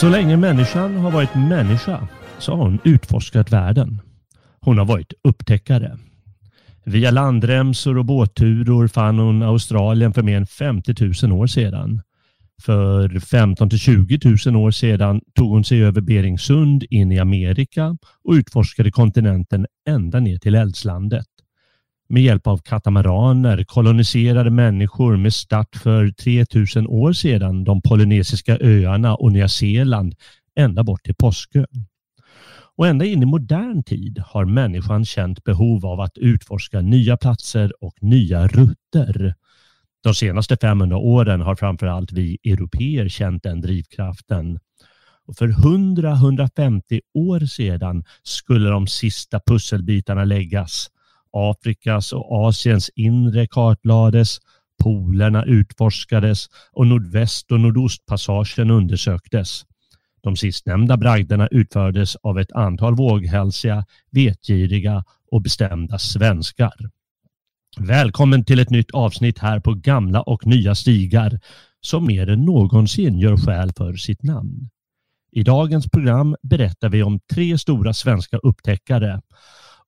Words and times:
Så 0.00 0.08
länge 0.08 0.36
människan 0.36 0.96
har 0.96 1.10
varit 1.10 1.34
människa 1.34 2.08
så 2.38 2.56
har 2.56 2.64
hon 2.64 2.78
utforskat 2.84 3.52
världen. 3.52 4.00
Hon 4.60 4.78
har 4.78 4.84
varit 4.84 5.12
upptäckare. 5.24 5.98
Via 6.84 7.10
landremsor 7.10 7.98
och 7.98 8.04
båtturor 8.04 8.88
fann 8.88 9.18
hon 9.18 9.42
Australien 9.42 10.12
för 10.12 10.22
mer 10.22 10.36
än 10.36 10.46
50 10.46 11.26
000 11.26 11.40
år 11.40 11.46
sedan. 11.46 12.02
För 12.62 13.18
15 13.18 13.70
till 13.70 13.78
20 13.78 14.18
000 14.46 14.56
år 14.56 14.70
sedan 14.70 15.20
tog 15.34 15.50
hon 15.50 15.64
sig 15.64 15.84
över 15.84 16.00
Beringsund 16.00 16.84
in 16.90 17.12
i 17.12 17.18
Amerika 17.18 17.96
och 18.24 18.32
utforskade 18.32 18.90
kontinenten 18.90 19.66
ända 19.88 20.20
ner 20.20 20.38
till 20.38 20.54
Eldslandet. 20.54 21.26
Med 22.12 22.22
hjälp 22.22 22.46
av 22.46 22.58
katamaraner 22.58 23.64
koloniserade 23.64 24.50
människor 24.50 25.16
med 25.16 25.34
start 25.34 25.76
för 25.76 26.10
3000 26.10 26.86
år 26.86 27.12
sedan 27.12 27.64
de 27.64 27.82
polynesiska 27.82 28.58
öarna 28.60 29.14
och 29.14 29.32
Nya 29.32 29.48
Zeeland 29.48 30.14
ända 30.56 30.84
bort 30.84 31.04
till 31.04 31.14
Påskön. 31.14 31.86
Och 32.76 32.86
ända 32.86 33.04
in 33.04 33.22
i 33.22 33.26
modern 33.26 33.82
tid 33.82 34.22
har 34.26 34.44
människan 34.44 35.04
känt 35.04 35.44
behov 35.44 35.86
av 35.86 36.00
att 36.00 36.18
utforska 36.18 36.80
nya 36.80 37.16
platser 37.16 37.72
och 37.84 37.94
nya 38.00 38.46
rutter. 38.46 39.34
De 40.02 40.14
senaste 40.14 40.56
500 40.56 40.96
åren 40.96 41.40
har 41.40 41.56
framförallt 41.56 42.12
vi 42.12 42.38
europeer 42.44 43.08
känt 43.08 43.42
den 43.42 43.60
drivkraften. 43.60 44.58
Och 45.26 45.36
för 45.36 45.48
100-150 45.48 47.00
år 47.14 47.40
sedan 47.46 48.04
skulle 48.22 48.68
de 48.68 48.86
sista 48.86 49.40
pusselbitarna 49.46 50.24
läggas. 50.24 50.90
Afrikas 51.32 52.12
och 52.12 52.48
Asiens 52.48 52.90
inre 52.96 53.46
kartlades, 53.46 54.38
polerna 54.82 55.44
utforskades 55.44 56.46
och 56.72 56.86
nordväst 56.86 57.52
och 57.52 57.60
nordostpassagen 57.60 58.70
undersöktes. 58.70 59.64
De 60.22 60.36
sistnämnda 60.36 60.96
bragderna 60.96 61.48
utfördes 61.50 62.16
av 62.16 62.38
ett 62.38 62.52
antal 62.52 62.96
våghälsiga, 62.96 63.84
vetgiriga 64.10 65.04
och 65.30 65.42
bestämda 65.42 65.98
svenskar. 65.98 66.90
Välkommen 67.78 68.44
till 68.44 68.58
ett 68.58 68.70
nytt 68.70 68.90
avsnitt 68.90 69.38
här 69.38 69.60
på 69.60 69.74
gamla 69.74 70.22
och 70.22 70.46
nya 70.46 70.74
stigar 70.74 71.40
som 71.80 72.06
mer 72.06 72.30
än 72.30 72.44
någonsin 72.44 73.18
gör 73.18 73.36
skäl 73.36 73.72
för 73.76 73.94
sitt 73.94 74.22
namn. 74.22 74.70
I 75.32 75.42
dagens 75.42 75.90
program 75.90 76.36
berättar 76.42 76.88
vi 76.88 77.02
om 77.02 77.20
tre 77.32 77.58
stora 77.58 77.94
svenska 77.94 78.36
upptäckare 78.36 79.20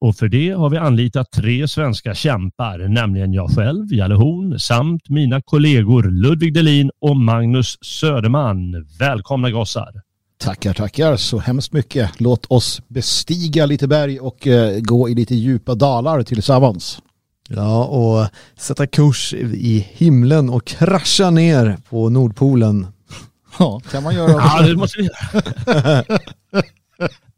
och 0.02 0.16
för 0.16 0.28
det 0.28 0.50
har 0.50 0.70
vi 0.70 0.76
anlitat 0.76 1.30
tre 1.30 1.68
svenska 1.68 2.14
kämpar, 2.14 2.78
nämligen 2.88 3.32
jag 3.32 3.50
själv, 3.50 3.92
Jalle 3.92 4.14
Horn, 4.14 4.58
samt 4.58 5.08
mina 5.08 5.42
kollegor 5.42 6.02
Ludvig 6.02 6.54
Delin 6.54 6.90
och 7.00 7.16
Magnus 7.16 7.78
Söderman. 7.80 8.86
Välkomna 8.98 9.50
gossar! 9.50 9.92
Tackar, 10.38 10.74
tackar 10.74 11.16
så 11.16 11.38
hemskt 11.38 11.72
mycket. 11.72 12.20
Låt 12.20 12.46
oss 12.46 12.82
bestiga 12.88 13.66
lite 13.66 13.88
berg 13.88 14.20
och 14.20 14.46
eh, 14.46 14.80
gå 14.80 15.08
i 15.08 15.14
lite 15.14 15.34
djupa 15.34 15.74
dalar 15.74 16.22
tillsammans. 16.22 16.98
Ja, 17.48 17.84
och 17.84 18.26
sätta 18.56 18.86
kurs 18.86 19.34
i 19.34 19.86
himlen 19.92 20.50
och 20.50 20.66
krascha 20.66 21.30
ner 21.30 21.76
på 21.90 22.08
Nordpolen. 22.08 22.86
Ja, 23.58 23.80
kan 23.90 24.02
man 24.02 24.14
göra. 24.14 24.30
ja, 24.30 24.62
det 24.62 24.76
måste 24.76 24.98
vi 24.98 25.04
göra. 25.04 26.04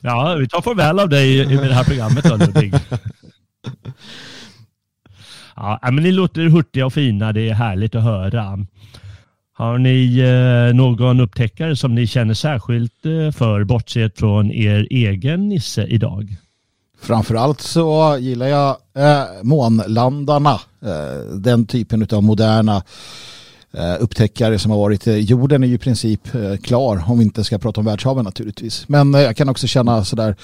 Ja, 0.00 0.34
vi 0.38 0.48
tar 0.48 0.60
farväl 0.60 0.98
av 0.98 1.08
dig 1.08 1.40
i 1.40 1.56
det 1.56 1.74
här 1.74 1.84
programmet 1.84 2.24
då 2.24 2.36
Ludvig. 2.36 2.74
Ja, 5.56 5.78
men 5.82 5.96
ni 5.96 6.12
låter 6.12 6.42
hurtiga 6.42 6.86
och 6.86 6.92
fina. 6.92 7.32
Det 7.32 7.48
är 7.48 7.54
härligt 7.54 7.94
att 7.94 8.02
höra. 8.02 8.58
Har 9.52 9.78
ni 9.78 10.18
eh, 10.18 10.74
någon 10.76 11.20
upptäckare 11.20 11.76
som 11.76 11.94
ni 11.94 12.06
känner 12.06 12.34
särskilt 12.34 13.06
eh, 13.06 13.32
för 13.32 13.64
bortsett 13.64 14.18
från 14.18 14.50
er 14.50 14.86
egen 14.90 15.48
Nisse 15.48 15.86
idag? 15.86 16.36
Framförallt 17.02 17.60
så 17.60 18.16
gillar 18.20 18.46
jag 18.46 18.76
eh, 18.94 19.24
månlandarna. 19.42 20.60
Eh, 20.82 21.34
den 21.34 21.66
typen 21.66 22.06
av 22.12 22.22
moderna 22.22 22.82
Eh, 23.72 23.96
upptäckare 24.00 24.58
som 24.58 24.70
har 24.70 24.78
varit. 24.78 25.06
Eh, 25.06 25.16
jorden 25.16 25.62
är 25.62 25.68
ju 25.68 25.74
i 25.74 25.78
princip 25.78 26.34
eh, 26.34 26.56
klar 26.56 27.04
om 27.06 27.18
vi 27.18 27.24
inte 27.24 27.44
ska 27.44 27.58
prata 27.58 27.80
om 27.80 27.86
världshaven 27.86 28.24
naturligtvis. 28.24 28.88
Men 28.88 29.14
jag 29.14 29.36
kan 29.36 29.48
också 29.48 29.66
känna 29.66 30.04
sådär 30.04 30.36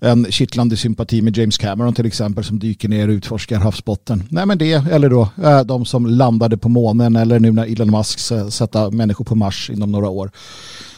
en 0.00 0.26
kittlande 0.32 0.76
sympati 0.76 1.22
med 1.22 1.36
James 1.36 1.58
Cameron 1.58 1.94
till 1.94 2.06
exempel 2.06 2.44
som 2.44 2.58
dyker 2.58 2.88
ner 2.88 3.08
och 3.08 3.12
utforskar 3.12 3.58
havsbotten. 3.58 4.22
Nej 4.28 4.46
men 4.46 4.58
det, 4.58 4.72
eller 4.72 5.10
då 5.10 5.28
de 5.64 5.84
som 5.84 6.06
landade 6.06 6.56
på 6.56 6.68
månen 6.68 7.16
eller 7.16 7.40
nu 7.40 7.52
när 7.52 7.72
Elon 7.72 7.90
Musk 7.90 8.18
ska 8.18 8.50
sätta 8.50 8.90
människor 8.90 9.24
på 9.24 9.34
Mars 9.34 9.70
inom 9.70 9.92
några 9.92 10.08
år. 10.08 10.30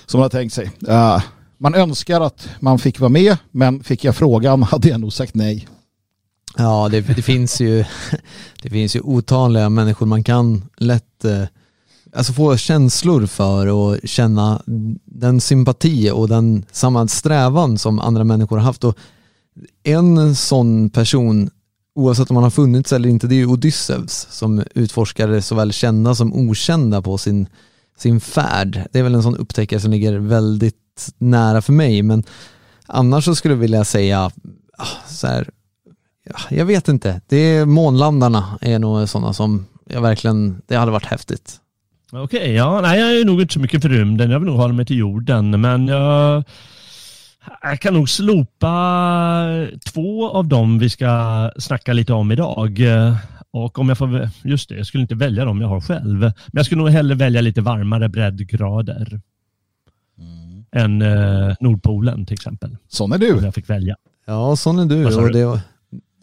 Som 0.07 0.19
man 0.19 0.23
har 0.23 0.31
tänkt 0.31 0.55
sig. 0.55 0.71
Man 1.59 1.75
önskar 1.75 2.21
att 2.21 2.49
man 2.61 2.79
fick 2.79 3.01
vara 3.01 3.09
med 3.09 3.37
men 3.51 3.85
fick 3.85 4.05
jag 4.05 4.17
frågan 4.17 4.63
hade 4.73 4.89
jag 4.89 5.01
nog 5.01 5.13
sagt 5.13 5.35
nej. 5.35 5.67
Ja, 6.57 6.89
det, 6.89 7.01
det, 7.01 7.23
finns 7.23 7.61
ju, 7.61 7.85
det 8.63 8.71
finns 8.71 8.97
ju 8.97 9.01
otaliga 9.01 9.69
människor 9.69 10.07
man 10.07 10.25
kan 10.25 10.65
lätt 10.77 11.25
eh, 11.25 11.45
alltså 12.13 12.33
få 12.33 12.57
känslor 12.57 13.27
för 13.27 13.67
och 13.67 13.99
känna 14.05 14.63
den 15.05 15.41
sympati 15.41 16.11
och 16.11 16.29
den 16.29 16.65
samma 16.73 17.09
strävan 17.09 17.79
som 17.79 17.99
andra 17.99 18.25
människor 18.25 18.57
har 18.57 18.65
haft. 18.65 18.85
Och 18.85 18.99
en 19.83 20.35
sån 20.35 20.91
person, 20.91 21.51
oavsett 21.95 22.31
om 22.31 22.37
han 22.37 22.43
har 22.43 22.51
funnits 22.51 22.93
eller 22.93 23.09
inte, 23.09 23.27
det 23.27 23.35
är 23.35 23.37
ju 23.37 23.47
Odysseus 23.47 24.27
som 24.31 24.63
utforskade 24.75 25.43
såväl 25.43 25.73
kända 25.73 26.15
som 26.15 26.35
okända 26.35 27.03
på 27.03 27.19
sin, 27.19 27.47
sin 27.99 28.21
färd. 28.21 28.83
Det 28.93 28.99
är 28.99 29.03
väl 29.03 29.15
en 29.15 29.23
sån 29.23 29.37
upptäckare 29.37 29.81
som 29.81 29.91
ligger 29.91 30.19
väldigt 30.19 31.13
nära 31.19 31.63
för 31.63 31.73
mig, 31.73 32.03
men 32.03 32.25
annars 32.87 33.25
så 33.25 33.35
skulle 33.35 33.55
jag 33.55 33.61
vilja 33.61 33.85
säga 33.85 34.31
ah, 34.79 34.87
så 35.09 35.27
här, 35.27 35.51
jag 36.51 36.65
vet 36.65 36.89
inte, 36.89 37.21
det 37.27 37.37
är 37.37 37.67
månlandarna 37.67 38.59
är 38.61 38.79
nog 38.79 39.09
sådana 39.09 39.33
som 39.33 39.67
jag 39.91 40.01
verkligen, 40.01 40.63
det 40.67 40.77
hade 40.77 40.91
varit 40.91 41.07
häftigt. 41.07 41.61
Okej, 42.13 42.23
okay, 42.23 42.53
ja, 42.53 42.81
nej 42.81 43.01
jag 43.01 43.21
är 43.21 43.25
nog 43.25 43.41
inte 43.41 43.55
så 43.55 43.61
mycket 43.61 43.83
för 43.83 43.89
rymden. 43.89 44.31
Jag 44.31 44.39
vill 44.39 44.49
nog 44.49 44.59
hålla 44.59 44.75
mig 44.75 44.87
till 44.87 44.97
jorden, 44.97 45.61
men 45.61 45.89
jag, 45.89 46.45
jag 47.63 47.81
kan 47.81 47.95
nog 47.95 48.09
slopa 48.09 48.73
två 49.93 50.31
av 50.31 50.49
dem 50.49 50.79
vi 50.79 50.91
ska 50.91 51.51
snacka 51.59 51.93
lite 51.93 52.13
om 52.13 52.33
idag. 52.33 52.81
Och 53.51 53.79
om 53.79 53.89
jag 53.89 53.99
får, 53.99 54.29
just 54.45 54.69
det, 54.69 54.77
jag 54.77 54.87
skulle 54.87 55.03
inte 55.03 55.15
välja 55.15 55.45
dem 55.45 55.61
jag 55.61 55.69
har 55.69 55.81
själv. 55.81 56.19
Men 56.21 56.33
jag 56.53 56.67
skulle 56.67 56.83
nog 56.83 56.91
hellre 56.91 57.15
välja 57.15 57.41
lite 57.41 57.61
varmare 57.61 58.09
breddgrader. 58.09 59.21
Mm. 60.19 60.65
Än 60.73 61.03
eh, 61.03 61.55
Nordpolen 61.61 62.27
till 62.27 62.35
exempel. 62.35 62.77
Sån 62.89 63.13
är 63.13 63.19
du. 63.19 63.33
Om 63.33 63.45
jag 63.45 63.55
fick 63.55 63.71
välja. 63.71 63.97
Ja, 64.27 64.57
sån 64.57 64.79
är 64.79 64.87
du. 64.87 65.17
Och 65.17 65.33
det, 65.33 65.61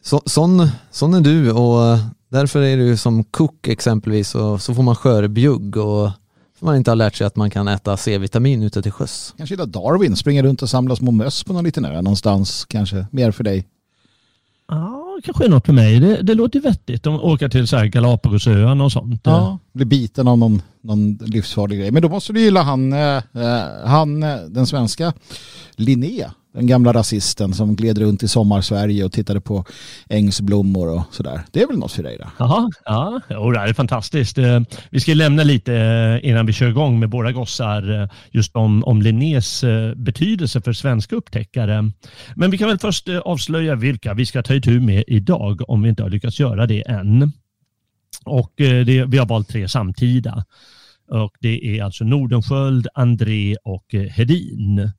så, 0.03 0.21
sån, 0.25 0.67
sån 0.91 1.13
är 1.13 1.21
du 1.21 1.51
och 1.51 1.99
Därför 2.33 2.61
är 2.61 2.77
ju 2.77 2.97
som 2.97 3.23
kock 3.23 3.67
exempelvis 3.67 4.35
och 4.35 4.61
så 4.61 4.73
får 4.73 4.83
man 4.83 4.95
skörbjugg 4.95 5.77
och 5.77 6.11
får 6.59 6.65
man 6.65 6.75
inte 6.75 6.91
har 6.91 6.95
lärt 6.95 7.15
sig 7.15 7.27
att 7.27 7.35
man 7.35 7.49
kan 7.49 7.67
äta 7.67 7.97
C-vitamin 7.97 8.63
ute 8.63 8.81
till 8.81 8.91
sjöss. 8.91 9.33
Kanske 9.37 9.53
gillar 9.53 9.65
Darwin, 9.65 10.15
springer 10.15 10.43
runt 10.43 10.61
och 10.61 10.69
samlar 10.69 10.95
små 10.95 11.11
möss 11.11 11.43
på 11.43 11.53
någon 11.53 11.63
liten 11.63 11.85
ö 11.85 12.01
någonstans 12.01 12.65
kanske, 12.65 13.05
mer 13.11 13.31
för 13.31 13.43
dig. 13.43 13.67
Ja, 14.67 15.19
kanske 15.23 15.47
något 15.47 15.65
för 15.65 15.73
mig. 15.73 15.99
Det, 15.99 16.21
det 16.21 16.33
låter 16.33 16.59
vettigt 16.59 17.07
att 17.07 17.21
åka 17.21 17.49
till 17.49 17.67
så 17.67 17.77
här 17.77 17.85
Galapagosöarna 17.85 18.83
och 18.83 18.91
sånt. 18.91 19.21
Ja, 19.23 19.59
bli 19.73 19.85
biten 19.85 20.27
av 20.27 20.37
någon, 20.37 20.61
någon 20.81 21.13
livsfarlig 21.15 21.79
grej. 21.79 21.91
Men 21.91 22.01
då 22.01 22.09
måste 22.09 22.33
du 22.33 22.39
gilla 22.39 22.61
han, 22.61 22.93
eh, 22.93 23.17
eh 23.33 23.85
han 23.85 24.23
eh, 24.23 24.37
den 24.37 24.67
svenska 24.67 25.13
Linné 25.75 26.29
den 26.53 26.67
gamla 26.67 26.93
rasisten 26.93 27.53
som 27.53 27.75
gled 27.75 27.97
runt 27.97 28.23
i 28.23 28.27
sommarsverige 28.27 29.03
och 29.03 29.11
tittade 29.11 29.41
på 29.41 29.65
ängsblommor 30.09 30.87
och 30.87 31.03
sådär. 31.11 31.41
Det 31.51 31.61
är 31.61 31.67
väl 31.67 31.77
något 31.77 31.91
för 31.91 32.03
dig 32.03 32.17
då? 32.19 32.29
Jaha, 32.39 32.69
ja, 32.85 33.21
jo, 33.29 33.51
det 33.51 33.59
är 33.59 33.73
fantastiskt. 33.73 34.37
Eh, 34.37 34.59
vi 34.89 34.99
ska 34.99 35.13
lämna 35.13 35.43
lite 35.43 35.75
eh, 35.75 36.29
innan 36.29 36.45
vi 36.45 36.53
kör 36.53 36.69
igång 36.69 36.99
med 36.99 37.11
våra 37.11 37.31
gossar 37.31 38.01
eh, 38.01 38.09
just 38.31 38.55
om, 38.55 38.83
om 38.83 39.01
Linnés 39.01 39.63
betydelse 39.95 40.61
för 40.61 40.73
svenska 40.73 41.15
upptäckare. 41.15 41.91
Men 42.35 42.51
vi 42.51 42.57
kan 42.57 42.67
väl 42.67 42.79
först 42.79 43.09
avslöja 43.09 43.75
vilka 43.75 44.13
vi 44.13 44.25
ska 44.25 44.43
ta 44.43 44.53
itu 44.53 44.79
med 44.79 45.03
idag 45.07 45.69
om 45.69 45.81
vi 45.81 45.89
inte 45.89 46.03
har 46.03 46.09
lyckats 46.09 46.39
göra 46.39 46.67
det 46.67 46.89
än. 46.89 47.31
Och 48.25 48.53
det, 48.57 49.05
vi 49.05 49.17
har 49.17 49.25
valt 49.25 49.49
tre 49.49 49.67
samtida. 49.67 50.45
Och 51.11 51.31
det 51.39 51.77
är 51.77 51.83
alltså 51.83 52.03
Nordenskjöld, 52.03 52.87
André 52.93 53.55
och 53.63 53.85
Hedin. 54.11 54.91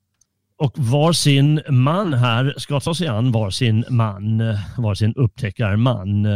Och 0.59 0.73
var 0.77 1.13
sin 1.13 1.61
man 1.71 2.15
här 2.15 2.55
ska 2.57 2.81
ta 2.81 2.95
sig 2.95 3.07
an 3.07 3.33
var 3.33 3.51
sin 3.51 3.85
man, 3.91 4.43
var 4.77 4.95
sin 4.95 5.15
upptäckarman. 5.15 6.27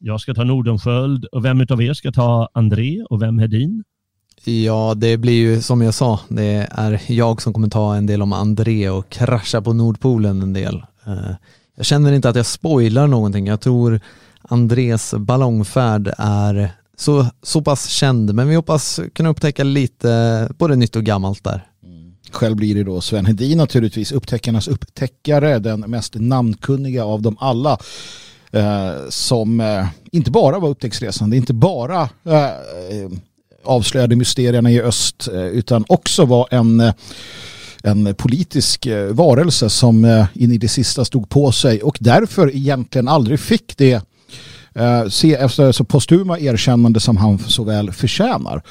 Jag 0.00 0.20
ska 0.20 0.34
ta 0.34 0.44
Nordenskjöld 0.44 1.24
och 1.24 1.44
vem 1.44 1.66
av 1.70 1.82
er 1.82 1.94
ska 1.94 2.12
ta 2.12 2.48
André 2.54 3.02
och 3.10 3.22
vem 3.22 3.38
Hedin? 3.38 3.84
Ja, 4.44 4.94
det 4.96 5.16
blir 5.16 5.32
ju 5.32 5.62
som 5.62 5.82
jag 5.82 5.94
sa, 5.94 6.20
det 6.28 6.68
är 6.70 7.00
jag 7.06 7.42
som 7.42 7.52
kommer 7.52 7.68
ta 7.68 7.96
en 7.96 8.06
del 8.06 8.22
om 8.22 8.32
André 8.32 8.88
och 8.88 9.08
krascha 9.08 9.62
på 9.62 9.72
Nordpolen 9.72 10.42
en 10.42 10.52
del. 10.52 10.82
Eh, 11.06 11.34
jag 11.76 11.86
känner 11.86 12.12
inte 12.12 12.28
att 12.28 12.36
jag 12.36 12.46
spoilar 12.46 13.06
någonting. 13.06 13.46
Jag 13.46 13.60
tror 13.60 14.00
Andrés 14.42 15.14
ballongfärd 15.14 16.14
är 16.18 16.70
så, 16.96 17.26
så 17.42 17.62
pass 17.62 17.88
känd, 17.88 18.34
men 18.34 18.48
vi 18.48 18.54
hoppas 18.54 19.00
kunna 19.12 19.28
upptäcka 19.28 19.64
lite 19.64 20.48
både 20.58 20.76
nytt 20.76 20.96
och 20.96 21.04
gammalt 21.04 21.44
där. 21.44 21.66
Själv 22.30 22.56
blir 22.56 22.74
det 22.74 22.84
då 22.84 23.00
Sven 23.00 23.26
Hedin 23.26 23.58
naturligtvis, 23.58 24.12
upptäckarnas 24.12 24.68
upptäckare, 24.68 25.58
den 25.58 25.80
mest 25.80 26.14
namnkunniga 26.14 27.04
av 27.04 27.22
dem 27.22 27.36
alla. 27.40 27.78
Eh, 28.50 28.92
som 29.08 29.60
eh, 29.60 29.86
inte 30.12 30.30
bara 30.30 30.58
var 30.58 30.68
upptäcktsresande, 30.68 31.36
inte 31.36 31.54
bara 31.54 32.02
eh, 32.02 33.10
avslöjade 33.64 34.16
mysterierna 34.16 34.70
i 34.70 34.80
öst, 34.80 35.28
eh, 35.28 35.46
utan 35.46 35.84
också 35.88 36.24
var 36.24 36.48
en 36.50 36.80
eh, 36.80 36.94
en 37.82 38.14
politisk 38.14 38.86
eh, 38.86 39.06
varelse 39.06 39.70
som 39.70 40.04
eh, 40.04 40.26
in 40.34 40.52
i 40.52 40.58
det 40.58 40.68
sista 40.68 41.04
stod 41.04 41.28
på 41.28 41.52
sig 41.52 41.82
och 41.82 41.96
därför 42.00 42.56
egentligen 42.56 43.08
aldrig 43.08 43.40
fick 43.40 43.76
det 43.76 44.02
eh, 44.74 45.08
se 45.08 45.34
efter 45.34 45.72
så 45.72 45.84
postuma 45.84 46.38
erkännande 46.38 47.00
som 47.00 47.16
han 47.16 47.38
så 47.38 47.64
väl 47.64 47.92
förtjänar. 47.92 48.62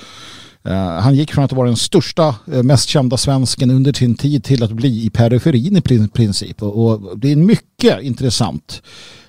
Eh, 0.64 1.02
han 1.02 1.16
gick 1.16 1.32
från 1.34 1.46
att 1.46 1.52
vara 1.52 1.68
den 1.68 1.76
största, 1.76 2.36
eh, 2.54 2.64
mest 2.64 2.90
kända 2.90 3.18
svensken 3.18 3.72
under 3.72 3.94
sin 3.94 4.16
tid 4.16 4.44
till 4.44 4.64
att 4.64 4.72
bli 4.72 5.06
i 5.06 5.10
periferin 5.10 5.78
i 5.78 5.82
princip. 6.08 6.62
Och 6.64 7.20
det 7.20 7.28
är 7.28 7.34
en 7.34 7.46
mycket 7.46 8.02
intressant 8.02 8.84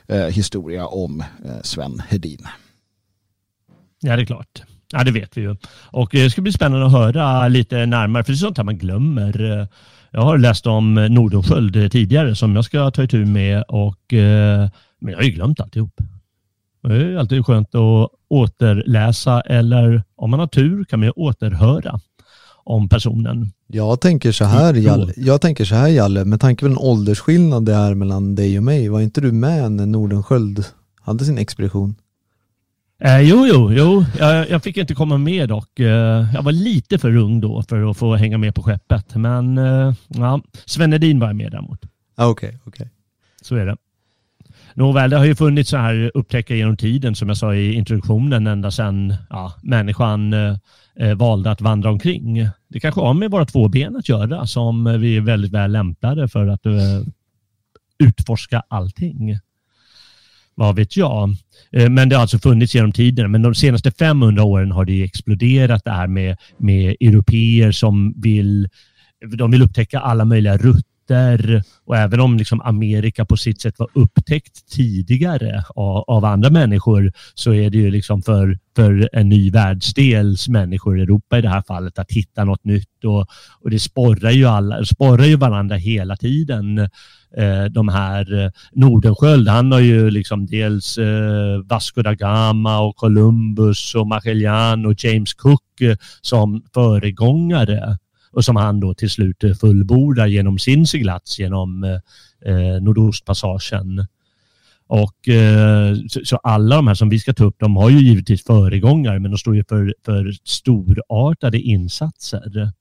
eh, 0.07 0.27
historia 0.27 0.87
om 0.87 1.25
Sven 1.63 2.03
Hedin. 2.09 2.47
Ja, 4.01 4.17
det 4.17 4.23
är 4.23 4.27
klart. 4.27 4.63
Ja, 4.93 5.05
det 5.05 5.11
vet 5.11 5.37
vi 5.37 5.41
ju. 5.41 5.57
Och 5.91 6.09
det 6.13 6.31
ska 6.31 6.43
bli 6.43 6.53
spännande 6.53 6.87
att 6.87 6.93
höra 6.93 7.49
lite 7.49 7.87
närmare, 7.87 8.25
för 8.25 8.33
det 8.33 8.37
är 8.37 8.39
sånt 8.39 8.57
här 8.57 8.65
man 8.65 8.79
glömmer. 8.79 9.69
Jag 10.11 10.21
har 10.21 10.39
läst 10.39 10.67
om 10.67 10.95
Nordenskjöld 10.95 11.93
tidigare 11.93 12.37
som 12.37 12.57
jag 12.57 12.65
ska 12.65 12.91
ta 12.91 13.03
itu 13.03 13.25
med, 13.25 13.65
och, 13.69 13.99
men 14.11 15.11
jag 15.11 15.17
har 15.17 15.23
ju 15.23 15.31
glömt 15.31 15.61
alltihop. 15.61 16.01
Det 16.83 16.97
är 16.97 17.17
alltid 17.17 17.47
skönt 17.47 17.75
att 17.75 18.11
återläsa 18.29 19.41
eller 19.41 20.03
om 20.17 20.31
man 20.31 20.41
har 20.41 20.47
tur 20.47 20.85
kan 20.85 21.01
man 21.01 21.07
ju 21.07 21.13
återhöra 21.13 22.01
om 22.65 22.89
personen. 22.89 23.53
Jag 23.67 24.01
tänker 24.01 24.33
så 24.33 24.45
här 24.45 24.75
Jalle, 24.75 25.13
jag 25.17 25.41
tänker 25.41 25.65
så 25.65 25.75
här 25.75 25.89
Jalle, 25.89 26.25
med 26.25 26.41
tanke 26.41 26.65
på 26.65 26.69
den 26.69 26.79
åldersskillnad 26.79 27.65
det 27.65 27.75
är 27.75 27.95
mellan 27.95 28.35
dig 28.35 28.59
och 28.59 28.65
mig, 28.65 28.89
var 28.89 29.01
inte 29.01 29.21
du 29.21 29.33
med 29.33 29.73
när 29.73 29.87
Nordenskjöld 29.87 30.65
hade 31.01 31.25
sin 31.25 31.39
expedition? 31.39 31.95
Eh, 33.05 33.21
jo, 33.21 33.47
jo, 33.47 33.73
jo. 33.73 34.05
Jag, 34.19 34.51
jag, 34.51 34.63
fick 34.63 34.77
inte 34.77 34.95
komma 34.95 35.19
med 35.19 35.49
dock. 35.49 35.81
Eh, 35.81 36.35
jag 36.35 36.43
var 36.43 36.53
lite 36.53 36.99
för 36.99 37.17
ung 37.17 37.41
då 37.41 37.63
för 37.63 37.91
att 37.91 37.97
få 37.97 38.15
hänga 38.17 38.39
med 38.39 38.55
på 38.55 38.63
skeppet. 38.63 39.15
Men 39.15 39.59
eh, 39.59 39.95
ja, 40.09 40.43
Sven 40.65 40.93
Edin 40.93 41.21
var 41.21 41.27
jag 41.27 41.37
med 41.37 41.51
däremot. 41.51 41.81
Okej, 42.17 42.31
okay, 42.31 42.49
okej. 42.49 42.59
Okay. 42.65 42.89
Så 43.43 43.57
är 43.57 43.67
det. 43.67 43.77
Nåväl, 44.75 45.11
det 45.11 45.17
har 45.17 45.25
ju 45.25 45.35
funnits 45.35 45.71
så 45.71 45.77
här 45.77 46.11
upptäckare 46.15 46.59
genom 46.59 46.77
tiden 46.77 47.15
som 47.15 47.29
jag 47.29 47.37
sa 47.37 47.55
i 47.55 47.73
introduktionen 47.73 48.47
ända 48.47 48.71
sedan 48.71 49.15
ja, 49.31 49.55
människan 49.63 50.33
eh, 50.33 50.57
eh, 50.97 51.15
valde 51.15 51.51
att 51.51 51.61
vandra 51.61 51.91
omkring. 51.91 52.49
Det 52.69 52.81
kanske 52.81 53.01
har 53.01 53.15
med 53.15 53.31
våra 53.31 53.45
två 53.45 53.69
ben 53.69 53.97
att 53.97 54.09
göra 54.09 54.47
som 54.47 55.01
vi 55.01 55.17
är 55.17 55.21
väldigt 55.21 55.53
väl 55.53 55.73
lämpade 55.73 56.29
för 56.29 56.47
att 56.47 56.67
eh, 56.67 56.73
utforska 57.99 58.63
allting. 58.69 59.39
Vad 60.55 60.77
vet 60.77 60.97
jag? 60.97 61.31
Eh, 61.73 61.89
men 61.89 62.09
det 62.09 62.17
har 62.17 62.21
alltså 62.21 62.39
funnits 62.39 62.75
genom 62.75 62.93
tiden. 62.93 63.31
Men 63.31 63.43
de 63.43 63.55
senaste 63.55 63.91
500 63.91 64.45
åren 64.45 64.73
har 64.73 64.85
det 64.85 65.03
exploderat 65.03 65.85
det 65.85 65.91
här 65.91 66.07
med, 66.07 66.37
med 66.59 66.97
europeer 67.01 67.73
som 67.73 68.15
vill 68.17 68.69
de 69.37 69.51
vill 69.51 69.63
upptäcka 69.63 70.01
alla 70.01 70.25
möjliga 70.25 70.57
rutter 70.57 70.92
myter 71.03 71.63
och 71.85 71.97
även 71.97 72.21
om 72.21 72.37
liksom 72.37 72.61
Amerika 72.61 73.25
på 73.25 73.37
sitt 73.37 73.61
sätt 73.61 73.79
var 73.79 73.89
upptäckt 73.95 74.71
tidigare 74.71 75.65
av, 75.69 76.05
av, 76.07 76.25
andra 76.25 76.51
människor 76.51 77.13
så 77.35 77.53
är 77.53 77.71
det 77.71 77.79
ju 77.79 77.91
liksom 77.91 78.23
för, 78.23 78.59
för 78.77 79.09
en 79.13 79.29
ny 79.29 79.51
världsdels 79.51 80.49
människor, 80.49 81.01
Europa 81.01 81.39
i 81.39 81.43
det 81.43 81.49
här 81.49 81.63
fallet, 81.67 81.99
att 81.99 82.13
hitta 82.13 82.45
något 82.45 82.65
nytt 82.65 83.05
och, 83.05 83.27
och 83.61 83.71
det 83.71 83.79
sporrar 83.79 84.31
ju, 84.31 84.47
alla, 84.47 84.85
sporrar 84.85 85.25
ju 85.25 85.37
varandra 85.37 85.77
hela 85.77 86.17
tiden. 86.17 86.79
Eh, 87.37 87.65
de 87.71 87.89
här 87.89 88.45
eh, 88.45 88.51
Nordenskjöld, 88.73 89.49
han 89.49 89.73
har 89.73 89.81
ju 89.81 90.11
liksom 90.11 90.47
dels 90.47 90.99
eh, 90.99 91.59
Vasco 91.65 92.03
da 92.03 92.15
Gama 92.15 92.81
och 92.81 92.97
Columbus 92.97 93.95
och 93.95 94.07
Magellan 94.07 94.87
och 94.87 95.05
James 95.05 95.35
Cook 95.35 95.81
eh, 95.81 95.97
som 96.21 96.63
föregångare 96.75 97.99
och 98.33 98.45
som 98.45 98.57
han 98.57 98.81
då 98.81 98.95
till 98.95 99.11
slut 99.11 99.45
eh, 99.45 99.55
fullbordar 99.55 100.27
genom 100.27 100.59
sin 100.59 100.87
seglats 100.87 101.39
genom 101.39 101.85
eh, 101.85 101.91
eh, 102.53 102.83
Nordostpassagen. 102.83 104.07
Och 104.87 105.29
eh, 105.29 105.97
så, 106.09 106.21
så, 106.25 106.37
alla 106.37 106.77
de 106.77 106.87
här 106.87 106.95
som 106.95 107.09
vi 107.09 107.19
ska 107.19 107.33
ta 107.33 107.45
upp, 107.45 107.57
de 107.59 107.77
har 107.77 107.91
ju 107.91 107.99
givetvis 107.99 108.45
föregångare, 108.45 109.21
men 109.21 109.31
de 109.31 109.39
står 109.39 109.57
ju 109.57 109.65
för, 109.65 109.95
för 110.05 110.33
storartade 110.45 111.61
insatser. 111.61 112.73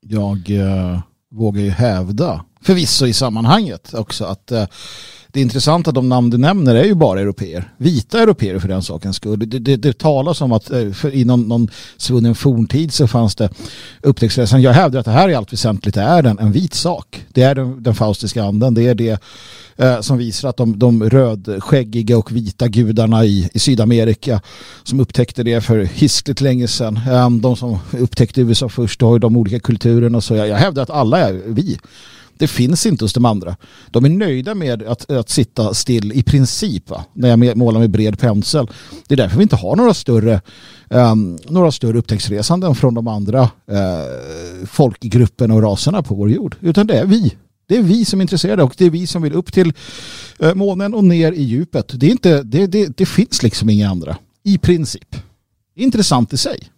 Jag 0.00 0.50
eh, 0.50 1.00
vågar 1.30 1.62
ju 1.62 1.70
hävda, 1.70 2.44
förvisso 2.62 3.06
i 3.06 3.12
sammanhanget 3.12 3.94
också, 3.94 4.24
att 4.24 4.50
eh, 4.50 4.66
det 5.34 5.40
intressanta 5.40 5.90
att 5.90 5.94
de 5.94 6.08
namn 6.08 6.30
du 6.30 6.38
nämner 6.38 6.74
är 6.74 6.84
ju 6.84 6.94
bara 6.94 7.20
europeer. 7.20 7.72
Vita 7.76 8.22
europeer 8.22 8.58
för 8.58 8.68
den 8.68 8.82
sakens 8.82 9.16
skull. 9.16 9.50
Det, 9.50 9.58
det, 9.58 9.76
det 9.76 9.98
talas 9.98 10.40
om 10.40 10.52
att 10.52 10.70
eh, 10.70 10.90
för 10.90 11.14
i 11.14 11.24
någon, 11.24 11.48
någon 11.48 11.68
svunnen 11.96 12.34
forntid 12.34 12.92
så 12.92 13.06
fanns 13.06 13.34
det 13.34 13.48
upptäcktsresan. 14.02 14.62
Jag 14.62 14.72
hävdar 14.72 15.00
att 15.00 15.06
det 15.06 15.12
här 15.12 15.28
i 15.28 15.34
allt 15.34 15.52
väsentligt 15.52 15.96
är 15.96 16.24
en, 16.24 16.38
en 16.38 16.52
vit 16.52 16.74
sak. 16.74 17.24
Det 17.28 17.42
är 17.42 17.54
den, 17.54 17.82
den 17.82 17.94
faustiska 17.94 18.44
anden. 18.44 18.74
Det 18.74 18.82
är 18.82 18.94
det 18.94 19.22
eh, 19.76 20.00
som 20.00 20.18
visar 20.18 20.48
att 20.48 20.56
de, 20.56 20.78
de 20.78 21.10
rödskäggiga 21.10 22.18
och 22.18 22.32
vita 22.32 22.68
gudarna 22.68 23.24
i, 23.24 23.50
i 23.54 23.58
Sydamerika 23.58 24.40
som 24.82 25.00
upptäckte 25.00 25.42
det 25.42 25.60
för 25.60 25.78
hiskligt 25.78 26.40
länge 26.40 26.68
sedan. 26.68 27.00
Eh, 27.10 27.30
de 27.30 27.56
som 27.56 27.78
upptäckte 27.92 28.40
USA 28.40 28.68
först 28.68 29.02
och 29.02 29.20
de 29.20 29.36
olika 29.36 29.60
kulturerna. 29.60 30.20
Så 30.20 30.34
jag, 30.34 30.48
jag 30.48 30.56
hävdar 30.56 30.82
att 30.82 30.90
alla 30.90 31.18
är 31.18 31.42
vi. 31.46 31.78
Det 32.38 32.48
finns 32.48 32.86
inte 32.86 33.04
hos 33.04 33.12
de 33.12 33.24
andra. 33.24 33.56
De 33.90 34.04
är 34.04 34.08
nöjda 34.08 34.54
med 34.54 34.82
att, 34.82 35.10
att 35.10 35.30
sitta 35.30 35.74
still 35.74 36.12
i 36.12 36.22
princip 36.22 36.90
va? 36.90 37.04
när 37.12 37.28
jag 37.28 37.56
målar 37.56 37.80
med 37.80 37.90
bred 37.90 38.18
pensel. 38.18 38.66
Det 39.06 39.14
är 39.14 39.16
därför 39.16 39.36
vi 39.36 39.42
inte 39.42 39.56
har 39.56 39.76
några 39.76 39.94
större, 39.94 40.40
um, 40.88 41.38
några 41.48 41.72
större 41.72 41.98
upptäcktsresanden 41.98 42.74
från 42.74 42.94
de 42.94 43.08
andra 43.08 43.50
eh, 43.70 43.76
uh, 43.76 44.66
folkgrupperna 44.66 45.54
och 45.54 45.62
raserna 45.62 46.02
på 46.02 46.14
vår 46.14 46.30
jord. 46.30 46.56
Utan 46.60 46.86
det 46.86 46.98
är 46.98 47.06
vi. 47.06 47.34
Det 47.66 47.76
är 47.76 47.82
vi 47.82 48.04
som 48.04 48.20
är 48.20 48.22
intresserade 48.22 48.62
och 48.62 48.74
det 48.78 48.84
är 48.84 48.90
vi 48.90 49.06
som 49.06 49.22
vill 49.22 49.32
upp 49.32 49.52
till 49.52 49.72
uh, 50.42 50.54
månen 50.54 50.94
och 50.94 51.04
ner 51.04 51.32
i 51.32 51.42
djupet. 51.42 52.00
Det, 52.00 52.06
är 52.06 52.10
inte, 52.10 52.42
det, 52.42 52.66
det, 52.66 52.96
det 52.96 53.06
finns 53.06 53.42
liksom 53.42 53.70
inga 53.70 53.90
andra. 53.90 54.16
I 54.42 54.58
princip. 54.58 55.16
Intressant 55.76 56.32
i 56.32 56.36
sig. 56.36 56.68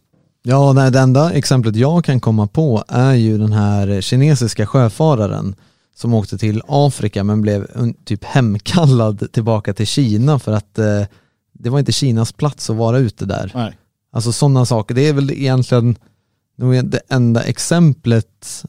Ja, 0.49 0.73
nej, 0.73 0.91
det 0.91 1.01
enda 1.01 1.33
exemplet 1.33 1.77
jag 1.77 2.05
kan 2.05 2.21
komma 2.21 2.47
på 2.47 2.85
är 2.89 3.15
ju 3.15 3.39
den 3.39 3.53
här 3.53 4.01
kinesiska 4.01 4.67
sjöfararen 4.67 5.55
som 5.95 6.15
åkte 6.15 6.39
till 6.39 6.63
Afrika 6.69 7.25
men 7.25 7.43
blev 7.43 7.67
typ 8.05 8.25
hemkallad 8.25 9.33
tillbaka 9.33 9.75
till 9.75 9.87
Kina 9.87 10.39
för 10.39 10.53
att 10.53 10.79
eh, 10.79 11.03
det 11.53 11.71
var 11.71 11.79
inte 11.79 11.93
Kinas 11.93 12.33
plats 12.33 12.71
att 12.71 12.77
vara 12.77 12.99
ute 12.99 13.27
där. 13.27 13.53
Nej. 13.55 13.79
Alltså 14.13 14.33
sådana 14.33 14.65
saker, 14.67 14.95
det 14.95 15.09
är 15.09 15.13
väl 15.13 15.31
egentligen 15.31 15.97
nog 16.57 16.85
det 16.85 17.01
enda 17.09 17.43
exemplet 17.43 18.65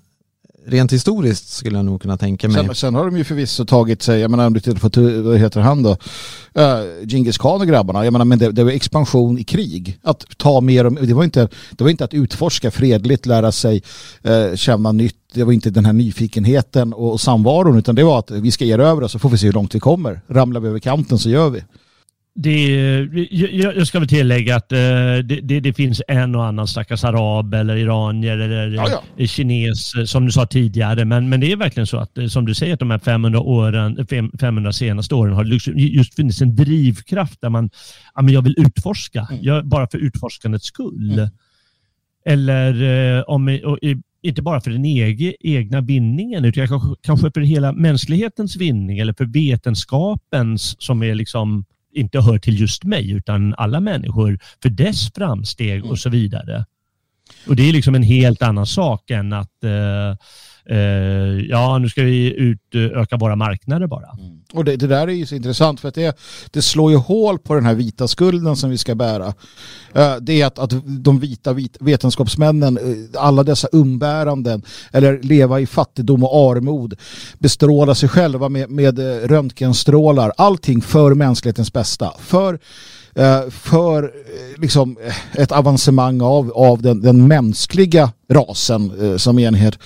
rent 0.67 0.93
historiskt 0.93 1.49
skulle 1.49 1.77
jag 1.77 1.85
nog 1.85 2.01
kunna 2.01 2.17
tänka 2.17 2.47
mig. 2.47 2.65
Sen, 2.65 2.75
sen 2.75 2.95
har 2.95 3.05
de 3.05 3.17
ju 3.17 3.23
förvisso 3.23 3.65
tagit 3.65 4.01
sig, 4.01 4.19
jag 4.19 4.31
menar 4.31 4.47
om 4.47 4.53
du 4.53 4.59
tittar 4.59 4.89
på, 4.89 5.23
vad 5.29 5.37
heter 5.37 5.61
han 5.61 5.83
då, 5.83 5.89
uh, 5.89 7.07
Genghis 7.07 7.37
khan 7.37 7.61
och 7.61 7.67
grabbarna, 7.67 8.05
jag 8.05 8.11
menar 8.11 8.25
men 8.25 8.39
det, 8.39 8.51
det 8.51 8.63
var 8.63 8.71
expansion 8.71 9.39
i 9.39 9.43
krig. 9.43 9.99
Att 10.03 10.25
ta 10.37 10.61
mer, 10.61 10.83
det 10.83 11.13
var 11.13 11.23
inte, 11.23 11.49
det 11.71 11.83
var 11.83 11.91
inte 11.91 12.03
att 12.03 12.13
utforska 12.13 12.71
fredligt, 12.71 13.25
lära 13.25 13.51
sig 13.51 13.83
uh, 14.27 14.55
känna 14.55 14.91
nytt, 14.91 15.15
det 15.33 15.43
var 15.43 15.53
inte 15.53 15.69
den 15.69 15.85
här 15.85 15.93
nyfikenheten 15.93 16.93
och, 16.93 17.11
och 17.11 17.21
samvaron 17.21 17.77
utan 17.77 17.95
det 17.95 18.03
var 18.03 18.19
att 18.19 18.31
vi 18.31 18.51
ska 18.51 18.65
erövra 18.65 19.07
så 19.07 19.19
får 19.19 19.29
vi 19.29 19.37
se 19.37 19.45
hur 19.45 19.53
långt 19.53 19.75
vi 19.75 19.79
kommer. 19.79 20.21
Ramlar 20.27 20.61
vi 20.61 20.67
över 20.67 20.79
kanten 20.79 21.17
så 21.17 21.29
gör 21.29 21.49
vi. 21.49 21.63
Det, 22.39 23.07
jag 23.51 23.87
ska 23.87 23.99
väl 23.99 24.07
tillägga 24.07 24.55
att 24.55 24.71
eh, 24.71 24.77
det, 24.77 25.21
det, 25.43 25.59
det, 25.59 25.73
finns 25.73 26.01
en 26.07 26.35
och 26.35 26.45
annan 26.45 26.67
stackars 26.67 27.03
arab 27.03 27.53
eller 27.53 27.75
iranier 27.75 28.37
eller 28.37 28.67
ja, 28.67 29.01
ja. 29.17 29.27
kines 29.27 29.95
eh, 29.95 30.03
som 30.03 30.25
du 30.25 30.31
sa 30.31 30.45
tidigare. 30.45 31.05
Men, 31.05 31.29
men 31.29 31.39
det 31.39 31.51
är 31.51 31.55
verkligen 31.55 31.87
så 31.87 31.97
att 31.97 32.17
eh, 32.17 32.27
som 32.27 32.45
du 32.45 32.55
säger 32.55 32.73
att 32.73 32.79
de 32.79 32.91
här 32.91 32.99
500, 32.99 33.39
åren, 33.39 34.07
500 34.39 34.73
senaste 34.73 35.15
åren 35.15 35.33
har 35.33 35.43
just 35.75 36.15
funnits 36.15 36.41
en 36.41 36.55
drivkraft 36.55 37.41
där 37.41 37.49
man 37.49 37.69
ja, 38.15 38.21
men 38.21 38.33
jag 38.33 38.41
vill 38.41 38.55
utforska, 38.57 39.27
mm. 39.31 39.43
jag, 39.43 39.65
bara 39.67 39.87
för 39.87 39.97
utforskandets 39.97 40.65
skull. 40.65 41.13
Mm. 41.13 41.29
Eller 42.25 43.29
om, 43.29 43.59
inte 44.21 44.41
bara 44.41 44.61
för 44.61 44.71
den 44.71 44.85
egna 45.39 45.81
vinningen 45.81 46.45
utan 46.45 46.67
kanske, 46.67 46.95
kanske 47.01 47.31
för 47.31 47.41
hela 47.41 47.71
mänsklighetens 47.71 48.55
vinning 48.55 48.99
eller 48.99 49.13
för 49.13 49.25
vetenskapens 49.25 50.75
som 50.79 51.03
är 51.03 51.15
liksom 51.15 51.65
inte 51.97 52.21
hör 52.21 52.37
till 52.37 52.59
just 52.59 52.83
mig 52.83 53.11
utan 53.11 53.55
alla 53.57 53.79
människor 53.79 54.39
för 54.61 54.69
dess 54.69 55.11
framsteg 55.13 55.85
och 55.85 55.99
så 55.99 56.09
vidare. 56.09 56.65
Och 57.47 57.55
det 57.55 57.69
är 57.69 57.73
liksom 57.73 57.95
en 57.95 58.03
helt 58.03 58.41
annan 58.41 58.65
sak 58.65 59.09
än 59.09 59.33
att 59.33 59.63
eh, 59.63 60.15
eh, 60.77 60.79
ja, 61.49 61.77
nu 61.77 61.89
ska 61.89 62.03
vi 62.03 62.33
utöka 62.33 63.17
våra 63.17 63.35
marknader 63.35 63.87
bara. 63.87 64.09
Mm. 64.19 64.36
Och 64.53 64.65
det, 64.65 64.75
det, 64.75 64.87
där 64.87 65.07
är 65.07 65.11
ju 65.11 65.25
så 65.25 65.35
intressant 65.35 65.79
för 65.79 65.87
att 65.87 65.95
det, 65.95 66.17
det 66.51 66.61
slår 66.61 66.91
ju 66.91 66.97
hål 66.97 67.39
på 67.39 67.55
den 67.55 67.65
här 67.65 67.73
vita 67.73 68.07
skulden 68.07 68.55
som 68.55 68.69
vi 68.69 68.77
ska 68.77 68.95
bära. 68.95 69.33
Eh, 69.93 70.15
det 70.15 70.41
är 70.41 70.45
att, 70.45 70.59
att 70.59 70.73
de 70.85 71.19
vita 71.19 71.53
vit, 71.53 71.77
vetenskapsmännen, 71.79 72.77
eh, 72.77 73.21
alla 73.21 73.43
dessa 73.43 73.67
umbäranden, 73.71 74.61
eller 74.91 75.21
leva 75.21 75.59
i 75.59 75.65
fattigdom 75.65 76.23
och 76.23 76.51
armod, 76.51 76.93
bestråla 77.39 77.95
sig 77.95 78.09
själva 78.09 78.49
med, 78.49 78.69
med 78.69 78.99
eh, 78.99 79.27
röntgenstrålar, 79.27 80.33
allting 80.37 80.81
för 80.81 81.13
mänsklighetens 81.13 81.73
bästa. 81.73 82.13
För 82.19 82.59
Eh, 83.17 83.49
för 83.49 84.03
eh, 84.03 84.61
liksom 84.61 84.97
eh, 85.05 85.41
ett 85.41 85.51
avancemang 85.51 86.21
av, 86.21 86.51
av 86.51 86.81
den, 86.81 87.01
den 87.01 87.27
mänskliga 87.27 88.11
rasen 88.31 89.19
som 89.19 89.39
enhet. 89.39 89.79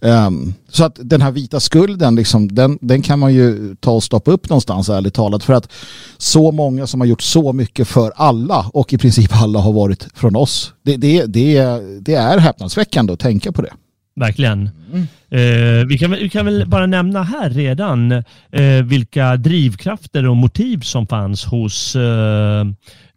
Um, 0.00 0.10
ehm, 0.10 0.54
så 0.68 0.84
att 0.84 0.98
den 1.02 1.22
här 1.22 1.30
vita 1.30 1.60
skulden, 1.60 2.14
liksom, 2.14 2.54
den, 2.54 2.78
den 2.80 3.02
kan 3.02 3.18
man 3.18 3.34
ju 3.34 3.76
ta 3.80 3.90
och 3.90 4.02
stoppa 4.02 4.30
upp 4.30 4.48
någonstans 4.48 4.88
ärligt 4.88 5.14
talat. 5.14 5.44
För 5.44 5.52
att 5.52 5.72
så 6.16 6.52
många 6.52 6.86
som 6.86 7.00
har 7.00 7.06
gjort 7.06 7.22
så 7.22 7.52
mycket 7.52 7.88
för 7.88 8.12
alla 8.16 8.70
och 8.72 8.92
i 8.92 8.98
princip 8.98 9.30
alla 9.42 9.58
har 9.58 9.72
varit 9.72 10.08
från 10.14 10.36
oss. 10.36 10.72
Det, 10.84 10.96
det, 10.96 11.26
det, 11.26 11.80
det 12.00 12.14
är 12.14 12.38
häpnadsväckande 12.38 13.12
att 13.12 13.20
tänka 13.20 13.52
på 13.52 13.62
det. 13.62 13.72
Verkligen. 14.18 14.70
Mm. 14.92 15.06
Eh, 15.30 15.86
vi, 15.86 15.98
kan, 15.98 16.10
vi 16.10 16.28
kan 16.28 16.44
väl 16.44 16.66
bara 16.66 16.86
nämna 16.86 17.22
här 17.22 17.50
redan 17.50 18.12
eh, 18.52 18.84
vilka 18.84 19.36
drivkrafter 19.36 20.28
och 20.28 20.36
motiv 20.36 20.80
som 20.80 21.06
fanns 21.06 21.44
hos 21.44 21.96
eh, 21.96 22.66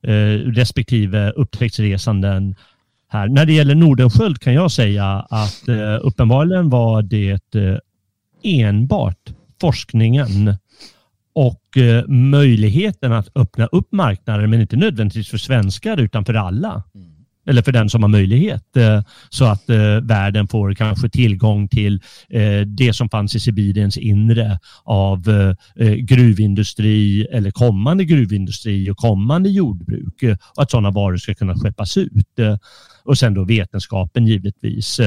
eh 0.03 0.38
respektive 0.46 1.31
upptäcktsresanden 1.31 2.55
här. 3.10 3.27
När 3.27 3.46
det 3.46 3.53
gäller 3.53 3.75
Nordenskjöld 3.75 4.39
kan 4.39 4.53
jag 4.53 4.72
säga 4.72 5.05
att 5.29 5.67
eh, 5.67 6.00
uppenbarligen 6.01 6.70
var 6.70 7.01
det 7.01 7.55
eh, 7.55 7.77
enbart 8.43 9.29
forskningen 9.62 10.55
och 11.34 11.62
möjligheten 12.08 13.13
att 13.13 13.29
öppna 13.36 13.65
upp 13.65 13.91
marknader, 13.91 14.48
men 14.48 14.62
inte 14.62 14.75
nödvändigtvis 14.75 15.29
för 15.29 15.38
svenskar 15.38 15.98
utan 15.98 16.25
för 16.25 16.34
alla. 16.34 16.84
Mm. 16.96 17.11
Eller 17.51 17.62
för 17.62 17.72
den 17.72 17.89
som 17.89 18.03
har 18.03 18.10
möjlighet. 18.10 18.77
Eh, 18.77 19.03
så 19.29 19.46
att 19.46 19.70
eh, 19.70 19.96
världen 20.01 20.48
får 20.48 20.74
kanske 20.74 21.10
tillgång 21.10 21.67
till 21.67 22.01
eh, 22.29 22.62
det 22.62 22.93
som 22.93 23.10
fanns 23.10 23.36
i 23.36 23.39
Sibiriens 23.39 23.98
inre 23.98 24.60
av 24.84 25.24
gruvindustri 25.98 27.25
eller 27.31 27.51
kommande 27.51 28.05
gruvindustri 28.05 28.89
och 28.91 28.98
kommande 28.98 29.50
jordbruk. 29.50 30.24
och 30.55 30.63
att 30.63 30.72
sådana 30.72 30.91
varor 30.91 31.17
ska 31.17 31.34
kunna 31.34 31.55
skeppas 31.55 31.98
ut. 31.98 32.12
och 33.03 33.17
sen 33.17 33.34
då 33.34 33.43
vetenskapen 33.43 34.27
givetvis 34.27 35.00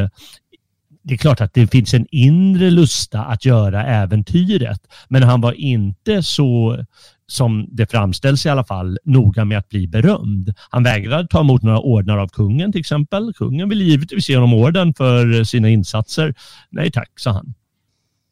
det 1.04 1.14
är 1.14 1.18
klart 1.18 1.40
att 1.40 1.54
det 1.54 1.66
finns 1.66 1.94
en 1.94 2.06
inre 2.10 2.70
lusta 2.70 3.24
att 3.24 3.44
göra 3.44 3.84
äventyret, 3.86 4.80
men 5.08 5.22
han 5.22 5.40
var 5.40 5.52
inte 5.52 6.22
så 6.22 6.84
som 7.26 7.66
det 7.70 7.90
framställs 7.90 8.46
i 8.46 8.48
alla 8.48 8.64
fall, 8.64 8.98
noga 9.04 9.44
med 9.44 9.58
att 9.58 9.68
bli 9.68 9.86
berömd. 9.86 10.54
Han 10.70 10.82
vägrade 10.82 11.28
ta 11.28 11.40
emot 11.40 11.62
några 11.62 11.80
ordnar 11.80 12.18
av 12.18 12.28
kungen 12.28 12.72
till 12.72 12.80
exempel. 12.80 13.32
Kungen 13.34 13.68
ville 13.68 13.84
givetvis 13.84 14.28
ge 14.28 14.36
honom 14.36 14.54
orden 14.54 14.94
för 14.94 15.44
sina 15.44 15.68
insatser. 15.68 16.34
Nej 16.70 16.90
tack, 16.90 17.10
sa 17.16 17.30
han. 17.30 17.54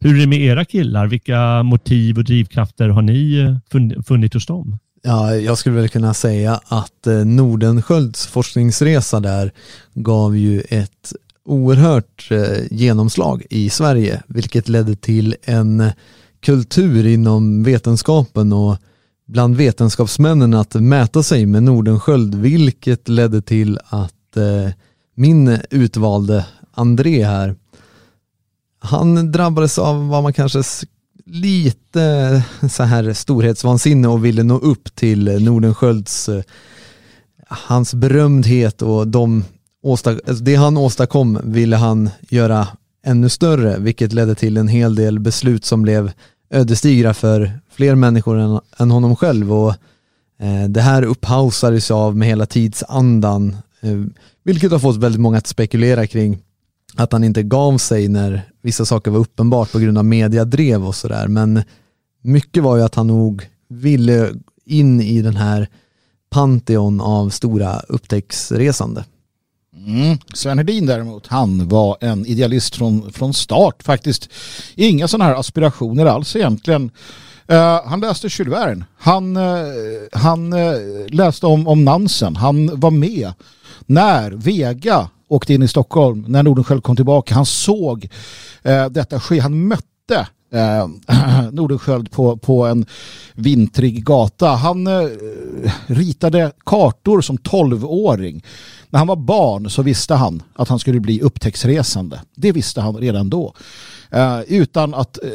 Hur 0.00 0.16
är 0.16 0.20
det 0.20 0.26
med 0.26 0.40
era 0.40 0.64
killar? 0.64 1.06
Vilka 1.06 1.62
motiv 1.62 2.18
och 2.18 2.24
drivkrafter 2.24 2.88
har 2.88 3.02
ni 3.02 3.38
eh, 3.38 4.02
funnit 4.02 4.34
hos 4.34 4.46
dem? 4.46 4.78
Ja, 5.02 5.34
jag 5.34 5.58
skulle 5.58 5.76
väl 5.76 5.88
kunna 5.88 6.14
säga 6.14 6.60
att 6.68 7.06
eh, 7.06 7.24
Nordenskölds 7.24 8.26
forskningsresa 8.26 9.20
där 9.20 9.52
gav 9.94 10.36
ju 10.36 10.60
ett 10.60 11.12
oerhört 11.44 12.28
eh, 12.30 12.66
genomslag 12.70 13.42
i 13.50 13.70
Sverige, 13.70 14.22
vilket 14.26 14.68
ledde 14.68 14.96
till 14.96 15.36
en 15.44 15.90
kultur 16.42 17.06
inom 17.06 17.62
vetenskapen 17.62 18.52
och 18.52 18.76
bland 19.26 19.56
vetenskapsmännen 19.56 20.54
att 20.54 20.74
mäta 20.74 21.22
sig 21.22 21.46
med 21.46 21.62
Nordenskjöld, 21.62 22.34
vilket 22.34 23.08
ledde 23.08 23.42
till 23.42 23.78
att 23.84 24.36
eh, 24.36 24.72
min 25.14 25.58
utvalde 25.70 26.46
André 26.74 27.24
här, 27.24 27.54
han 28.78 29.32
drabbades 29.32 29.78
av 29.78 30.08
vad 30.08 30.22
man 30.22 30.32
kanske 30.32 30.62
lite 31.24 32.44
så 32.70 32.82
här 32.82 33.12
storhetsvansinne 33.12 34.08
och 34.08 34.24
ville 34.24 34.42
nå 34.42 34.58
upp 34.58 34.94
till 34.94 35.44
Nordenskölds 35.44 36.28
eh, 36.28 36.42
hans 37.48 37.94
berömdhet 37.94 38.82
och 38.82 39.08
de 39.08 39.44
alltså 40.06 40.44
det 40.44 40.54
han 40.54 40.76
åstadkom 40.76 41.38
ville 41.44 41.76
han 41.76 42.10
göra 42.20 42.68
ännu 43.04 43.28
större, 43.28 43.78
vilket 43.78 44.12
ledde 44.12 44.34
till 44.34 44.56
en 44.56 44.68
hel 44.68 44.94
del 44.94 45.20
beslut 45.20 45.64
som 45.64 45.82
blev 45.82 46.12
ödesdigra 46.50 47.14
för 47.14 47.60
fler 47.70 47.94
människor 47.94 48.38
än, 48.38 48.60
än 48.78 48.90
honom 48.90 49.16
själv. 49.16 49.52
Och, 49.52 49.74
eh, 50.38 50.68
det 50.68 50.80
här 50.80 51.02
upphausades 51.02 51.90
av 51.90 52.16
med 52.16 52.28
hela 52.28 52.46
tidsandan, 52.46 53.56
eh, 53.80 54.00
vilket 54.44 54.72
har 54.72 54.78
fått 54.78 54.96
väldigt 54.96 55.20
många 55.20 55.38
att 55.38 55.46
spekulera 55.46 56.06
kring 56.06 56.38
att 56.96 57.12
han 57.12 57.24
inte 57.24 57.42
gav 57.42 57.78
sig 57.78 58.08
när 58.08 58.42
vissa 58.62 58.84
saker 58.84 59.10
var 59.10 59.18
uppenbart 59.18 59.72
på 59.72 59.78
grund 59.78 59.98
av 59.98 60.04
mediadrev 60.04 60.86
och 60.86 60.94
sådär. 60.94 61.28
Men 61.28 61.62
mycket 62.22 62.62
var 62.62 62.76
ju 62.76 62.82
att 62.82 62.94
han 62.94 63.06
nog 63.06 63.48
ville 63.68 64.30
in 64.64 65.00
i 65.00 65.22
den 65.22 65.36
här 65.36 65.68
Pantheon 66.30 67.00
av 67.00 67.28
stora 67.28 67.80
upptäcktsresande. 67.80 69.04
Mm. 69.86 70.18
Sven 70.34 70.58
Hedin 70.58 70.86
däremot, 70.86 71.26
han 71.26 71.68
var 71.68 71.96
en 72.00 72.26
idealist 72.26 72.76
från, 72.76 73.12
från 73.12 73.34
start 73.34 73.82
faktiskt. 73.82 74.28
Inga 74.74 75.08
sådana 75.08 75.24
här 75.24 75.40
aspirationer 75.40 76.06
alls 76.06 76.36
egentligen. 76.36 76.90
Uh, 77.52 77.86
han 77.86 78.00
läste 78.00 78.28
Jules 78.30 78.52
Verne. 78.52 78.84
Han, 78.98 79.36
uh, 79.36 79.42
han 80.12 80.52
uh, 80.52 81.06
läste 81.08 81.46
om, 81.46 81.68
om 81.68 81.84
Nansen. 81.84 82.36
Han 82.36 82.80
var 82.80 82.90
med 82.90 83.32
när 83.86 84.30
Vega 84.30 85.08
åkte 85.28 85.54
in 85.54 85.62
i 85.62 85.68
Stockholm, 85.68 86.24
när 86.28 86.42
Nordenskiöld 86.42 86.82
kom 86.82 86.96
tillbaka. 86.96 87.34
Han 87.34 87.46
såg 87.46 88.08
detta 88.90 89.20
ske. 89.20 89.38
Han 89.40 89.68
mötte 89.68 90.26
eh, 90.52 90.88
Nordenskiöld 91.52 92.10
på, 92.10 92.36
på 92.36 92.66
en 92.66 92.86
vintrig 93.34 94.04
gata. 94.04 94.48
Han 94.48 94.86
eh, 94.86 95.08
ritade 95.86 96.52
kartor 96.66 97.20
som 97.20 97.38
tolvåring. 97.38 98.44
När 98.90 98.98
han 98.98 99.08
var 99.08 99.16
barn 99.16 99.70
så 99.70 99.82
visste 99.82 100.14
han 100.14 100.42
att 100.54 100.68
han 100.68 100.78
skulle 100.78 101.00
bli 101.00 101.20
upptäcktsresande. 101.20 102.20
Det 102.34 102.52
visste 102.52 102.80
han 102.80 102.96
redan 102.96 103.30
då. 103.30 103.54
Eh, 104.10 104.40
utan, 104.40 104.94
att, 104.94 105.18
eh, 105.22 105.30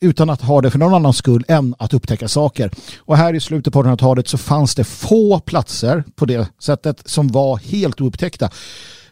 utan 0.00 0.30
att 0.30 0.42
ha 0.42 0.60
det 0.60 0.70
för 0.70 0.78
någon 0.78 0.94
annan 0.94 1.12
skull 1.12 1.44
än 1.48 1.74
att 1.78 1.94
upptäcka 1.94 2.28
saker. 2.28 2.70
Och 2.98 3.16
här 3.16 3.34
i 3.34 3.40
slutet 3.40 3.72
på 3.72 3.82
1800-talet 3.82 4.28
så 4.28 4.38
fanns 4.38 4.74
det 4.74 4.84
få 4.84 5.40
platser 5.40 6.04
på 6.16 6.24
det 6.24 6.48
sättet 6.58 7.02
som 7.04 7.28
var 7.28 7.56
helt 7.56 8.00
oupptäckta. 8.00 8.50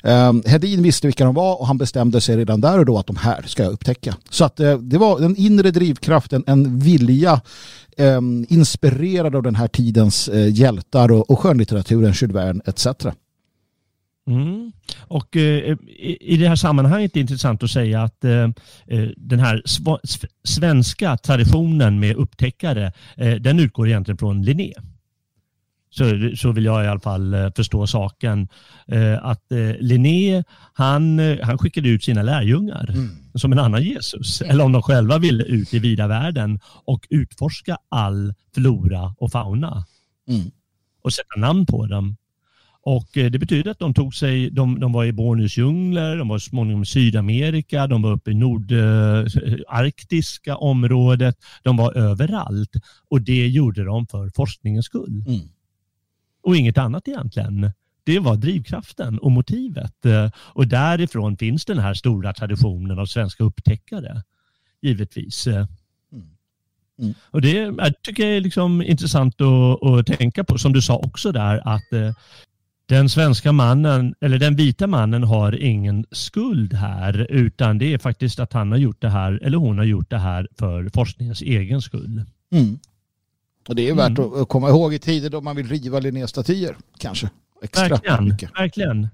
Um, 0.02 0.43
Hedin 0.47 0.83
visste 0.83 1.07
vilka 1.07 1.25
de 1.25 1.35
var 1.35 1.61
och 1.61 1.67
han 1.67 1.78
bestämde 1.78 2.21
sig 2.21 2.37
redan 2.37 2.61
där 2.61 2.78
och 2.78 2.87
då 2.87 2.99
att 2.99 3.07
de 3.07 3.17
här 3.17 3.43
ska 3.47 3.62
jag 3.62 3.73
upptäcka. 3.73 4.17
Så 4.31 4.45
att 4.45 4.61
uh, 4.61 4.78
det 4.78 4.99
var 4.99 5.21
den 5.21 5.37
inre 5.37 5.71
drivkraften, 5.71 6.45
en 6.47 6.78
vilja 6.78 7.40
um, 7.99 8.47
inspirerad 8.49 9.37
av 9.37 9.43
den 9.43 9.55
här 9.55 9.69
tidens 9.69 10.28
uh, 10.28 10.49
hjältar 10.49 11.12
och, 11.12 11.31
och 11.31 11.38
skönlitteraturen, 11.40 12.12
Jules 12.12 12.35
Verne 12.35 12.62
etc. 12.67 12.87
Mm. 14.28 14.73
Och 14.99 15.37
eh, 15.37 15.76
i, 16.21 16.37
det 16.37 16.49
här 16.49 16.57
sammanhanget 16.57 17.11
är 17.11 17.14
det 17.14 17.21
intressant 17.21 17.62
att 17.62 17.71
säga 17.71 18.02
att 18.02 18.25
eh, 18.25 18.43
eh 18.87 19.09
den 19.17 19.40
här 19.40 19.62
svenska 20.45 21.17
traditionen 21.17 22.00
med 22.00 22.17
upptäckare, 22.17 22.93
eh, 23.17 23.35
den 23.35 23.61
utgår 23.61 23.88
egentligen 23.88 24.19
från 24.19 24.43
Linné. 24.43 24.73
Så, 25.90 26.30
så 26.37 26.52
vill 26.52 26.64
jag 26.64 26.85
i 26.85 26.88
alla 26.88 27.00
fall 27.00 27.35
eh, 27.35 27.50
förstå 27.57 27.87
saken. 27.87 28.49
Eh, 28.87 29.25
att 29.25 29.45
Linné, 29.78 30.45
han, 30.73 31.18
han 31.42 31.59
skickade 31.59 31.88
ut 31.88 32.04
sina 32.04 32.23
lärjungar 32.23 32.90
mm. 32.90 33.09
som 33.35 33.52
en 33.52 33.59
annan 33.59 33.83
Jesus. 33.83 34.42
Eller 34.42 34.64
om 34.64 34.73
de 34.73 34.83
själva 34.83 35.18
ville 35.18 35.45
ut 35.45 35.75
i 35.75 35.78
vida 35.78 36.07
världen 36.07 36.61
och 36.64 37.07
utforska 37.11 37.78
all 37.88 38.35
flora 38.54 39.14
och 39.18 39.33
fauna. 39.33 39.85
Mm. 40.28 40.50
Och 41.02 41.12
sätta 41.12 41.40
namn 41.40 41.66
på 41.66 41.87
dem. 41.87 42.16
Och 42.83 43.16
eh, 43.16 43.30
det 43.30 43.38
betyder 43.38 43.71
att 43.71 43.78
de 43.78 43.95
tog 43.95 44.14
sig, 44.14 44.50
de, 44.50 44.80
de 44.80 44.92
var 44.92 45.04
i 45.04 45.12
Borneos 45.12 45.57
djungler, 45.57 46.16
de 46.16 46.28
var 46.28 46.38
småningom 46.38 46.83
i 46.83 46.87
Sydamerika, 46.87 47.87
de 47.87 48.02
var 48.02 48.12
uppe 48.12 48.30
i 48.30 48.35
nordarktiska 48.35 50.57
området, 50.57 51.37
de 51.62 51.76
var 51.76 51.97
överallt. 51.97 52.71
Och 53.11 53.21
det 53.21 53.49
gjorde 53.49 53.85
de 53.85 54.07
för 54.07 54.30
forskningens 54.37 54.87
skull. 54.87 55.25
Mm. 55.26 55.40
Och 56.42 56.57
inget 56.57 56.78
annat 56.78 57.09
egentligen. 57.09 57.71
Det 58.04 58.18
var 58.18 58.37
drivkraften 58.37 59.18
och 59.18 59.30
motivet. 59.30 60.04
Eh, 60.04 60.30
och 60.37 60.66
därifrån 60.66 61.37
finns 61.37 61.64
den 61.64 61.78
här 61.78 61.95
stora 61.95 62.33
traditionen 62.33 62.99
av 62.99 63.07
svenska 63.07 63.45
upptäckare. 63.45 64.23
Givetvis. 64.83 65.47
Mm. 65.47 65.66
Mm. 66.99 67.14
Och 67.30 67.40
Det 67.40 67.52
jag 67.52 68.02
tycker 68.02 68.26
jag 68.26 68.37
är 68.37 68.40
liksom 68.40 68.83
intressant 68.83 69.40
att, 69.40 69.83
att, 69.83 70.07
tänka 70.07 70.45
på, 70.45 70.59
som 70.59 70.73
du 70.73 70.83
sa 70.83 70.97
också 70.97 71.33
där, 71.33 71.68
att 71.68 71.92
eh, 71.92 72.12
den 72.88 73.09
svenska 73.09 73.52
mannen, 73.52 74.14
eller 74.21 74.38
den 74.38 74.57
vita 74.57 74.87
mannen 74.87 75.23
har 75.23 75.62
ingen 75.62 76.07
skuld 76.11 76.73
här 76.73 77.26
utan 77.30 77.78
det 77.78 77.95
är 77.95 77.99
faktiskt 77.99 78.40
att 78.40 78.52
han 78.52 78.71
har 78.71 78.78
gjort 78.78 79.00
det 79.00 79.09
här, 79.09 79.40
eller 79.42 79.59
hon 79.59 79.78
har 79.78 79.85
gjort 79.85 80.11
det 80.11 80.18
här 80.18 80.49
för 80.59 80.90
forskningens 80.95 81.42
egen 81.42 81.83
skull. 81.83 82.25
Mm. 82.52 82.78
Och 83.69 83.75
det 83.75 83.89
är 83.89 83.95
värt 83.95 84.19
mm. 84.19 84.43
att 84.43 84.49
komma 84.49 84.69
ihåg 84.69 84.95
i 84.95 84.99
tider 84.99 85.31
då 85.31 85.41
man 85.41 85.57
vill 85.57 85.69
riva 85.69 85.99
Linnéstatyer 85.99 86.77
kanske. 86.99 87.31
Extra 87.63 87.89
verkligen, 87.89 88.29
mycket. 88.29 88.51
verkligen. 88.59 89.09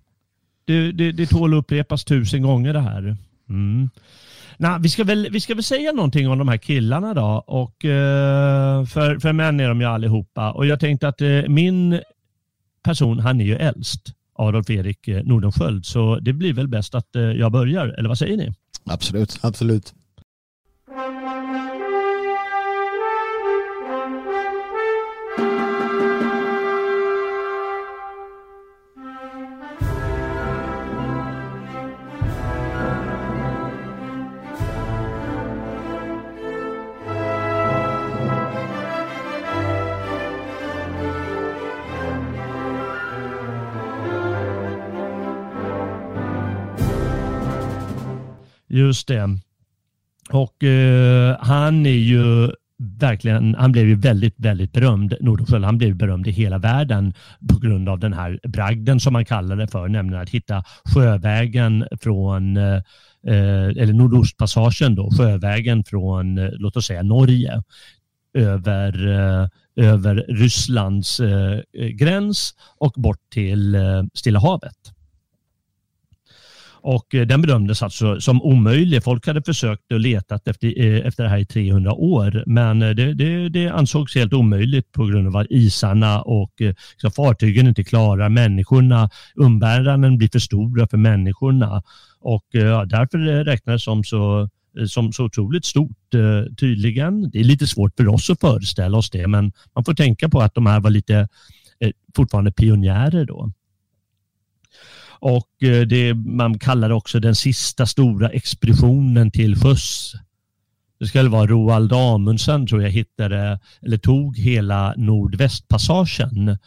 Det, 0.65 0.93
det, 0.93 1.13
det 1.13 1.27
tål 1.27 1.55
att 1.55 1.59
upprepas 1.59 2.05
tusen 2.05 2.43
gånger 2.43 2.73
det 2.73 2.81
här. 2.81 3.17
Mm. 3.49 3.91
Nah, 4.57 4.79
vi, 4.79 4.89
ska 4.89 5.05
väl, 5.05 5.29
vi 5.31 5.41
ska 5.41 5.55
väl 5.55 5.65
säga 5.65 5.93
någonting 5.93 6.29
om 6.29 6.39
de 6.39 6.49
här 6.49 6.57
killarna 6.57 7.15
då. 7.15 7.45
Och, 7.47 7.85
uh, 7.85 8.87
för, 8.87 9.19
för 9.19 9.33
män 9.33 9.61
är 9.61 9.69
de 9.69 9.81
ju 9.81 9.87
allihopa. 9.87 10.53
Och 10.53 10.67
jag 10.67 10.81
tänkte 10.81 11.09
att 11.09 11.23
uh, 11.23 11.49
min 11.49 12.01
person, 12.83 13.19
han 13.19 13.41
är 13.41 13.45
ju 13.45 13.57
äldst, 13.57 14.13
Adolf 14.35 14.71
Erik 14.71 15.09
eh, 15.09 15.25
Nordenskjöld. 15.25 15.87
Så 15.87 16.19
det 16.21 16.33
blir 16.33 16.53
väl 16.53 16.69
bäst 16.69 16.95
att 16.95 17.17
eh, 17.17 17.23
jag 17.23 17.53
börjar, 17.53 17.87
eller 17.87 18.09
vad 18.09 18.19
säger 18.19 18.37
ni? 18.37 18.53
Absolut. 18.85 19.39
Absolut. 19.43 19.95
Just 48.75 49.09
det. 49.09 49.39
Och 50.31 50.65
eh, 50.65 51.37
han 51.41 51.87
är 51.87 51.91
ju 51.91 52.51
verkligen, 53.01 53.55
han 53.55 53.73
blev 53.73 53.87
ju 53.87 53.95
väldigt, 53.95 54.35
väldigt 54.37 54.73
berömd, 54.73 55.15
Nordenskiöld. 55.21 55.65
Han 55.65 55.79
blev 55.79 55.97
berömd 55.97 56.27
i 56.27 56.31
hela 56.31 56.59
världen 56.59 57.15
på 57.53 57.59
grund 57.59 57.89
av 57.89 57.99
den 57.99 58.13
här 58.13 58.41
bragden 58.43 59.01
som 59.01 59.13
man 59.13 59.25
kallar 59.25 59.57
det 59.57 59.69
för, 59.69 59.89
nämligen 59.89 60.23
att 60.23 60.31
hitta 60.31 60.65
sjövägen 60.95 61.87
från, 62.01 62.57
eh, 62.57 62.75
eh 63.27 63.69
eller 63.77 63.93
Nordostpassagen 63.93 64.95
då, 64.95 65.11
sjövägen 65.11 65.85
från, 65.85 66.39
eh, 66.39 66.51
låt 66.53 66.77
oss 66.77 66.87
säga 66.87 67.03
Norge, 67.03 67.63
över, 68.35 69.09
eh, 69.09 69.49
över 69.77 70.25
Rysslands 70.29 71.21
eh, 71.21 71.61
eh 71.79 71.89
gräns 71.89 72.55
och 72.79 72.93
bort 72.93 73.31
till 73.33 73.75
eh, 73.75 74.03
Stilla 74.15 74.41
havet. 74.41 74.94
Och 76.87 77.15
eh, 77.15 77.27
den 77.27 77.43
bedömdes 77.43 77.83
alltså 77.83 78.21
som 78.21 78.43
omöjlig. 78.43 79.05
Folk 79.05 79.27
hade 79.27 79.43
försökt 79.43 79.93
och 79.93 80.01
letat 80.01 80.49
efter, 80.49 80.81
eh, 80.81 81.07
efter 81.07 81.23
det 81.23 81.29
här 81.29 81.39
i 81.39 81.47
300 81.47 81.93
år, 81.93 82.45
men 82.47 82.83
eh, 82.83 82.91
det, 82.91 83.15
det, 83.15 83.49
det 83.49 83.69
ansågs 83.69 84.15
helt 84.15 84.33
omöjligt 84.33 84.93
på 84.93 85.07
grund 85.07 85.29
av 85.29 85.37
att 85.37 85.47
isarna 85.51 86.23
och 86.23 86.53
så 86.97 87.11
fartygen 87.11 87.67
inte 87.67 87.85
klarar 87.85 88.29
människorna. 88.29 89.11
Umbäranden 89.35 90.19
blir 90.19 90.29
för 90.33 90.39
stora 90.39 90.87
för 90.87 90.97
människorna 90.97 91.83
och 92.21 92.47
ja, 92.51 92.85
därför 92.85 93.45
räknas 93.45 93.75
det 93.75 93.85
som 93.85 94.05
så 94.05 94.49
som 94.87 95.13
så 95.13 95.25
otroligt 95.25 95.65
stort 95.65 96.13
tydligen. 96.61 97.31
Det 97.31 97.41
är 97.41 97.45
lite 97.45 97.67
svårt 97.67 97.97
för 97.97 98.09
oss 98.09 98.31
att 98.31 98.41
föreställa 98.41 98.99
oss 98.99 99.11
det, 99.11 99.27
men 99.27 99.53
man 99.75 99.85
får 99.85 99.95
tänka 99.95 100.29
på 100.29 100.41
att 100.41 100.55
de 100.55 100.67
här 100.67 100.81
var 100.81 100.91
lite 100.91 101.29
fortfarande 102.17 102.53
pionjärer 102.53 103.25
då. 103.25 103.53
Och 105.25 105.63
eh, 105.63 105.87
det, 105.87 106.15
man 106.15 106.59
kallar 106.59 106.89
det 106.89 106.95
också 106.95 107.21
den 107.21 107.35
sista 107.35 107.87
stora 107.87 108.29
expeditionen 108.29 109.31
till 109.31 109.57
sjöss. 109.57 110.15
Det 111.01 111.07
skulle 111.07 111.29
vara 111.29 111.47
Roald 111.47 111.93
Amundsen 111.93 112.67
tror 112.67 112.83
jag 112.83 112.91
hittade, 112.91 113.61
eller 113.83 113.97
tog 113.97 114.39
hela 114.39 114.95
Nordvästpassagen 114.97 116.59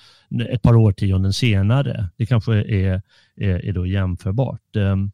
ett 0.49 0.61
par 0.61 0.75
årtionden 0.75 1.33
senare. 1.33 2.09
Det 2.17 2.25
kanske 2.25 2.53
är, 2.53 3.01
är, 3.35 3.65
är 3.65 3.73
då 3.73 3.87
jämförbart. 3.87 4.75
Ehm, 4.75 5.11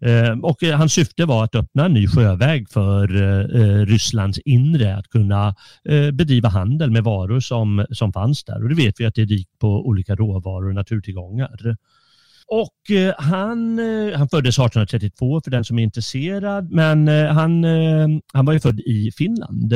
ehm, 0.00 0.44
och 0.44 0.62
hans 0.62 0.92
syfte 0.92 1.24
var 1.24 1.44
att 1.44 1.54
öppna 1.54 1.84
en 1.84 1.94
ny 1.94 2.08
sjöväg 2.08 2.70
för 2.70 3.22
eh, 3.22 3.86
Rysslands 3.86 4.38
inre, 4.38 4.96
att 4.96 5.08
kunna 5.08 5.54
eh, 5.88 6.10
bedriva 6.10 6.48
handel 6.48 6.90
med 6.90 7.04
varor 7.04 7.40
som, 7.40 7.86
som 7.90 8.12
fanns 8.12 8.44
där. 8.44 8.62
Och 8.62 8.68
det 8.68 8.74
vet 8.74 9.00
vi 9.00 9.06
att 9.06 9.14
det 9.14 9.22
är 9.22 9.26
rikt 9.26 9.58
på 9.58 9.86
olika 9.86 10.14
råvaror 10.14 10.68
och 10.68 10.74
naturtillgångar. 10.74 11.76
Och 12.52 12.90
eh, 12.90 13.14
han, 13.18 13.78
eh, 13.78 14.18
han 14.18 14.28
föddes 14.28 14.58
1832 14.58 15.40
för 15.44 15.50
den 15.50 15.64
som 15.64 15.78
är 15.78 15.82
intresserad, 15.82 16.70
men 16.70 17.08
eh, 17.08 17.26
han, 17.26 17.64
han 18.32 18.46
var 18.46 18.52
ju 18.52 18.60
född 18.60 18.80
i 18.80 19.12
Finland. 19.16 19.74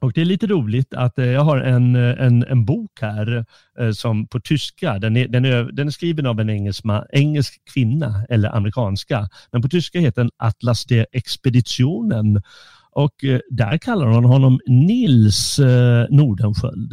Och 0.00 0.12
det 0.12 0.20
är 0.20 0.24
lite 0.24 0.46
roligt 0.46 0.94
att 0.94 1.12
jag 1.16 1.40
har 1.40 1.58
en, 1.58 1.96
en, 1.96 2.44
en 2.44 2.64
bok 2.64 2.90
här 3.00 3.44
som 3.92 4.26
på 4.26 4.40
tyska, 4.40 4.98
den 4.98 5.16
är, 5.16 5.28
den 5.28 5.44
är, 5.44 5.64
den 5.64 5.86
är 5.86 5.90
skriven 5.90 6.26
av 6.26 6.40
en 6.40 6.50
engelsk, 6.50 6.84
engelsk 7.12 7.60
kvinna 7.74 8.26
eller 8.28 8.56
amerikanska, 8.56 9.28
men 9.52 9.62
på 9.62 9.68
tyska 9.68 10.00
heter 10.00 10.22
den 10.22 10.30
Atlas 10.36 10.84
de 10.84 11.06
Expeditionen 11.12 12.42
och 12.90 13.14
där 13.50 13.78
kallar 13.78 14.06
hon 14.06 14.24
honom 14.24 14.60
Nils 14.66 15.58
Nordenskjöld. 16.10 16.92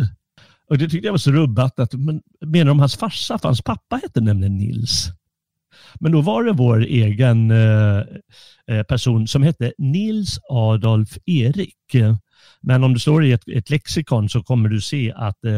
Och 0.69 0.77
det 0.77 0.89
tyckte 0.89 1.07
jag 1.07 1.13
var 1.13 1.17
så 1.17 1.31
rubbat. 1.31 1.79
Att, 1.79 1.93
men, 1.93 2.21
menar 2.45 2.65
de 2.65 2.79
hans 2.79 2.95
farsa? 2.95 3.37
För 3.37 3.47
hans 3.47 3.61
pappa 3.61 3.95
hette 3.95 4.21
nämligen 4.21 4.57
Nils. 4.57 5.09
Men 5.99 6.11
då 6.11 6.21
var 6.21 6.43
det 6.43 6.51
vår 6.51 6.79
egen 6.85 7.51
eh, 7.51 8.03
eh, 8.67 8.83
person 8.83 9.27
som 9.27 9.43
hette 9.43 9.73
Nils 9.77 10.39
Adolf 10.49 11.17
Erik. 11.25 11.75
Men 12.61 12.83
om 12.83 12.93
du 12.93 12.99
står 12.99 13.25
i 13.25 13.31
ett, 13.31 13.47
ett 13.47 13.69
lexikon 13.69 14.29
så 14.29 14.43
kommer 14.43 14.69
du 14.69 14.81
se 14.81 15.13
att 15.15 15.45
eh, 15.45 15.51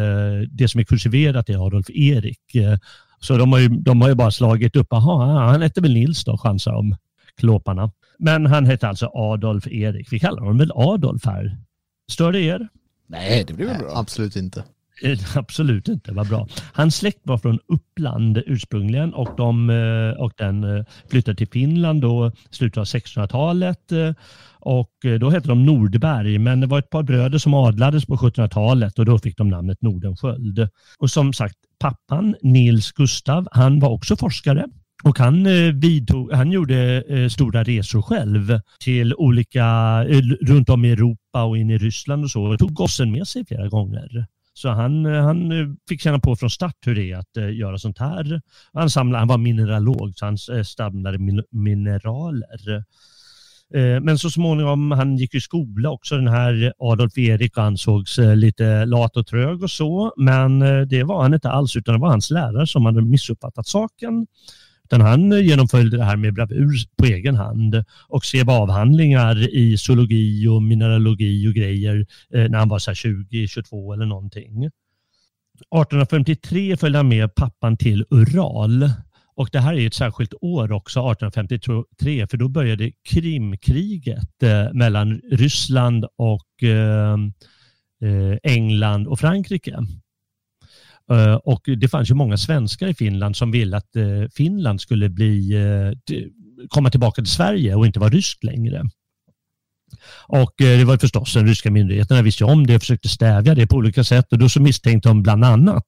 det 0.50 0.68
som 0.68 0.80
är 0.80 0.84
kursiverat 0.84 1.50
är 1.50 1.66
Adolf 1.68 1.90
Erik. 1.90 2.40
Så 3.20 3.38
de 3.38 3.52
har 3.52 3.60
ju, 3.60 3.68
de 3.68 4.02
har 4.02 4.10
ju 4.10 4.16
bara 4.16 4.32
slagit 4.32 4.76
upp, 4.76 4.94
aha, 4.94 5.26
han 5.52 5.62
hette 5.62 5.82
väl 5.82 5.94
Nils 5.94 6.24
då, 6.24 6.38
chansar 6.38 6.72
de, 6.72 6.96
klåparna. 7.38 7.92
Men 8.20 8.46
han 8.46 8.66
hette 8.66 8.88
alltså 8.88 9.12
Adolf 9.14 9.68
Erik. 9.68 10.14
Vi 10.14 10.20
kallar 10.20 10.40
honom 10.40 10.58
väl 10.58 10.72
Adolf 10.76 11.26
här. 11.26 11.58
Stör 12.12 12.32
det 12.32 12.42
er? 12.42 12.68
Nej, 13.08 13.44
det 13.48 13.54
blir 13.54 13.66
väl 13.66 13.78
bra. 13.78 13.92
Absolut 13.96 14.36
inte. 14.36 14.64
Absolut 15.36 15.88
inte, 15.88 16.12
vad 16.12 16.28
bra. 16.28 16.48
Hans 16.74 16.96
släkt 16.96 17.20
var 17.24 17.38
från 17.38 17.60
Uppland 17.68 18.42
ursprungligen 18.46 19.14
och, 19.14 19.30
de, 19.38 19.70
eh, 19.70 20.22
och 20.24 20.34
den 20.38 20.64
eh, 20.64 20.86
flyttade 21.10 21.38
till 21.38 21.48
Finland 21.48 22.02
då 22.02 22.32
slutet 22.52 22.78
av 22.78 22.84
1600-talet 22.84 23.92
eh, 23.92 24.14
och 24.60 24.92
då 25.20 25.30
hette 25.30 25.48
de 25.48 25.66
Nordberg 25.66 26.40
men 26.40 26.60
det 26.60 26.68
var 26.68 26.80
ett 26.80 26.90
par 26.90 27.04
bröder 27.04 27.38
som 27.38 27.54
adlades 27.54 28.06
på 28.06 28.16
1700-talet 28.16 29.00
och 29.00 29.06
då 29.06 29.20
fick 29.20 29.38
de 29.38 29.50
namnet 29.50 29.82
Nordenskjöld. 29.82 30.70
Och 31.00 31.12
som 31.12 31.34
sagt, 31.34 31.56
pappan 31.80 32.36
Nils 32.42 32.92
Gustav, 32.92 33.48
han 33.52 33.80
var 33.80 33.90
också 33.90 34.16
forskare 34.16 34.66
och 35.04 35.20
han, 35.20 35.44
vidtog, 35.80 36.34
han 36.34 36.52
gjorde 36.52 37.04
stora 37.32 37.64
resor 37.64 38.02
själv 38.02 38.60
till 38.80 39.14
olika, 39.14 40.04
runt 40.42 40.70
om 40.70 40.86
i 40.86 40.92
Europa 40.92 41.44
och 41.44 41.58
in 41.58 41.70
i 41.70 41.78
Ryssland 41.78 42.24
och 42.24 42.32
så. 42.32 42.44
Och 42.44 42.60
tog 42.60 42.74
gossen 42.74 43.12
med 43.12 43.28
sig 43.28 43.46
flera 43.46 43.68
gånger. 43.68 44.26
Så 44.58 44.70
han, 44.70 45.06
eh, 45.06 45.24
han 45.24 45.52
eh, 45.52 45.68
fick 45.90 46.02
känna 46.02 46.20
på 46.20 46.36
från 46.36 46.50
start 46.50 46.76
hur 46.86 46.96
det 46.96 47.12
är 47.12 47.18
att 47.18 47.38
eh, 47.38 47.56
göra 47.56 47.78
sånt 47.78 48.00
här. 48.00 48.42
Han, 48.74 48.90
samlade, 48.90 49.20
han 49.22 49.28
var 49.28 49.38
mineralog, 49.38 50.14
så 50.16 50.26
han 50.26 50.38
samlade 50.66 51.18
mineraler. 51.52 52.84
Men 54.02 54.18
så 54.18 54.30
småningom, 54.30 54.92
han 54.92 55.18
gick 55.18 55.36
i 55.36 55.42
skola 55.42 55.90
också, 55.90 56.16
den 56.16 56.28
här 56.28 56.74
Adolf 56.80 57.18
Erik 57.18 57.58
ansågs 57.58 58.18
lite 58.18 58.86
lat 58.86 59.18
och 59.18 59.28
trög 59.28 59.64
och 59.64 59.72
så. 59.72 60.14
Men 60.18 60.60
det 60.88 61.04
var 61.04 61.22
han 61.22 61.34
inte 61.34 61.50
alls, 61.50 61.76
utan 61.76 61.96
det 61.96 62.02
var 62.02 62.10
hans 62.10 62.32
lärare 62.32 62.68
som 62.68 62.86
hade 62.86 63.02
missuppfattat 63.02 63.68
saken. 63.68 64.28
Utan 64.86 65.02
han 65.02 65.32
genomförde 65.32 65.98
det 65.98 66.04
här 66.04 66.16
med 66.16 66.34
bravur 66.34 66.76
på 66.98 67.06
egen 67.06 67.36
hand 67.36 67.84
och 68.08 68.26
skrev 68.26 68.50
avhandlingar 68.50 69.56
i 69.56 69.78
zoologi 69.78 70.48
och 70.48 70.64
mineralogi 70.64 71.48
och 71.48 71.54
grejer 71.54 72.06
eh, 72.34 72.50
när 72.50 72.58
han 72.58 72.70
var 72.70 72.94
20, 72.94 73.48
22 73.48 73.94
eller 73.94 74.06
någonting. 74.06 74.66
1853 74.66 76.78
följde 76.78 77.00
han 77.00 77.08
med 77.08 77.36
pappan 77.36 77.78
till 77.78 78.06
Ural 78.10 78.90
och 79.36 79.50
det 79.52 79.60
här 79.60 79.74
är 79.74 79.88
ett 79.88 79.94
särskilt 79.94 80.34
år 80.42 80.72
också, 80.72 81.00
1853, 81.00 82.28
för 82.28 82.38
då 82.38 82.48
började 82.48 82.92
Krimkriget 83.10 84.44
eh, 84.44 84.74
mellan 84.74 85.22
Ryssland 85.32 86.06
och 86.18 86.64
eh, 86.64 87.18
England 88.44 89.08
och 89.08 89.20
Frankrike. 89.20 89.78
Eh, 91.12 91.36
och 91.36 91.62
det 91.78 91.88
fanns 91.88 92.10
ju 92.10 92.14
många 92.14 92.38
svenskar 92.38 92.88
i 92.88 92.94
Finland 92.94 93.36
som 93.36 93.52
ville 93.52 93.78
att 93.78 93.96
eh, 93.96 94.30
Finland 94.36 94.82
skulle 94.82 95.10
bli, 95.10 95.54
eh, 95.54 96.18
komma 96.70 96.90
tillbaka 96.90 97.22
till 97.22 97.32
Sverige 97.32 97.76
och 97.76 97.86
inte 97.86 98.00
vara 98.00 98.10
ryskt 98.10 98.44
längre. 98.44 98.84
Och 100.28 100.54
det 100.58 100.84
var 100.84 100.98
förstås 100.98 101.34
den 101.34 101.48
ryska 101.48 101.72
myndigheterna 101.72 102.22
visste 102.22 102.46
om 102.46 102.68
det 102.68 102.76
och 102.76 102.82
försökte 102.82 103.10
stävja 103.10 103.56
det 103.56 103.68
på 103.68 103.76
olika 103.76 104.04
sätt 104.04 104.32
och 104.32 104.38
då 104.38 104.50
så 104.50 104.62
misstänkte 104.62 105.10
de 105.10 105.24
bland 105.24 105.46
annat 105.46 105.84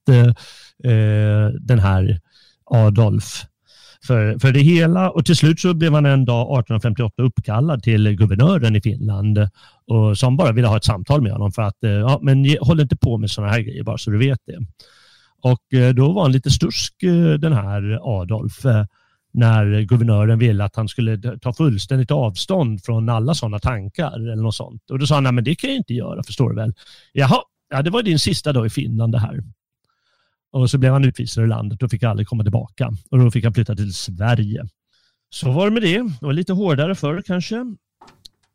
den 1.60 1.80
här 1.80 2.19
Adolf 2.65 3.43
för, 4.08 4.39
för 4.39 4.51
det 4.51 4.60
hela 4.60 5.10
och 5.10 5.25
till 5.25 5.36
slut 5.36 5.60
så 5.60 5.73
blev 5.73 5.93
han 5.93 6.06
en 6.06 6.25
dag 6.25 6.41
1858 6.41 7.23
uppkallad 7.23 7.84
till 7.84 8.15
guvernören 8.15 8.75
i 8.75 8.82
Finland 8.82 9.49
och 9.88 10.17
som 10.17 10.38
bara 10.38 10.51
ville 10.51 10.67
ha 10.67 10.77
ett 10.77 10.86
samtal 10.86 11.21
med 11.21 11.32
honom 11.32 11.51
för 11.51 11.62
att 11.62 11.77
ja, 11.80 12.19
men 12.21 12.58
håll 12.62 12.80
inte 12.80 12.97
på 12.97 13.17
med 13.17 13.30
sådana 13.30 13.53
här 13.53 13.62
grejer 13.62 13.84
bara 13.84 13.97
så 13.97 14.12
du 14.12 14.17
vet 14.17 14.39
det. 14.47 14.58
Och 15.41 15.73
eh, 15.73 15.93
då 15.93 16.12
var 16.12 16.21
han 16.21 16.32
lite 16.32 16.52
stursk 16.52 17.04
eh, 17.04 17.34
den 17.34 17.54
här 17.54 18.00
Adolf 18.21 18.65
eh, 18.65 18.86
när 19.34 19.82
guvernören 19.82 20.39
ville 20.39 20.63
att 20.63 20.76
han 20.76 20.88
skulle 20.88 21.39
ta 21.39 21.54
fullständigt 21.54 22.12
avstånd 22.12 22.84
från 22.84 23.10
alla 23.10 23.34
sådana 23.34 23.60
tankar 23.60 24.15
eller 24.15 24.43
något 24.43 24.56
sånt. 24.56 24.91
Och 24.91 25.00
då 25.00 25.08
sa 25.08 25.15
han, 25.15 25.23
nej 25.23 25.34
men 25.34 25.43
det 25.43 25.56
kan 25.56 25.69
jag 25.69 25.78
inte 25.78 25.93
göra, 25.93 26.23
förstår 26.23 26.50
du 26.50 26.56
väl? 26.56 26.73
Jaha, 27.13 27.41
ja, 27.69 27.82
det 27.82 27.89
var 27.89 28.04
din 28.04 28.19
sista 28.19 28.54
dag 28.54 28.65
i 28.65 28.69
Finland 28.69 29.12
det 29.12 29.19
här. 29.19 29.43
Och 30.52 30.69
så 30.69 30.78
blev 30.78 30.93
han 30.93 31.06
utvisad 31.06 31.43
ur 31.43 31.47
landet 31.47 31.84
och 31.84 31.91
fick 31.91 32.04
aldrig 32.04 32.28
komma 32.28 32.43
tillbaka. 32.43 32.91
Och 33.12 33.19
då 33.19 33.32
fick 33.32 33.43
han 33.43 33.54
flytta 33.54 33.76
till 33.76 33.93
Sverige. 33.93 34.65
Så 35.30 35.52
var 35.52 35.65
det 35.65 35.71
med 35.71 35.82
det. 35.82 35.97
Det 35.97 36.26
var 36.26 36.34
lite 36.34 36.54
hårdare 36.54 36.95
förr 36.95 37.21
kanske. 37.26 37.56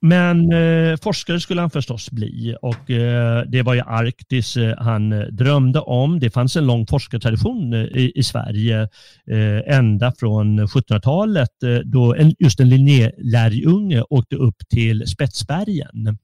Men 0.04 0.52
eh, 0.52 0.96
forskare 0.96 1.40
skulle 1.40 1.60
han 1.60 1.70
förstås 1.70 2.10
bli 2.10 2.56
och 2.62 2.90
eh, 2.90 3.44
det 3.46 3.62
var 3.62 3.74
ju 3.74 3.80
Arktis 3.80 4.56
eh, 4.56 4.74
han 4.78 5.10
drömde 5.30 5.80
om. 5.80 6.20
Det 6.20 6.30
fanns 6.30 6.56
en 6.56 6.66
lång 6.66 6.86
forskartradition 6.86 7.72
eh, 7.72 7.80
i, 7.80 8.12
i, 8.14 8.22
Sverige 8.22 8.88
eh, 9.30 9.76
ända 9.76 10.12
från 10.18 10.60
1700-talet 10.60 11.62
eh, 11.62 11.74
då 11.74 12.14
en, 12.14 12.34
just 12.38 12.60
en 12.60 12.68
linjälärjunge 12.68 14.02
åkte 14.10 14.36
upp 14.36 14.56
till 14.70 15.06
Spetsbergen, 15.06 16.18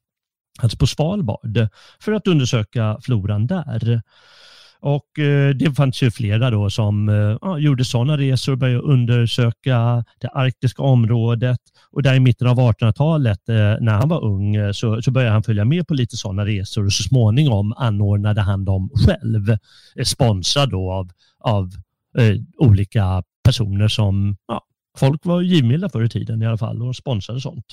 alltså 0.62 0.78
på 0.78 0.86
Svalbard, 0.86 1.68
för 2.00 2.12
att 2.12 2.26
undersöka 2.26 2.98
floran 3.02 3.46
där. 3.46 4.02
Och 4.80 5.18
eh, 5.18 5.54
det 5.54 5.74
fanns 5.74 6.02
ju 6.02 6.10
flera 6.10 6.50
då 6.50 6.70
som 6.70 7.08
eh, 7.08 7.38
ja, 7.40 7.58
gjorde 7.58 7.84
sådana 7.84 8.18
resor 8.18 8.52
och 8.52 8.58
började 8.58 8.80
undersöka 8.80 10.04
det 10.20 10.28
arktiska 10.28 10.82
området. 10.82 11.58
Och 11.90 12.02
där 12.02 12.14
i 12.14 12.20
mitten 12.20 12.46
av 12.46 12.56
1800-talet 12.56 13.48
eh, 13.48 13.54
när 13.54 13.92
han 13.92 14.08
var 14.08 14.24
ung 14.24 14.74
så, 14.74 15.02
så 15.02 15.10
började 15.10 15.32
han 15.32 15.42
följa 15.42 15.64
med 15.64 15.86
på 15.86 15.94
lite 15.94 16.16
sådana 16.16 16.46
resor 16.46 16.86
och 16.86 16.92
så 16.92 17.02
småningom 17.02 17.72
anordnade 17.72 18.40
han 18.40 18.64
dem 18.64 18.90
själv. 19.06 19.56
Sponsrad 20.04 20.70
då 20.70 20.92
av, 20.92 21.10
av 21.40 21.70
olika 22.58 23.22
personer 23.44 23.88
som 23.88 24.36
ja, 24.48 24.62
folk 24.98 25.24
var 25.24 25.42
givmilda 25.42 25.88
förr 25.88 26.04
i 26.04 26.08
tiden 26.08 26.42
i 26.42 26.46
alla 26.46 26.58
fall 26.58 26.82
och 26.82 26.96
sponsrade 26.96 27.40
sånt. 27.40 27.64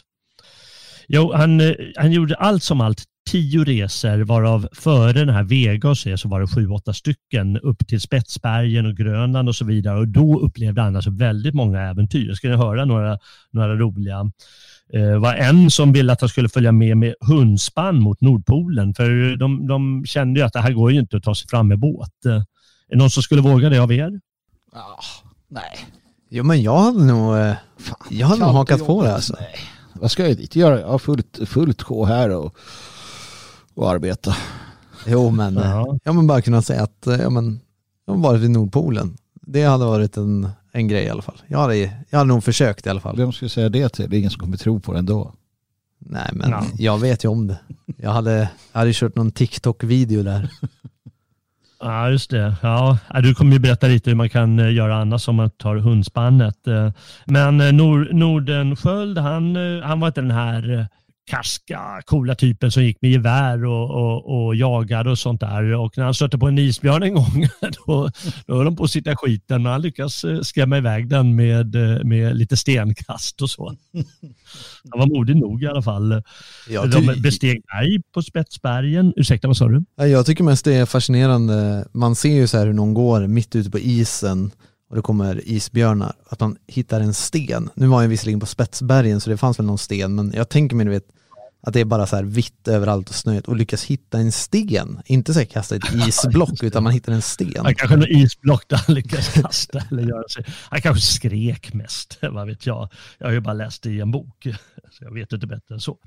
Jo, 1.07 1.31
han, 1.33 1.61
han 1.95 2.11
gjorde 2.11 2.35
allt 2.35 2.63
som 2.63 2.81
allt 2.81 3.03
tio 3.29 3.63
resor 3.63 4.23
varav 4.23 4.67
före 4.71 5.13
den 5.13 5.29
här 5.29 5.43
Vegas 5.43 6.21
så 6.21 6.27
var 6.29 6.39
det 6.39 6.47
sju, 6.47 6.69
åtta 6.69 6.93
stycken 6.93 7.57
upp 7.57 7.87
till 7.87 8.01
Spetsbergen 8.01 8.85
och 8.85 8.97
Grönland 8.97 9.49
och 9.49 9.55
så 9.55 9.65
vidare 9.65 9.99
och 9.99 10.07
då 10.07 10.39
upplevde 10.39 10.81
han 10.81 10.95
alltså 10.95 11.11
väldigt 11.11 11.53
många 11.53 11.81
äventyr. 11.81 12.27
Jag 12.27 12.37
ska 12.37 12.49
höra 12.49 12.85
några, 12.85 13.17
några 13.51 13.75
roliga. 13.75 14.31
Det 14.91 14.99
eh, 14.99 15.19
var 15.19 15.33
en 15.33 15.71
som 15.71 15.93
ville 15.93 16.13
att 16.13 16.21
han 16.21 16.29
skulle 16.29 16.49
följa 16.49 16.71
med 16.71 16.97
med 16.97 17.13
hundspann 17.19 17.99
mot 17.99 18.21
Nordpolen 18.21 18.93
för 18.93 19.35
de, 19.35 19.67
de 19.67 20.05
kände 20.05 20.39
ju 20.39 20.45
att 20.45 20.53
det 20.53 20.61
här 20.61 20.73
går 20.73 20.91
ju 20.91 20.99
inte 20.99 21.17
att 21.17 21.23
ta 21.23 21.35
sig 21.35 21.47
fram 21.49 21.67
med 21.67 21.79
båt. 21.79 22.25
Är 22.25 22.43
det 22.89 22.97
någon 22.97 23.09
som 23.09 23.23
skulle 23.23 23.41
våga 23.41 23.69
det 23.69 23.77
av 23.77 23.91
er? 23.91 24.19
Oh, 24.73 25.29
nej. 25.47 25.85
Jo 26.29 26.43
men 26.43 26.61
jag 26.61 26.77
hade 26.77 27.03
nog, 27.03 27.37
eh, 27.37 27.53
Fan, 27.77 27.97
jag 28.09 28.27
hade 28.27 28.41
nog 28.41 28.53
hakat 28.53 28.85
på 28.85 29.03
det 29.03 29.15
alltså. 29.15 29.35
Nej. 29.39 29.55
Vad 29.93 30.11
ska 30.11 30.27
jag 30.27 30.37
dit 30.37 30.55
göra? 30.55 30.79
Jag 30.79 30.87
har 30.87 30.99
fullt, 30.99 31.39
fullt 31.45 31.81
sjå 31.81 32.05
här 32.05 32.29
och 32.29 32.57
och 33.75 33.89
arbeta. 33.89 34.35
Jo, 35.07 35.29
men, 35.29 35.55
ja. 35.55 35.97
ja, 36.03 36.13
men 36.13 36.27
bara 36.27 36.41
kunna 36.41 36.61
säga 36.61 36.83
att 36.83 37.07
ja, 37.19 37.29
men, 37.29 37.59
jag 38.05 38.13
har 38.13 38.21
varit 38.21 38.41
vid 38.41 38.51
Nordpolen. 38.51 39.17
Det 39.41 39.63
hade 39.63 39.85
varit 39.85 40.17
en, 40.17 40.49
en 40.71 40.87
grej 40.87 41.03
i 41.03 41.09
alla 41.09 41.21
fall. 41.21 41.41
Jag 41.47 41.59
hade, 41.59 41.77
jag 42.09 42.17
hade 42.17 42.27
nog 42.27 42.43
försökt 42.43 42.85
i 42.85 42.89
alla 42.89 42.99
fall. 42.99 43.17
Vem 43.17 43.31
skulle 43.31 43.49
säga 43.49 43.69
det 43.69 43.89
till? 43.89 44.09
Det 44.09 44.15
är 44.15 44.19
ingen 44.19 44.31
som 44.31 44.39
kommer 44.39 44.57
tro 44.57 44.79
på 44.79 44.93
det 44.93 44.99
ändå. 44.99 45.33
Nej, 45.99 46.29
men 46.33 46.49
ja. 46.49 46.63
jag 46.77 46.97
vet 46.97 47.23
ju 47.23 47.29
om 47.29 47.47
det. 47.47 47.57
Jag 47.97 48.11
hade, 48.11 48.49
jag 48.71 48.79
hade 48.79 48.93
kört 48.93 49.15
någon 49.15 49.31
TikTok-video 49.31 50.23
där. 50.23 50.49
Ja, 51.79 52.09
just 52.09 52.29
det. 52.29 52.55
Ja, 52.61 52.97
du 53.23 53.35
kommer 53.35 53.53
ju 53.53 53.59
berätta 53.59 53.87
lite 53.87 54.09
hur 54.09 54.17
man 54.17 54.29
kan 54.29 54.59
eh, 54.59 54.73
göra 54.73 54.95
annars 54.95 55.27
om 55.27 55.35
man 55.35 55.49
tar 55.49 55.75
hundspannet. 55.75 56.67
Eh, 56.67 56.91
men 57.25 57.61
eh, 57.61 57.73
Nord 57.73 58.13
Nordenskjöld, 58.13 59.17
han, 59.17 59.55
han 59.83 59.99
var 59.99 60.07
inte 60.07 60.21
den 60.21 60.31
här 60.31 60.87
karska, 61.25 62.01
coola 62.05 62.35
typen 62.35 62.71
som 62.71 62.83
gick 62.83 63.01
med 63.01 63.11
gevär 63.11 63.65
och, 63.65 63.89
och, 63.89 64.45
och 64.45 64.55
jagade 64.55 65.11
och 65.11 65.19
sånt 65.19 65.41
där. 65.41 65.73
Och 65.73 65.97
när 65.97 66.03
han 66.03 66.13
stötte 66.13 66.37
på 66.37 66.47
en 66.47 66.57
isbjörn 66.57 67.03
en 67.03 67.13
gång, 67.13 67.47
då, 67.85 68.09
då 68.47 68.55
höll 68.55 68.65
de 68.65 68.75
på 68.75 68.83
att 68.83 68.91
sitta 68.91 69.11
i 69.11 69.15
skiten, 69.15 69.63
men 69.63 69.71
han 69.71 69.81
lyckas 69.81 70.23
eh, 70.23 70.41
skrämma 70.41 70.77
iväg 70.77 71.09
den 71.09 71.35
med, 71.35 71.75
eh, 71.75 72.03
med 72.03 72.35
lite 72.35 72.57
stenkast 72.57 73.41
och 73.41 73.49
så. 73.49 73.75
Han 74.91 74.99
var 74.99 75.07
modig 75.17 75.35
nog 75.35 75.63
i 75.63 75.67
alla 75.67 75.81
fall. 75.81 76.23
Ja, 76.69 76.85
de 76.85 77.21
besteg 77.21 77.61
berg 77.61 78.01
på 78.13 78.21
Spetsbergen. 78.21 79.13
Ursäkta, 79.15 79.47
vad 79.47 79.57
sa 79.57 79.67
du? 79.67 79.83
Jag 79.95 80.25
tycker 80.25 80.43
mest 80.43 80.65
det 80.65 80.73
är 80.73 80.85
fascinerande. 80.85 81.87
Man 81.91 82.15
ser 82.15 82.33
ju 82.33 82.47
så 82.47 82.57
här 82.57 82.65
hur 82.65 82.73
någon 82.73 82.93
går 82.93 83.27
mitt 83.27 83.55
ute 83.55 83.69
på 83.69 83.79
isen 83.79 84.51
och 84.89 84.95
det 84.95 85.01
kommer 85.01 85.47
isbjörnar, 85.47 86.15
att 86.29 86.39
man 86.39 86.57
hittar 86.67 87.01
en 87.01 87.13
sten. 87.13 87.69
Nu 87.75 87.87
var 87.87 88.01
jag 88.01 88.09
visserligen 88.09 88.39
på 88.39 88.45
Spetsbergen 88.45 89.21
så 89.21 89.29
det 89.29 89.37
fanns 89.37 89.59
väl 89.59 89.65
någon 89.65 89.77
sten, 89.77 90.15
men 90.15 90.33
jag 90.35 90.49
tänker 90.49 90.75
mig 90.75 90.85
du 90.85 90.91
vet, 90.91 91.07
att 91.65 91.73
det 91.73 91.79
är 91.79 91.85
bara 91.85 92.07
så 92.07 92.15
här 92.15 92.23
vitt 92.23 92.67
överallt 92.67 93.09
och 93.09 93.15
snöigt 93.15 93.47
och 93.47 93.55
lyckas 93.55 93.83
hitta 93.83 94.17
en 94.17 94.31
sten. 94.31 95.01
Inte 95.05 95.33
så 95.33 95.39
här 95.39 95.45
kasta 95.45 95.75
ett 95.75 95.93
isblock 96.07 96.63
utan 96.63 96.83
man 96.83 96.93
hittar 96.93 97.13
en 97.13 97.21
sten. 97.21 97.65
Han 97.65 97.75
kanske 97.75 97.97
något 97.97 98.09
isblock 98.09 98.63
där 98.67 98.77
han 98.87 98.95
lyckas 98.95 99.33
kasta 99.33 99.83
eller 99.91 100.03
göra 100.03 100.27
sig. 100.27 100.45
Han 100.69 100.81
kanske 100.81 101.01
skrek 101.01 101.73
mest, 101.73 102.17
vad 102.31 102.47
vet 102.47 102.65
jag. 102.65 102.89
Jag 103.17 103.27
har 103.27 103.33
ju 103.33 103.39
bara 103.39 103.53
läst 103.53 103.83
det 103.83 103.89
i 103.89 103.99
en 103.99 104.11
bok, 104.11 104.47
så 104.91 105.03
jag 105.03 105.13
vet 105.13 105.33
inte 105.33 105.47
bättre 105.47 105.75
än 105.75 105.81
så. 105.81 105.97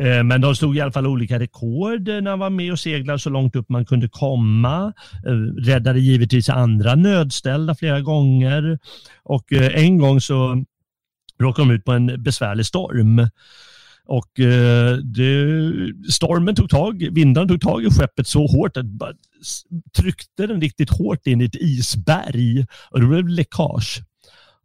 Eh, 0.00 0.22
men 0.22 0.40
de 0.40 0.56
stod 0.56 0.76
i 0.76 0.80
alla 0.80 0.92
fall 0.92 1.06
olika 1.06 1.38
rekord 1.38 2.08
eh, 2.08 2.20
när 2.20 2.30
han 2.30 2.38
var 2.38 2.50
med 2.50 2.72
och 2.72 2.78
seglade 2.78 3.18
så 3.18 3.30
långt 3.30 3.56
upp 3.56 3.68
man 3.68 3.84
kunde 3.84 4.08
komma. 4.08 4.92
Eh, 5.26 5.32
räddade 5.64 6.00
givetvis 6.00 6.48
andra 6.48 6.94
nödställda 6.94 7.74
flera 7.74 8.00
gånger 8.00 8.78
och 9.22 9.52
en 9.52 9.98
gång 9.98 10.20
så 10.20 10.64
råkade 11.40 11.68
de 11.68 11.74
ut 11.74 11.84
på 11.84 11.92
en 11.92 12.22
besvärlig 12.22 12.66
storm. 12.66 13.28
Och 14.08 14.30
det, 15.02 15.72
stormen 16.12 16.54
tog 16.54 16.70
tag, 16.70 17.08
vindarna 17.12 17.48
tog 17.48 17.60
tag 17.60 17.84
i 17.84 17.90
skeppet 17.90 18.26
så 18.26 18.46
hårt 18.46 18.76
att 18.76 18.86
tryckte 19.96 20.46
den 20.46 20.60
riktigt 20.60 20.90
hårt 20.90 21.26
in 21.26 21.40
i 21.40 21.44
ett 21.44 21.54
isberg 21.54 22.66
och 22.90 23.00
det 23.00 23.06
blev 23.06 23.28
läckage. 23.28 24.02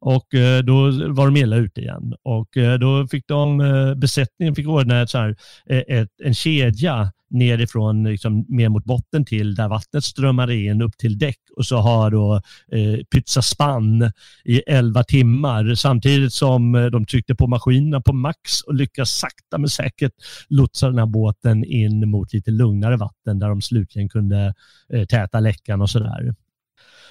Och 0.02 0.34
eh, 0.34 0.64
då 0.64 0.92
var 1.14 1.26
de 1.26 1.38
illa 1.38 1.56
ute 1.56 1.82
igen. 1.82 2.14
Och 2.24 2.58
eh, 2.58 2.80
då 2.80 3.08
fick 3.08 3.28
de, 3.28 3.62
eh, 3.62 3.96
besättningen 3.96 4.56
fick 4.56 4.68
ordna 4.68 5.02
ett 5.02 5.10
så 5.10 5.18
här, 5.18 5.36
ett, 5.70 6.10
en 6.24 6.34
kedja 6.34 7.12
nerifrån 7.30 8.04
liksom, 8.04 8.46
mer 8.48 8.70
mot 8.70 8.84
botten 8.84 9.26
till 9.26 9.56
där 9.56 9.68
vattnet 9.68 10.04
strömmade 10.04 10.56
in 10.56 10.82
upp 10.82 10.98
till 10.98 11.18
däck 11.18 11.40
och 11.56 11.66
så 11.66 11.78
har 11.78 12.12
då 12.12 12.36
eh, 12.72 13.04
pytsa 13.14 13.42
spann 13.42 14.12
i 14.46 14.60
11 14.60 15.04
timmar 15.04 15.76
samtidigt 15.76 16.34
som 16.34 16.90
de 16.92 17.06
tryckte 17.06 17.36
på 17.36 17.48
maskinerna 17.48 18.02
på 18.02 18.14
max 18.14 18.62
och 18.62 18.76
lyckas 18.76 19.12
sakta 19.12 19.58
men 19.58 19.70
säkert 19.70 20.14
lotsa 20.50 20.88
den 20.88 21.00
här 21.00 21.06
båten 21.06 21.64
in 21.64 22.10
mot 22.10 22.34
lite 22.34 22.52
lugnare 22.52 22.98
vatten 22.98 23.40
där 23.40 23.50
de 23.50 23.62
slutligen 23.62 24.10
kunde 24.10 24.54
eh, 24.94 25.06
täta 25.06 25.40
läckan 25.40 25.82
och 25.82 25.90
sådär. 25.90 26.36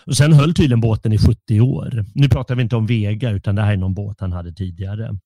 Och 0.07 0.17
sen 0.17 0.33
höll 0.33 0.55
tydligen 0.55 0.81
båten 0.81 1.13
i 1.13 1.19
70 1.19 1.61
år. 1.61 2.05
Nu 2.15 2.29
pratar 2.29 2.55
vi 2.55 2.63
inte 2.63 2.77
om 2.77 2.87
Vega 2.87 3.31
utan 3.31 3.55
det 3.55 3.63
här 3.63 3.73
är 3.73 3.77
någon 3.77 3.95
båt 3.95 4.21
han 4.21 4.33
hade 4.33 4.53
tidigare. 4.53 5.17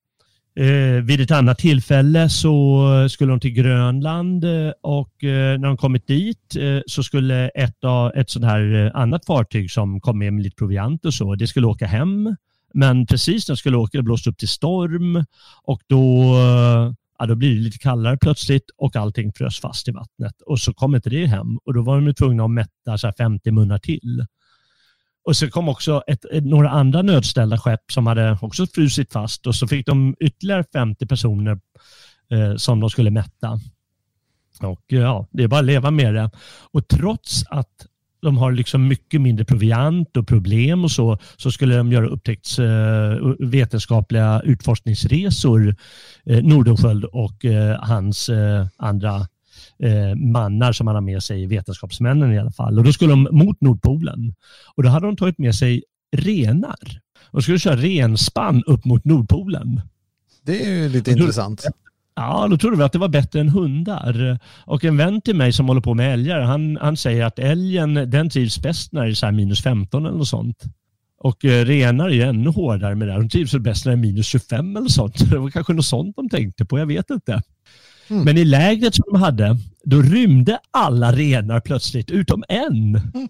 Eh, 0.56 1.02
vid 1.02 1.20
ett 1.20 1.30
annat 1.30 1.58
tillfälle 1.58 2.28
så 2.28 3.08
skulle 3.10 3.32
de 3.32 3.40
till 3.40 3.50
Grönland 3.50 4.44
eh, 4.44 4.72
och 4.82 5.24
eh, 5.24 5.58
när 5.58 5.66
de 5.68 5.76
kommit 5.76 6.06
dit 6.06 6.56
eh, 6.56 6.80
så 6.86 7.02
skulle 7.02 7.48
ett, 7.48 7.84
av, 7.84 8.12
ett 8.14 8.30
sånt 8.30 8.44
här 8.44 8.74
eh, 8.74 8.90
annat 8.94 9.26
fartyg 9.26 9.70
som 9.70 10.00
kom 10.00 10.18
med 10.18 10.32
med 10.32 10.42
lite 10.42 10.56
proviant 10.56 11.04
och 11.04 11.14
så, 11.14 11.34
det 11.34 11.46
skulle 11.46 11.66
åka 11.66 11.86
hem. 11.86 12.36
Men 12.74 13.06
precis 13.06 13.48
när 13.48 13.52
de 13.52 13.56
skulle 13.56 13.76
åka 13.76 13.98
det 13.98 14.02
blåste 14.02 14.30
upp 14.30 14.38
till 14.38 14.48
storm 14.48 15.24
och 15.62 15.80
då, 15.86 16.22
eh, 16.34 16.92
ja, 17.18 17.26
då 17.26 17.34
blir 17.34 17.54
det 17.54 17.60
lite 17.60 17.78
kallare 17.78 18.18
plötsligt 18.20 18.70
och 18.76 18.96
allting 18.96 19.32
frös 19.32 19.60
fast 19.60 19.88
i 19.88 19.90
vattnet 19.90 20.40
och 20.46 20.60
så 20.60 20.74
kom 20.74 20.94
inte 20.94 21.10
det 21.10 21.26
hem 21.26 21.58
och 21.64 21.74
då 21.74 21.82
var 21.82 22.00
de 22.00 22.14
tvungna 22.14 22.44
att 22.44 22.50
mätta 22.50 22.98
så 22.98 23.12
50 23.18 23.50
munnar 23.50 23.78
till. 23.78 24.26
Och 25.24 25.36
så 25.36 25.50
kom 25.50 25.68
också 25.68 26.02
ett, 26.06 26.24
några 26.42 26.70
andra 26.70 27.02
nödställda 27.02 27.58
skepp 27.58 27.92
som 27.92 28.06
hade 28.06 28.38
också 28.42 28.66
frusit 28.66 29.12
fast 29.12 29.46
och 29.46 29.54
så 29.54 29.68
fick 29.68 29.86
de 29.86 30.16
ytterligare 30.20 30.64
50 30.72 31.06
personer 31.06 31.60
eh, 32.30 32.56
som 32.56 32.80
de 32.80 32.90
skulle 32.90 33.10
mätta. 33.10 33.60
Och 34.62 34.92
eh, 34.92 34.98
ja, 34.98 35.26
det 35.30 35.42
är 35.42 35.48
bara 35.48 35.60
att 35.60 35.66
leva 35.66 35.90
med 35.90 36.14
det. 36.14 36.30
Och 36.72 36.88
trots 36.88 37.44
att 37.48 37.86
de 38.22 38.38
har 38.38 38.52
liksom 38.52 38.88
mycket 38.88 39.20
mindre 39.20 39.44
proviant 39.44 40.16
och 40.16 40.28
problem 40.28 40.84
och 40.84 40.90
så, 40.90 41.18
så 41.36 41.50
skulle 41.50 41.76
de 41.76 41.92
göra 41.92 42.06
upptäckts 42.06 42.58
eh, 42.58 43.18
vetenskapliga 43.38 44.42
utforskningsresor, 44.44 45.76
eh, 46.24 46.42
Nordenskjöld 46.42 47.04
och 47.04 47.44
eh, 47.44 47.80
hans 47.80 48.28
eh, 48.28 48.66
andra 48.76 49.26
eh, 49.82 50.14
mannar 50.14 50.72
som 50.72 50.86
han 50.86 50.96
har 50.96 51.00
med 51.00 51.22
sig, 51.22 51.46
vetenskapsmännen 51.46 52.32
i 52.32 52.38
alla 52.38 52.50
fall. 52.50 52.78
Och 52.78 52.84
då 52.84 52.92
skulle 52.92 53.12
de 53.12 53.28
mot 53.30 53.60
Nordpolen. 53.60 54.34
Och 54.74 54.82
då 54.82 54.88
hade 54.88 55.06
de 55.06 55.16
tagit 55.16 55.38
med 55.38 55.54
sig 55.54 55.82
renar. 56.16 57.00
Och 57.30 57.42
skulle 57.42 57.58
köra 57.58 57.76
renspann 57.76 58.62
upp 58.66 58.84
mot 58.84 59.04
Nordpolen. 59.04 59.80
Det 60.42 60.64
är 60.64 60.70
ju 60.70 60.88
lite 60.88 61.10
intressant. 61.10 61.66
Ja, 62.16 62.46
då 62.50 62.58
trodde 62.58 62.76
vi 62.76 62.82
att 62.82 62.92
det 62.92 62.98
var 62.98 63.08
bättre 63.08 63.40
än 63.40 63.48
hundar. 63.48 64.38
Och 64.64 64.84
en 64.84 64.96
vän 64.96 65.20
till 65.20 65.36
mig 65.36 65.52
som 65.52 65.68
håller 65.68 65.80
på 65.80 65.94
med 65.94 66.12
älgar, 66.12 66.40
han, 66.40 66.78
han 66.80 66.96
säger 66.96 67.24
att 67.24 67.38
älgen 67.38 67.94
den 67.94 68.30
trivs 68.30 68.62
bäst 68.62 68.92
när 68.92 69.04
det 69.04 69.10
är 69.10 69.14
så 69.14 69.30
minus 69.30 69.62
15 69.62 70.06
eller 70.06 70.18
något 70.18 70.28
sånt. 70.28 70.64
Och 71.18 71.44
eh, 71.44 71.64
renar 71.64 72.08
är 72.08 72.14
ju 72.14 72.22
ännu 72.22 72.50
hårdare 72.50 72.94
med 72.94 73.08
det. 73.08 73.14
De 73.14 73.28
trivs 73.28 73.54
väl 73.54 73.60
bäst 73.60 73.84
när 73.84 73.92
det 73.92 73.98
är 73.98 74.00
minus 74.00 74.26
25 74.26 74.76
eller 74.76 74.88
sånt. 74.88 75.30
Det 75.30 75.38
var 75.38 75.50
kanske 75.50 75.72
något 75.72 75.86
sånt 75.86 76.16
de 76.16 76.28
tänkte 76.28 76.64
på, 76.64 76.78
jag 76.78 76.86
vet 76.86 77.10
inte. 77.10 77.42
Mm. 78.08 78.24
Men 78.24 78.38
i 78.38 78.44
lägret 78.44 78.94
som 78.94 79.04
de 79.12 79.20
hade, 79.20 79.56
då 79.84 80.02
rymde 80.02 80.58
alla 80.70 81.12
renar 81.12 81.60
plötsligt, 81.60 82.10
utom 82.10 82.44
en. 82.48 82.96
Mm. 83.14 83.28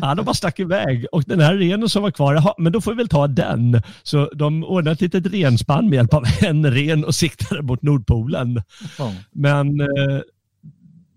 Ja, 0.00 0.14
de 0.14 0.24
bara 0.24 0.34
stack 0.34 0.60
iväg 0.60 1.06
och 1.12 1.24
den 1.26 1.40
här 1.40 1.54
renen 1.54 1.88
som 1.88 2.02
var 2.02 2.10
kvar, 2.10 2.34
jaha, 2.34 2.54
men 2.58 2.72
då 2.72 2.80
får 2.80 2.90
vi 2.90 2.96
väl 2.96 3.08
ta 3.08 3.26
den. 3.26 3.82
Så 4.02 4.30
de 4.34 4.64
ordnade 4.64 4.92
ett 4.92 5.00
litet 5.00 5.32
renspann 5.32 5.88
med 5.88 5.96
hjälp 5.96 6.14
av 6.14 6.24
en 6.40 6.70
ren 6.70 7.04
och 7.04 7.14
siktade 7.14 7.62
mot 7.62 7.82
Nordpolen. 7.82 8.62
Mm. 8.98 9.14
Men 9.30 9.80
eh, 9.80 10.20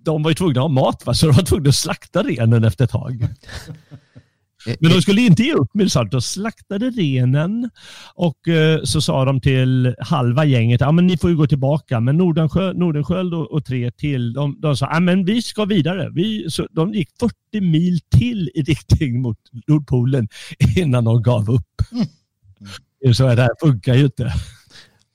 de 0.04 0.24
var 0.24 0.32
ju 0.32 0.36
tvungna 0.36 0.60
att 0.60 0.64
ha 0.64 0.68
mat, 0.68 1.06
va? 1.06 1.14
så 1.14 1.26
de 1.26 1.36
var 1.36 1.44
tvungna 1.44 1.70
att 1.70 1.76
slakta 1.76 2.24
renen 2.24 2.64
efter 2.64 2.84
ett 2.84 2.92
tag. 2.92 3.28
Eh, 4.66 4.76
Men 4.80 4.90
de 4.90 4.96
eh. 4.96 5.02
skulle 5.02 5.22
inte 5.22 5.44
ge 5.44 5.54
upp 5.54 5.70
minsann. 5.74 6.10
De 6.10 6.22
slaktade 6.22 6.90
renen 6.90 7.70
och 8.14 8.48
eh, 8.48 8.84
så 8.84 9.02
sa 9.02 9.26
de 9.26 9.42
till 9.42 9.96
halva 10.00 10.46
gänget, 10.46 10.82
ja 10.82 10.92
men 10.92 11.08
ni 11.08 11.18
får 11.18 11.30
ju 11.30 11.36
gå 11.36 11.48
tillbaka. 11.48 12.00
Men 12.00 12.18
Nordenskö, 12.18 12.74
Nordenskjöld 12.74 13.34
och, 13.34 13.52
och, 13.52 13.66
tre 13.66 13.92
till, 13.92 14.34
de, 14.34 14.62
de 14.62 14.78
sa, 14.78 14.90
ja 14.94 15.00
men 15.00 15.26
vi 15.26 15.42
ska 15.42 15.66
vidare. 15.66 16.10
Vi, 16.14 16.46
så 16.50 16.68
de 16.72 16.94
gick 16.94 17.10
40 17.20 17.62
mil 17.62 18.00
till 18.18 18.52
i 18.54 18.62
riktning 18.62 19.22
mot 19.22 19.38
Nordpolen 19.68 20.28
innan 20.78 21.04
de 21.04 21.22
gav 21.22 21.50
upp. 21.50 21.82
Mm. 21.92 23.14
Så 23.14 23.24
det 23.24 23.42
här 23.42 23.68
funkar 23.68 23.94
ju 23.94 24.06
inte. 24.06 24.34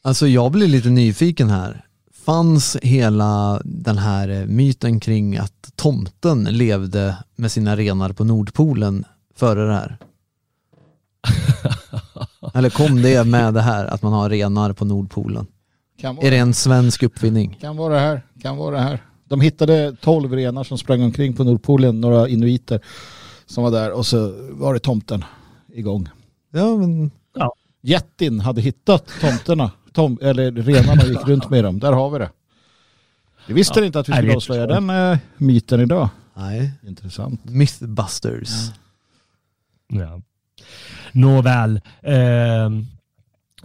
Alltså 0.05 0.27
jag 0.27 0.53
blir 0.53 0.69
lite 0.69 0.91
nyfiken 0.91 1.51
här. 1.51 1.85
Fanns 2.25 2.77
hela 2.83 3.63
den 3.65 3.99
här 3.99 4.47
myten 4.47 5.01
kring 5.01 5.37
att 5.37 5.73
tomten 5.77 6.45
levde 6.45 7.17
med 7.37 7.53
sina 7.53 7.77
renar 7.77 8.13
på 8.13 8.25
Nordpolen 8.25 9.05
före 9.35 9.67
det 9.67 9.73
här? 9.73 9.97
Eller 12.55 12.71
kom 12.71 13.03
det 13.03 13.27
med 13.27 13.55
det 13.55 13.61
här 13.61 13.87
att 13.87 14.03
man 14.03 14.13
har 14.13 14.31
renar 14.31 14.73
på 14.73 14.85
Nordpolen? 14.85 15.47
är 16.03 16.31
det 16.31 16.37
en 16.37 16.55
svensk 16.55 17.03
uppfinning? 17.03 17.59
Kan 17.61 17.77
vara 17.77 17.95
det 17.95 18.01
här. 18.01 18.23
Kan 18.43 18.57
vara 18.57 18.77
det 18.77 18.83
här. 18.83 19.03
De 19.25 19.41
hittade 19.41 19.97
tolv 20.01 20.33
renar 20.33 20.65
som 20.65 20.79
sprang 20.79 21.03
omkring 21.03 21.37
på 21.37 21.45
Nordpolen, 21.45 22.01
några 22.01 22.29
inuiter 22.29 22.81
som 23.47 23.65
var 23.65 23.71
där 23.71 23.93
och 23.93 24.07
så 24.07 24.35
var 24.51 24.75
det 24.75 24.81
tomten 24.81 25.25
igång. 25.73 26.09
Ja, 26.53 26.77
men... 26.77 27.11
Ja. 27.35 27.55
Jättin 27.81 28.41
hade 28.41 28.61
hittat 28.61 29.09
tomterna, 29.21 29.71
tom, 29.93 30.19
eller 30.23 30.53
renarna 30.53 31.05
gick 31.05 31.29
runt 31.29 31.51
med 31.51 31.65
dem. 31.65 31.79
Där 31.79 31.93
har 31.93 32.11
vi 32.11 32.19
det. 32.19 32.31
Vi 33.47 33.55
visste 33.55 33.81
ja. 33.81 33.87
inte 33.87 34.01
att 34.01 34.09
vi 34.09 34.13
skulle 34.13 34.37
avslöja 34.37 34.67
den 34.67 34.91
äh, 34.91 35.19
myten 35.37 35.81
idag. 35.81 36.09
Nej. 36.35 36.73
Intressant. 36.87 37.45
Mythbusters. 37.45 38.51
Ja. 38.51 38.82
Ja. 39.93 40.21
Nåväl. 41.13 41.81
Eh, 42.03 42.71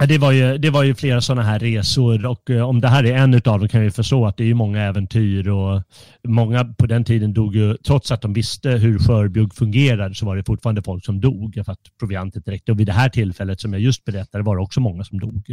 det 0.08 0.18
var, 0.18 0.32
ju, 0.32 0.58
det 0.58 0.70
var 0.70 0.84
ju 0.84 0.96
flera 0.96 1.22
sådana 1.22 1.44
här 1.44 1.60
resor 1.60 2.26
och 2.26 2.50
eh, 2.50 2.70
om 2.70 2.82
det 2.82 2.88
här 2.88 3.04
är 3.04 3.16
en 3.16 3.34
av 3.34 3.42
dem 3.42 3.68
kan 3.68 3.82
vi 3.82 3.92
förstå 3.92 4.26
att 4.26 4.38
det 4.38 4.50
är 4.50 4.54
många 4.54 4.82
äventyr 4.82 5.50
och 5.50 5.84
många 6.24 6.66
på 6.66 6.86
den 6.86 7.04
tiden 7.04 7.34
dog 7.34 7.56
ju, 7.56 7.78
trots 7.78 8.12
att 8.12 8.22
de 8.22 8.34
visste 8.34 8.70
hur 8.70 9.00
skörbjugg 9.00 9.54
fungerade 9.54 10.16
så 10.16 10.26
var 10.26 10.36
det 10.36 10.44
fortfarande 10.44 10.84
folk 10.84 11.06
som 11.06 11.22
dog 11.22 11.62
för 11.66 11.72
att 11.72 11.98
proviantet 12.00 12.48
räckte 12.48 12.72
och 12.72 12.80
vid 12.80 12.88
det 12.88 12.94
här 12.94 13.10
tillfället 13.10 13.62
som 13.62 13.74
jag 13.74 13.82
just 13.82 14.06
berättade 14.06 14.44
var 14.44 14.56
det 14.56 14.62
också 14.62 14.80
många 14.80 15.04
som 15.04 15.20
dog. 15.20 15.52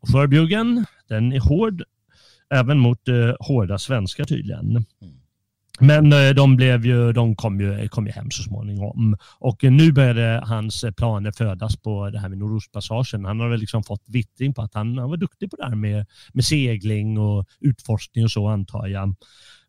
Och 0.00 0.08
skörbjuggen, 0.08 0.86
den 1.08 1.32
är 1.32 1.40
hård 1.40 1.82
även 2.54 2.78
mot 2.78 3.08
eh, 3.08 3.34
hårda 3.40 3.78
svenskar 3.78 4.24
tydligen. 4.24 4.70
Mm. 4.70 4.84
Men 5.80 6.12
eh, 6.12 6.30
de, 6.30 6.56
blev 6.56 6.86
ju, 6.86 7.12
de 7.12 7.36
kom, 7.36 7.60
ju, 7.60 7.88
kom 7.88 8.06
ju 8.06 8.12
hem 8.12 8.30
så 8.30 8.42
småningom. 8.42 9.16
Och 9.38 9.62
nu 9.62 9.92
började 9.92 10.42
hans 10.46 10.84
eh, 10.84 10.90
planer 10.90 11.32
födas 11.32 11.76
på 11.76 12.10
det 12.10 12.18
här 12.18 12.28
med 12.28 12.38
Nordostpassagen. 12.38 13.24
Han 13.24 13.40
har 13.40 13.48
väl 13.48 13.60
liksom 13.60 13.82
fått 13.82 14.04
vittring 14.06 14.54
på 14.54 14.62
att 14.62 14.74
han, 14.74 14.98
han 14.98 15.10
var 15.10 15.16
duktig 15.16 15.50
på 15.50 15.56
det 15.56 15.64
här 15.64 15.74
med, 15.74 16.06
med 16.32 16.44
segling 16.44 17.18
och 17.18 17.46
utforskning 17.60 18.24
och 18.24 18.30
så 18.30 18.48
antar 18.48 18.86
jag. 18.86 19.14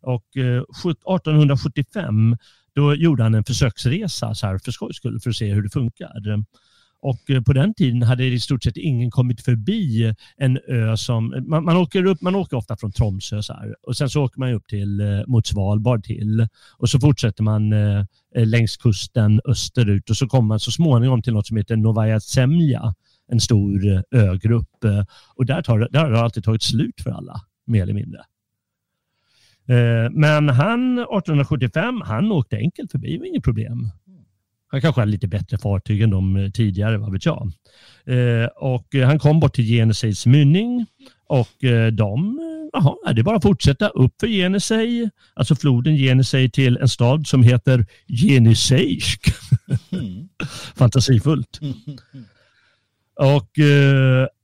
Och 0.02 0.36
eh, 0.36 0.62
1875 0.62 2.36
då 2.74 2.94
gjorde 2.94 3.22
han 3.22 3.34
en 3.34 3.44
försöksresa 3.44 4.34
så 4.34 4.46
här 4.46 4.58
för 4.58 4.72
skojs 4.72 4.96
skull 4.96 5.20
för 5.20 5.30
att 5.30 5.36
se 5.36 5.54
hur 5.54 5.62
det 5.62 5.70
funkar. 5.70 6.20
Och 7.04 7.30
eh, 7.30 7.42
på 7.42 7.52
den 7.52 7.74
tiden 7.74 8.02
hade 8.02 8.24
i 8.24 8.40
stort 8.40 8.64
sett 8.64 8.76
ingen 8.76 9.10
kommit 9.10 9.40
förbi 9.40 10.14
en 10.36 10.58
ö 10.68 10.96
som, 10.96 11.44
man, 11.46 11.64
man 11.64 11.76
åker, 11.76 12.06
upp, 12.06 12.20
man 12.20 12.34
åker 12.34 12.56
ofta 12.56 12.76
från 12.76 12.92
Tromsö 12.92 13.42
så 13.42 13.52
här, 13.52 13.74
och 13.82 13.96
sen 13.96 14.10
så 14.10 14.24
åker 14.24 14.40
man 14.40 14.52
upp 14.52 14.66
till, 14.66 15.00
eh, 15.00 15.06
mot 15.26 15.46
Svalbard 15.46 16.04
till 16.04 16.46
och 16.78 16.90
så 16.90 17.00
fortsätter 17.00 17.42
man 17.42 17.72
eh, 17.72 18.04
eh, 18.34 18.46
längs 18.46 18.76
kusten 18.76 19.40
österut 19.44 20.10
och 20.10 20.16
så 20.16 20.26
kommer 20.26 20.48
man 20.48 20.60
så 20.60 20.70
småningom 20.70 21.22
till 21.22 21.32
något 21.32 21.46
som 21.46 21.56
heter 21.56 21.76
Novaja 21.76 22.20
Zemlja, 22.20 22.94
en 23.28 23.40
stor 23.40 23.86
eh, 23.86 24.00
ögrupp. 24.10 24.84
Och 25.36 25.46
där, 25.46 25.62
tar, 25.62 25.88
där 25.90 26.00
har 26.00 26.10
det 26.10 26.20
alltid 26.20 26.44
tagit 26.44 26.62
slut 26.62 27.00
för 27.02 27.10
alla, 27.10 27.40
mer 27.66 27.82
eller 27.82 27.94
mindre. 27.94 28.20
Men 30.10 30.48
han, 30.48 30.98
1875, 30.98 32.00
han 32.04 32.32
åkte 32.32 32.56
enkelt 32.56 32.90
förbi, 32.90 33.12
det 33.12 33.18
var 33.18 33.26
inget 33.26 33.44
problem. 33.44 33.90
Han 34.74 34.80
kanske 34.80 35.00
hade 35.00 35.12
lite 35.12 35.28
bättre 35.28 35.58
fartyg 35.58 36.02
än 36.02 36.10
de 36.10 36.36
eh, 36.36 36.50
tidigare, 36.50 36.98
vad 36.98 37.12
vet 37.12 37.26
jag. 37.26 37.52
Eh, 38.06 38.46
och 38.46 38.94
eh, 38.94 39.06
han 39.06 39.18
kom 39.18 39.40
bort 39.40 39.54
till 39.54 39.64
Genesejs 39.64 40.26
mynning 40.26 40.86
och 41.26 41.64
eh, 41.64 41.86
de, 41.92 42.38
eh, 42.38 42.68
jaha, 42.72 43.12
det 43.12 43.20
är 43.20 43.22
bara 43.22 43.36
att 43.36 43.42
fortsätta 43.42 43.88
upp 43.88 44.12
för 44.20 44.26
Genesej, 44.26 45.10
alltså 45.34 45.54
floden 45.54 45.96
Genesej 45.96 46.50
till 46.50 46.76
en 46.76 46.88
stad 46.88 47.26
som 47.26 47.42
heter 47.42 47.86
Genesejsk. 48.08 49.20
Mm. 49.92 50.28
Fantasifullt. 50.76 51.60
Mm. 51.62 51.74
Och 53.20 53.50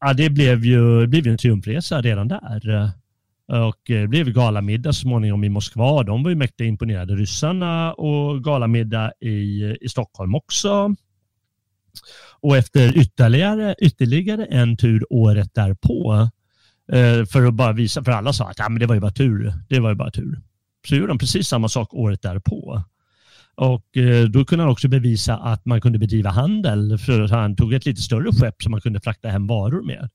ja, 0.01 0.13
det 0.13 0.31
blev 0.31 0.65
ju, 0.65 1.01
det 1.01 1.23
blev 1.23 1.27
en 1.27 1.39
triumfresa 1.39 2.03
redan 2.03 2.29
där. 2.29 2.93
Och 3.51 3.91
eh, 3.91 4.01
det 4.01 4.09
blev 4.09 4.31
galamiddag 4.33 4.93
så 4.93 5.01
småningom 5.01 5.45
i 5.45 5.49
Moskva. 5.49 6.03
De 6.03 6.23
var 6.23 6.31
ju 6.31 6.37
mäktigt 6.37 6.69
imponerade, 6.69 7.15
ryssarna, 7.15 7.93
och 7.93 8.45
galamiddag 8.45 9.13
i, 9.21 9.77
i 9.81 9.89
Stockholm 9.89 10.35
också. 10.35 10.95
Och 12.41 12.57
efter 12.57 12.99
ytterligare, 12.99 13.75
ytterligare 13.79 14.45
en 14.45 14.77
tur 14.77 15.07
året 15.11 15.55
därpå, 15.55 16.29
eh, 16.93 17.25
för 17.25 17.47
att 17.47 17.55
bara 17.55 17.73
visa, 17.73 18.05
för 18.05 18.13
alla 18.13 18.33
sa 18.33 18.49
att 18.51 18.59
ja, 18.59 18.69
men 18.69 18.81
det 18.81 18.87
var 18.87 18.95
ju 18.95 19.01
bara 19.01 19.11
tur, 19.11 19.55
det 19.69 19.81
var 19.81 19.89
ju 19.89 19.97
bara 19.97 20.11
tur. 20.11 20.41
Så 20.89 20.95
gjorde 20.97 21.09
de 21.09 21.19
precis 21.19 21.49
samma 21.49 21.69
sak 21.69 21.95
året 21.95 22.23
därpå. 22.23 22.83
Och 23.55 23.97
eh, 23.97 24.25
då 24.25 24.45
kunde 24.45 24.65
han 24.65 24.73
också 24.73 24.89
bevisa 24.89 25.37
att 25.37 25.65
man 25.65 25.81
kunde 25.81 25.99
bedriva 25.99 26.31
handel 26.31 26.99
för 26.99 27.29
han 27.29 27.57
tog 27.57 27.73
ett 27.73 27.87
lite 27.87 28.03
större 28.03 28.33
skepp 28.33 28.63
som 28.63 28.71
man 28.71 28.81
kunde 28.81 29.01
frakta 29.01 29.29
hem 29.29 29.47
varor 29.47 29.83
med. 29.83 30.09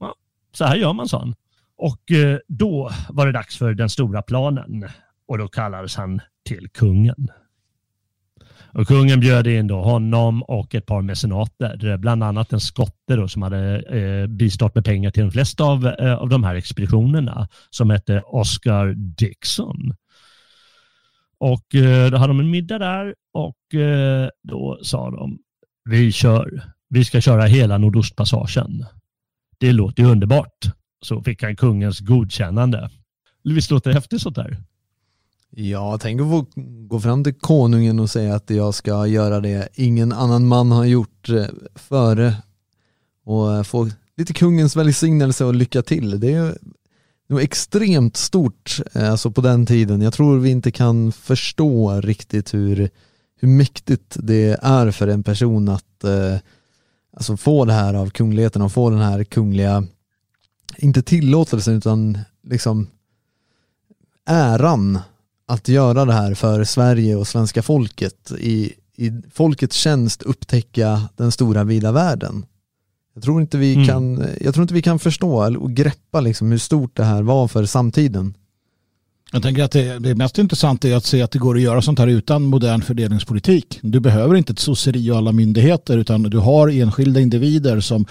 Ja, 0.00 0.14
så 0.52 0.64
här 0.64 0.76
gör 0.76 0.92
man, 0.92 1.08
sa 1.08 1.18
han. 1.18 1.34
Och 1.76 2.10
eh, 2.10 2.38
då 2.48 2.90
var 3.08 3.26
det 3.26 3.32
dags 3.32 3.58
för 3.58 3.74
den 3.74 3.88
stora 3.88 4.22
planen 4.22 4.88
och 5.28 5.38
då 5.38 5.48
kallades 5.48 5.96
han 5.96 6.20
till 6.44 6.68
kungen. 6.68 7.28
Och 8.74 8.86
kungen 8.86 9.20
bjöd 9.20 9.46
in 9.46 9.66
då 9.66 9.82
honom 9.82 10.42
och 10.42 10.74
ett 10.74 10.86
par 10.86 11.02
mecenater, 11.02 11.96
bland 11.96 12.24
annat 12.24 12.52
en 12.52 12.60
skotte 12.60 13.16
då, 13.16 13.28
som 13.28 13.42
hade 13.42 13.78
eh, 13.78 14.26
bistått 14.26 14.74
med 14.74 14.84
pengar 14.84 15.10
till 15.10 15.22
de 15.22 15.30
flesta 15.30 15.64
av, 15.64 15.86
eh, 15.86 16.14
av 16.14 16.28
de 16.28 16.44
här 16.44 16.54
expeditionerna 16.54 17.48
som 17.70 17.90
hette 17.90 18.22
Oscar 18.26 18.94
Dixon. 18.96 19.94
Och 21.38 21.74
eh, 21.74 22.10
då 22.10 22.16
hade 22.16 22.30
de 22.30 22.40
en 22.40 22.50
middag 22.50 22.78
där 22.78 23.14
och 23.32 23.80
eh, 23.80 24.28
då 24.42 24.78
sa 24.82 25.10
de 25.10 25.38
vi 25.90 26.12
kör, 26.12 26.62
vi 26.88 27.04
ska 27.04 27.20
köra 27.20 27.42
hela 27.42 27.78
Nordostpassagen. 27.78 28.86
Det 29.58 29.72
låter 29.72 30.02
ju 30.02 30.08
underbart. 30.08 30.58
Så 31.02 31.22
fick 31.22 31.42
han 31.42 31.56
kungens 31.56 32.00
godkännande. 32.00 32.90
Visst 33.44 33.70
låter 33.70 33.90
det 33.90 33.94
häftigt 33.94 34.22
sånt 34.22 34.36
där? 34.36 34.62
Ja, 35.56 35.98
tänk 36.00 36.20
att 36.20 36.26
få 36.26 36.46
gå 36.88 37.00
fram 37.00 37.24
till 37.24 37.34
konungen 37.34 38.00
och 38.00 38.10
säga 38.10 38.34
att 38.34 38.50
jag 38.50 38.74
ska 38.74 39.06
göra 39.06 39.40
det 39.40 39.68
ingen 39.74 40.12
annan 40.12 40.46
man 40.46 40.70
har 40.70 40.84
gjort 40.84 41.28
eh, 41.28 41.44
före 41.74 42.34
och 43.24 43.54
eh, 43.54 43.62
få 43.62 43.90
lite 44.16 44.32
kungens 44.32 44.76
välsignelse 44.76 45.44
och 45.44 45.54
lycka 45.54 45.82
till. 45.82 46.20
Det 46.20 46.32
är 46.32 46.58
nog 47.28 47.40
extremt 47.40 48.16
stort 48.16 48.80
eh, 48.94 49.10
alltså 49.10 49.30
på 49.30 49.40
den 49.40 49.66
tiden. 49.66 50.00
Jag 50.00 50.12
tror 50.12 50.38
vi 50.38 50.50
inte 50.50 50.70
kan 50.70 51.12
förstå 51.12 52.00
riktigt 52.00 52.54
hur, 52.54 52.90
hur 53.40 53.48
mäktigt 53.48 54.16
det 54.20 54.58
är 54.62 54.90
för 54.90 55.08
en 55.08 55.22
person 55.22 55.68
att 55.68 56.04
alltså 57.16 57.36
få 57.36 57.64
det 57.64 57.72
här 57.72 57.94
av 57.94 58.10
kungligheten 58.10 58.62
och 58.62 58.72
få 58.72 58.90
den 58.90 58.98
här 58.98 59.24
kungliga, 59.24 59.84
inte 60.76 61.02
tillåtelsen 61.02 61.74
utan 61.74 62.18
liksom 62.42 62.86
äran 64.26 64.98
att 65.46 65.68
göra 65.68 66.04
det 66.04 66.12
här 66.12 66.34
för 66.34 66.64
Sverige 66.64 67.16
och 67.16 67.28
svenska 67.28 67.62
folket 67.62 68.32
i, 68.38 68.72
i 68.96 69.12
folkets 69.32 69.76
tjänst 69.76 70.22
upptäcka 70.22 71.08
den 71.16 71.32
stora 71.32 71.64
vida 71.64 71.92
världen. 71.92 72.46
Jag 73.14 73.24
tror 73.24 73.40
inte 73.40 73.58
vi, 73.58 73.74
mm. 73.74 73.86
kan, 73.86 74.26
jag 74.40 74.54
tror 74.54 74.62
inte 74.62 74.74
vi 74.74 74.82
kan 74.82 74.98
förstå 74.98 75.56
och 75.56 75.72
greppa 75.72 76.20
liksom 76.20 76.50
hur 76.50 76.58
stort 76.58 76.96
det 76.96 77.04
här 77.04 77.22
var 77.22 77.48
för 77.48 77.64
samtiden. 77.64 78.34
Jag 79.34 79.42
tänker 79.42 79.62
att 79.62 79.70
det, 79.70 79.98
det 79.98 80.14
mest 80.14 80.38
intressanta 80.38 80.88
är 80.88 80.96
att 80.96 81.04
se 81.04 81.22
att 81.22 81.30
det 81.30 81.38
går 81.38 81.56
att 81.56 81.62
göra 81.62 81.82
sånt 81.82 81.98
här 81.98 82.06
utan 82.06 82.42
modern 82.42 82.82
fördelningspolitik. 82.82 83.78
Du 83.82 84.00
behöver 84.00 84.34
inte 84.34 84.52
ett 84.52 84.58
sosseri 84.58 85.10
och 85.10 85.16
alla 85.16 85.32
myndigheter 85.32 85.98
utan 85.98 86.22
du 86.22 86.38
har 86.38 86.68
enskilda 86.68 87.20
individer 87.20 87.80
som 87.80 88.06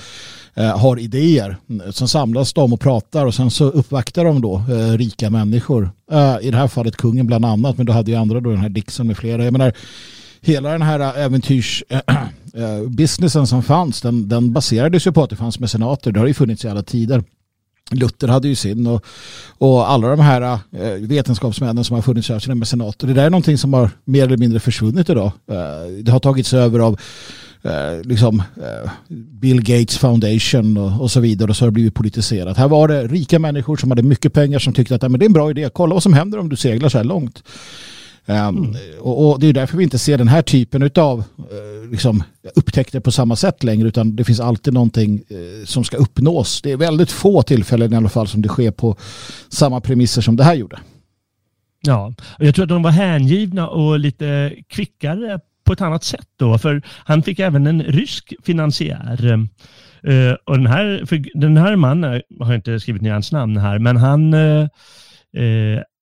eh, 0.54 0.78
har 0.78 1.00
idéer. 1.00 1.58
Sen 1.92 2.08
samlas 2.08 2.54
de 2.54 2.74
och 2.74 2.80
pratar 2.80 3.26
och 3.26 3.36
sen 3.36 3.52
så 3.52 3.66
uppvaktar 3.66 4.26
de 4.26 4.42
då 4.42 4.56
eh, 4.56 4.98
rika 4.98 5.30
människor. 5.30 5.92
Eh, 6.12 6.38
I 6.42 6.52
det 6.52 6.58
här 6.58 6.68
fallet 6.68 6.98
kungen 6.98 7.28
bland 7.28 7.46
annat 7.46 7.78
men 7.78 7.86
då 7.86 7.94
hade 7.94 8.12
ju 8.12 8.18
andra 8.18 8.40
då 8.40 8.50
den 8.50 8.60
här 8.60 8.70
Dixon 8.70 9.08
med 9.08 9.18
flera. 9.18 9.44
Jag 9.44 9.54
menar 9.54 9.74
hela 10.42 10.72
den 10.72 10.82
här 10.82 11.00
eh, 11.00 11.26
äventyrsbusinessen 11.26 13.42
eh, 13.42 13.44
eh, 13.44 13.46
som 13.46 13.64
fanns 13.64 14.02
den, 14.02 14.30
den 14.30 14.54
baserades 14.54 15.08
ju 15.08 15.12
på 15.12 15.24
att 15.24 15.30
det 15.30 15.36
fanns 15.36 15.60
mecenater. 15.60 16.12
Det 16.12 16.20
har 16.20 16.28
ju 16.28 16.34
funnits 16.34 16.66
i 16.66 16.68
alla 16.68 16.84
tider. 16.84 17.24
Luther 17.92 18.28
hade 18.28 18.48
ju 18.48 18.56
sin 18.56 18.88
och, 18.88 19.06
och 19.58 19.90
alla 19.92 20.08
de 20.08 20.20
här 20.20 20.42
äh, 20.42 20.60
vetenskapsmännen 20.94 21.84
som 21.84 21.96
har 21.96 22.02
funnits 22.02 22.30
här, 22.30 22.40
sina 22.40 22.56
mecenater. 22.56 23.08
Det 23.08 23.14
där 23.14 23.26
är 23.26 23.30
någonting 23.30 23.58
som 23.58 23.74
har 23.74 23.90
mer 24.06 24.24
eller 24.24 24.38
mindre 24.38 24.60
försvunnit 24.60 25.10
idag. 25.10 25.32
Äh, 25.52 25.56
det 26.04 26.12
har 26.12 26.20
tagits 26.20 26.54
över 26.54 26.80
av 26.80 27.00
äh, 27.62 28.02
liksom, 28.04 28.44
Bill 29.42 29.62
Gates 29.62 29.98
Foundation 29.98 30.78
och, 30.78 31.02
och, 31.02 31.12
så 31.12 31.20
vidare 31.20 31.50
och 31.50 31.56
så 31.56 31.64
har 31.66 31.68
det 31.68 31.74
blivit 31.74 31.94
politiserat. 31.94 32.58
Här 32.58 32.68
var 32.68 32.88
det 32.88 33.08
rika 33.08 33.40
människor 33.40 33.78
som 33.78 33.92
hade 33.92 34.04
mycket 34.04 34.34
pengar 34.34 34.60
som 34.60 34.74
tyckte 34.74 34.96
att 34.96 35.02
men 35.02 35.20
det 35.20 35.24
är 35.24 35.28
en 35.28 35.34
bra 35.34 35.52
idé. 35.52 35.70
Kolla 35.74 35.94
vad 35.94 36.04
som 36.04 36.14
händer 36.14 36.40
om 36.40 36.50
du 36.50 36.56
seglar 36.56 36.90
så 36.90 36.98
här 36.98 37.06
långt. 37.06 37.44
Mm. 38.36 38.76
Och, 39.00 39.30
och, 39.30 39.40
det 39.40 39.48
är 39.48 39.54
därför 39.54 39.78
vi 39.78 39.84
inte 39.84 40.00
ser 40.00 40.18
den 40.18 40.28
här 40.28 40.42
typen 40.42 40.92
av 40.96 41.20
uh, 41.20 41.92
liksom, 41.92 42.24
upptäckter 42.56 43.00
på 43.00 43.12
samma 43.12 43.36
sätt 43.36 43.64
längre 43.64 43.88
utan 43.88 44.16
det 44.16 44.24
finns 44.24 44.40
alltid 44.40 44.74
någonting 44.74 45.24
uh, 45.32 45.66
som 45.66 45.84
ska 45.84 45.98
uppnås. 45.98 46.62
Det 46.62 46.72
är 46.72 46.78
väldigt 46.78 47.12
få 47.12 47.42
tillfällen 47.42 47.94
i 47.94 47.96
alla 47.96 48.10
fall 48.10 48.28
som 48.28 48.42
det 48.42 48.50
sker 48.50 48.72
på 48.72 48.96
samma 49.50 49.82
premisser 49.82 50.22
som 50.22 50.36
det 50.36 50.44
här 50.44 50.54
gjorde. 50.54 50.80
Ja, 51.82 52.14
jag 52.40 52.56
tror 52.56 52.64
att 52.64 52.70
de 52.70 52.84
var 52.84 52.92
hängivna 52.92 53.68
och 53.68 54.00
lite 54.00 54.54
kvickare 54.68 55.40
på 55.64 55.74
ett 55.74 55.82
annat 55.82 56.04
sätt 56.04 56.28
då, 56.36 56.58
för 56.58 56.82
han 56.88 57.24
fick 57.24 57.40
även 57.40 57.68
en 57.68 57.84
rysk 57.84 58.34
finansiär. 58.44 59.50
Uh, 60.08 60.34
och 60.46 60.58
den 60.58 60.68
här, 60.68 61.04
den 61.40 61.58
här 61.58 61.76
mannen, 61.76 62.22
jag 62.30 62.46
har 62.46 62.56
inte 62.56 62.80
skrivit 62.80 63.02
ner 63.02 63.12
hans 63.12 63.32
namn 63.32 63.58
här, 63.58 63.80
men 63.80 63.98
han 63.98 64.34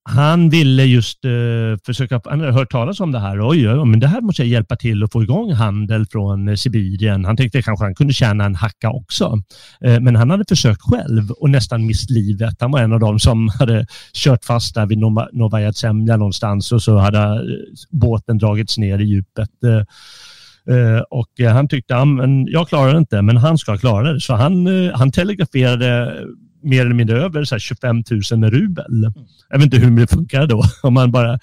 han 0.10 0.50
ville 0.50 0.86
just 0.86 1.26
uh, 1.26 1.78
försöka, 1.86 2.22
han 2.26 2.40
hade 2.40 2.52
hört 2.52 2.72
talas 2.72 3.00
om 3.00 3.12
det 3.12 3.20
här. 3.20 3.50
Oj, 3.50 3.70
oj, 3.70 3.86
men 3.86 4.00
det 4.00 4.08
här 4.08 4.22
måste 4.22 4.42
jag 4.42 4.50
hjälpa 4.50 4.76
till 4.76 5.04
att 5.04 5.12
få 5.12 5.24
igång 5.24 5.54
handel 5.54 6.06
från 6.06 6.48
uh, 6.48 6.56
Sibirien. 6.56 7.26
Han 7.26 7.38
tänkte 7.38 7.62
kanske 7.62 7.86
han 7.86 7.96
kunde 7.96 8.14
tjäna 8.14 8.46
en 8.46 8.56
hacka 8.56 8.90
också. 8.90 9.42
Uh, 9.86 10.00
men 10.00 10.16
han 10.16 10.30
hade 10.30 10.46
försökt 10.50 10.82
själv 10.82 11.32
och 11.32 11.50
nästan 11.50 11.86
mist 11.86 12.10
livet. 12.10 12.56
Han 12.60 12.72
var 12.72 12.80
en 12.80 12.94
av 12.94 13.00
dem 13.00 13.20
som 13.20 13.50
hade 13.60 13.86
kört 14.14 14.46
fast 14.46 14.76
där 14.76 14.86
vid 14.86 14.98
Novaja 15.34 15.74
Zemlja 15.74 16.18
någonstans 16.18 16.72
och 16.72 16.82
så 16.82 16.98
hade 16.98 17.42
båten 17.90 18.38
dragits 18.38 18.78
ner 18.78 19.00
i 19.00 19.04
djupet. 19.04 19.50
och 21.10 21.48
han 21.52 21.68
tyckte, 21.68 21.94
ja, 21.94 22.06
men 22.06 22.48
jag 22.48 22.70
klarar 22.70 22.92
det 22.94 22.98
inte, 22.98 23.22
men 23.22 23.38
han 23.38 23.58
ska 23.58 23.78
klara 23.78 24.14
det. 24.14 24.20
Så 24.20 24.34
han, 24.34 24.68
han 24.94 25.12
telegraferade 25.12 26.14
mer 26.62 26.82
eller 26.82 26.96
mindre 26.96 27.22
över 27.22 27.44
så 27.44 27.60
25 27.60 28.04
000 28.32 28.52
rubel. 28.52 29.12
Jag 29.50 29.58
vet 29.58 29.66
inte 29.66 29.78
hur 29.78 30.00
det 30.00 30.08
funkar 30.08 30.48
då. 30.48 30.64
Om 30.84 30.94
man 30.94 31.12
bara 31.12 31.40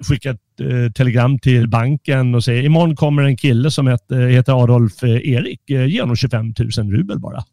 skickar 0.00 0.30
ett 0.30 0.60
eh, 0.60 0.92
telegram 0.92 1.38
till 1.38 1.68
banken 1.68 2.34
och 2.34 2.44
säger 2.44 2.62
imorgon 2.62 2.96
kommer 2.96 3.22
en 3.22 3.36
kille 3.36 3.70
som 3.70 3.86
heter, 3.86 4.26
heter 4.26 4.62
Adolf 4.62 5.02
eh, 5.02 5.10
Erik. 5.10 5.70
Eh, 5.70 5.86
ge 5.86 6.00
honom 6.00 6.16
25 6.16 6.54
000 6.78 6.90
rubel 6.90 7.18
bara. 7.18 7.44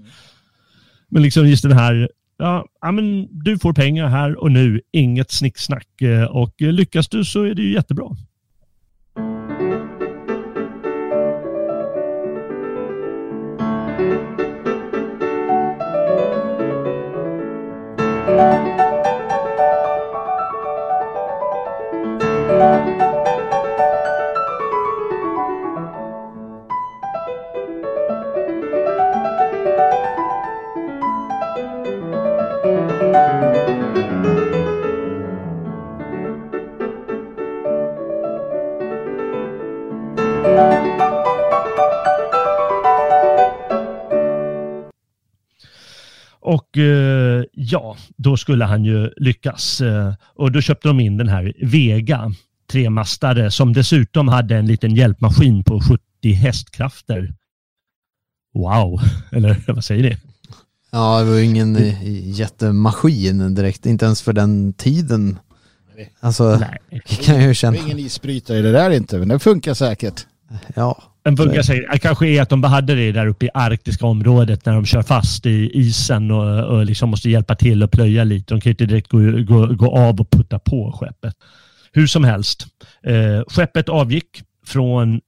Men 1.08 1.22
liksom 1.22 1.46
just 1.46 1.62
den 1.62 1.72
här, 1.72 2.10
ja, 2.38 2.66
men 2.82 3.28
du 3.44 3.58
får 3.58 3.72
pengar 3.72 4.06
här 4.06 4.36
och 4.36 4.52
nu, 4.52 4.80
inget 4.92 5.30
snicksnack. 5.30 5.88
Och 6.30 6.54
lyckas 6.58 7.08
du 7.08 7.24
så 7.24 7.42
är 7.42 7.54
det 7.54 7.62
ju 7.62 7.72
jättebra. 7.72 8.16
Música 18.38 18.88
Och 46.48 46.78
eh, 46.78 47.44
ja, 47.52 47.96
då 48.16 48.36
skulle 48.36 48.64
han 48.64 48.84
ju 48.84 49.10
lyckas. 49.16 49.80
Eh, 49.80 50.14
och 50.34 50.52
då 50.52 50.60
köpte 50.60 50.88
de 50.88 51.00
in 51.00 51.16
den 51.16 51.28
här 51.28 51.52
Vega 51.62 52.32
tremastare 52.72 53.50
som 53.50 53.72
dessutom 53.72 54.28
hade 54.28 54.56
en 54.56 54.66
liten 54.66 54.94
hjälpmaskin 54.94 55.64
på 55.64 55.80
70 55.80 56.32
hästkrafter. 56.32 57.34
Wow, 58.54 59.00
eller 59.32 59.64
vad 59.66 59.84
säger 59.84 60.02
ni? 60.02 60.16
Ja, 60.90 61.18
det 61.18 61.30
var 61.30 61.38
ingen 61.38 61.76
eh, 61.76 62.30
jättemaskin 62.30 63.54
direkt, 63.54 63.86
inte 63.86 64.04
ens 64.04 64.22
för 64.22 64.32
den 64.32 64.72
tiden. 64.72 65.38
Alltså, 66.20 66.56
Nej. 66.56 67.02
kan 67.06 67.34
jag 67.34 67.44
ju 67.44 67.54
känna. 67.54 67.72
Det 67.72 67.78
är 67.78 67.84
ingen 67.84 67.98
isbrytare 67.98 68.62
det 68.62 68.72
där 68.72 68.90
inte, 68.90 69.18
men 69.18 69.28
det 69.28 69.38
funkar 69.38 69.74
säkert. 69.74 70.26
Ja, 70.74 71.02
en 71.28 71.36
funkar 71.36 71.62
säkert. 71.62 72.02
Kanske 72.02 72.28
är 72.28 72.42
att 72.42 72.48
de 72.48 72.64
hade 72.64 72.94
det 72.94 73.12
där 73.12 73.26
uppe 73.26 73.46
i 73.46 73.50
arktiska 73.54 74.06
området 74.06 74.66
när 74.66 74.72
de 74.72 74.84
kör 74.86 75.02
fast 75.02 75.46
i 75.46 75.70
isen 75.74 76.30
och, 76.30 76.64
och 76.64 76.84
liksom 76.84 77.10
måste 77.10 77.30
hjälpa 77.30 77.54
till 77.54 77.82
och 77.82 77.90
plöja 77.90 78.24
lite. 78.24 78.54
De 78.54 78.60
kan 78.60 78.70
inte 78.70 78.86
direkt 78.86 79.08
gå, 79.08 79.18
gå, 79.20 79.66
gå 79.66 79.98
av 79.98 80.20
och 80.20 80.30
putta 80.30 80.58
på 80.58 80.92
skeppet. 80.92 81.34
Hur 81.92 82.06
som 82.06 82.24
helst, 82.24 82.66
eh, 83.06 83.42
skeppet 83.48 83.88
avgick 83.88 84.42
från 84.66 85.20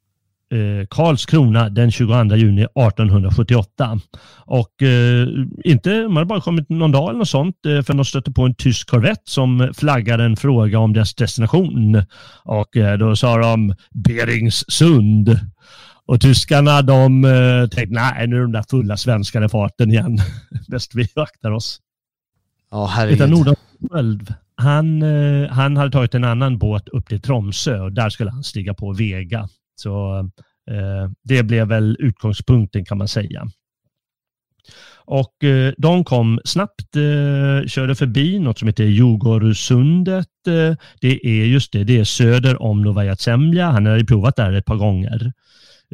eh, 0.52 0.86
Karlskrona 0.90 1.68
den 1.68 1.90
22 1.90 2.36
juni 2.36 2.62
1878. 2.62 4.00
Och 4.36 4.82
eh, 4.82 5.28
inte, 5.64 6.02
man 6.02 6.16
hade 6.16 6.26
bara 6.26 6.40
kommit 6.40 6.68
någon 6.68 6.92
dag 6.92 7.08
eller 7.08 7.18
något 7.18 7.28
sånt 7.28 7.66
eh, 7.66 7.82
förrän 7.82 7.96
de 7.96 8.04
stötte 8.04 8.32
på 8.32 8.42
en 8.42 8.54
tysk 8.54 8.88
korvett 8.90 9.22
som 9.24 9.72
flaggade 9.76 10.24
en 10.24 10.36
fråga 10.36 10.78
om 10.78 10.92
deras 10.92 11.14
destination. 11.14 12.02
Och 12.44 12.76
eh, 12.76 12.98
då 12.98 13.16
sa 13.16 13.38
de 13.38 13.74
Beringssund. 13.90 15.40
Och 16.10 16.20
tyskarna 16.20 16.82
de 16.82 17.24
eh, 17.24 17.68
tänkte, 17.68 17.94
nej 17.94 18.26
nu 18.26 18.36
är 18.36 18.40
de 18.40 18.52
där 18.52 18.64
fulla 18.70 18.96
svenskarna 18.96 19.46
i 19.46 19.48
farten 19.48 19.90
igen. 19.90 20.18
Bäst 20.68 20.94
vi 20.94 21.08
aktar 21.14 21.50
oss. 21.50 21.80
Ja, 22.70 22.86
herregud. 22.86 23.40
Utan 23.40 23.54
själv, 23.90 24.34
han, 24.54 25.02
eh, 25.02 25.50
han 25.50 25.76
hade 25.76 25.90
tagit 25.90 26.14
en 26.14 26.24
annan 26.24 26.58
båt 26.58 26.88
upp 26.88 27.08
till 27.08 27.20
Tromsö 27.20 27.80
och 27.80 27.92
där 27.92 28.10
skulle 28.10 28.30
han 28.30 28.44
stiga 28.44 28.74
på 28.74 28.92
Vega. 28.92 29.48
Så 29.74 30.18
eh, 30.70 31.10
det 31.24 31.42
blev 31.42 31.68
väl 31.68 31.96
utgångspunkten 32.00 32.84
kan 32.84 32.98
man 32.98 33.08
säga. 33.08 33.48
Och 34.94 35.44
eh, 35.44 35.72
de 35.78 36.04
kom 36.04 36.40
snabbt, 36.44 36.96
eh, 36.96 37.68
körde 37.68 37.94
förbi 37.94 38.38
något 38.38 38.58
som 38.58 38.68
heter 38.68 38.84
Djurgårdssundet. 38.84 40.46
Eh, 40.46 40.76
det 41.00 41.26
är 41.26 41.44
just 41.44 41.72
det, 41.72 41.84
det 41.84 41.98
är 41.98 42.04
söder 42.04 42.62
om 42.62 42.82
Novaja 42.82 43.16
Zemlja. 43.16 43.70
Han 43.70 43.86
hade 43.86 44.04
provat 44.04 44.36
där 44.36 44.52
ett 44.52 44.64
par 44.64 44.76
gånger. 44.76 45.32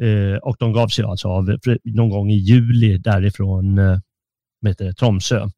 Eh, 0.01 0.37
och 0.37 0.55
de 0.59 0.73
gav 0.73 0.87
sig 0.87 1.05
alltså 1.05 1.27
av 1.27 1.57
någon 1.83 2.09
gång 2.09 2.31
i 2.31 2.37
juli 2.37 2.97
därifrån 2.97 3.77
eh, 3.77 3.97
heter 4.65 4.85
det, 4.85 4.93
Tromsö 4.93 5.49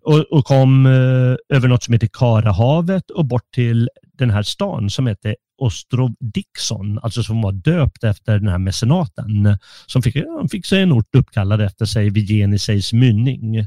och, 0.00 0.18
och 0.18 0.44
kom 0.44 0.86
eh, 0.86 1.56
över 1.56 1.68
något 1.68 1.82
som 1.82 1.92
heter 1.94 2.08
Karahavet 2.12 3.10
och 3.10 3.26
bort 3.26 3.50
till 3.54 3.88
den 4.12 4.30
här 4.30 4.42
stan 4.42 4.90
som 4.90 5.06
heter 5.06 5.36
Ostrov 5.58 6.14
Dixon, 6.20 6.98
alltså 6.98 7.22
som 7.22 7.42
var 7.42 7.52
döpt 7.52 8.04
efter 8.04 8.38
den 8.38 8.48
här 8.48 8.58
mecenaten 8.58 9.58
som 9.86 10.02
fick, 10.02 10.16
han 10.16 10.48
fick 10.48 10.66
sig 10.66 10.82
en 10.82 10.92
ort 10.92 11.14
uppkallad 11.14 11.60
efter 11.60 11.84
sig 11.84 12.10
vid 12.10 12.28
Genisejs 12.28 12.92
mynning. 12.92 13.66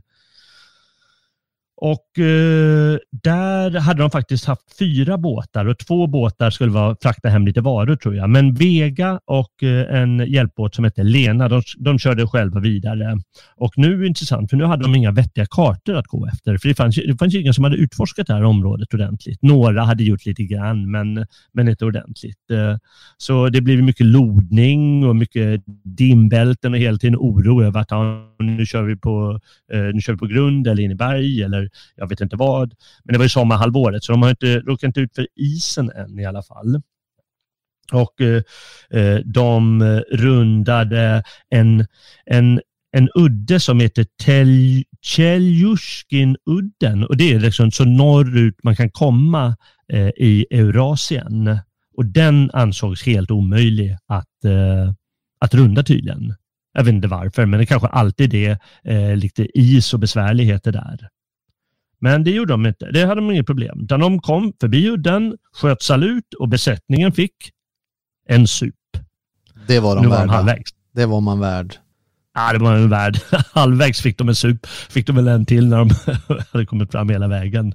Och 1.84 2.20
eh, 2.20 2.98
där 3.24 3.80
hade 3.80 4.02
de 4.02 4.12
faktiskt 4.12 4.46
haft 4.46 4.78
fyra 4.80 5.18
båtar 5.18 5.66
och 5.66 5.78
två 5.78 6.08
båtar 6.08 6.50
skulle 6.50 6.72
vara 6.72 6.96
frakta 7.02 7.30
hem 7.30 7.48
lite 7.48 7.62
varor 7.62 7.96
tror 7.96 8.16
jag. 8.16 8.30
Men 8.30 8.54
Vega 8.54 9.20
och 9.26 9.64
eh, 9.64 10.02
en 10.02 10.20
hjälpbåt 10.20 10.76
som 10.76 10.84
hette 10.84 11.04
Lena, 11.04 11.50
de, 11.50 11.62
de 11.78 12.00
körde 12.00 12.28
själva 12.28 12.60
vidare. 12.60 13.18
Och 13.56 13.74
nu 13.78 13.94
är 13.94 13.98
det 13.98 14.08
intressant, 14.08 14.50
för 14.50 14.58
nu 14.58 14.64
hade 14.64 14.84
de 14.84 14.96
inga 14.96 15.12
vettiga 15.12 15.46
kartor 15.46 15.96
att 15.96 16.08
gå 16.08 16.28
efter. 16.28 16.58
För 16.58 16.68
det 16.68 16.76
fanns, 16.76 16.96
det 16.96 17.18
fanns 17.20 17.36
ingen 17.36 17.54
som 17.54 17.64
hade 17.64 17.78
utforskat 17.78 18.28
det 18.28 18.34
här 18.34 18.44
området 18.44 18.94
ordentligt. 18.94 19.42
Några 19.42 19.84
hade 19.84 20.04
gjort 20.04 20.26
lite 20.26 20.44
grann, 20.44 20.92
men, 20.92 21.26
men 21.54 21.68
inte 21.68 21.86
ordentligt. 21.86 22.52
Eh, 22.52 22.78
så 23.18 23.50
det 23.50 23.62
blev 23.62 23.84
mycket 23.84 24.06
lodning 24.06 25.06
och 25.06 25.16
mycket 25.16 25.64
dimbälten 25.84 26.74
och 26.74 26.80
hela 26.80 26.98
tiden 26.98 27.16
oro 27.20 27.64
över 27.64 27.80
att 27.80 27.92
ja, 27.92 28.36
nu, 28.40 28.66
kör 28.66 28.84
vi 28.84 28.96
på, 28.96 29.40
eh, 29.74 29.82
nu 29.94 30.02
kör 30.02 30.14
vi 30.14 30.20
på 30.20 30.28
grund 30.28 30.68
eller 30.68 30.84
in 30.84 30.92
i 30.92 30.96
berg 30.96 31.44
eller 31.44 31.71
jag 31.96 32.10
vet 32.10 32.22
inte 32.22 32.36
vad. 32.36 32.74
Men 33.04 33.14
det 33.14 33.18
var 33.18 33.26
ju 33.26 33.30
sommarhalvåret 33.30 34.04
så 34.04 34.12
de 34.12 34.22
har 34.22 34.30
inte 34.30 34.60
råkat 34.60 34.84
inte 34.84 35.00
ut 35.00 35.16
för 35.16 35.28
isen 35.36 35.92
än 35.92 36.20
i 36.20 36.26
alla 36.26 36.44
fall. 36.44 36.82
Och 37.92 38.22
eh, 38.22 38.44
eh 38.90 39.20
de 39.26 39.82
rundade 40.12 41.24
en, 41.50 41.86
en, 42.26 42.62
en 42.92 43.10
udde 43.16 43.60
som 43.60 43.80
heter 43.80 44.06
Tjeljuskin-udden 45.02 47.04
och 47.04 47.18
det 47.18 47.34
är 47.34 47.40
liksom 47.40 47.72
så 47.72 47.86
norrut 47.86 48.64
man 48.64 48.76
kan 48.76 48.90
komma 48.90 49.56
eh, 49.94 50.08
i 50.08 50.46
Eurasien. 50.52 51.60
Och 51.98 52.06
den 52.06 52.52
ansågs 52.54 53.06
helt 53.06 53.32
omöjlig 53.32 53.98
att, 54.08 54.46
eh, 54.46 54.94
att 55.40 55.54
runda 55.54 55.84
tydligen. 55.84 56.36
Jag 56.74 56.84
vet 56.84 56.94
inte 56.94 57.08
varför, 57.08 57.46
men 57.46 57.60
det 57.60 57.66
kanske 57.66 57.88
alltid 57.88 58.34
är 58.34 58.58
eh, 58.84 59.16
lite 59.16 59.60
is 59.60 59.94
och 59.94 60.00
besvärligheter 60.00 60.72
där. 60.72 61.10
Men 62.02 62.24
det 62.24 62.32
gjorde 62.32 62.54
de 62.54 62.66
inte. 62.66 62.92
Det 62.92 63.06
hade 63.06 63.22
de 63.22 63.32
inget 63.32 63.46
problem. 63.46 63.80
Utan 63.84 64.00
de 64.00 64.20
kom 64.20 64.54
förbi 64.62 64.90
udden, 64.90 65.38
sköt 65.54 65.82
salut 65.82 66.34
och 66.40 66.50
besättningen 66.50 67.12
fick 67.12 67.36
en 68.28 68.48
sup. 68.48 68.76
Det 69.68 69.80
var 69.80 69.96
de 69.96 70.02
nu 70.02 70.10
värda. 70.10 70.26
Var 70.26 70.34
halvvägs. 70.34 70.72
Det 70.94 71.06
var 71.06 71.22
man 71.22 71.40
värd. 71.40 71.76
Ja, 72.34 72.54
det 72.54 72.60
var 72.60 72.76
en 72.76 72.90
värd. 72.90 73.18
halvvägs 73.54 74.02
fick 74.02 74.18
de 74.18 74.30
en 74.30 74.36
sup. 74.36 74.66
Fick 74.66 75.08
de 75.08 75.16
väl 75.16 75.28
en 75.28 75.46
till 75.46 75.68
när 75.68 75.78
de 75.78 75.90
hade 76.52 76.66
kommit 76.66 76.92
fram 76.92 77.10
hela 77.10 77.28
vägen. 77.28 77.74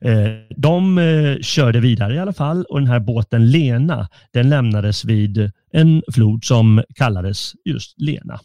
Eh, 0.00 0.28
de 0.56 0.98
eh, 0.98 1.36
körde 1.40 1.80
vidare 1.80 2.14
i 2.14 2.18
alla 2.18 2.32
fall 2.32 2.64
och 2.64 2.80
den 2.80 2.88
här 2.88 3.00
båten 3.00 3.50
Lena, 3.50 4.08
den 4.32 4.48
lämnades 4.48 5.04
vid 5.04 5.52
en 5.72 6.02
flod 6.12 6.44
som 6.44 6.82
kallades 6.94 7.52
just 7.64 8.00
Lena. 8.00 8.40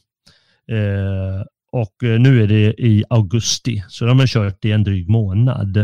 Och 1.72 2.03
eh, 2.03 2.20
nu 2.20 2.43
är 2.43 2.47
det 2.47 2.82
i 2.82 3.03
augusti, 3.09 3.84
så 3.88 4.05
de 4.05 4.20
har 4.20 4.28
kört 4.28 4.65
i 4.65 4.72
en 4.72 4.84
dryg 4.84 5.09
månad. 5.09 5.78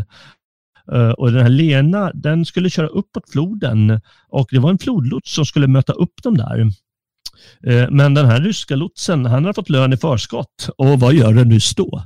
Eh, 0.92 1.10
och 1.10 1.32
den 1.32 1.42
här 1.42 1.50
Lena, 1.50 2.12
den 2.14 2.46
skulle 2.46 2.70
köra 2.70 2.88
uppåt 2.88 3.30
floden 3.30 4.02
och 4.30 4.48
det 4.52 4.60
var 4.60 4.70
en 4.70 4.78
flodlots 4.78 5.34
som 5.34 5.46
skulle 5.46 5.68
möta 5.68 5.94
upp 5.94 6.24
dem 6.24 6.38
där. 6.38 6.60
Eh, 7.64 7.90
men 7.92 8.14
den 8.14 8.26
här 8.26 8.42
ryska 8.42 8.76
lotsen, 8.76 9.26
han 9.26 9.46
har 9.46 9.54
fått 9.54 9.70
lön 9.70 9.94
i 9.94 9.98
förskott 9.98 10.70
och 10.78 11.00
vad 11.00 11.14
gör 11.14 11.34
den 11.34 11.50
nu 11.50 11.60
då? 11.76 12.04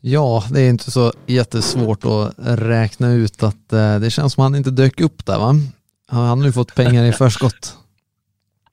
Ja, 0.00 0.44
det 0.50 0.60
är 0.60 0.70
inte 0.70 0.90
så 0.90 1.12
jättesvårt 1.26 2.04
att 2.04 2.34
räkna 2.58 3.12
ut 3.12 3.42
att 3.42 3.68
det 4.00 4.12
känns 4.12 4.32
som 4.32 4.42
att 4.42 4.44
han 4.44 4.54
inte 4.54 4.70
dök 4.70 5.00
upp 5.00 5.26
där 5.26 5.38
va? 5.38 5.54
Han 6.08 6.38
har 6.38 6.46
ju 6.46 6.52
fått 6.52 6.74
pengar 6.74 7.04
i 7.04 7.12
förskott. 7.12 7.76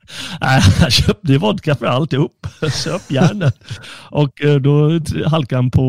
Han 0.40 0.92
köpte 0.92 1.38
vodka 1.38 1.76
för 1.76 1.86
alltihop, 1.86 2.48
söp 2.72 3.12
järnet. 3.12 3.56
Och 4.12 4.44
eh, 4.44 4.56
då 4.56 5.00
halkade 5.26 5.56
han 5.56 5.72
på, 5.72 5.82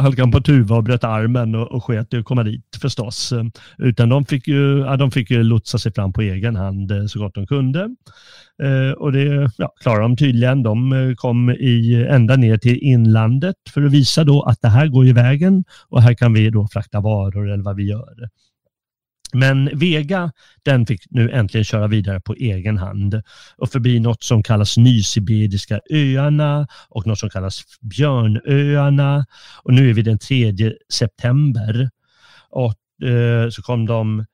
halkade 0.00 0.22
han 0.22 0.30
på 0.30 0.40
tuva 0.40 0.76
och 0.76 0.84
bröt 0.84 1.04
armen 1.04 1.54
och, 1.54 1.72
och 1.72 1.84
sket 1.84 2.14
i 2.14 2.16
att 2.16 2.24
komma 2.24 2.42
dit 2.42 2.78
förstås. 2.82 3.32
Eh, 3.32 3.44
utan 3.78 4.08
de 4.08 4.24
fick, 4.24 4.48
ju, 4.48 4.78
ja, 4.78 4.96
de 4.96 5.10
fick 5.10 5.30
ju 5.30 5.42
lotsa 5.42 5.78
sig 5.78 5.92
fram 5.92 6.12
på 6.12 6.22
egen 6.22 6.56
hand 6.56 6.90
eh, 6.90 7.06
så 7.06 7.18
gott 7.18 7.34
de 7.34 7.46
kunde. 7.46 7.88
Och 8.96 9.12
det 9.12 9.50
ja, 9.56 9.72
klarade 9.82 10.02
de 10.02 10.16
tydligen. 10.16 10.62
De 10.62 11.14
kom 11.18 11.50
i, 11.50 12.06
ända 12.10 12.36
ner 12.36 12.58
till 12.58 12.78
inlandet 12.78 13.56
för 13.74 13.82
att 13.82 13.92
visa 13.92 14.24
då 14.24 14.42
att 14.42 14.62
det 14.62 14.68
här 14.68 14.86
går 14.86 15.06
ju 15.06 15.12
vägen 15.12 15.64
och 15.88 16.02
här 16.02 16.14
kan 16.14 16.32
vi 16.32 16.50
då 16.50 16.68
frakta 16.72 17.00
varor 17.00 17.50
eller 17.50 17.64
vad 17.64 17.76
vi 17.76 17.88
gör. 17.88 18.28
Men 19.32 19.78
Vega, 19.78 20.32
den 20.62 20.86
fick 20.86 21.02
nu 21.10 21.30
äntligen 21.30 21.64
köra 21.64 21.86
vidare 21.86 22.20
på 22.20 22.34
egen 22.34 22.78
hand 22.78 23.22
och 23.56 23.70
förbi 23.70 24.00
något 24.00 24.22
som 24.22 24.42
kallas 24.42 24.76
Nysibiriska 24.76 25.80
öarna 25.90 26.66
och 26.88 27.06
något 27.06 27.18
som 27.18 27.30
kallas 27.30 27.64
Björnöarna. 27.80 29.26
Och 29.62 29.74
nu 29.74 29.90
är 29.90 29.94
vi 29.94 30.02
den 30.02 30.18
3 30.18 30.54
september. 30.92 31.90
Och 32.50 33.08
eh, 33.08 33.50
så 33.50 33.62
kom 33.62 33.86
de 33.86 34.24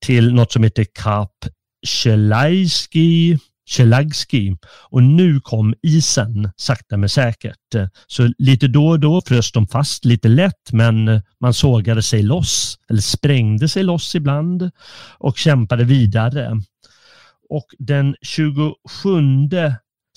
till 0.00 0.34
något 0.34 0.52
som 0.52 0.64
heter 0.64 0.86
Kap 0.92 1.44
Chelaiski 1.86 3.38
Chelagski 3.68 4.56
och 4.90 5.02
nu 5.02 5.40
kom 5.40 5.74
isen 5.82 6.50
sakta 6.56 6.96
men 6.96 7.08
säkert. 7.08 7.74
Så 8.06 8.32
lite 8.38 8.68
då 8.68 8.88
och 8.88 9.00
då 9.00 9.22
frös 9.26 9.52
de 9.52 9.66
fast 9.66 10.04
lite 10.04 10.28
lätt 10.28 10.72
men 10.72 11.22
man 11.40 11.54
sågade 11.54 12.02
sig 12.02 12.22
loss 12.22 12.78
eller 12.90 13.00
sprängde 13.00 13.68
sig 13.68 13.82
loss 13.82 14.14
ibland 14.14 14.70
och 15.18 15.38
kämpade 15.38 15.84
vidare. 15.84 16.60
Och 17.48 17.66
den 17.78 18.16
27 18.22 18.70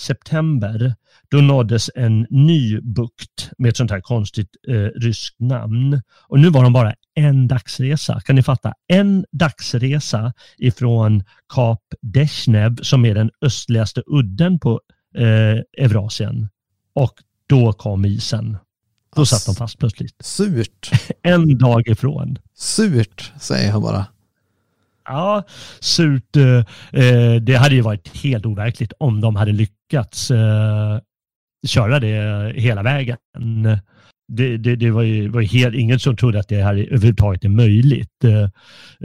september 0.02 0.96
då 1.32 1.38
nåddes 1.38 1.90
en 1.96 2.28
ny 2.30 2.82
bukt 2.82 3.52
med 3.58 3.70
ett 3.70 3.78
sånt 3.78 3.92
här 3.92 4.02
konstigt 4.02 4.50
eh, 4.68 4.74
ryskt 4.76 5.40
namn. 5.40 6.02
Och 6.28 6.40
nu 6.40 6.50
var 6.50 6.64
de 6.64 6.74
bara 6.74 6.94
en 7.16 7.48
dagsresa. 7.48 8.22
Kan 8.22 8.36
ni 8.36 8.44
fatta? 8.44 8.74
En 8.88 9.26
dagsresa 9.32 10.34
ifrån 10.58 11.24
Kap 11.54 11.82
Deshnev 12.02 12.76
som 12.82 13.06
är 13.06 13.16
den 13.16 13.32
östligaste 13.42 14.04
udden 14.08 14.60
på 14.60 14.82
eh, 15.18 15.86
Eurasien. 15.86 16.50
Och 16.94 17.14
då 17.48 17.74
kom 17.74 18.06
isen. 18.06 18.58
Då 19.16 19.26
satt 19.26 19.46
de 19.46 19.56
fast 19.56 19.80
plötsligt. 19.80 20.16
Surt. 20.20 20.92
en 21.24 21.58
dag 21.58 21.88
ifrån. 21.88 22.38
Surt, 22.56 23.32
säger 23.40 23.70
jag 23.70 23.82
bara. 23.82 24.06
Ja, 25.06 25.44
surt. 25.80 26.36
Eh, 26.36 26.58
eh, 27.04 27.36
det 27.36 27.56
hade 27.56 27.76
ju 27.76 27.82
varit 27.82 28.18
helt 28.24 28.46
overkligt 28.46 28.94
om 29.00 29.22
de 29.22 29.36
hade 29.36 29.52
lyckats 29.52 30.32
eh, 30.32 31.00
köra 31.68 32.00
det 32.00 32.54
hela 32.56 32.84
vägen. 32.84 33.18
Det, 34.34 34.58
det, 34.58 34.76
det 34.76 34.92
var 34.92 35.02
ju 35.02 35.30
var 35.30 35.42
helt, 35.42 35.76
ingen 35.76 36.00
som 36.00 36.16
trodde 36.16 36.40
att 36.40 36.48
det 36.48 36.64
här 36.64 36.76
överhuvudtaget 36.76 37.46
är 37.46 37.50
möjligt. 37.50 38.24
Eh, 38.24 38.50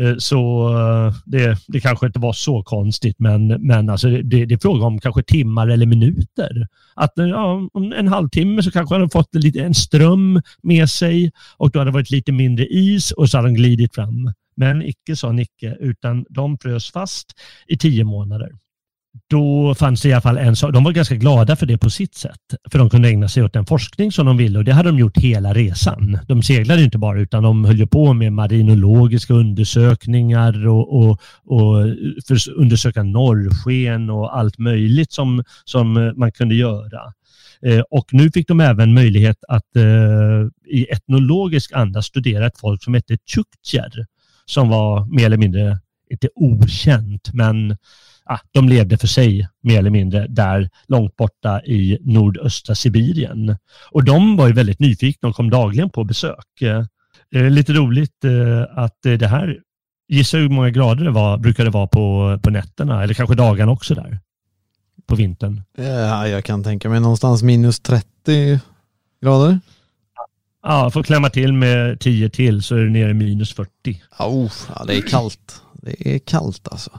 eh, 0.06 0.16
så 0.18 0.68
eh, 0.68 1.14
det, 1.26 1.58
det 1.68 1.80
kanske 1.80 2.06
inte 2.06 2.18
var 2.18 2.32
så 2.32 2.62
konstigt, 2.62 3.16
men, 3.18 3.46
men 3.46 3.90
alltså 3.90 4.08
det, 4.08 4.46
det 4.46 4.54
är 4.54 4.58
fråga 4.58 4.86
om 4.86 4.98
kanske 4.98 5.22
timmar 5.22 5.68
eller 5.68 5.86
minuter. 5.86 6.66
Att 6.94 7.12
ja, 7.14 7.68
om 7.72 7.92
en 7.92 8.08
halvtimme 8.08 8.62
så 8.62 8.70
kanske 8.70 8.94
han 8.94 9.00
hade 9.00 9.12
fått 9.12 9.34
lite, 9.34 9.60
en 9.60 9.74
ström 9.74 10.42
med 10.62 10.90
sig 10.90 11.32
och 11.56 11.70
då 11.70 11.78
hade 11.78 11.90
det 11.90 11.94
varit 11.94 12.10
lite 12.10 12.32
mindre 12.32 12.66
is 12.66 13.10
och 13.10 13.30
så 13.30 13.38
hade 13.38 13.48
han 13.48 13.54
glidit 13.54 13.94
fram 13.94 14.32
Men 14.56 14.82
icke 14.82 15.16
sa 15.16 15.32
Nicke, 15.32 15.76
utan 15.80 16.24
de 16.28 16.58
frös 16.58 16.92
fast 16.92 17.26
i 17.66 17.78
tio 17.78 18.04
månader. 18.04 18.50
Då 19.30 19.74
fanns 19.74 20.02
det 20.02 20.08
i 20.08 20.12
alla 20.12 20.20
fall 20.20 20.38
en 20.38 20.56
sak, 20.56 20.72
de 20.72 20.84
var 20.84 20.92
ganska 20.92 21.14
glada 21.14 21.56
för 21.56 21.66
det 21.66 21.78
på 21.78 21.90
sitt 21.90 22.14
sätt. 22.14 22.40
För 22.70 22.78
de 22.78 22.90
kunde 22.90 23.08
ägna 23.08 23.28
sig 23.28 23.42
åt 23.42 23.52
den 23.52 23.66
forskning 23.66 24.12
som 24.12 24.26
de 24.26 24.36
ville 24.36 24.58
och 24.58 24.64
det 24.64 24.72
hade 24.72 24.88
de 24.88 24.98
gjort 24.98 25.18
hela 25.18 25.54
resan. 25.54 26.18
De 26.28 26.42
seglade 26.42 26.82
inte 26.82 26.98
bara 26.98 27.20
utan 27.20 27.42
de 27.42 27.64
höll 27.64 27.86
på 27.86 28.12
med 28.12 28.32
marinologiska 28.32 29.34
undersökningar 29.34 30.66
och, 30.66 30.96
och, 30.96 31.10
och 31.44 31.76
för 32.26 32.34
att 32.34 32.46
undersöka 32.46 33.02
norrsken 33.02 34.10
och 34.10 34.38
allt 34.38 34.58
möjligt 34.58 35.12
som, 35.12 35.44
som 35.64 36.12
man 36.16 36.32
kunde 36.32 36.54
göra. 36.54 37.00
Eh, 37.62 37.80
och 37.90 38.06
nu 38.12 38.30
fick 38.30 38.48
de 38.48 38.60
även 38.60 38.94
möjlighet 38.94 39.36
att 39.48 39.76
eh, 39.76 40.72
i 40.76 40.86
etnologisk 40.90 41.72
anda 41.72 42.02
studera 42.02 42.46
ett 42.46 42.60
folk 42.60 42.82
som 42.82 42.94
hette 42.94 43.16
Tjuktjer 43.26 44.06
som 44.46 44.68
var 44.68 45.06
mer 45.16 45.26
eller 45.26 45.36
mindre, 45.36 45.78
inte 46.10 46.28
okänt, 46.34 47.30
men 47.32 47.76
ah, 48.26 48.38
de 48.52 48.68
levde 48.68 48.98
för 48.98 49.06
sig 49.06 49.48
mer 49.62 49.78
eller 49.78 49.90
mindre 49.90 50.26
där 50.26 50.70
långt 50.88 51.16
borta 51.16 51.62
i 51.62 51.98
nordöstra 52.00 52.74
Sibirien. 52.74 53.56
Och 53.90 54.04
de 54.04 54.36
var 54.36 54.46
ju 54.46 54.52
väldigt 54.52 54.80
nyfikna 54.80 55.28
och 55.28 55.36
kom 55.36 55.50
dagligen 55.50 55.90
på 55.90 56.04
besök. 56.04 56.62
Eh, 57.34 57.50
lite 57.50 57.72
roligt 57.72 58.24
eh, 58.24 58.78
att 58.78 58.98
det 59.02 59.26
här, 59.26 59.58
gissa 60.08 60.36
hur 60.36 60.48
många 60.48 60.70
grader 60.70 61.04
det 61.04 61.10
var, 61.10 61.38
brukar 61.38 61.64
det 61.64 61.70
vara 61.70 61.86
på, 61.86 62.38
på 62.42 62.50
nätterna 62.50 63.02
eller 63.02 63.14
kanske 63.14 63.34
dagarna 63.34 63.72
också 63.72 63.94
där 63.94 64.18
på 65.06 65.14
vintern? 65.14 65.62
Ja, 65.76 66.28
jag 66.28 66.44
kan 66.44 66.64
tänka 66.64 66.88
mig 66.88 67.00
någonstans 67.00 67.42
minus 67.42 67.80
30 67.80 68.60
grader. 69.22 69.60
Ja, 70.62 70.90
får 70.90 71.02
klämma 71.02 71.30
till 71.30 71.52
med 71.52 72.00
10 72.00 72.30
till 72.30 72.62
så 72.62 72.76
är 72.76 72.80
det 72.80 72.90
nere 72.90 73.10
i 73.10 73.14
minus 73.14 73.52
40. 73.52 73.70
Oh, 74.18 74.52
ja, 74.74 74.84
det 74.84 74.96
är 74.96 75.02
kallt. 75.02 75.62
Det 75.72 76.14
är 76.14 76.18
kallt 76.18 76.68
alltså. 76.68 76.90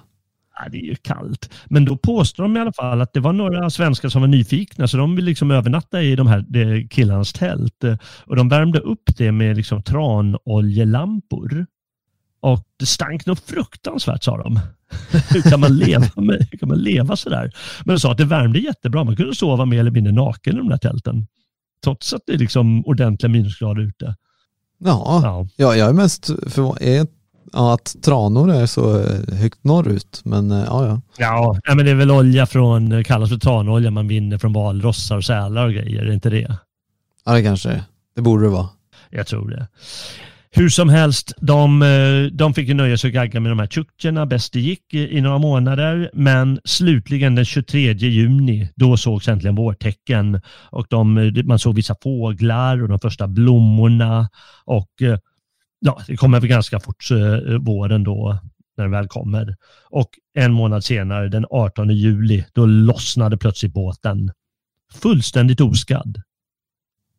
Ja, 0.59 0.69
det 0.69 0.77
är 0.77 0.85
ju 0.85 0.95
kallt. 0.95 1.53
Men 1.65 1.85
då 1.85 1.97
påstår 1.97 2.43
de 2.43 2.57
i 2.57 2.59
alla 2.59 2.73
fall 2.73 3.01
att 3.01 3.13
det 3.13 3.19
var 3.19 3.33
några 3.33 3.69
svenskar 3.69 4.09
som 4.09 4.21
var 4.21 4.27
nyfikna 4.27 4.87
så 4.87 4.97
de 4.97 5.15
ville 5.15 5.29
liksom 5.29 5.51
övernatta 5.51 6.01
i 6.01 6.15
de 6.15 6.27
här 6.27 6.87
killarnas 6.89 7.33
tält. 7.33 7.83
Och 8.25 8.35
de 8.35 8.49
värmde 8.49 8.79
upp 8.79 9.17
det 9.17 9.31
med 9.31 9.57
liksom 9.57 9.83
tranoljelampor. 9.83 11.65
Och 12.39 12.63
det 12.79 12.85
stank 12.85 13.25
nog 13.25 13.39
fruktansvärt 13.39 14.23
sa 14.23 14.37
de. 14.37 14.59
hur, 15.29 15.41
kan 15.41 15.59
man 15.59 15.77
leva 15.77 16.21
med, 16.21 16.47
hur 16.51 16.57
kan 16.57 16.69
man 16.69 16.77
leva 16.77 17.15
sådär? 17.15 17.51
Men 17.85 17.95
de 17.95 17.99
sa 17.99 18.11
att 18.11 18.17
det 18.17 18.25
värmde 18.25 18.59
jättebra. 18.59 19.03
Man 19.03 19.15
kunde 19.15 19.35
sova 19.35 19.65
mer 19.65 19.79
eller 19.79 19.91
mindre 19.91 20.13
naken 20.13 20.55
i 20.55 20.57
de 20.57 20.69
där 20.69 20.77
tälten. 20.77 21.27
Trots 21.83 22.13
att 22.13 22.21
det 22.25 22.33
är 22.33 22.37
liksom 22.37 22.85
ordentliga 22.85 23.31
minusgrader 23.31 23.81
ute. 23.81 24.15
Ja, 24.77 25.21
ja. 25.23 25.47
ja 25.55 25.75
jag 25.75 25.89
är 25.89 25.93
mest 25.93 26.25
förvånad. 26.25 27.07
Ja, 27.53 27.73
att 27.73 27.95
tranor 28.01 28.51
är 28.51 28.65
så 28.65 28.99
högt 29.33 29.63
norrut, 29.63 30.21
men 30.23 30.51
eh, 30.51 30.63
ja, 30.67 31.01
ja. 31.17 31.59
Ja, 31.63 31.75
men 31.75 31.85
det 31.85 31.91
är 31.91 31.95
väl 31.95 32.11
olja 32.11 32.45
från, 32.45 33.03
kallas 33.03 33.29
för 33.29 33.37
tranolja 33.37 33.91
man 33.91 34.07
vinner 34.07 34.37
från 34.37 34.53
valrossar 34.53 35.17
och 35.17 35.25
sälar 35.25 35.65
och 35.65 35.73
grejer, 35.73 36.01
är 36.01 36.05
det 36.05 36.13
inte 36.13 36.29
det? 36.29 36.57
Ja, 37.25 37.33
det 37.33 37.43
kanske 37.43 37.69
är. 37.69 37.83
Det 38.15 38.21
borde 38.21 38.43
det 38.43 38.49
vara. 38.49 38.69
Jag 39.09 39.27
tror 39.27 39.49
det. 39.49 39.67
Hur 40.51 40.69
som 40.69 40.89
helst, 40.89 41.33
de, 41.41 41.81
eh, 41.81 42.31
de 42.31 42.53
fick 42.53 42.67
ju 42.67 42.73
nöja 42.73 42.97
sig 42.97 43.07
och 43.07 43.13
gagga 43.13 43.39
med 43.39 43.51
de 43.51 43.59
här 43.59 43.67
tjuktjerna 43.67 44.25
bäst 44.25 44.53
det 44.53 44.59
gick 44.59 44.93
i 44.93 45.21
några 45.21 45.37
månader. 45.37 46.09
Men 46.13 46.59
slutligen 46.63 47.35
den 47.35 47.45
23 47.45 47.93
juni, 47.93 48.69
då 48.75 48.97
sågs 48.97 49.27
äntligen 49.27 49.55
vårtecken. 49.55 50.41
Och 50.69 50.85
de, 50.89 51.33
man 51.45 51.59
såg 51.59 51.75
vissa 51.75 51.95
fåglar 52.03 52.81
och 52.81 52.89
de 52.89 52.99
första 52.99 53.27
blommorna. 53.27 54.29
Och 54.65 55.01
eh, 55.01 55.17
ja, 55.79 56.01
det 56.07 56.17
kommer 56.17 56.39
väl 56.39 56.49
ganska 56.49 56.79
fort 56.79 57.11
eh, 57.11 57.17
eh, 57.17 57.59
våren 57.59 58.03
då 58.03 58.39
när 58.77 58.83
den 58.83 58.91
väl 58.91 59.07
kommer. 59.07 59.55
Och 59.89 60.09
en 60.33 60.53
månad 60.53 60.83
senare, 60.83 61.29
den 61.29 61.45
18 61.49 61.89
juli, 61.89 62.45
då 62.53 62.65
lossnade 62.65 63.37
plötsligt 63.37 63.73
båten. 63.73 64.31
Fullständigt 64.93 65.61
oskadd. 65.61 66.21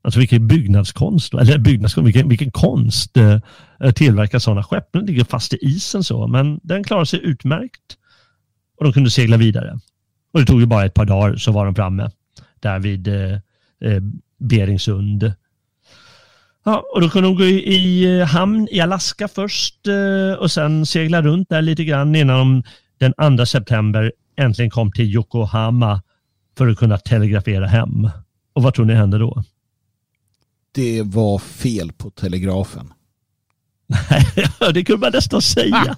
Alltså 0.03 0.21
vilken 0.21 0.49
byggnadskonst, 0.49 1.35
eller 1.35 1.59
byggnadskonst, 1.59 2.07
vilken, 2.07 2.29
vilken 2.29 2.51
konst 2.51 3.17
eh, 3.17 3.41
tillverkar 3.95 4.39
sådana 4.39 4.63
skepp. 4.63 4.93
Den 4.93 5.07
ligger 5.07 5.25
fast 5.25 5.55
i 5.55 5.59
isen 5.61 6.05
så, 6.05 6.27
men 6.27 6.61
den 6.63 6.85
klarade 6.85 7.07
sig 7.07 7.21
utmärkt 7.23 7.97
och 8.79 8.85
de 8.85 8.93
kunde 8.93 9.11
segla 9.11 9.37
vidare. 9.37 9.79
Och 10.33 10.41
det 10.41 10.47
tog 10.47 10.61
ju 10.61 10.67
bara 10.67 10.85
ett 10.85 10.95
par 10.95 11.05
dagar 11.05 11.37
så 11.37 11.53
var 11.53 11.65
de 11.65 11.75
framme 11.75 12.11
där 12.61 12.79
vid 12.79 13.09
eh, 13.09 13.33
eh 13.81 14.03
Beringsund. 14.39 15.33
Ja, 16.69 16.85
och 16.95 17.01
då 17.01 17.09
kunde 17.09 17.29
de 17.29 17.37
gå 17.37 17.45
i, 17.45 17.75
i 17.75 18.19
eh, 18.19 18.27
hamn 18.27 18.69
i 18.71 18.81
Alaska 18.81 19.29
först 19.29 19.87
eh, 19.87 20.39
och 20.39 20.51
sen 20.51 20.87
segla 20.87 21.23
runt 21.23 21.49
där 21.49 21.63
lite 21.63 21.85
grann 21.85 22.15
innan 22.15 22.63
de 22.99 23.13
den 23.17 23.37
2 23.39 23.47
september 23.47 24.13
äntligen 24.37 24.71
kom 24.71 24.93
till 24.93 25.05
Yokohama 25.05 26.03
för 26.59 26.69
att 26.69 26.79
kunna 26.79 26.99
telegrafera 26.99 27.67
hem. 27.67 28.11
Och 28.53 28.63
vad 28.63 28.75
tror 28.75 28.85
ni 28.85 28.95
hände 28.95 29.19
då? 29.19 29.43
det 30.79 31.03
var 31.03 31.39
fel 31.39 31.93
på 31.93 32.11
telegrafen. 32.11 32.93
Nej, 34.11 34.73
det 34.75 34.85
kunde 34.85 35.01
man 35.01 35.13
nästan 35.15 35.43
säga. 35.43 35.97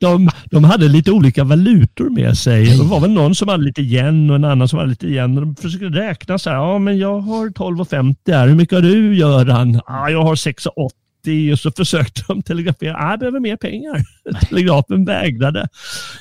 De, 0.00 0.30
de 0.44 0.64
hade 0.64 0.88
lite 0.88 1.10
olika 1.10 1.44
valutor 1.44 2.10
med 2.10 2.38
sig. 2.38 2.78
Det 2.78 2.84
var 2.84 3.00
väl 3.00 3.10
någon 3.10 3.34
som 3.34 3.48
hade 3.48 3.64
lite 3.64 3.82
yen 3.82 4.30
och 4.30 4.36
en 4.36 4.44
annan 4.44 4.68
som 4.68 4.78
hade 4.78 4.90
lite 4.90 5.06
yen. 5.06 5.34
De 5.34 5.56
försökte 5.56 5.86
räkna 5.86 6.38
så 6.38 6.50
här. 6.50 6.56
Ja, 6.56 6.78
men 6.78 6.98
jag 6.98 7.20
har 7.20 7.48
12,50 7.48 8.16
här. 8.26 8.48
Hur 8.48 8.54
mycket 8.54 8.74
har 8.74 8.82
du 8.82 9.16
Göran? 9.16 9.80
Ja, 9.86 10.10
jag 10.10 10.22
har 10.22 10.34
6,80 10.34 11.52
och 11.52 11.58
så 11.58 11.70
försökte 11.70 12.22
de 12.28 12.42
telegrafera. 12.42 12.92
Ja, 12.92 13.10
jag 13.10 13.18
behöver 13.18 13.40
mer 13.40 13.56
pengar. 13.56 14.04
Telegrafen 14.48 15.04
vägrade. 15.04 15.68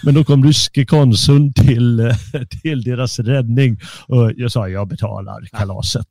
Men 0.04 0.14
då 0.14 0.24
kom 0.24 0.46
ryske 0.46 0.86
konsuln 0.86 1.54
till, 1.54 2.16
till 2.62 2.84
deras 2.84 3.20
räddning 3.20 3.80
och 4.08 4.32
jag 4.38 4.52
sa 4.52 4.70
jag 4.70 4.88
betalar 4.88 5.46
kalaset. 5.52 6.08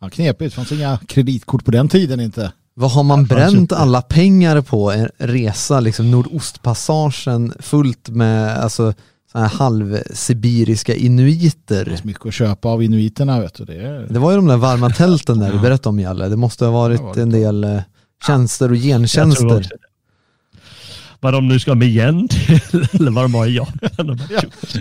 Ja, 0.00 0.08
knepigt, 0.08 0.38
det 0.38 0.50
fanns 0.50 0.72
inga 0.72 0.98
kreditkort 1.08 1.64
på 1.64 1.70
den 1.70 1.88
tiden 1.88 2.20
inte. 2.20 2.52
Vad 2.78 2.90
har 2.90 3.02
man 3.02 3.24
bränt 3.24 3.72
alla 3.72 4.02
pengar 4.02 4.60
på? 4.60 4.92
En 4.92 5.08
resa, 5.18 5.80
liksom 5.80 6.10
Nordostpassagen 6.10 7.52
fullt 7.60 8.08
med 8.08 8.58
alltså, 8.58 8.94
så 9.32 9.38
här 9.38 9.48
halvsibiriska 9.48 10.94
inuiter. 10.94 11.84
Det 11.84 11.90
finns 11.90 12.04
mycket 12.04 12.26
att 12.26 12.34
köpa 12.34 12.68
av 12.68 12.82
inuiterna 12.82 13.40
vet 13.40 13.54
du. 13.54 13.64
Det, 13.64 13.74
är... 13.74 14.06
det 14.10 14.18
var 14.18 14.30
ju 14.30 14.36
de 14.36 14.46
där 14.46 14.56
varma 14.56 14.90
tälten 14.90 15.38
där 15.38 15.52
du 15.52 15.58
berättade 15.58 15.88
om 15.88 16.00
Jalle. 16.00 16.28
Det 16.28 16.36
måste 16.36 16.64
ha 16.64 16.72
varit 16.72 17.16
en 17.16 17.30
del 17.30 17.64
eh, 17.64 17.80
tjänster 18.26 18.70
och 18.70 18.76
gentjänster 18.76 19.68
vad 21.20 21.32
de 21.32 21.48
nu 21.48 21.58
ska 21.58 21.74
med 21.74 21.88
igen 21.88 22.28
till, 22.28 22.60
eller 22.92 23.10
vad 23.10 23.24
de 23.24 23.34
har 23.34 23.46
i 23.46 23.56
Japan. 23.56 24.18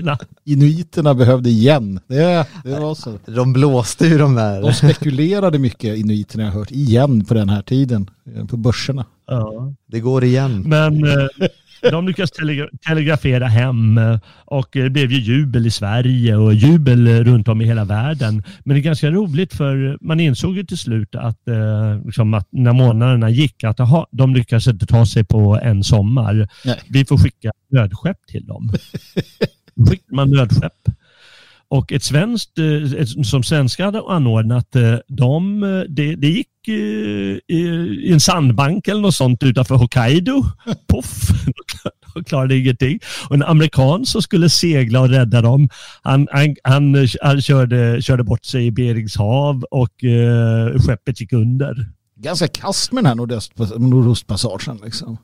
Ja. 0.04 0.18
Inuiterna 0.46 1.14
behövde 1.14 1.50
igen. 1.50 2.00
Det, 2.08 2.46
det 2.64 2.80
var 2.80 2.96
så. 2.96 3.20
De 3.26 3.54
blåste 3.54 4.08
ju 4.08 4.18
de 4.18 4.36
där. 4.36 4.62
De 4.62 4.74
spekulerade 4.74 5.60
mycket, 5.60 5.98
inuiterna 5.98 6.44
jag 6.44 6.52
har 6.52 6.60
hört, 6.60 6.72
igen 6.72 7.26
på 7.26 7.34
den 7.34 7.50
här 7.50 7.62
tiden, 7.62 8.10
på 8.50 8.58
börserna. 8.58 9.06
Ja. 9.28 9.74
Det 9.88 10.00
går 10.00 10.24
igen. 10.24 10.64
Men 10.68 11.04
eh, 11.04 11.28
de 11.82 12.08
lyckades 12.08 12.32
telegrafera 12.88 13.48
hem 13.48 13.98
eh, 13.98 14.20
och 14.46 14.70
det 14.72 14.90
blev 14.90 15.12
ju 15.12 15.20
jubel 15.20 15.68
i 15.68 15.72
Sverige 15.72 16.36
och 16.36 16.54
jubel 16.54 17.24
runt 17.24 17.48
om 17.48 17.62
i 17.62 17.66
hela 17.66 17.86
världen. 17.86 18.44
Men 18.64 18.76
det 18.76 18.80
är 18.80 18.84
ganska 18.84 19.12
roligt 19.12 19.54
för 19.54 19.98
man 20.02 20.20
insåg 20.20 20.58
ju 20.58 20.64
till 20.64 20.78
slut 20.78 21.16
att, 21.16 21.48
eh, 21.48 22.06
liksom 22.06 22.34
att 22.34 22.48
när 22.52 22.74
månaderna 22.74 23.30
gick 23.30 23.64
att 23.64 23.80
aha, 23.80 24.08
de 24.12 24.36
lyckades 24.36 24.68
inte 24.68 24.86
ta 24.86 25.06
sig 25.06 25.24
på 25.24 25.60
en 25.64 25.84
sommar. 25.84 26.50
Nej. 26.66 26.80
Vi 26.90 27.06
får 27.06 27.18
skicka 27.18 27.52
nödskepp 27.72 28.18
till 28.28 28.46
dem. 28.46 28.72
Skickar 29.90 30.16
man 30.16 30.30
nödskepp 30.30 30.74
och 31.70 31.92
ett 31.92 32.04
svenskt, 32.04 32.58
eh, 32.58 33.02
ett, 33.02 33.26
som 33.26 33.44
svenska 33.44 33.86
hade 33.86 34.02
anordnat, 34.08 34.76
de, 35.08 35.62
det, 35.90 36.16
det 36.16 36.28
gick 36.28 36.48
i, 36.68 37.42
i, 37.48 38.12
en 38.14 38.20
sandbank 38.20 38.88
eller 38.88 39.02
något 39.02 39.16
sånt 39.16 39.44
utanför 39.44 39.76
Hokkaido. 39.76 40.44
Poff, 40.88 41.30
de 42.14 42.24
klarade 42.24 42.58
ingenting. 42.58 43.00
Och 43.30 43.36
en 43.36 43.44
amerikan 43.44 44.06
som 44.06 44.22
skulle 44.22 44.50
segla 44.50 45.02
och 45.02 45.10
rädda 45.10 45.42
dem, 45.42 45.70
han, 46.02 46.28
han, 46.32 46.56
han, 46.64 47.08
han 47.22 47.42
körde, 47.42 48.02
körde 48.02 48.24
bort 48.24 48.46
sig 48.46 48.66
i 48.66 48.72
Berings 48.72 49.16
hav 49.16 49.64
och 49.72 50.04
uh, 50.04 50.80
skeppet 50.80 51.22
gick 51.22 51.34
under. 51.34 51.90
Ganska 52.16 52.48
kast 52.48 52.92
med 52.92 53.04
den 53.04 53.08
här 53.08 53.16
nordöst, 53.16 53.52
nordostpassagen 53.78 54.80
liksom. 54.84 55.18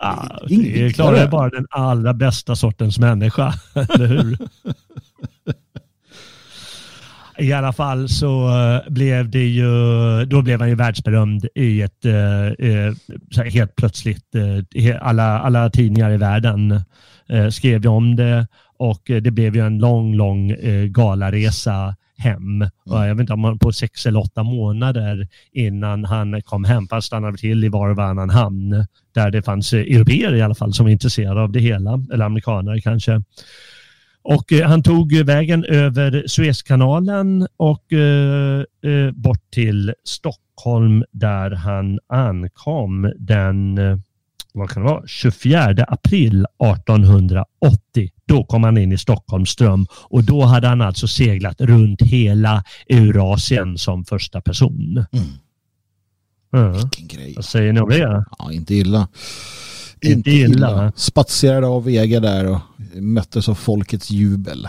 Ja, 0.00 0.38
det 0.48 0.94
klarar 0.94 1.28
bara 1.28 1.50
den 1.50 1.66
allra 1.70 2.14
bästa 2.14 2.56
sortens 2.56 2.98
människa, 2.98 3.54
eller 3.74 4.06
hur? 4.06 4.38
I 7.38 7.52
alla 7.52 7.72
fall 7.72 8.08
så 8.08 8.48
eh, 8.48 8.92
blev 8.92 9.30
det 9.30 9.46
ju, 9.46 9.70
då 10.24 10.42
blev 10.42 10.60
han 10.60 10.68
ju 10.68 10.74
världsberömd 10.74 11.46
i 11.54 11.82
ett, 11.82 12.04
eh, 12.04 12.46
eh 12.46 12.92
helt 13.44 13.76
plötsligt, 13.76 14.34
eh, 14.74 14.96
alla, 15.00 15.40
alla 15.40 15.70
tidningar 15.70 16.10
i 16.10 16.16
världen 16.16 16.80
skrev 17.50 17.82
ju 17.82 17.88
om 17.88 18.16
det 18.16 18.46
och 18.78 19.02
det 19.04 19.30
blev 19.30 19.56
ju 19.56 19.66
en 19.66 19.78
lång, 19.78 20.14
lång 20.14 20.56
galaresa 20.88 21.94
hem. 22.18 22.62
Och 22.62 23.06
jag 23.06 23.14
vet 23.14 23.20
inte 23.20 23.32
om 23.32 23.44
han 23.44 23.58
på 23.58 23.72
sex 23.72 24.06
eller 24.06 24.20
åtta 24.20 24.42
månader 24.42 25.28
innan 25.52 26.04
han 26.04 26.42
kom 26.42 26.64
hem. 26.64 26.86
Han 26.90 27.02
stannade 27.02 27.38
till 27.38 27.64
i 27.64 27.68
var 27.68 27.88
och 27.88 27.96
varannan 27.96 28.30
hamn 28.30 28.86
där 29.14 29.30
det 29.30 29.42
fanns 29.42 29.72
europeer 29.72 30.34
i 30.34 30.42
alla 30.42 30.54
fall 30.54 30.74
som 30.74 30.86
var 30.86 30.90
intresserade 30.90 31.40
av 31.40 31.52
det 31.52 31.60
hela, 31.60 32.04
eller 32.12 32.24
amerikanare 32.24 32.80
kanske. 32.80 33.22
Och 34.22 34.52
eh, 34.52 34.68
han 34.68 34.82
tog 34.82 35.12
vägen 35.12 35.64
över 35.64 36.24
Suezkanalen 36.26 37.46
och 37.56 37.92
eh, 37.92 38.60
eh, 38.60 39.10
bort 39.12 39.50
till 39.50 39.94
Stockholm 40.04 41.04
där 41.12 41.50
han 41.50 41.98
ankom 42.08 43.12
den 43.18 43.78
eh, 43.78 43.98
vad 44.58 44.70
kan 44.70 44.82
det 44.82 44.88
vara, 44.88 45.06
24 45.06 45.84
april 45.88 46.46
1880. 46.74 48.10
Då 48.26 48.44
kom 48.44 48.64
han 48.64 48.78
in 48.78 48.92
i 48.92 48.98
Stockholms 48.98 49.50
ström 49.50 49.86
och 49.92 50.24
då 50.24 50.44
hade 50.44 50.68
han 50.68 50.80
alltså 50.80 51.08
seglat 51.08 51.60
runt 51.60 52.02
hela 52.02 52.64
Eurasien 52.88 53.78
som 53.78 54.04
första 54.04 54.40
person. 54.40 55.04
Mm. 55.12 55.26
Ja. 56.50 56.72
Vilken 56.72 57.08
grej. 57.08 57.32
Vad 57.36 57.44
säger 57.44 57.72
ni 57.72 57.80
om 57.80 57.88
det? 57.88 58.24
Ja, 58.38 58.52
inte 58.52 58.74
illa. 58.74 59.08
Inte 60.02 60.30
illa. 60.30 60.92
Spatserade 60.96 61.66
av 61.66 61.84
Vega 61.84 62.20
där 62.20 62.46
och 62.46 62.60
möttes 62.94 63.48
av 63.48 63.54
folkets 63.54 64.10
jubel. 64.10 64.68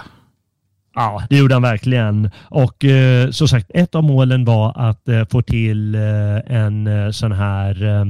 Ja, 0.95 1.23
det 1.29 1.37
gjorde 1.37 1.55
han 1.55 1.61
verkligen. 1.61 2.29
Och 2.49 2.85
eh, 2.85 3.31
som 3.31 3.47
sagt, 3.47 3.71
ett 3.73 3.95
av 3.95 4.03
målen 4.03 4.45
var 4.45 4.89
att 4.89 5.07
eh, 5.07 5.25
få 5.31 5.41
till 5.41 5.95
eh, 5.95 6.01
en 6.45 6.87
eh, 6.87 7.11
sån 7.11 7.31
här 7.31 7.83
eh, 7.83 8.05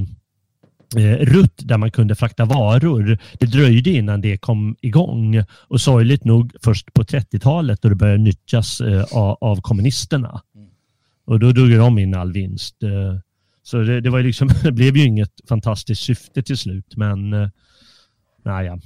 eh, 1.03 1.17
rutt 1.17 1.53
där 1.57 1.77
man 1.77 1.91
kunde 1.91 2.15
frakta 2.15 2.45
varor. 2.45 3.17
Det 3.39 3.45
dröjde 3.45 3.89
innan 3.89 4.21
det 4.21 4.37
kom 4.37 4.75
igång 4.81 5.43
och 5.51 5.81
sorgligt 5.81 6.23
nog 6.23 6.51
först 6.63 6.93
på 6.93 7.03
30-talet 7.03 7.81
då 7.81 7.89
det 7.89 7.95
började 7.95 8.23
nyttjas 8.23 8.81
eh, 8.81 9.03
av, 9.11 9.37
av 9.41 9.61
kommunisterna. 9.61 10.41
Och 11.25 11.39
då 11.39 11.51
drog 11.51 11.69
de 11.69 11.99
in 11.99 12.15
all 12.15 12.31
vinst. 12.31 12.75
Så 13.69 13.77
det, 13.77 14.01
det, 14.01 14.09
var 14.09 14.21
liksom, 14.21 14.49
det 14.63 14.71
blev 14.71 14.97
ju 14.97 15.03
inget 15.03 15.33
fantastiskt 15.49 16.03
syfte 16.03 16.41
till 16.41 16.57
slut, 16.57 16.95
men 16.95 17.33
eh, 17.33 17.49
naja. 18.45 18.79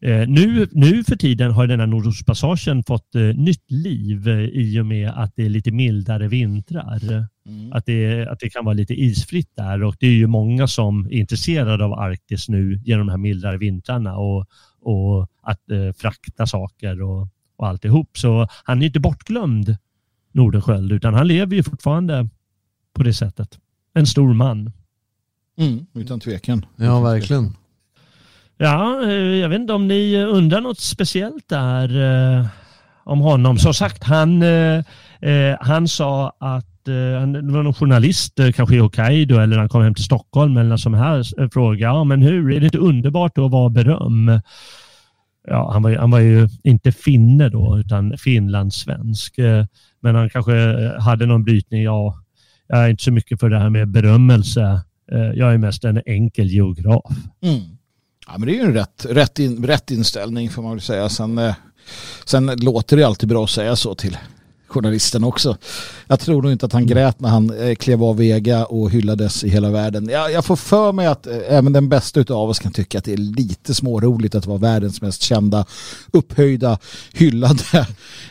Eh, 0.00 0.28
nu, 0.28 0.68
nu 0.72 1.04
för 1.04 1.16
tiden 1.16 1.52
har 1.52 1.66
den 1.66 1.80
här 1.80 1.86
Nordostpassagen 1.86 2.82
fått 2.82 3.14
eh, 3.14 3.22
nytt 3.22 3.70
liv 3.70 4.28
eh, 4.28 4.44
i 4.44 4.80
och 4.80 4.86
med 4.86 5.10
att 5.10 5.32
det 5.36 5.44
är 5.44 5.48
lite 5.48 5.70
mildare 5.70 6.28
vintrar. 6.28 7.26
Mm. 7.46 7.72
Att, 7.72 7.86
det, 7.86 8.26
att 8.26 8.40
det 8.40 8.50
kan 8.50 8.64
vara 8.64 8.74
lite 8.74 8.94
isfritt 8.94 9.50
där 9.56 9.82
och 9.82 9.96
det 10.00 10.06
är 10.06 10.16
ju 10.16 10.26
många 10.26 10.66
som 10.66 11.06
är 11.06 11.12
intresserade 11.12 11.84
av 11.84 11.92
Arktis 11.92 12.48
nu 12.48 12.80
genom 12.84 13.06
de 13.06 13.10
här 13.10 13.18
mildare 13.18 13.58
vintrarna 13.58 14.16
och, 14.16 14.46
och 14.80 15.30
att 15.42 15.70
eh, 15.70 15.92
frakta 15.96 16.46
saker 16.46 17.02
och, 17.02 17.28
och 17.56 17.66
alltihop. 17.66 18.18
Så 18.18 18.48
han 18.64 18.82
är 18.82 18.86
inte 18.86 19.00
bortglömd, 19.00 19.76
Nordenskjöld, 20.32 20.92
utan 20.92 21.14
han 21.14 21.28
lever 21.28 21.56
ju 21.56 21.62
fortfarande 21.62 22.28
på 22.94 23.02
det 23.02 23.14
sättet. 23.14 23.58
En 23.96 24.06
stor 24.06 24.34
man. 24.34 24.72
Mm, 25.58 25.86
utan 25.94 26.20
tvekan. 26.20 26.66
Ja, 26.76 27.00
verkligen. 27.00 27.52
Ja, 28.58 29.02
eh, 29.04 29.10
jag 29.12 29.48
vet 29.48 29.60
inte 29.60 29.72
om 29.72 29.88
ni 29.88 30.16
undrar 30.24 30.60
något 30.60 30.78
speciellt 30.80 31.48
där 31.48 32.00
eh, 32.38 32.46
om 33.04 33.20
honom. 33.20 33.58
Som 33.58 33.74
sagt, 33.74 34.04
han, 34.04 34.42
eh, 34.42 34.78
eh, 35.20 35.56
han 35.60 35.88
sa 35.88 36.28
att 36.40 36.88
eh, 36.88 37.20
han 37.20 37.32
det 37.32 37.52
var 37.52 37.62
någon 37.62 37.74
journalist, 37.74 38.38
eh, 38.38 38.52
kanske 38.52 38.74
i 38.74 38.78
Hokkaido 38.78 39.38
eller 39.38 39.58
han 39.58 39.68
kom 39.68 39.82
hem 39.82 39.94
till 39.94 40.04
Stockholm 40.04 40.56
eller 40.56 40.68
någon 40.68 40.78
som 40.78 40.94
här 40.94 41.40
eh, 41.42 41.48
frågade, 41.52 41.82
ja 41.82 42.04
men 42.04 42.22
hur, 42.22 42.52
är 42.52 42.60
det 42.60 42.64
inte 42.66 42.78
underbart 42.78 43.38
att 43.38 43.50
vara 43.50 43.68
beröm? 43.68 44.40
Ja, 45.48 45.72
han 45.72 45.82
var, 45.82 45.90
ju- 45.90 45.98
han 45.98 46.10
var 46.10 46.18
ju 46.20 46.48
inte 46.64 46.92
finne 46.92 47.48
då, 47.48 47.78
utan 47.78 48.18
finlandssvensk. 48.18 49.38
Eh, 49.38 49.64
Men 50.00 50.14
han 50.14 50.30
kanske 50.30 50.56
eh, 50.56 51.00
hade 51.02 51.26
någon 51.26 51.44
brytning, 51.44 51.82
ja, 51.82 52.14
jag 52.68 52.84
är 52.84 52.88
inte 52.88 53.04
så 53.04 53.12
mycket 53.12 53.40
för 53.40 53.48
det 53.50 53.58
här 53.58 53.70
med 53.70 53.88
berömmelse. 53.88 54.80
Eh, 55.12 55.18
Jag 55.34 55.54
är 55.54 55.58
mest 55.58 55.84
en 55.84 56.02
enkel 56.06 56.50
geograf. 56.50 57.12
Mm. 57.42 57.60
Ja, 58.26 58.38
men 58.38 58.46
det 58.48 58.52
är 58.52 58.54
ju 58.54 58.60
en 58.68 58.74
rätt, 58.74 59.06
rätt, 59.10 59.38
in, 59.38 59.66
rätt 59.66 59.90
inställning 59.90 60.50
får 60.50 60.62
man 60.62 60.70
väl 60.72 60.80
säga. 60.80 61.08
Sen, 61.08 61.38
eh, 61.38 61.54
sen 62.24 62.46
låter 62.46 62.96
det 62.96 63.04
alltid 63.04 63.28
bra 63.28 63.44
att 63.44 63.50
säga 63.50 63.76
så 63.76 63.94
till 63.94 64.18
journalisten 64.68 65.24
också. 65.24 65.56
Jag 66.06 66.20
tror 66.20 66.42
nog 66.42 66.52
inte 66.52 66.66
att 66.66 66.72
han 66.72 66.86
grät 66.86 67.20
när 67.20 67.28
han 67.28 67.58
eh, 67.60 67.74
klev 67.74 68.04
av 68.04 68.16
Vega 68.16 68.64
och 68.64 68.90
hyllades 68.90 69.44
i 69.44 69.48
hela 69.48 69.70
världen. 69.70 70.08
Jag, 70.08 70.32
jag 70.32 70.44
får 70.44 70.56
för 70.56 70.92
mig 70.92 71.06
att 71.06 71.26
även 71.26 71.72
den 71.72 71.88
bästa 71.88 72.20
av 72.20 72.48
oss 72.48 72.58
kan 72.58 72.72
tycka 72.72 72.98
att 72.98 73.04
det 73.04 73.12
är 73.12 73.16
lite 73.16 73.74
småroligt 73.74 74.34
att 74.34 74.46
vara 74.46 74.58
världens 74.58 75.02
mest 75.02 75.22
kända, 75.22 75.66
upphöjda, 76.12 76.78
hyllade 77.12 77.86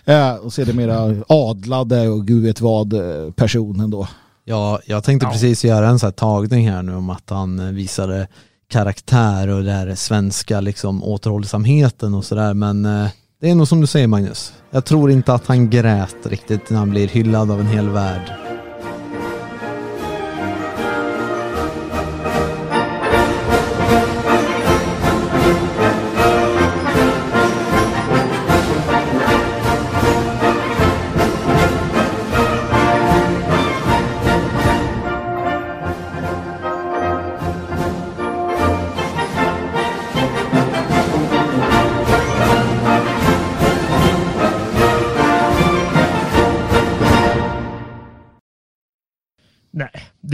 och 0.41 0.53
sedermera 0.53 1.23
adlade 1.27 2.09
och 2.09 2.27
gud 2.27 2.43
vet 2.43 2.61
vad 2.61 2.93
personen 3.36 3.89
då. 3.89 4.07
Ja, 4.47 4.79
jag 4.85 5.03
tänkte 5.03 5.25
Ja. 5.25 5.31
precis 5.31 5.65
göra 5.65 5.87
en 5.87 5.99
sån 5.99 6.07
här 6.07 6.11
tagning 6.11 6.69
här 6.69 6.81
nu 6.83 6.95
om 6.95 7.09
att 7.09 7.29
han 7.29 7.59
eh, 7.59 7.65
visade 7.65 8.27
karaktär 8.69 9.47
och 9.47 9.63
det 9.63 9.71
här 9.71 9.95
svenska 9.95 10.61
liksom 10.61 11.03
återhållsamheten 11.03 12.13
och 12.13 12.25
sådär 12.25 12.53
men 12.53 12.85
eh, 12.85 13.07
det 13.41 13.49
är 13.49 13.55
nog 13.55 13.67
som 13.67 13.81
du 13.81 13.87
säger 13.87 14.07
Magnus. 14.07 14.53
Jag 14.71 14.85
tror 14.85 15.11
inte 15.11 15.33
att 15.33 15.47
han 15.47 15.69
grät 15.69 16.15
riktigt 16.25 16.69
när 16.69 16.77
han 16.77 16.89
blir 16.89 17.07
hyllad 17.07 17.51
av 17.51 17.59
en 17.59 17.67
hel 17.67 17.89
värld. 17.89 18.44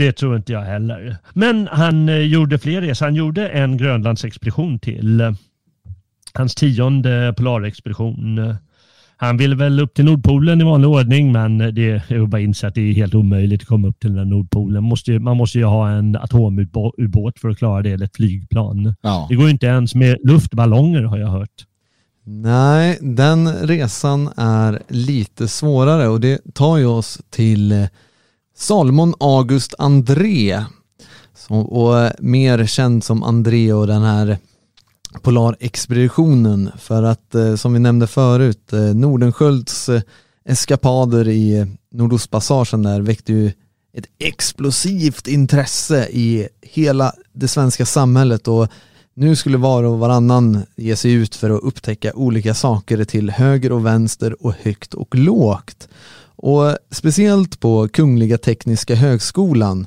Det 0.02 0.12
tror 0.12 0.36
inte 0.36 0.52
jag 0.52 0.60
heller. 0.60 1.16
Men 1.32 1.68
han 1.72 2.08
eh, 2.08 2.16
gjorde 2.16 2.58
fler 2.58 2.80
resor. 2.80 3.06
Han 3.06 3.14
gjorde 3.14 3.48
en 3.48 3.76
Grönlandsexpedition 3.76 4.78
till. 4.78 5.20
Eh, 5.20 5.32
Hans 6.34 6.54
tionde 6.54 7.34
polarexpedition. 7.36 8.54
Han 9.16 9.36
ville 9.36 9.54
väl 9.56 9.80
upp 9.80 9.94
till 9.94 10.04
Nordpolen 10.04 10.60
i 10.60 10.64
vanlig 10.64 10.90
ordning, 10.90 11.32
men 11.32 11.58
det 11.58 12.10
är 12.10 12.26
bara 12.26 12.40
inse 12.40 12.66
att 12.66 12.74
det 12.74 12.80
är 12.80 12.92
helt 12.92 13.14
omöjligt 13.14 13.62
att 13.62 13.68
komma 13.68 13.88
upp 13.88 14.00
till 14.00 14.14
den 14.14 14.28
Nordpolen. 14.28 14.82
Man 14.82 14.88
måste 14.88 15.12
ju, 15.12 15.18
man 15.18 15.36
måste 15.36 15.58
ju 15.58 15.64
ha 15.64 15.90
en 15.90 16.16
atomubåt 16.16 17.38
för 17.38 17.48
att 17.48 17.58
klara 17.58 17.82
det, 17.82 17.90
eller 17.90 18.04
ett 18.06 18.16
flygplan. 18.16 18.94
Ja. 19.02 19.26
Det 19.28 19.34
går 19.34 19.44
ju 19.44 19.50
inte 19.50 19.66
ens 19.66 19.94
med 19.94 20.16
luftballonger 20.24 21.02
har 21.02 21.18
jag 21.18 21.28
hört. 21.28 21.66
Nej, 22.24 22.98
den 23.00 23.52
resan 23.52 24.30
är 24.36 24.82
lite 24.88 25.48
svårare 25.48 26.08
och 26.08 26.20
det 26.20 26.54
tar 26.54 26.76
ju 26.76 26.86
oss 26.86 27.20
till 27.30 27.72
eh, 27.72 27.84
Salomon 28.62 29.14
August 29.20 29.74
André. 29.78 30.64
Som, 31.34 31.66
och 31.66 31.98
eh, 32.00 32.12
mer 32.18 32.66
känd 32.66 33.04
som 33.04 33.22
André 33.22 33.72
och 33.72 33.86
den 33.86 34.02
här 34.02 34.38
polarexpeditionen. 35.22 36.70
För 36.78 37.02
att 37.02 37.34
eh, 37.34 37.54
som 37.54 37.72
vi 37.72 37.78
nämnde 37.78 38.06
förut 38.06 38.72
eh, 38.72 38.80
Nordenskölds 38.80 39.90
eskapader 40.48 41.28
i 41.28 41.66
Nordostpassagen 41.92 42.82
där 42.82 43.00
väckte 43.00 43.32
ju 43.32 43.52
ett 43.96 44.06
explosivt 44.18 45.26
intresse 45.28 46.08
i 46.10 46.48
hela 46.60 47.12
det 47.32 47.48
svenska 47.48 47.86
samhället. 47.86 48.48
Och 48.48 48.68
nu 49.14 49.36
skulle 49.36 49.58
var 49.58 49.82
och 49.82 49.98
varannan 49.98 50.62
ge 50.76 50.96
sig 50.96 51.12
ut 51.12 51.34
för 51.34 51.50
att 51.50 51.62
upptäcka 51.62 52.12
olika 52.14 52.54
saker 52.54 53.04
till 53.04 53.30
höger 53.30 53.72
och 53.72 53.86
vänster 53.86 54.46
och 54.46 54.54
högt 54.62 54.94
och 54.94 55.14
lågt. 55.14 55.88
Och 56.42 56.76
speciellt 56.90 57.60
på 57.60 57.88
Kungliga 57.88 58.38
Tekniska 58.38 58.94
Högskolan 58.94 59.86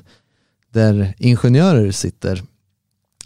där 0.72 1.14
ingenjörer 1.18 1.90
sitter. 1.90 2.42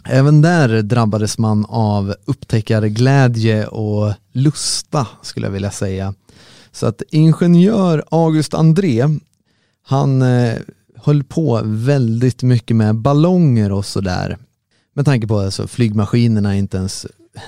Även 0.05 0.41
där 0.41 0.81
drabbades 0.81 1.37
man 1.37 1.65
av 1.65 2.15
upptäckarglädje 2.25 3.67
och 3.67 4.13
lusta 4.31 5.07
skulle 5.21 5.47
jag 5.47 5.51
vilja 5.51 5.71
säga. 5.71 6.13
Så 6.71 6.87
att 6.87 7.01
ingenjör 7.09 8.03
August 8.11 8.53
André, 8.53 9.07
han 9.85 10.21
eh, 10.21 10.57
höll 10.95 11.23
på 11.23 11.61
väldigt 11.63 12.43
mycket 12.43 12.77
med 12.77 12.95
ballonger 12.95 13.71
och 13.71 13.85
sådär. 13.85 14.37
Med 14.93 15.05
tanke 15.05 15.27
på 15.27 15.39
att 15.39 15.45
alltså, 15.45 15.67
flygmaskinerna 15.67 16.55
inte 16.55 16.77
ens, 16.77 17.05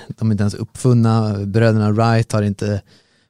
de 0.08 0.28
är 0.28 0.32
inte 0.32 0.44
ens 0.44 0.54
uppfunna, 0.54 1.46
bröderna 1.46 1.92
Wright 1.92 2.32
har 2.32 2.42
inte 2.42 2.82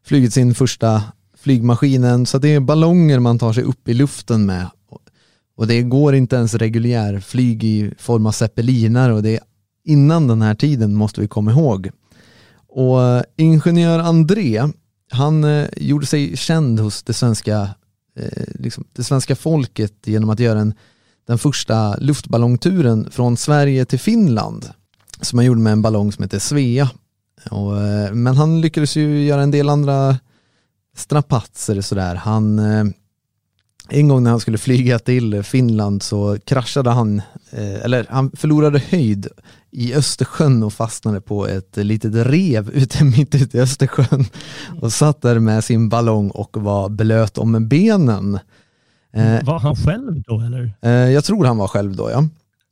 flugit 0.06 0.34
sin 0.34 0.56
första 0.56 1.04
flygmaskinen, 1.44 2.26
så 2.26 2.38
det 2.38 2.48
är 2.48 2.60
ballonger 2.60 3.20
man 3.20 3.40
tar 3.40 3.54
sig 3.54 3.64
upp 3.64 3.90
i 3.90 3.94
luften 3.94 4.46
med. 4.46 4.68
Och 5.56 5.68
det 5.68 5.82
går 5.82 6.16
inte 6.16 6.36
ens 6.36 6.54
reguljär 6.54 7.20
flyg 7.20 7.64
i 7.64 7.94
form 7.98 8.26
av 8.26 8.32
zeppeliner 8.32 9.10
och 9.10 9.24
det 9.24 9.30
är 9.30 9.40
innan 9.86 10.28
den 10.28 10.42
här 10.42 10.56
tiden 10.56 10.96
måste 10.96 11.22
vi 11.22 11.28
komma 11.28 11.52
ihåg. 11.52 11.90
Och 12.68 13.04
eh, 13.04 13.24
ingenjör 13.36 14.00
André, 14.00 14.64
han 15.12 15.44
eh, 15.44 15.68
gjorde 15.78 16.06
sig 16.06 16.38
känd 16.38 16.80
hos 16.80 17.04
det 17.04 17.14
svenska, 17.14 17.70
eh, 18.16 18.44
liksom, 18.54 18.84
det 18.94 19.04
svenska 19.04 19.36
folket 19.36 19.94
genom 20.06 20.30
att 20.30 20.40
göra 20.40 20.60
en, 20.60 20.74
den 21.28 21.38
första 21.38 21.98
luftballongturen 21.98 23.12
från 23.12 23.38
Sverige 23.38 23.86
till 23.86 24.00
Finland 24.00 24.70
som 25.22 25.40
han 25.40 25.46
gjorde 25.46 25.62
med 25.62 25.74
en 25.74 25.82
ballong 25.82 26.12
som 26.12 26.24
heter 26.24 26.40
Svea. 26.40 26.90
Och, 27.52 27.74
men 28.14 28.38
han 28.38 28.62
lyckades 28.62 28.96
ju 28.96 29.24
göra 29.26 29.44
en 29.44 29.52
del 29.52 29.70
andra 29.70 30.18
strapatser 30.96 31.82
sådär. 31.82 32.16
Han, 32.16 32.60
eh, 32.60 32.86
en 33.90 34.08
gång 34.08 34.24
när 34.24 34.32
han 34.32 34.40
skulle 34.40 34.58
flyga 34.58 35.00
till 35.00 35.44
Finland 35.44 36.04
så 36.04 36.38
kraschade 36.46 36.90
han, 36.90 37.22
eh, 37.52 37.84
eller 37.84 38.06
han 38.10 38.32
förlorade 38.32 38.80
höjd 38.80 39.28
i 39.72 39.94
Östersjön 39.94 40.64
och 40.64 40.74
fastnade 40.74 41.22
på 41.22 41.48
ett 41.48 41.78
litet 41.78 42.28
rev 42.28 42.70
ute 42.70 43.04
mitt 43.18 43.36
ute 43.36 43.58
i 43.58 43.62
Östersjön 43.62 44.26
och 44.82 44.94
satt 44.94 45.22
där 45.22 45.40
med 45.40 45.64
sin 45.64 45.90
ballong 45.90 46.30
och 46.30 46.58
var 46.58 46.90
blöt 46.90 47.38
om 47.38 47.68
benen. 47.68 48.40
Eh, 49.14 49.44
var 49.44 49.60
han 49.60 49.76
själv 49.76 50.22
då 50.22 50.42
eller? 50.42 50.72
Jag 51.10 51.24
tror 51.24 51.46
han 51.46 51.58
var 51.58 51.68
själv 51.68 51.96
då 51.96 52.12
ja, 52.12 52.28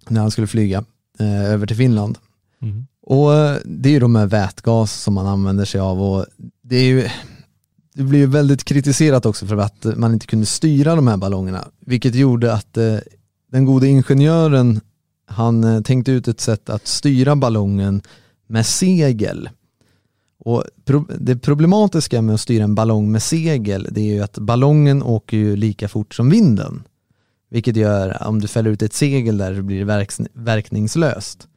när 0.10 0.22
han 0.22 0.32
skulle 0.32 0.48
flyga 0.48 0.84
över 1.20 1.68
till 1.68 1.76
Finland. 1.76 2.18
Mm. 2.62 2.86
Och 3.02 3.32
det 3.66 3.90
är 3.90 3.94
ju 3.94 4.00
de 4.00 4.16
här 4.16 4.26
vätgas 4.26 5.02
som 5.02 5.14
man 5.14 5.28
använder 5.28 5.66
sig 5.66 5.82
av 5.82 6.02
och 6.02 6.26
det 6.62 6.76
är 6.76 6.84
ju 6.84 7.10
det 7.94 8.04
blev 8.04 8.30
väldigt 8.30 8.64
kritiserat 8.64 9.26
också 9.26 9.46
för 9.46 9.58
att 9.58 9.86
man 9.98 10.14
inte 10.14 10.28
kunde 10.28 10.46
styra 10.46 10.96
de 10.96 11.08
här 11.08 11.18
ballongerna, 11.18 11.68
vilket 11.80 12.16
gjorde 12.16 12.54
att 12.54 12.78
eh, 12.78 12.98
den 13.52 13.66
gode 13.66 13.88
ingenjören 13.88 14.82
han 15.26 15.64
eh, 15.64 15.82
tänkte 15.82 16.12
ut 16.12 16.28
ett 16.28 16.40
sätt 16.40 16.70
att 16.70 16.88
styra 16.88 17.36
ballongen 17.36 18.02
med 18.48 18.66
segel. 18.66 19.50
Och 20.44 20.64
det 21.20 21.38
problematiska 21.38 22.22
med 22.22 22.36
att 22.36 22.42
styra 22.42 22.64
en 22.64 22.76
ballong 22.76 23.12
med 23.12 23.24
segel 23.24 23.88
det 23.92 24.02
är 24.02 24.14
ju 24.14 24.22
att 24.22 24.38
ballongen 24.38 25.04
åker 25.04 25.38
ju 25.38 25.56
lika 25.56 25.88
fort 25.88 26.16
som 26.16 26.30
vinden. 26.30 26.84
Vilket 27.50 27.76
gör, 27.76 28.28
om 28.28 28.42
du 28.42 28.48
fäller 28.48 28.72
ut 28.72 28.82
ett 28.82 28.94
segel 28.94 29.38
där 29.38 29.56
så 29.56 29.62
blir 29.62 29.86
det 29.86 30.30
verkningslöst. 30.34 31.48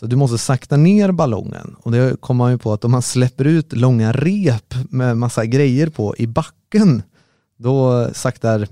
Så 0.00 0.06
du 0.06 0.16
måste 0.16 0.38
sakta 0.38 0.76
ner 0.76 1.12
ballongen 1.12 1.76
och 1.82 1.92
det 1.92 2.20
kommer 2.20 2.44
man 2.44 2.52
ju 2.52 2.58
på 2.58 2.72
att 2.72 2.84
om 2.84 2.90
man 2.90 3.02
släpper 3.02 3.44
ut 3.44 3.72
långa 3.72 4.12
rep 4.12 4.74
med 4.90 5.16
massa 5.16 5.46
grejer 5.46 5.88
på 5.88 6.16
i 6.16 6.26
backen 6.26 7.02
då 7.56 8.08
saktar 8.12 8.68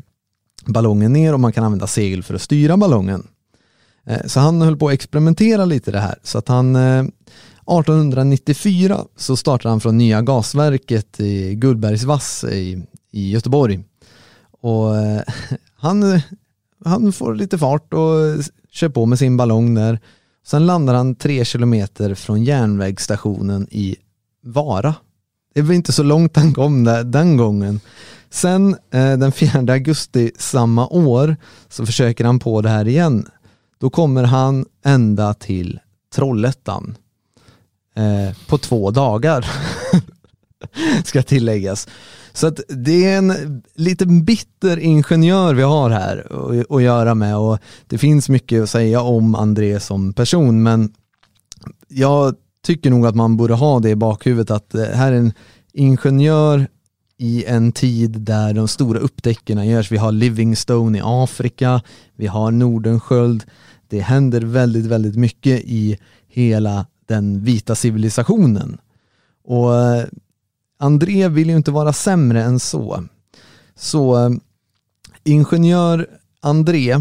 ballongen 0.66 1.12
ner 1.12 1.32
och 1.32 1.40
man 1.40 1.52
kan 1.52 1.64
använda 1.64 1.86
segel 1.86 2.22
för 2.22 2.34
att 2.34 2.42
styra 2.42 2.76
ballongen. 2.76 3.26
Eh, 4.04 4.26
så 4.26 4.40
han 4.40 4.60
höll 4.60 4.76
på 4.76 4.88
att 4.88 4.94
experimentera 4.94 5.64
lite 5.64 5.90
det 5.90 6.00
här 6.00 6.18
så 6.22 6.38
att 6.38 6.48
han 6.48 6.76
eh, 6.76 7.00
1894 7.00 9.04
så 9.16 9.36
startade 9.36 9.72
han 9.72 9.80
från 9.80 9.98
nya 9.98 10.22
gasverket 10.22 11.20
i 11.20 11.54
Gullbergsvass 11.54 12.44
i, 12.44 12.86
i 13.10 13.30
Göteborg. 13.30 13.84
Och 14.60 14.96
eh, 14.96 15.22
han, 15.76 16.20
han 16.84 17.12
får 17.12 17.34
lite 17.34 17.58
fart 17.58 17.94
och 17.94 18.44
kör 18.70 18.88
på 18.88 19.06
med 19.06 19.18
sin 19.18 19.36
ballong 19.36 19.74
där 19.74 20.00
Sen 20.46 20.66
landar 20.66 20.94
han 20.94 21.14
tre 21.14 21.44
kilometer 21.44 22.14
från 22.14 22.44
järnvägsstationen 22.44 23.68
i 23.70 23.96
Vara. 24.42 24.94
Det 25.54 25.62
var 25.62 25.74
inte 25.74 25.92
så 25.92 26.02
långt 26.02 26.36
han 26.36 26.54
kom 26.54 26.84
där, 26.84 27.04
den 27.04 27.36
gången. 27.36 27.80
Sen 28.30 28.76
eh, 28.90 29.16
den 29.16 29.32
4 29.32 29.72
augusti 29.72 30.30
samma 30.38 30.88
år 30.88 31.36
så 31.68 31.86
försöker 31.86 32.24
han 32.24 32.38
på 32.38 32.60
det 32.60 32.68
här 32.68 32.88
igen. 32.88 33.28
Då 33.78 33.90
kommer 33.90 34.24
han 34.24 34.66
ända 34.84 35.34
till 35.34 35.80
Trollhättan 36.14 36.96
eh, 37.96 38.36
på 38.46 38.58
två 38.58 38.90
dagar. 38.90 39.46
Ska 41.04 41.22
tilläggas. 41.22 41.88
Så 42.36 42.46
att 42.46 42.60
det 42.68 43.04
är 43.04 43.18
en 43.18 43.62
lite 43.74 44.06
bitter 44.06 44.78
ingenjör 44.78 45.54
vi 45.54 45.62
har 45.62 45.90
här 45.90 46.26
att 46.70 46.82
göra 46.82 47.14
med 47.14 47.36
och 47.36 47.58
det 47.86 47.98
finns 47.98 48.28
mycket 48.28 48.62
att 48.62 48.70
säga 48.70 49.00
om 49.00 49.34
André 49.34 49.80
som 49.80 50.12
person 50.12 50.62
men 50.62 50.92
jag 51.88 52.34
tycker 52.66 52.90
nog 52.90 53.06
att 53.06 53.14
man 53.14 53.36
borde 53.36 53.54
ha 53.54 53.80
det 53.80 53.90
i 53.90 53.96
bakhuvudet 53.96 54.50
att 54.50 54.74
eh, 54.74 54.84
här 54.84 55.12
är 55.12 55.16
en 55.16 55.32
ingenjör 55.72 56.66
i 57.18 57.44
en 57.44 57.72
tid 57.72 58.10
där 58.20 58.54
de 58.54 58.68
stora 58.68 58.98
upptäckterna 58.98 59.66
görs. 59.66 59.92
Vi 59.92 59.96
har 59.96 60.12
Livingstone 60.12 60.98
i 60.98 61.02
Afrika, 61.04 61.82
vi 62.16 62.26
har 62.26 62.50
Nordenskjöld. 62.50 63.44
Det 63.88 64.00
händer 64.00 64.40
väldigt, 64.40 64.86
väldigt 64.86 65.16
mycket 65.16 65.60
i 65.64 65.98
hela 66.28 66.86
den 67.06 67.44
vita 67.44 67.74
civilisationen. 67.74 68.78
Och 69.44 69.74
eh, 69.74 70.04
André 70.78 71.28
vill 71.28 71.50
ju 71.50 71.56
inte 71.56 71.70
vara 71.70 71.92
sämre 71.92 72.42
än 72.42 72.60
så. 72.60 73.04
Så 73.74 74.26
eh, 74.26 74.30
ingenjör 75.24 76.06
André 76.40 77.00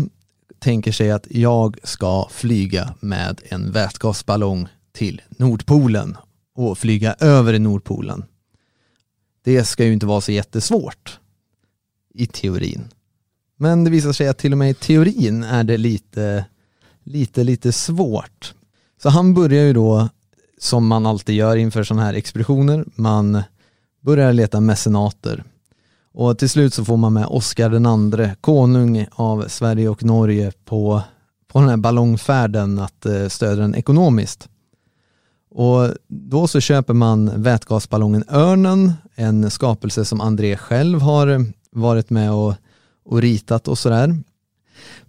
tänker 0.60 0.92
sig 0.92 1.12
att 1.12 1.28
jag 1.30 1.78
ska 1.84 2.28
flyga 2.32 2.94
med 3.00 3.42
en 3.50 3.72
vätgasballong 3.72 4.68
till 4.92 5.22
Nordpolen 5.30 6.18
och 6.56 6.78
flyga 6.78 7.14
över 7.14 7.60
Nordpolen. 7.60 8.24
Det 9.44 9.66
ska 9.66 9.86
ju 9.86 9.94
inte 9.94 10.06
vara 10.06 10.22
så 10.22 10.32
jättesvårt 10.32 11.20
i 12.14 12.28
teorin. 12.28 12.84
Men 13.58 13.84
det 13.84 13.90
visar 13.90 14.14
sig 14.14 14.28
att 14.28 14.38
till 14.38 14.52
och 14.52 14.58
med 14.58 14.70
i 14.70 14.74
teorin 14.74 15.44
är 15.44 15.64
det 15.64 15.78
lite, 15.78 16.46
lite, 17.04 17.44
lite 17.44 17.72
svårt. 17.72 18.54
Så 19.02 19.10
han 19.10 19.34
börjar 19.34 19.64
ju 19.64 19.74
då, 19.74 20.10
som 20.58 20.88
man 20.88 21.06
alltid 21.06 21.36
gör 21.36 21.56
inför 21.56 21.84
sådana 21.84 22.06
här 22.06 22.14
expeditioner, 22.14 22.86
man 22.96 23.44
börjar 24.06 24.34
leta 24.34 24.60
mecenater. 24.60 25.44
Och 26.14 26.38
till 26.38 26.50
slut 26.50 26.74
så 26.74 26.86
får 26.86 26.98
man 26.98 27.14
med 27.14 27.26
Oscar 27.26 27.70
den 27.70 27.86
andre, 27.86 28.36
konung 28.42 29.06
av 29.12 29.46
Sverige 29.48 29.90
och 29.90 30.04
Norge 30.04 30.52
på, 30.66 31.02
på 31.48 31.60
den 31.60 31.70
här 31.70 31.78
ballongfärden 31.78 32.80
att 32.80 33.06
eh, 33.06 33.28
stödja 33.28 33.56
den 33.56 33.76
ekonomiskt. 33.76 34.50
Och 35.52 35.90
då 36.08 36.48
så 36.48 36.60
köper 36.60 36.94
man 36.94 37.42
vätgasballongen 37.42 38.24
Örnen, 38.30 38.94
en 39.16 39.52
skapelse 39.52 40.06
som 40.06 40.22
André 40.22 40.58
själv 40.58 41.02
har 41.02 41.46
varit 41.72 42.10
med 42.10 42.32
och, 42.32 42.54
och 43.06 43.22
ritat 43.22 43.68
och 43.68 43.78
sådär. 43.78 44.18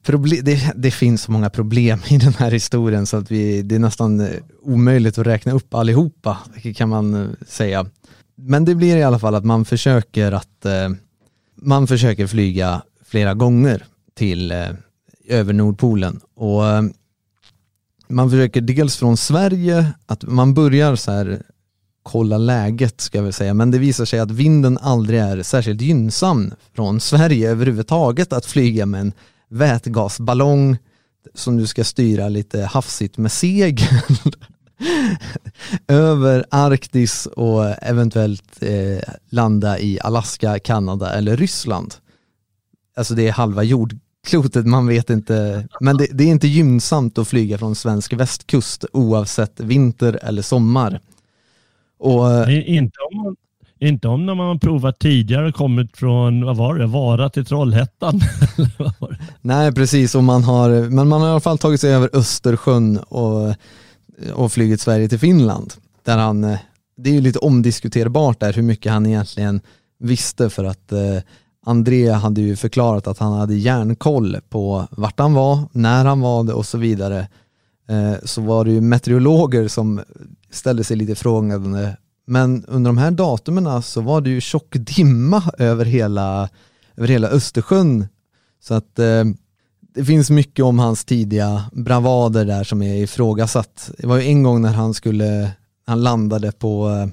Proble 0.03 0.40
det, 0.40 0.72
det, 0.76 0.90
finns 0.90 1.22
så 1.22 1.32
många 1.32 1.51
problem 1.51 1.99
i 2.09 2.18
den 2.18 2.32
här 2.32 2.51
historien 2.51 3.07
så 3.07 3.16
att 3.16 3.30
vi, 3.30 3.62
det 3.62 3.74
är 3.74 3.78
nästan 3.78 4.20
eh, 4.20 4.28
omöjligt 4.62 5.18
att 5.18 5.26
räkna 5.26 5.53
upp 5.53 5.74
allihopa 5.74 6.38
kan 6.76 6.88
man 6.88 7.14
eh, 7.14 7.28
säga 7.49 7.86
men 8.37 8.64
det 8.64 8.74
blir 8.74 8.97
i 8.97 9.03
alla 9.03 9.18
fall 9.18 9.34
att 9.34 9.45
man 9.45 9.64
försöker 9.64 10.32
att 10.32 10.64
eh, 10.64 10.89
man 11.55 11.87
försöker 11.87 12.26
flyga 12.26 12.82
flera 13.05 13.34
gånger 13.34 13.84
till 14.14 14.53
eh, 14.53 14.68
över 15.28 15.53
Nordpolen 15.53 16.20
och 16.34 16.66
eh, 16.66 16.82
man 18.09 18.30
försöker 18.30 18.61
dels 18.61 18.97
från 18.97 19.16
Sverige, 19.16 19.93
att 20.07 20.22
man 20.22 20.55
börjar 20.55 20.97
så 20.97 21.12
här 21.12 21.43
kolla 22.03 22.39
läget 22.39 23.01
ska 23.01 23.18
jag 23.18 23.22
väl 23.22 23.32
säga, 23.32 23.55
men 23.55 23.70
det 23.70 23.78
visar 23.78 24.05
sig 24.05 24.18
att 24.18 24.30
vinden 24.30 24.78
aldrig 24.78 25.20
är 25.20 25.43
särskilt 25.43 25.80
gynnsam 25.80 26.55
från 26.74 27.01
Sverige 27.01 27.51
överhuvudtaget 27.51 28.32
att 28.32 28.47
flyga 28.47 28.87
med 28.87 29.01
en 29.01 29.12
vätgasballong 29.49 30.76
som 31.34 31.57
du 31.57 31.66
ska 31.66 31.84
styra 31.84 32.28
lite 32.28 32.61
hafsigt 32.61 33.18
med 33.18 33.32
segel. 33.32 33.89
över 35.89 36.45
Arktis 36.51 37.27
och 37.27 37.64
eventuellt 37.83 38.62
eh, 38.62 39.14
landa 39.31 39.79
i 39.79 39.99
Alaska, 40.01 40.59
Kanada 40.59 41.12
eller 41.12 41.37
Ryssland. 41.37 41.95
Alltså 42.97 43.14
det 43.14 43.29
är 43.29 43.33
halva 43.33 43.62
jordklotet, 43.62 44.66
man 44.66 44.87
vet 44.87 45.11
inte, 45.11 45.68
men 45.81 45.97
det, 45.97 46.07
det, 46.12 46.24
är 46.24 46.29
inte 46.29 46.49
gynnsamt 46.49 47.18
att 47.18 47.29
flyga 47.29 47.59
från 47.59 47.74
svensk 47.74 48.12
västkust 48.12 48.85
oavsett 48.93 49.61
vinter 49.61 50.18
eller 50.22 50.43
sommar. 50.43 51.01
Och, 51.99 52.51
inte, 52.51 52.99
om 53.11 53.18
man, 53.22 53.37
inte 53.79 54.09
om 54.09 54.27
när 54.27 54.35
man 54.35 54.47
har 54.47 54.59
provat 54.59 54.99
tidigare 54.99 55.53
kommit 55.53 55.97
från, 55.97 56.45
vad 56.45 56.57
var 56.57 56.74
det, 56.74 56.87
Vara 56.87 57.31
till 57.31 57.45
Trollhättan? 57.45 58.20
Nej 59.41 59.72
precis, 59.72 60.14
och 60.14 60.24
man 60.24 60.45
har, 60.45 60.91
men 60.91 61.09
man 61.09 61.20
har 61.20 61.29
i 61.29 61.31
alla 61.31 61.41
fall 61.41 61.59
tagit 61.59 61.81
sig 61.81 61.95
över 61.95 62.11
Östersjön 62.12 62.99
och 62.99 63.55
och 64.34 64.52
flugit 64.52 64.80
Sverige 64.80 65.08
till 65.08 65.18
Finland. 65.18 65.74
Där 66.02 66.18
han, 66.18 66.44
eh, 66.44 66.58
det 66.96 67.10
är 67.10 67.14
ju 67.14 67.20
lite 67.20 67.38
omdiskuterbart 67.38 68.40
där 68.40 68.52
hur 68.52 68.62
mycket 68.62 68.92
han 68.92 69.06
egentligen 69.06 69.60
visste 69.98 70.50
för 70.50 70.64
att 70.64 70.92
eh, 70.92 71.18
André 71.66 72.10
hade 72.10 72.40
ju 72.40 72.56
förklarat 72.56 73.06
att 73.06 73.18
han 73.18 73.32
hade 73.32 73.54
järnkoll 73.54 74.36
på 74.48 74.88
vart 74.90 75.18
han 75.18 75.34
var, 75.34 75.68
när 75.72 76.04
han 76.04 76.20
var 76.20 76.44
det 76.44 76.52
och 76.52 76.66
så 76.66 76.78
vidare. 76.78 77.28
Eh, 77.88 78.14
så 78.24 78.40
var 78.40 78.64
det 78.64 78.70
ju 78.70 78.80
meteorologer 78.80 79.68
som 79.68 80.00
ställde 80.50 80.84
sig 80.84 80.96
lite 80.96 81.14
frågande. 81.14 81.96
Men 82.26 82.64
under 82.68 82.88
de 82.88 82.98
här 82.98 83.10
datumen 83.10 83.82
så 83.82 84.00
var 84.00 84.20
det 84.20 84.30
ju 84.30 84.40
tjock 84.40 84.76
dimma 84.76 85.42
över 85.58 85.84
hela, 85.84 86.48
över 86.96 87.08
hela 87.08 87.28
Östersjön. 87.28 88.06
Så 88.60 88.74
att 88.74 88.98
eh, 88.98 89.24
det 89.97 90.05
finns 90.05 90.30
mycket 90.30 90.64
om 90.64 90.78
hans 90.78 91.05
tidiga 91.05 91.64
bravader 91.72 92.44
där 92.44 92.64
som 92.64 92.82
är 92.82 92.94
ifrågasatt. 92.94 93.90
Det 93.99 94.07
var 94.07 94.16
ju 94.16 94.26
en 94.26 94.42
gång 94.42 94.62
när 94.62 94.72
han 94.72 94.94
skulle, 94.94 95.51
han 95.86 96.03
landade 96.03 96.53
på, 96.53 97.09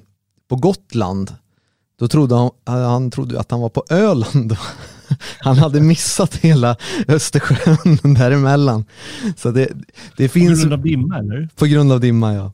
på 0.50 0.56
Gotland 0.56 1.32
då 2.00 2.08
trodde 2.08 2.36
han, 2.36 2.52
han 2.66 3.12
trodde 3.12 3.40
att 3.40 3.52
han 3.52 3.62
var 3.62 3.70
på 3.70 3.84
Öland. 3.90 4.58
Han 5.40 5.58
hade 5.58 5.82
missat 5.82 6.36
hela 6.36 6.76
Östersjön 7.08 8.14
däremellan. 8.14 8.86
Så 9.38 9.52
det, 9.52 9.70
det 10.18 10.30
finns, 10.30 10.64
På 10.64 10.70
grund 10.70 10.74
av 10.74 10.82
dimma 10.82 11.20
eller? 11.20 11.50
På 11.56 11.66
grund 11.66 11.92
av 11.92 12.00
dimma 12.00 12.34
ja. 12.34 12.52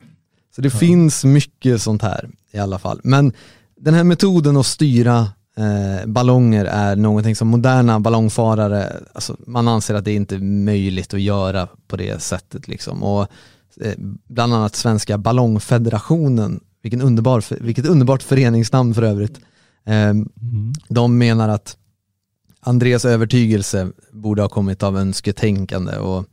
Så 0.56 0.62
det 0.62 0.72
ja. 0.72 0.78
finns 0.78 1.24
mycket 1.24 1.82
sånt 1.82 2.02
här 2.02 2.30
i 2.52 2.58
alla 2.58 2.78
fall. 2.78 3.00
Men 3.04 3.32
den 3.80 3.94
här 3.94 4.04
metoden 4.04 4.56
att 4.56 4.66
styra 4.66 5.28
eh, 5.56 6.06
ballonger 6.06 6.64
är 6.64 6.96
någonting 6.96 7.36
som 7.36 7.48
moderna 7.48 8.00
ballongfarare, 8.00 8.96
alltså 9.12 9.36
man 9.46 9.68
anser 9.68 9.94
att 9.94 10.04
det 10.04 10.14
inte 10.14 10.34
är 10.34 10.40
möjligt 10.40 11.14
att 11.14 11.20
göra 11.20 11.68
på 11.88 11.96
det 11.96 12.22
sättet. 12.22 12.68
Liksom. 12.68 13.02
Och, 13.02 13.26
eh, 13.80 13.94
bland 14.28 14.54
annat 14.54 14.76
Svenska 14.76 15.18
ballongfederationen, 15.18 16.60
vilken 16.82 17.02
underbar, 17.02 17.62
vilket 17.62 17.86
underbart 17.86 18.22
föreningsnamn 18.22 18.94
för 18.94 19.02
övrigt. 19.02 19.40
Eh, 19.86 20.08
mm. 20.08 20.26
De 20.88 21.18
menar 21.18 21.48
att 21.48 21.76
Andreas 22.60 23.04
övertygelse 23.04 23.92
borde 24.12 24.42
ha 24.42 24.48
kommit 24.48 24.82
av 24.82 24.98
önsketänkande 24.98 25.96
och 25.96 26.24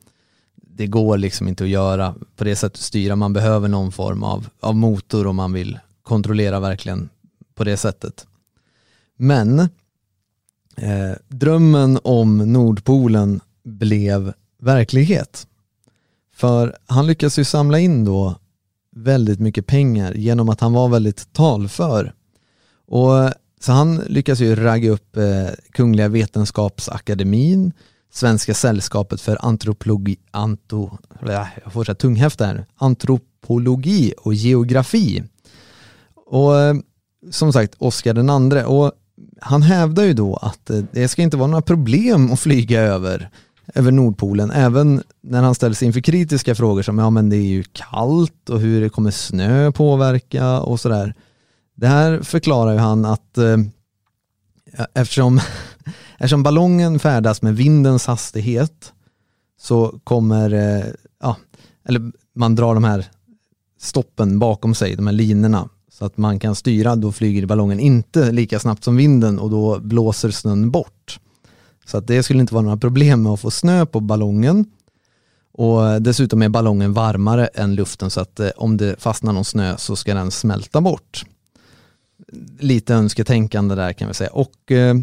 det 0.55 0.87
går 0.87 1.17
liksom 1.17 1.47
inte 1.47 1.63
att 1.63 1.69
göra 1.69 2.15
på 2.35 2.43
det 2.43 2.55
sättet 2.55 2.81
styra. 2.81 3.15
Man 3.15 3.33
behöver 3.33 3.67
någon 3.67 3.91
form 3.91 4.23
av, 4.23 4.47
av 4.59 4.75
motor 4.75 5.27
om 5.27 5.35
man 5.35 5.53
vill 5.53 5.79
kontrollera 6.03 6.59
verkligen 6.59 7.09
på 7.55 7.63
det 7.63 7.77
sättet. 7.77 8.27
Men 9.17 9.59
eh, 10.77 11.13
drömmen 11.27 11.99
om 12.03 12.37
Nordpolen 12.37 13.39
blev 13.63 14.33
verklighet. 14.59 15.47
För 16.35 16.77
han 16.85 17.07
lyckas 17.07 17.39
ju 17.39 17.43
samla 17.43 17.79
in 17.79 18.05
då 18.05 18.35
väldigt 18.95 19.39
mycket 19.39 19.67
pengar 19.67 20.13
genom 20.13 20.49
att 20.49 20.61
han 20.61 20.73
var 20.73 20.89
väldigt 20.89 21.33
talför. 21.33 22.13
Och 22.87 23.31
så 23.59 23.71
han 23.71 23.95
lyckas 23.95 24.39
ju 24.39 24.55
ragga 24.55 24.91
upp 24.91 25.17
eh, 25.17 25.47
Kungliga 25.71 26.07
Vetenskapsakademin, 26.07 27.71
Svenska 28.11 28.53
sällskapet 28.53 29.21
för 29.21 29.45
antropologi, 29.45 30.17
anto, 30.31 30.97
äh, 31.21 31.45
jag 31.63 31.73
får 31.73 31.83
så 31.83 32.43
här, 32.43 32.65
antropologi 32.75 34.13
och 34.17 34.33
geografi. 34.33 35.23
Och 36.15 36.59
eh, 36.59 36.75
som 37.31 37.53
sagt, 37.53 37.75
Oscar 37.77 38.13
den 38.13 38.29
andre. 38.29 38.65
Och 38.65 38.91
han 39.41 39.61
hävdar 39.61 40.03
ju 40.03 40.13
då 40.13 40.35
att 40.35 40.69
eh, 40.69 40.79
det 40.91 41.07
ska 41.07 41.21
inte 41.21 41.37
vara 41.37 41.47
några 41.47 41.61
problem 41.61 42.31
att 42.31 42.39
flyga 42.39 42.81
över, 42.81 43.29
över 43.75 43.91
Nordpolen, 43.91 44.51
även 44.51 45.03
när 45.21 45.43
han 45.43 45.55
ställs 45.55 45.83
inför 45.83 45.99
kritiska 45.99 46.55
frågor 46.55 46.81
som 46.81 46.99
ja 46.99 47.09
men 47.09 47.29
det 47.29 47.37
är 47.37 47.47
ju 47.47 47.63
kallt 47.63 48.49
och 48.49 48.59
hur 48.59 48.81
det 48.81 48.89
kommer 48.89 49.11
snö 49.11 49.71
påverka 49.71 50.59
och 50.59 50.79
sådär. 50.79 51.13
Det 51.75 51.87
här 51.87 52.21
förklarar 52.21 52.73
ju 52.73 52.79
han 52.79 53.05
att 53.05 53.37
eh, 53.37 53.57
eftersom, 54.93 55.39
eftersom 56.17 56.43
ballongen 56.43 56.99
färdas 56.99 57.41
med 57.41 57.55
vindens 57.55 58.07
hastighet 58.07 58.93
så 59.59 59.99
kommer, 60.03 60.53
eh, 60.53 60.85
ja, 61.21 61.37
eller 61.87 62.11
man 62.35 62.55
drar 62.55 62.73
de 62.73 62.83
här 62.83 63.05
stoppen 63.79 64.39
bakom 64.39 64.75
sig, 64.75 64.95
de 64.95 65.07
här 65.07 65.13
linorna, 65.13 65.69
så 65.97 66.05
att 66.05 66.17
man 66.17 66.39
kan 66.39 66.55
styra, 66.55 66.95
då 66.95 67.11
flyger 67.11 67.45
ballongen 67.45 67.79
inte 67.79 68.31
lika 68.31 68.59
snabbt 68.59 68.83
som 68.83 68.97
vinden 68.97 69.39
och 69.39 69.49
då 69.49 69.79
blåser 69.79 70.31
snön 70.31 70.71
bort. 70.71 71.19
Så 71.85 71.97
att 71.97 72.07
det 72.07 72.23
skulle 72.23 72.39
inte 72.39 72.53
vara 72.53 72.63
några 72.63 72.77
problem 72.77 73.23
med 73.23 73.31
att 73.31 73.39
få 73.39 73.51
snö 73.51 73.85
på 73.85 73.99
ballongen. 73.99 74.65
Och 75.51 76.01
dessutom 76.01 76.41
är 76.41 76.49
ballongen 76.49 76.93
varmare 76.93 77.47
än 77.47 77.75
luften 77.75 78.09
så 78.09 78.21
att 78.21 78.39
eh, 78.39 78.49
om 78.57 78.77
det 78.77 78.95
fastnar 78.99 79.33
någon 79.33 79.45
snö 79.45 79.77
så 79.77 79.95
ska 79.95 80.13
den 80.13 80.31
smälta 80.31 80.81
bort 80.81 81.25
lite 82.59 82.93
önsketänkande 82.93 83.75
där 83.75 83.93
kan 83.93 84.07
vi 84.07 84.13
säga. 84.13 84.29
Och 84.29 84.71
eh, 84.71 84.95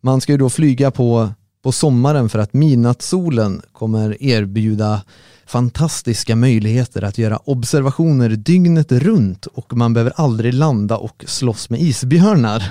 man 0.00 0.20
ska 0.20 0.32
ju 0.32 0.38
då 0.38 0.50
flyga 0.50 0.90
på, 0.90 1.28
på 1.62 1.72
sommaren 1.72 2.28
för 2.28 2.38
att 2.38 2.52
midnattssolen 2.52 3.62
kommer 3.72 4.22
erbjuda 4.22 5.02
fantastiska 5.46 6.36
möjligheter 6.36 7.02
att 7.02 7.18
göra 7.18 7.36
observationer 7.36 8.28
dygnet 8.28 8.92
runt 8.92 9.46
och 9.46 9.76
man 9.76 9.94
behöver 9.94 10.12
aldrig 10.16 10.54
landa 10.54 10.96
och 10.96 11.24
slåss 11.26 11.70
med 11.70 11.80
isbjörnar. 11.80 12.62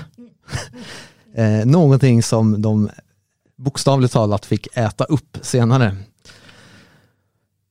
eh, 1.35 1.65
någonting 1.65 2.23
som 2.23 2.61
de 2.61 2.89
bokstavligt 3.57 4.13
talat 4.13 4.45
fick 4.45 4.67
äta 4.77 5.03
upp 5.03 5.37
senare. 5.41 5.97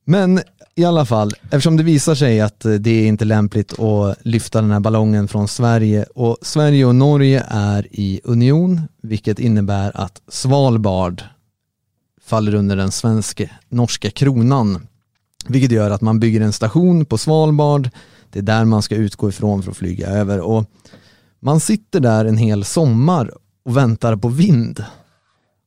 Men 0.04 0.40
i 0.74 0.84
alla 0.84 1.06
fall, 1.06 1.32
eftersom 1.42 1.76
det 1.76 1.82
visar 1.82 2.14
sig 2.14 2.40
att 2.40 2.60
det 2.60 2.90
är 2.90 3.06
inte 3.06 3.24
lämpligt 3.24 3.78
att 3.78 4.16
lyfta 4.22 4.60
den 4.60 4.70
här 4.70 4.80
ballongen 4.80 5.28
från 5.28 5.48
Sverige 5.48 6.04
och 6.14 6.38
Sverige 6.42 6.84
och 6.84 6.94
Norge 6.94 7.44
är 7.48 7.86
i 7.90 8.20
union, 8.24 8.80
vilket 9.02 9.38
innebär 9.38 9.96
att 9.96 10.22
Svalbard 10.28 11.22
faller 12.24 12.54
under 12.54 12.76
den 12.76 12.90
svenska 12.90 13.50
norska 13.68 14.10
kronan, 14.10 14.86
vilket 15.46 15.70
gör 15.70 15.90
att 15.90 16.00
man 16.00 16.20
bygger 16.20 16.40
en 16.40 16.52
station 16.52 17.04
på 17.04 17.18
Svalbard. 17.18 17.90
Det 18.30 18.38
är 18.38 18.42
där 18.42 18.64
man 18.64 18.82
ska 18.82 18.94
utgå 18.96 19.28
ifrån 19.28 19.62
för 19.62 19.70
att 19.70 19.76
flyga 19.76 20.08
över 20.08 20.40
och 20.40 20.70
man 21.40 21.60
sitter 21.60 22.00
där 22.00 22.24
en 22.24 22.36
hel 22.36 22.64
sommar 22.64 23.30
och 23.64 23.76
väntar 23.76 24.16
på 24.16 24.28
vind. 24.28 24.84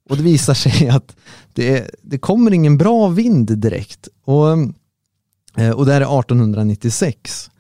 Och 0.09 0.17
det 0.17 0.23
visar 0.23 0.53
sig 0.53 0.89
att 0.89 1.15
det, 1.53 1.91
det 2.01 2.17
kommer 2.17 2.53
ingen 2.53 2.77
bra 2.77 3.07
vind 3.07 3.57
direkt. 3.57 4.07
Och 4.25 4.51
eh, 5.57 5.71
och 5.71 5.85
det 5.85 5.93
här 5.93 6.01
är 6.01 6.19
1896. 6.19 7.51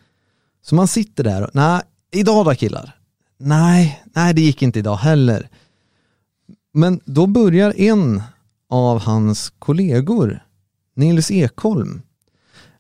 Så 0.61 0.75
man 0.75 0.87
sitter 0.87 1.23
där 1.23 1.43
och, 1.43 1.49
nej, 1.53 1.81
idag 2.11 2.45
då 2.45 2.55
killar? 2.55 2.95
Nej, 3.39 4.03
nej 4.15 4.33
det 4.33 4.41
gick 4.41 4.61
inte 4.61 4.79
idag 4.79 4.95
heller. 4.95 5.49
Men 6.73 6.99
då 7.05 7.27
börjar 7.27 7.73
en 7.77 8.23
av 8.69 8.99
hans 8.99 9.53
kollegor, 9.59 10.43
Nils 10.95 11.31
Ekholm, 11.31 12.01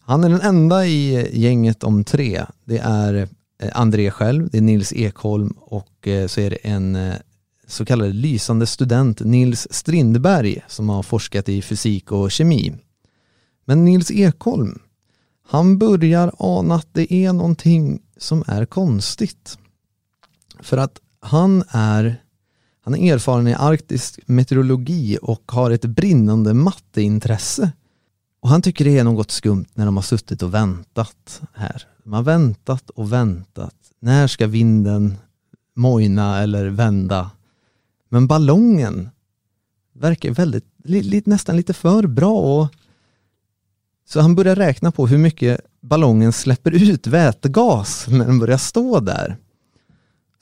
han 0.07 0.23
är 0.23 0.29
den 0.29 0.41
enda 0.41 0.85
i 0.85 1.29
gänget 1.39 1.83
om 1.83 2.03
tre. 2.03 2.45
Det 2.65 2.77
är 2.77 3.13
eh, 3.61 3.69
André 3.73 4.11
själv, 4.11 4.49
det 4.51 4.57
är 4.57 4.61
Nils 4.61 4.93
Ekholm 4.93 5.49
och 5.57 6.07
eh, 6.07 6.27
så 6.27 6.41
är 6.41 6.49
det 6.49 6.55
en 6.55 6.95
eh, 6.95 7.15
så 7.67 7.85
kallad 7.85 8.15
lysande 8.15 8.67
student, 8.67 9.19
Nils 9.19 9.67
Strindberg, 9.71 10.61
som 10.67 10.89
har 10.89 11.03
forskat 11.03 11.49
i 11.49 11.61
fysik 11.61 12.11
och 12.11 12.31
kemi. 12.31 12.75
Men 13.65 13.85
Nils 13.85 14.11
Ekholm, 14.11 14.79
han 15.47 15.77
börjar 15.77 16.31
ana 16.37 16.75
att 16.75 16.87
det 16.91 17.13
är 17.13 17.33
någonting 17.33 18.01
som 18.17 18.43
är 18.47 18.65
konstigt. 18.65 19.57
För 20.59 20.77
att 20.77 20.99
han 21.19 21.63
är, 21.69 22.21
han 22.83 22.95
är 22.95 23.13
erfaren 23.13 23.47
i 23.47 23.53
arktisk 23.53 24.19
meteorologi 24.25 25.17
och 25.21 25.51
har 25.51 25.71
ett 25.71 25.85
brinnande 25.85 26.53
matteintresse. 26.53 27.71
Och 28.47 28.51
han 28.51 28.61
tycker 28.61 28.85
det 28.85 28.97
är 28.97 29.03
något 29.03 29.31
skumt 29.31 29.65
när 29.73 29.85
de 29.85 29.95
har 29.95 30.03
suttit 30.03 30.41
och 30.41 30.53
väntat 30.53 31.41
här. 31.53 31.87
De 32.03 32.13
har 32.13 32.23
väntat 32.23 32.89
och 32.89 33.13
väntat. 33.13 33.75
När 33.99 34.27
ska 34.27 34.47
vinden 34.47 35.17
mojna 35.75 36.41
eller 36.41 36.67
vända? 36.67 37.31
Men 38.09 38.27
ballongen 38.27 39.09
verkar 39.93 40.31
väldigt, 40.31 40.65
li, 40.83 41.23
nästan 41.25 41.55
lite 41.55 41.73
för 41.73 42.07
bra 42.07 42.33
och 42.33 42.67
så 44.05 44.21
han 44.21 44.35
börjar 44.35 44.55
räkna 44.55 44.91
på 44.91 45.07
hur 45.07 45.17
mycket 45.17 45.61
ballongen 45.81 46.33
släpper 46.33 46.71
ut 46.71 47.07
vätgas 47.07 48.07
när 48.07 48.25
den 48.25 48.39
börjar 48.39 48.57
stå 48.57 48.99
där. 48.99 49.37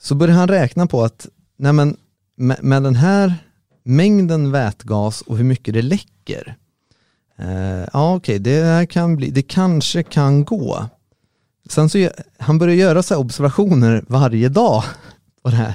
Så 0.00 0.14
börjar 0.14 0.36
han 0.36 0.48
räkna 0.48 0.86
på 0.86 1.04
att 1.04 1.28
nej 1.56 1.72
men, 1.72 1.96
med, 2.36 2.64
med 2.64 2.82
den 2.82 2.94
här 2.94 3.34
mängden 3.82 4.50
vätgas 4.50 5.22
och 5.22 5.36
hur 5.36 5.44
mycket 5.44 5.74
det 5.74 5.82
läcker. 5.82 6.56
Eh, 7.38 7.88
ja 7.92 8.14
okej, 8.14 8.40
okay, 8.40 8.52
det, 8.52 8.86
kan 8.90 9.16
bli, 9.16 9.30
det 9.30 9.42
kanske 9.42 10.02
kan 10.02 10.44
gå. 10.44 10.86
Sen 11.68 11.88
så 11.88 12.10
han 12.38 12.58
börjar 12.58 12.74
göra 12.74 13.02
så 13.02 13.16
observationer 13.16 14.04
varje 14.08 14.48
dag 14.48 14.82
på 15.42 15.50
det 15.50 15.56
här. 15.56 15.74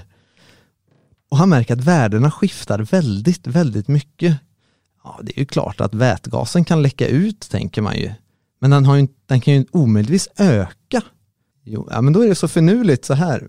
Och 1.29 1.37
han 1.37 1.49
märker 1.49 1.73
att 1.73 1.83
värdena 1.83 2.31
skiftar 2.31 2.79
väldigt, 2.79 3.47
väldigt 3.47 3.87
mycket 3.87 4.37
Ja, 5.03 5.19
det 5.23 5.37
är 5.37 5.39
ju 5.39 5.45
klart 5.45 5.81
att 5.81 5.93
vätgasen 5.93 6.65
kan 6.65 6.81
läcka 6.81 7.07
ut, 7.07 7.49
tänker 7.49 7.81
man 7.81 7.95
ju. 7.95 8.11
Men 8.59 8.71
den, 8.71 8.85
har 8.85 8.95
ju, 8.95 9.07
den 9.25 9.41
kan 9.41 9.53
ju 9.53 9.65
omöjligtvis 9.71 10.29
öka. 10.37 11.01
Jo, 11.63 11.87
ja, 11.91 12.01
men 12.01 12.13
då 12.13 12.23
är 12.23 12.27
det 12.27 12.35
så 12.35 12.47
finurligt 12.47 13.05
så 13.05 13.13
här, 13.13 13.47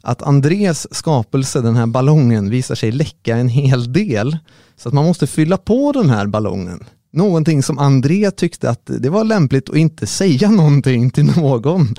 att 0.00 0.22
Andres 0.22 0.94
skapelse, 0.94 1.60
den 1.60 1.76
här 1.76 1.86
ballongen, 1.86 2.50
visar 2.50 2.74
sig 2.74 2.92
läcka 2.92 3.36
en 3.36 3.48
hel 3.48 3.92
del. 3.92 4.38
Så 4.76 4.88
att 4.88 4.94
man 4.94 5.04
måste 5.04 5.26
fylla 5.26 5.56
på 5.56 5.92
den 5.92 6.10
här 6.10 6.26
ballongen. 6.26 6.84
Någonting 7.12 7.62
som 7.62 7.78
André 7.78 8.30
tyckte 8.30 8.70
att 8.70 8.82
det 8.84 9.10
var 9.10 9.24
lämpligt 9.24 9.70
att 9.70 9.76
inte 9.76 10.06
säga 10.06 10.50
någonting 10.50 11.10
till 11.10 11.24
någon. 11.24 11.94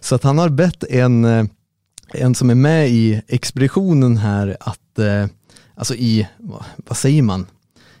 Så 0.00 0.14
att 0.14 0.22
han 0.22 0.38
har 0.38 0.48
bett 0.48 0.84
en, 0.84 1.24
eh, 1.24 1.44
en 2.14 2.34
som 2.34 2.50
är 2.50 2.54
med 2.54 2.90
i 2.90 3.22
expeditionen 3.28 4.16
här 4.16 4.56
att, 4.60 4.98
eh, 4.98 5.26
alltså 5.74 5.94
i, 5.94 6.28
vad 6.76 6.96
säger 6.96 7.22
man, 7.22 7.46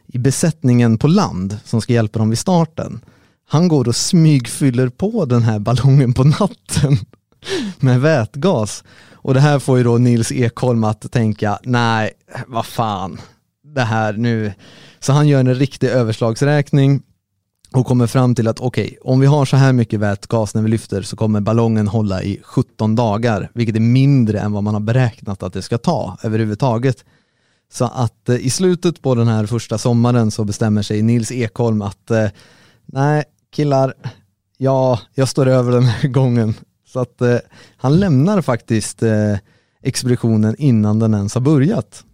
i 0.06 0.18
besättningen 0.18 0.98
på 0.98 1.08
land 1.08 1.58
som 1.64 1.80
ska 1.80 1.92
hjälpa 1.92 2.18
dem 2.18 2.30
vid 2.30 2.38
starten. 2.38 3.00
Han 3.48 3.68
går 3.68 3.88
och 3.88 3.96
smygfyller 3.96 4.88
på 4.88 5.24
den 5.24 5.42
här 5.42 5.58
ballongen 5.58 6.12
på 6.12 6.24
natten. 6.24 6.98
med 7.80 8.00
vätgas. 8.00 8.84
Och 9.12 9.34
det 9.34 9.40
här 9.40 9.58
får 9.58 9.78
ju 9.78 9.84
då 9.84 9.98
Nils 9.98 10.32
Ekholm 10.32 10.84
att 10.84 11.12
tänka, 11.12 11.58
nej, 11.62 12.10
vad 12.46 12.66
fan, 12.66 13.20
det 13.74 13.84
här 13.84 14.12
nu. 14.12 14.52
Så 15.06 15.12
han 15.12 15.28
gör 15.28 15.40
en 15.40 15.54
riktig 15.54 15.88
överslagsräkning 15.88 17.02
och 17.72 17.86
kommer 17.86 18.06
fram 18.06 18.34
till 18.34 18.48
att 18.48 18.60
okej, 18.60 18.84
okay, 18.84 19.12
om 19.12 19.20
vi 19.20 19.26
har 19.26 19.44
så 19.44 19.56
här 19.56 19.72
mycket 19.72 20.00
vätgas 20.00 20.54
när 20.54 20.62
vi 20.62 20.68
lyfter 20.68 21.02
så 21.02 21.16
kommer 21.16 21.40
ballongen 21.40 21.88
hålla 21.88 22.22
i 22.22 22.40
17 22.42 22.94
dagar, 22.94 23.50
vilket 23.54 23.76
är 23.76 23.80
mindre 23.80 24.40
än 24.40 24.52
vad 24.52 24.62
man 24.62 24.74
har 24.74 24.80
beräknat 24.80 25.42
att 25.42 25.52
det 25.52 25.62
ska 25.62 25.78
ta 25.78 26.18
överhuvudtaget. 26.22 27.04
Så 27.72 27.84
att 27.84 28.28
eh, 28.28 28.36
i 28.36 28.50
slutet 28.50 29.02
på 29.02 29.14
den 29.14 29.28
här 29.28 29.46
första 29.46 29.78
sommaren 29.78 30.30
så 30.30 30.44
bestämmer 30.44 30.82
sig 30.82 31.02
Nils 31.02 31.32
Ekholm 31.32 31.82
att 31.82 32.10
eh, 32.10 32.28
nej, 32.86 33.24
killar, 33.50 33.94
ja, 34.58 35.00
jag 35.14 35.28
står 35.28 35.46
över 35.46 35.72
den 35.72 35.84
här 35.84 36.08
gången. 36.08 36.54
Så 36.86 37.00
att 37.00 37.20
eh, 37.20 37.38
han 37.76 38.00
lämnar 38.00 38.42
faktiskt 38.42 39.02
eh, 39.02 39.36
expeditionen 39.82 40.56
innan 40.58 40.98
den 40.98 41.14
ens 41.14 41.34
har 41.34 41.40
börjat. 41.42 42.04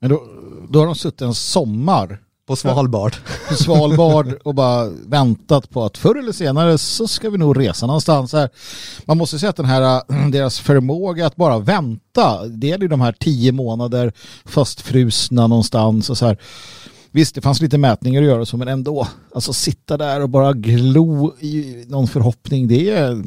Men 0.00 0.10
då, 0.10 0.22
då 0.70 0.78
har 0.78 0.86
de 0.86 0.94
suttit 0.94 1.22
en 1.22 1.34
sommar 1.34 2.20
på 2.46 2.56
Svalbard. 2.56 3.16
På 3.48 3.54
Svalbard 3.54 4.32
och 4.44 4.54
bara 4.54 4.88
väntat 4.88 5.70
på 5.70 5.84
att 5.84 5.98
förr 5.98 6.18
eller 6.18 6.32
senare 6.32 6.78
så 6.78 7.08
ska 7.08 7.30
vi 7.30 7.38
nog 7.38 7.60
resa 7.60 7.86
någonstans 7.86 8.32
här. 8.32 8.50
Man 9.04 9.18
måste 9.18 9.38
säga 9.38 9.50
att 9.50 9.56
den 9.56 9.66
här, 9.66 10.02
deras 10.30 10.58
förmåga 10.60 11.26
att 11.26 11.36
bara 11.36 11.58
vänta, 11.58 12.46
det 12.46 12.72
är 12.72 12.78
ju 12.78 12.88
de 12.88 13.00
här 13.00 13.12
tio 13.12 13.52
månader 13.52 14.12
fastfrusna 14.44 15.46
någonstans 15.46 16.10
och 16.10 16.18
så 16.18 16.26
här. 16.26 16.38
Visst, 17.10 17.34
det 17.34 17.40
fanns 17.40 17.60
lite 17.60 17.78
mätningar 17.78 18.22
att 18.22 18.28
göra 18.28 18.46
så, 18.46 18.56
men 18.56 18.68
ändå. 18.68 19.08
Alltså 19.34 19.52
sitta 19.52 19.96
där 19.96 20.22
och 20.22 20.28
bara 20.28 20.52
glo 20.52 21.34
i 21.40 21.84
någon 21.88 22.08
förhoppning, 22.08 22.68
det 22.68 22.90
är, 22.90 23.24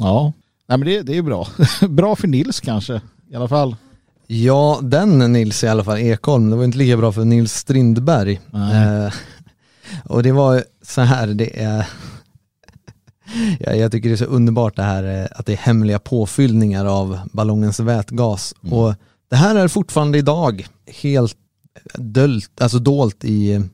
ja, 0.00 0.32
nej 0.68 0.78
men 0.78 0.88
det, 0.88 1.02
det 1.02 1.16
är 1.16 1.22
bra. 1.22 1.48
bra 1.88 2.16
för 2.16 2.28
Nils 2.28 2.60
kanske, 2.60 3.00
i 3.30 3.34
alla 3.34 3.48
fall. 3.48 3.76
Ja, 4.32 4.78
den 4.82 5.32
Nils 5.32 5.64
i 5.64 5.68
alla 5.68 5.84
fall, 5.84 5.98
Ekholm, 5.98 6.50
det 6.50 6.56
var 6.56 6.64
inte 6.64 6.78
lika 6.78 6.96
bra 6.96 7.12
för 7.12 7.24
Nils 7.24 7.52
Strindberg. 7.52 8.40
Eh, 8.54 9.12
och 10.04 10.22
det 10.22 10.32
var 10.32 10.64
så 10.82 11.00
här, 11.00 11.26
det 11.26 11.62
är 11.62 11.88
ja, 13.60 13.74
jag 13.74 13.92
tycker 13.92 14.08
det 14.08 14.14
är 14.14 14.16
så 14.16 14.24
underbart 14.24 14.76
det 14.76 14.82
här 14.82 15.20
eh, 15.20 15.26
att 15.30 15.46
det 15.46 15.52
är 15.52 15.56
hemliga 15.56 15.98
påfyllningar 15.98 16.84
av 16.84 17.20
ballongens 17.32 17.80
vätgas. 17.80 18.54
Mm. 18.62 18.78
Och 18.78 18.94
det 19.30 19.36
här 19.36 19.54
är 19.54 19.68
fortfarande 19.68 20.18
idag 20.18 20.66
helt 21.02 21.36
dölt, 21.94 22.60
alltså 22.60 22.78
dolt 22.78 23.24
i, 23.24 23.64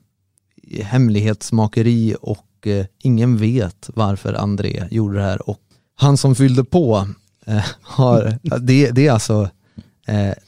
i 0.63 0.81
hemlighetsmakeri 0.81 2.15
och 2.21 2.67
eh, 2.67 2.85
ingen 3.03 3.37
vet 3.37 3.89
varför 3.93 4.33
André 4.33 4.87
gjorde 4.91 5.17
det 5.17 5.23
här. 5.23 5.49
Och 5.49 5.61
han 5.95 6.17
som 6.17 6.35
fyllde 6.35 6.63
på 6.63 7.07
eh, 7.45 7.65
har, 7.81 8.39
det, 8.59 8.91
det 8.91 9.07
är 9.07 9.11
alltså 9.11 9.49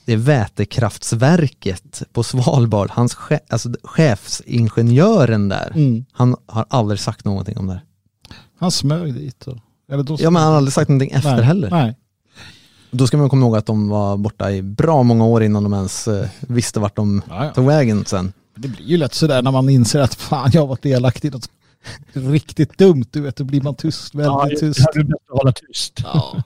det 0.05 0.13
är 0.13 0.17
vätekraftsverket 0.17 2.03
på 2.13 2.23
Svalbard, 2.23 2.89
hans 2.89 3.15
che 3.15 3.39
alltså 3.49 3.69
chefsingenjören 3.83 5.49
där, 5.49 5.71
mm. 5.75 6.05
han 6.11 6.35
har 6.45 6.65
aldrig 6.69 6.99
sagt 6.99 7.25
någonting 7.25 7.57
om 7.57 7.67
det 7.67 7.73
här. 7.73 7.83
Han 8.59 8.71
smög 8.71 9.13
dit. 9.13 9.47
Och, 9.47 9.57
eller 9.91 10.03
då 10.03 10.17
ja 10.19 10.29
men 10.29 10.41
han 10.41 10.51
har 10.51 10.57
aldrig 10.57 10.73
sagt 10.73 10.89
någonting 10.89 11.11
efter 11.11 11.35
nej, 11.35 11.45
heller. 11.45 11.69
Nej. 11.69 11.95
Då 12.91 13.07
ska 13.07 13.17
man 13.17 13.29
komma 13.29 13.45
ihåg 13.45 13.57
att 13.57 13.65
de 13.65 13.89
var 13.89 14.17
borta 14.17 14.51
i 14.51 14.61
bra 14.61 15.03
många 15.03 15.25
år 15.25 15.43
innan 15.43 15.63
de 15.63 15.73
ens 15.73 16.07
eh, 16.07 16.27
visste 16.39 16.79
vart 16.79 16.95
de 16.95 17.21
ja, 17.29 17.45
ja. 17.45 17.53
tog 17.53 17.65
vägen 17.65 18.05
sen. 18.05 18.33
Det 18.55 18.67
blir 18.67 18.85
ju 18.85 18.97
lätt 18.97 19.13
sådär 19.13 19.41
när 19.41 19.51
man 19.51 19.69
inser 19.69 19.99
att 19.99 20.15
fan 20.15 20.49
jag 20.53 20.61
har 20.61 20.67
varit 20.67 20.83
delaktig 20.83 21.27
i 21.27 21.31
något 21.31 21.49
riktigt 22.13 22.77
dumt, 22.77 23.05
du 23.11 23.21
vet, 23.21 23.35
då 23.35 23.43
blir 23.43 23.61
man 23.61 23.75
tyst, 23.75 24.15
väldigt 24.15 24.51
ja, 24.51 24.59
tyst. 24.59 24.79
Ja, 24.79 24.91
det 24.93 24.99
är 24.99 25.03
bäst 25.03 25.23
att 25.31 25.37
hålla 25.37 25.51
tyst. 25.51 25.99
Ja. 26.03 26.43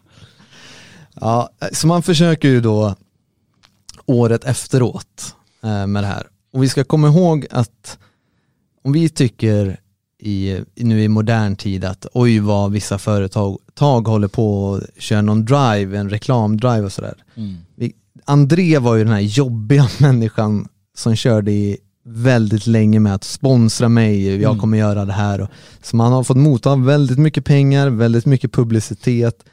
ja, 1.14 1.49
så 1.74 1.88
man 1.88 2.03
försöker 2.03 2.47
ju 2.47 2.61
då 2.61 2.95
året 4.05 4.43
efteråt 4.43 5.35
eh, 5.63 5.87
med 5.87 6.03
det 6.03 6.07
här. 6.07 6.27
Och 6.53 6.63
vi 6.63 6.69
ska 6.69 6.83
komma 6.83 7.07
ihåg 7.07 7.45
att 7.51 7.97
om 8.83 8.91
vi 8.91 9.09
tycker 9.09 9.79
i, 10.19 10.59
nu 10.75 11.03
i 11.03 11.07
modern 11.07 11.55
tid 11.55 11.85
att 11.85 12.05
oj 12.13 12.39
vad 12.39 12.71
vissa 12.71 12.97
företag 12.97 13.57
tag 13.73 14.07
håller 14.07 14.27
på 14.27 14.63
och 14.63 14.81
kör 14.97 15.21
någon 15.21 15.45
drive, 15.45 15.97
en 15.97 16.09
reklamdrive 16.09 16.81
och 16.81 16.91
sådär. 16.91 17.23
Mm. 17.35 17.57
André 18.25 18.77
var 18.77 18.95
ju 18.95 19.03
den 19.03 19.13
här 19.13 19.19
jobbiga 19.19 19.87
människan 19.99 20.67
som 20.95 21.15
körde 21.15 21.51
i 21.51 21.77
väldigt 22.05 22.67
länge 22.67 22.99
med 22.99 23.15
att 23.15 23.23
sponsra 23.23 23.89
mig, 23.89 24.27
jag 24.27 24.43
mm. 24.43 24.59
kommer 24.59 24.77
göra 24.77 25.05
det 25.05 25.13
här. 25.13 25.47
Så 25.81 25.95
man 25.95 26.11
har 26.11 26.23
fått 26.23 26.37
motta 26.37 26.75
väldigt 26.75 27.19
mycket 27.19 27.45
pengar, 27.45 27.89
väldigt 27.89 28.25
mycket 28.25 28.51
publicitet 28.51 29.43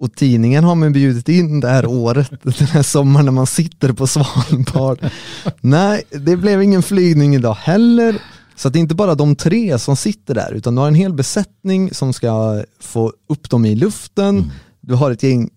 och 0.00 0.14
tidningen 0.14 0.64
har 0.64 0.74
man 0.74 0.92
bjudit 0.92 1.28
in 1.28 1.60
det 1.60 1.68
här 1.68 1.86
året, 1.86 2.30
den 2.42 2.66
här 2.66 2.82
sommaren 2.82 3.26
när 3.26 3.32
man 3.32 3.46
sitter 3.46 3.92
på 3.92 4.06
Svalbard. 4.06 4.98
Nej, 5.60 6.02
det 6.10 6.36
blev 6.36 6.62
ingen 6.62 6.82
flygning 6.82 7.34
idag 7.34 7.54
heller. 7.54 8.22
Så 8.56 8.68
det 8.68 8.78
är 8.78 8.80
inte 8.80 8.94
bara 8.94 9.14
de 9.14 9.36
tre 9.36 9.78
som 9.78 9.96
sitter 9.96 10.34
där, 10.34 10.52
utan 10.52 10.74
du 10.74 10.80
har 10.80 10.88
en 10.88 10.94
hel 10.94 11.12
besättning 11.12 11.94
som 11.94 12.12
ska 12.12 12.62
få 12.80 13.12
upp 13.28 13.50
dem 13.50 13.64
i 13.64 13.74
luften. 13.74 14.38
Mm. 14.38 14.50
Du 14.80 14.94
har 14.94 15.10
ett 15.10 15.22
gäng 15.22 15.50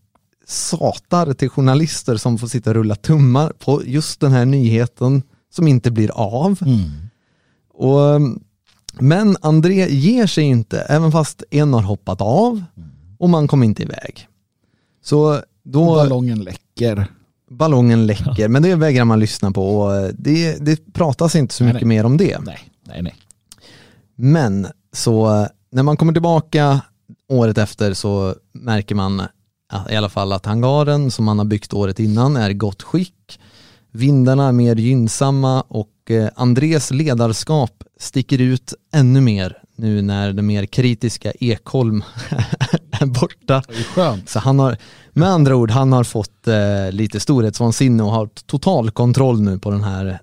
satar 0.48 1.34
till 1.34 1.50
journalister 1.50 2.18
som 2.18 2.38
får 2.38 2.48
sitta 2.48 2.70
och 2.70 2.76
rulla 2.76 2.96
tummar 2.96 3.54
på 3.60 3.82
just 3.86 4.20
den 4.20 4.32
här 4.32 4.46
nyheten 4.46 5.24
som 5.54 5.68
inte 5.68 5.92
blir 5.92 6.12
av. 6.12 6.58
Mm. 6.62 6.80
Och, 7.74 8.22
men 9.00 9.38
André 9.42 9.90
ger 9.90 10.28
sig 10.28 10.44
inte, 10.44 10.80
även 10.80 11.12
fast 11.12 11.44
en 11.52 11.74
har 11.74 11.82
hoppat 11.82 12.22
av 12.22 12.64
och 13.20 13.30
man 13.30 13.48
kommer 13.48 13.66
inte 13.66 13.84
iväg. 13.84 14.28
Så 15.02 15.42
då... 15.64 15.96
Ballongen 15.96 16.44
läcker. 16.44 17.08
Ballongen 17.50 18.06
läcker, 18.06 18.48
men 18.48 18.64
det 18.64 18.76
vägrar 18.76 19.06
man 19.06 19.20
lyssna 19.20 19.52
på 19.52 19.80
och 19.80 20.12
det, 20.14 20.66
det 20.66 20.94
pratas 20.94 21.36
inte 21.36 21.54
så 21.54 21.64
nej, 21.64 21.74
mycket 21.74 21.88
nej. 21.88 21.98
mer 21.98 22.06
om 22.06 22.18
det. 22.18 22.40
Nej, 22.40 22.60
nej, 22.88 23.02
nej. 23.02 23.16
Men 24.16 24.68
så 24.94 25.48
när 25.72 25.84
man 25.84 25.98
kommer 25.98 26.14
tillbaka 26.14 26.82
året 27.28 27.58
efter 27.58 27.94
så 27.94 28.36
märker 28.54 28.96
man 28.96 29.22
i 29.90 29.96
alla 29.96 30.10
fall 30.10 30.34
att 30.34 30.46
hangaren 30.46 31.12
som 31.12 31.26
man 31.26 31.38
har 31.38 31.46
byggt 31.46 31.74
året 31.74 32.00
innan 32.00 32.36
är 32.36 32.50
i 32.50 32.54
gott 32.54 32.84
skick. 32.84 33.40
Vindarna 33.92 34.48
är 34.48 34.52
mer 34.52 34.76
gynnsamma 34.76 35.62
och 35.62 36.12
eh, 36.12 36.30
Andres 36.36 36.92
ledarskap 36.92 37.84
sticker 38.00 38.42
ut 38.42 38.74
ännu 38.94 39.22
mer 39.22 39.58
nu 39.76 40.02
när 40.02 40.34
det 40.34 40.42
mer 40.42 40.66
kritiska 40.66 41.32
Ekholm 41.40 42.04
är 42.92 43.06
borta. 43.06 43.64
Det 43.68 43.74
är 43.80 43.84
skönt. 43.84 44.30
Så 44.30 44.40
han 44.40 44.60
har, 44.60 44.78
med 45.14 45.30
andra 45.30 45.56
ord, 45.56 45.72
han 45.72 45.92
har 45.94 46.04
fått 46.04 46.48
eh, 46.48 46.92
lite 46.92 47.20
storhetsvansinne 47.20 48.04
och 48.04 48.12
har 48.12 48.30
total 48.46 48.92
kontroll 48.92 49.42
nu 49.42 49.60
på 49.60 49.72
den 49.72 49.84
här 49.84 50.20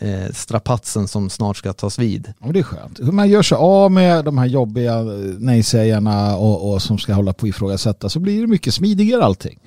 eh, 0.00 0.32
strapatsen 0.32 1.08
som 1.08 1.30
snart 1.30 1.56
ska 1.56 1.72
tas 1.72 1.98
vid. 1.98 2.32
Ja, 2.40 2.52
det 2.52 2.58
är 2.58 2.62
skönt. 2.62 3.00
Hur 3.00 3.12
man 3.12 3.28
gör 3.28 3.42
sig 3.42 3.56
av 3.58 3.92
med 3.92 4.24
de 4.24 4.38
här 4.38 4.46
jobbiga 4.46 4.98
eh, 4.98 5.06
nej-sägarna 5.38 6.36
och, 6.36 6.72
och, 6.72 6.82
som 6.82 6.98
ska 6.98 7.14
hålla 7.14 7.32
på 7.32 7.42
och 7.42 7.48
ifrågasätta 7.48 8.08
så 8.08 8.20
blir 8.20 8.40
det 8.40 8.46
mycket 8.46 8.74
smidigare 8.74 9.24
allting. 9.24 9.58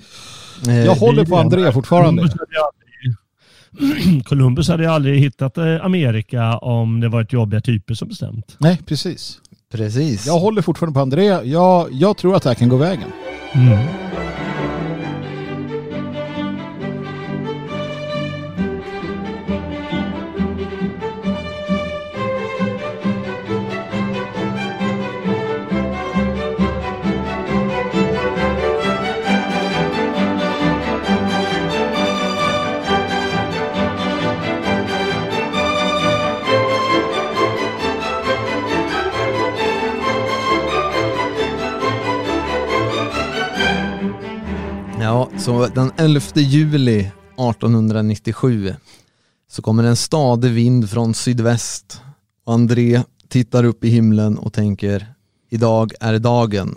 Eh, 0.67 0.85
Jag 0.85 0.95
håller 0.95 1.25
på 1.25 1.37
André 1.37 1.71
fortfarande. 1.71 2.29
Columbus 4.25 4.67
hade 4.69 4.91
aldrig 4.91 5.19
hittat 5.19 5.57
eh, 5.57 5.85
Amerika 5.85 6.57
om 6.57 6.99
det 6.99 7.09
varit 7.09 7.33
jobbiga 7.33 7.61
typer 7.61 7.93
som 7.93 8.07
bestämt. 8.07 8.55
Nej, 8.59 8.81
precis. 8.85 9.39
Precis. 9.71 10.25
Jag 10.25 10.39
håller 10.39 10.61
fortfarande 10.61 10.93
på 10.93 11.01
André. 11.01 11.25
Jag, 11.25 11.87
jag 11.91 12.17
tror 12.17 12.35
att 12.35 12.43
det 12.43 12.49
här 12.49 12.55
kan 12.55 12.69
gå 12.69 12.75
vägen. 12.77 13.11
Mm. 13.53 14.06
Så 45.47 45.67
den 45.67 45.91
11 45.97 46.21
juli 46.35 46.99
1897 46.99 48.75
så 49.49 49.61
kommer 49.61 49.83
en 49.83 49.95
stadig 49.95 50.51
vind 50.51 50.89
från 50.89 51.13
sydväst 51.13 52.01
och 52.45 52.53
André 52.53 53.03
tittar 53.27 53.63
upp 53.63 53.83
i 53.83 53.89
himlen 53.89 54.37
och 54.37 54.53
tänker 54.53 55.07
idag 55.49 55.91
är 55.99 56.19
dagen. 56.19 56.75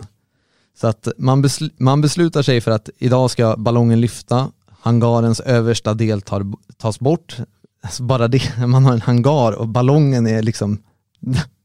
Så 0.79 0.87
att 0.87 1.07
man, 1.17 1.41
besl 1.41 1.69
man 1.77 2.01
beslutar 2.01 2.41
sig 2.41 2.61
för 2.61 2.71
att 2.71 2.89
idag 2.97 3.31
ska 3.31 3.55
ballongen 3.57 4.01
lyfta, 4.01 4.51
hangarens 4.79 5.39
översta 5.39 5.93
del 5.93 6.21
tar, 6.21 6.45
tas 6.77 6.99
bort. 6.99 7.37
Alltså 7.83 8.03
bara 8.03 8.27
det, 8.27 8.57
man 8.67 8.85
har 8.85 8.93
en 8.93 9.01
hangar 9.01 9.51
och 9.51 9.67
ballongen 9.67 10.27
är 10.27 10.41
liksom 10.41 10.83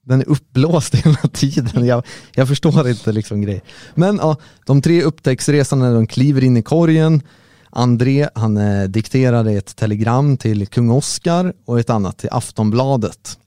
den 0.06 0.20
är 0.20 0.28
uppblåst 0.28 0.94
hela 1.04 1.28
tiden. 1.32 1.86
Jag, 1.86 2.06
jag 2.34 2.48
förstår 2.48 2.88
inte 2.88 3.12
liksom 3.12 3.40
grejen. 3.40 3.62
Men 3.94 4.16
ja, 4.16 4.36
de 4.66 4.82
tre 4.82 5.02
upptäcktsresande 5.02 5.94
de 5.94 6.06
kliver 6.06 6.44
in 6.44 6.56
i 6.56 6.62
korgen. 6.62 7.22
André 7.70 8.28
han 8.34 8.56
eh, 8.56 8.84
dikterade 8.84 9.52
ett 9.52 9.76
telegram 9.76 10.36
till 10.36 10.66
kung 10.66 10.90
Oscar 10.90 11.52
och 11.64 11.80
ett 11.80 11.90
annat 11.90 12.18
till 12.18 12.28
Aftonbladet. 12.32 13.38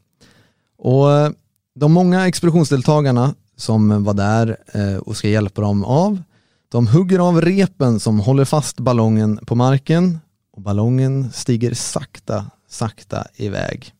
Och 0.77 1.11
eh, 1.11 1.31
de 1.75 1.91
många 1.91 2.27
expeditionsdeltagarna 2.27 3.35
som 3.55 4.03
var 4.03 4.13
där 4.13 4.57
eh, 4.73 4.97
och 4.97 5.17
ska 5.17 5.27
hjälpa 5.27 5.61
dem 5.61 5.83
av, 5.83 6.21
de 6.69 6.87
hugger 6.87 7.19
av 7.19 7.41
repen 7.41 7.99
som 7.99 8.19
håller 8.19 8.45
fast 8.45 8.79
ballongen 8.79 9.39
på 9.45 9.55
marken 9.55 10.19
och 10.51 10.61
ballongen 10.61 11.31
stiger 11.31 11.73
sakta, 11.73 12.45
sakta 12.69 13.27
iväg. 13.35 13.93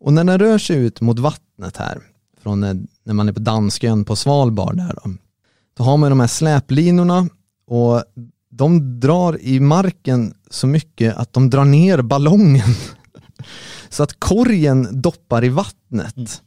Och 0.00 0.12
när 0.12 0.24
den 0.24 0.38
rör 0.38 0.58
sig 0.58 0.76
ut 0.76 1.00
mot 1.00 1.18
vattnet 1.18 1.49
här, 1.76 1.98
från 2.42 2.64
eh, 2.64 2.74
när 3.04 3.14
man 3.14 3.28
är 3.28 3.32
på 3.32 3.40
Danskön 3.40 4.04
på 4.04 4.16
Svalbard 4.16 4.76
där 4.76 4.98
då, 5.04 5.10
då 5.76 5.84
har 5.84 5.96
man 5.96 6.10
de 6.10 6.20
här 6.20 6.26
släplinorna 6.26 7.28
och 7.66 8.02
de 8.50 9.00
drar 9.00 9.40
i 9.40 9.60
marken 9.60 10.34
så 10.50 10.66
mycket 10.66 11.16
att 11.16 11.32
de 11.32 11.50
drar 11.50 11.64
ner 11.64 12.02
ballongen 12.02 12.74
så 13.88 14.02
att 14.02 14.20
korgen 14.20 15.02
doppar 15.02 15.44
i 15.44 15.48
vattnet. 15.48 16.42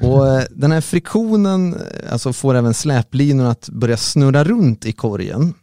Och 0.00 0.28
eh, 0.28 0.44
den 0.50 0.72
här 0.72 0.80
friktionen 0.80 1.74
eh, 1.74 2.12
alltså 2.12 2.32
får 2.32 2.54
även 2.54 2.74
släplinorna 2.74 3.50
att 3.50 3.68
börja 3.68 3.96
snurra 3.96 4.44
runt 4.44 4.86
i 4.86 4.92
korgen. 4.92 5.54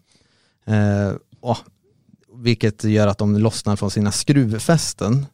Eh, 0.66 1.14
åh, 1.42 1.58
vilket 2.36 2.84
gör 2.84 3.08
att 3.08 3.18
de 3.18 3.38
lossnar 3.38 3.76
från 3.76 3.92
sina 3.92 4.12
skruvfästen. 4.12 5.26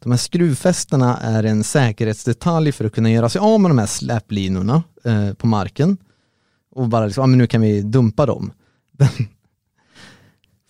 De 0.00 0.12
här 0.12 0.18
skruvfästena 0.18 1.16
är 1.16 1.44
en 1.44 1.64
säkerhetsdetalj 1.64 2.72
för 2.72 2.84
att 2.84 2.92
kunna 2.92 3.10
göra 3.10 3.28
sig 3.28 3.38
av 3.38 3.60
med 3.60 3.70
de 3.70 3.78
här 3.78 3.86
släplinorna 3.86 4.82
eh, 5.04 5.32
på 5.32 5.46
marken. 5.46 5.96
Och 6.70 6.88
bara 6.88 7.06
liksom, 7.06 7.22
ja, 7.22 7.26
men 7.26 7.38
nu 7.38 7.46
kan 7.46 7.60
vi 7.60 7.82
dumpa 7.82 8.26
dem. 8.26 8.52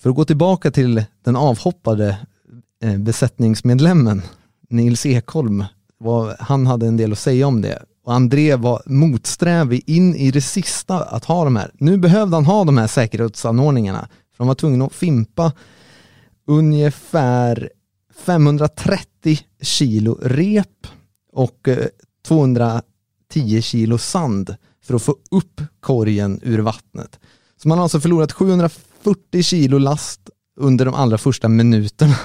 för 0.03 0.11
att 0.11 0.17
gå 0.17 0.25
tillbaka 0.25 0.71
till 0.71 1.05
den 1.25 1.37
avhoppade 1.37 2.19
eh, 2.83 2.99
besättningsmedlemmen 2.99 4.23
Nils 4.69 5.07
Ekholm, 5.07 5.65
var, 5.99 6.37
han 6.41 6.67
hade 6.67 6.87
en 6.87 6.97
del 6.97 7.13
att 7.13 7.19
säga 7.19 7.47
om 7.47 7.63
det. 7.63 7.83
Och 8.05 8.15
André 8.15 8.57
var 8.57 8.83
motsträvig 8.87 9.83
in 9.87 10.15
i 10.15 10.31
det 10.31 10.41
sista 10.41 11.05
att 11.05 11.25
ha 11.25 11.45
de 11.45 11.57
här. 11.57 11.71
Nu 11.75 11.97
behövde 11.97 12.37
han 12.37 12.47
ha 12.47 12.65
de 12.65 12.79
här 12.79 12.87
säkerhetsanordningarna, 12.87 14.09
för 14.37 14.39
de 14.39 14.47
var 14.47 14.55
tvungna 14.55 14.85
att 14.85 14.93
fimpa 14.93 15.53
ungefär 16.47 17.71
530 18.19 19.39
kilo 19.61 20.19
rep 20.23 20.87
och 21.33 21.69
eh, 21.69 21.87
210 22.27 22.83
kilo 23.63 23.99
sand 23.99 24.57
för 24.85 24.95
att 24.95 25.03
få 25.03 25.17
upp 25.31 25.61
korgen 25.81 26.41
ur 26.43 26.59
vattnet. 26.59 27.21
Så 27.63 27.69
man 27.69 27.79
har 27.79 27.83
alltså 27.83 28.01
förlorat 28.01 28.33
740 28.33 29.43
kilo 29.43 29.79
last 29.79 30.31
under 30.57 30.85
de 30.85 30.95
allra 30.95 31.19
första 31.19 31.49
minuterna. 31.49 32.17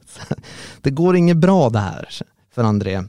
Det 0.80 0.90
går 0.90 1.16
inget 1.16 1.36
bra 1.36 1.70
det 1.70 1.78
här 1.78 2.08
för 2.54 2.64
André. 2.64 3.04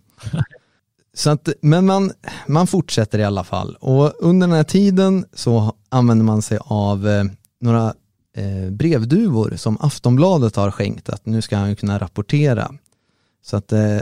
Så 1.13 1.30
att, 1.30 1.49
men 1.61 1.86
man, 1.86 2.11
man 2.47 2.68
fortsätter 2.68 3.20
i 3.20 3.24
alla 3.24 3.43
fall 3.43 3.78
och 3.80 4.13
under 4.20 4.47
den 4.47 4.55
här 4.55 4.63
tiden 4.63 5.26
så 5.34 5.76
använder 5.89 6.26
man 6.26 6.41
sig 6.41 6.59
av 6.61 7.07
eh, 7.07 7.24
några 7.61 7.93
Eh, 8.38 8.72
brevduvor 8.72 9.54
som 9.56 9.78
Aftonbladet 9.80 10.56
har 10.56 10.72
skänkt 10.72 11.10
att 11.10 11.26
nu 11.26 11.42
ska 11.42 11.58
han 11.58 11.76
kunna 11.76 11.98
rapportera. 12.00 12.72
Så 13.46 13.58
att 13.58 13.72
eh, 13.72 13.98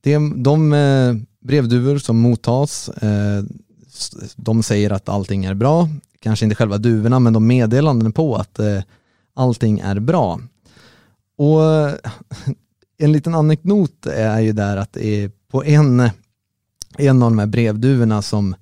det, 0.00 0.18
de 0.36 0.72
eh, 0.72 1.14
brevduvor 1.40 1.98
som 1.98 2.18
mottas, 2.18 2.88
eh, 2.88 3.44
de 4.36 4.62
säger 4.62 4.90
att 4.90 5.08
allting 5.08 5.44
är 5.44 5.54
bra. 5.54 5.88
Kanske 6.20 6.44
inte 6.44 6.56
själva 6.56 6.78
duvorna 6.78 7.18
men 7.18 7.32
de 7.32 7.46
meddelanden 7.46 8.12
på 8.12 8.36
att 8.36 8.58
eh, 8.58 8.82
allting 9.34 9.78
är 9.78 10.00
bra. 10.00 10.40
Och 11.36 11.64
eh, 11.64 11.94
en 12.98 13.12
liten 13.12 13.34
anekdot 13.34 14.06
är 14.06 14.40
ju 14.40 14.52
där 14.52 14.76
att 14.76 14.92
det 14.92 15.06
är 15.06 15.30
på 15.50 15.64
en, 15.64 16.10
en 16.98 17.22
av 17.22 17.30
de 17.30 17.38
här 17.38 17.46
brevduvorna 17.46 18.22
som 18.22 18.54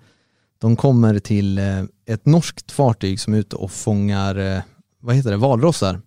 de 0.59 0.77
kommer 0.77 1.19
till 1.19 1.59
eh, 1.59 1.85
ett 2.07 2.27
norskt 2.27 2.73
fartyg 2.73 3.21
som 3.21 3.35
är 3.35 3.39
ute 3.39 3.57
och 3.57 3.71
fångar, 3.71 4.63
vad 5.09 5.17
heter 5.17 5.31
det, 5.31 5.37
valrossar. 5.37 6.01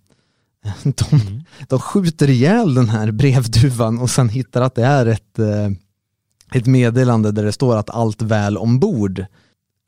De, 0.82 1.16
mm. 1.16 1.42
de 1.68 1.80
skjuter 1.80 2.30
ihjäl 2.30 2.74
den 2.74 2.88
här 2.88 3.10
brevduvan 3.10 3.98
och 3.98 4.10
sen 4.10 4.28
hittar 4.28 4.62
att 4.62 4.74
det 4.74 4.84
är 4.84 5.06
ett, 5.06 5.38
eh, 5.38 5.70
ett 6.54 6.66
meddelande 6.66 7.32
där 7.32 7.44
det 7.44 7.52
står 7.52 7.76
att 7.76 7.90
allt 7.90 8.22
väl 8.22 8.58
ombord. 8.58 9.24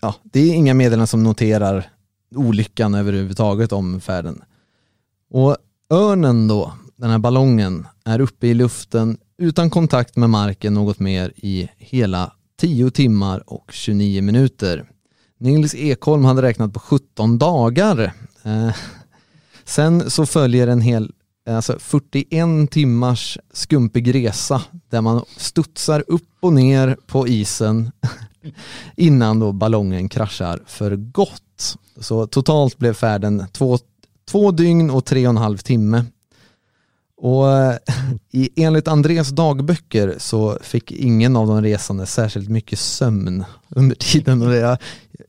Ja, 0.02 0.14
det 0.22 0.40
är 0.40 0.54
inga 0.54 0.74
meddelanden 0.74 1.06
som 1.06 1.22
noterar 1.22 1.90
olyckan 2.34 2.94
överhuvudtaget 2.94 3.72
om 3.72 4.00
färden. 4.00 4.42
Och 5.30 5.56
örnen 5.90 6.48
då, 6.48 6.72
den 6.96 7.10
här 7.10 7.18
ballongen, 7.18 7.86
är 8.04 8.20
uppe 8.20 8.46
i 8.46 8.54
luften 8.54 9.18
utan 9.38 9.70
kontakt 9.70 10.16
med 10.16 10.30
marken 10.30 10.74
något 10.74 10.98
mer 10.98 11.32
i 11.36 11.68
hela 11.76 12.32
10 12.60 12.90
timmar 12.90 13.50
och 13.50 13.70
29 13.72 14.22
minuter. 14.22 14.84
Nils 15.38 15.74
Ekholm 15.74 16.24
hade 16.24 16.42
räknat 16.42 16.72
på 16.72 16.80
17 16.80 17.38
dagar. 17.38 18.12
Eh, 18.42 18.74
sen 19.64 20.10
så 20.10 20.26
följer 20.26 20.66
en 20.66 20.80
hel 20.80 21.12
alltså 21.50 21.78
41 21.78 22.70
timmars 22.70 23.38
skumpig 23.52 24.14
resa 24.14 24.62
där 24.88 25.00
man 25.00 25.24
studsar 25.36 26.04
upp 26.06 26.28
och 26.40 26.52
ner 26.52 26.96
på 27.06 27.28
isen 27.28 27.90
innan 28.96 29.38
då 29.38 29.52
ballongen 29.52 30.08
kraschar 30.08 30.60
för 30.66 30.96
gott. 30.96 31.76
Så 32.00 32.26
totalt 32.26 32.78
blev 32.78 32.94
färden 32.94 33.46
två, 33.52 33.78
två 34.30 34.50
dygn 34.50 34.90
och 34.90 35.04
tre 35.04 35.26
och 35.26 35.30
en 35.30 35.36
halv 35.36 35.58
timme. 35.58 36.04
Och 37.16 37.52
eh, 37.52 37.76
i, 38.30 38.50
enligt 38.56 38.88
Andreas 38.88 39.28
dagböcker 39.28 40.14
så 40.18 40.58
fick 40.62 40.92
ingen 40.92 41.36
av 41.36 41.46
de 41.46 41.62
resande 41.62 42.06
särskilt 42.06 42.48
mycket 42.48 42.78
sömn 42.78 43.44
under 43.68 43.96
tiden. 43.98 44.42
Och 44.42 44.50
det, 44.50 44.78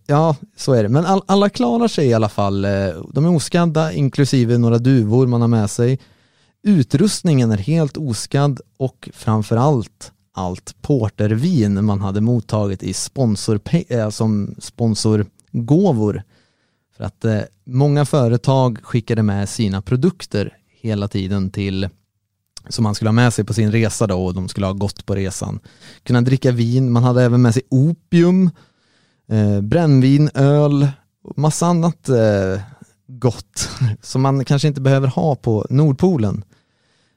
ja, 0.07 0.35
så 0.55 0.73
är 0.73 0.83
det. 0.83 0.89
Men 0.89 1.05
all, 1.05 1.21
alla 1.25 1.49
klarar 1.49 1.87
sig 1.87 2.07
i 2.07 2.13
alla 2.13 2.29
fall. 2.29 2.65
Eh, 2.65 2.71
de 3.13 3.25
är 3.25 3.35
oskadda, 3.35 3.93
inklusive 3.93 4.57
några 4.57 4.77
duvor 4.77 5.27
man 5.27 5.41
har 5.41 5.47
med 5.47 5.69
sig. 5.69 5.99
Utrustningen 6.63 7.51
är 7.51 7.57
helt 7.57 7.97
oskadd 7.97 8.59
och 8.77 9.09
framförallt 9.13 10.11
allt 10.35 10.75
portervin 10.81 11.85
man 11.85 12.01
hade 12.01 12.21
mottagit 12.21 12.83
i 12.83 12.93
sponsor, 12.93 13.59
äh, 13.87 14.09
som 14.09 14.55
sponsorgåvor. 14.59 16.23
För 16.97 17.03
att 17.03 17.25
eh, 17.25 17.41
många 17.63 18.05
företag 18.05 18.79
skickade 18.83 19.23
med 19.23 19.49
sina 19.49 19.81
produkter 19.81 20.57
hela 20.85 21.07
tiden 21.07 21.49
till 21.49 21.89
som 22.69 22.83
man 22.83 22.95
skulle 22.95 23.09
ha 23.09 23.13
med 23.13 23.33
sig 23.33 23.45
på 23.45 23.53
sin 23.53 23.71
resa 23.71 24.07
då 24.07 24.25
och 24.25 24.33
de 24.33 24.47
skulle 24.47 24.65
ha 24.65 24.73
gått 24.73 25.05
på 25.05 25.15
resan. 25.15 25.59
Kunna 26.03 26.21
dricka 26.21 26.51
vin, 26.51 26.91
man 26.91 27.03
hade 27.03 27.23
även 27.23 27.41
med 27.41 27.53
sig 27.53 27.63
opium, 27.69 28.49
eh, 29.27 29.61
brännvin, 29.61 30.29
öl 30.33 30.87
och 31.23 31.37
massa 31.37 31.65
annat 31.65 32.09
eh, 32.09 32.61
gott 33.07 33.69
som 34.01 34.21
man 34.21 34.45
kanske 34.45 34.67
inte 34.67 34.81
behöver 34.81 35.07
ha 35.07 35.35
på 35.35 35.65
Nordpolen. 35.69 36.43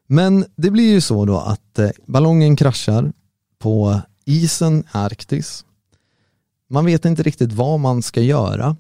Men 0.07 0.45
det 0.57 0.71
blir 0.71 0.93
ju 0.93 1.01
så 1.01 1.25
då 1.25 1.39
att 1.39 1.79
eh, 1.79 1.91
ballongen 2.07 2.57
kraschar 2.57 3.13
på 3.59 4.01
isen 4.25 4.85
Arktis. 4.93 5.65
Man 6.71 6.85
vet 6.85 7.05
inte 7.05 7.23
riktigt 7.23 7.53
vad 7.53 7.81
man 7.81 8.03
ska 8.03 8.21
göra. 8.21 8.77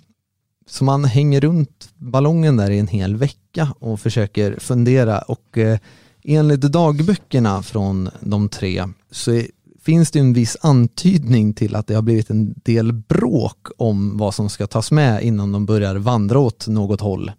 Så 0.68 0.84
man 0.84 1.04
hänger 1.04 1.40
runt 1.40 1.88
ballongen 1.96 2.56
där 2.56 2.70
i 2.70 2.78
en 2.78 2.86
hel 2.86 3.16
vecka 3.16 3.74
och 3.78 4.00
försöker 4.00 4.58
fundera 4.58 5.18
och 5.18 5.58
eh, 5.58 5.78
enligt 6.24 6.60
dagböckerna 6.60 7.62
från 7.62 8.10
de 8.20 8.48
tre 8.48 8.84
så 9.10 9.32
är, 9.32 9.46
finns 9.82 10.10
det 10.10 10.18
en 10.18 10.32
viss 10.32 10.56
antydning 10.60 11.54
till 11.54 11.76
att 11.76 11.86
det 11.86 11.94
har 11.94 12.02
blivit 12.02 12.30
en 12.30 12.54
del 12.64 12.92
bråk 12.92 13.68
om 13.76 14.18
vad 14.18 14.34
som 14.34 14.50
ska 14.50 14.66
tas 14.66 14.90
med 14.90 15.22
innan 15.22 15.52
de 15.52 15.66
börjar 15.66 15.96
vandra 15.96 16.38
åt 16.38 16.66
något 16.66 17.00
håll. 17.00 17.32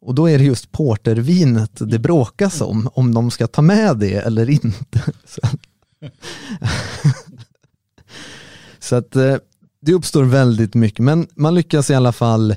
Och 0.00 0.14
då 0.14 0.30
är 0.30 0.38
det 0.38 0.44
just 0.44 0.72
portervinet 0.72 1.90
det 1.90 1.98
bråkas 1.98 2.60
om, 2.60 2.88
om 2.94 3.14
de 3.14 3.30
ska 3.30 3.46
ta 3.46 3.62
med 3.62 3.98
det 3.98 4.14
eller 4.14 4.50
inte. 4.50 5.02
Så, 5.24 5.40
så 8.78 8.96
att 8.96 9.16
eh, 9.16 9.36
det 9.84 9.94
uppstår 9.94 10.24
väldigt 10.24 10.74
mycket, 10.74 10.98
men 10.98 11.26
man 11.34 11.54
lyckas 11.54 11.90
i 11.90 11.94
alla 11.94 12.12
fall 12.12 12.56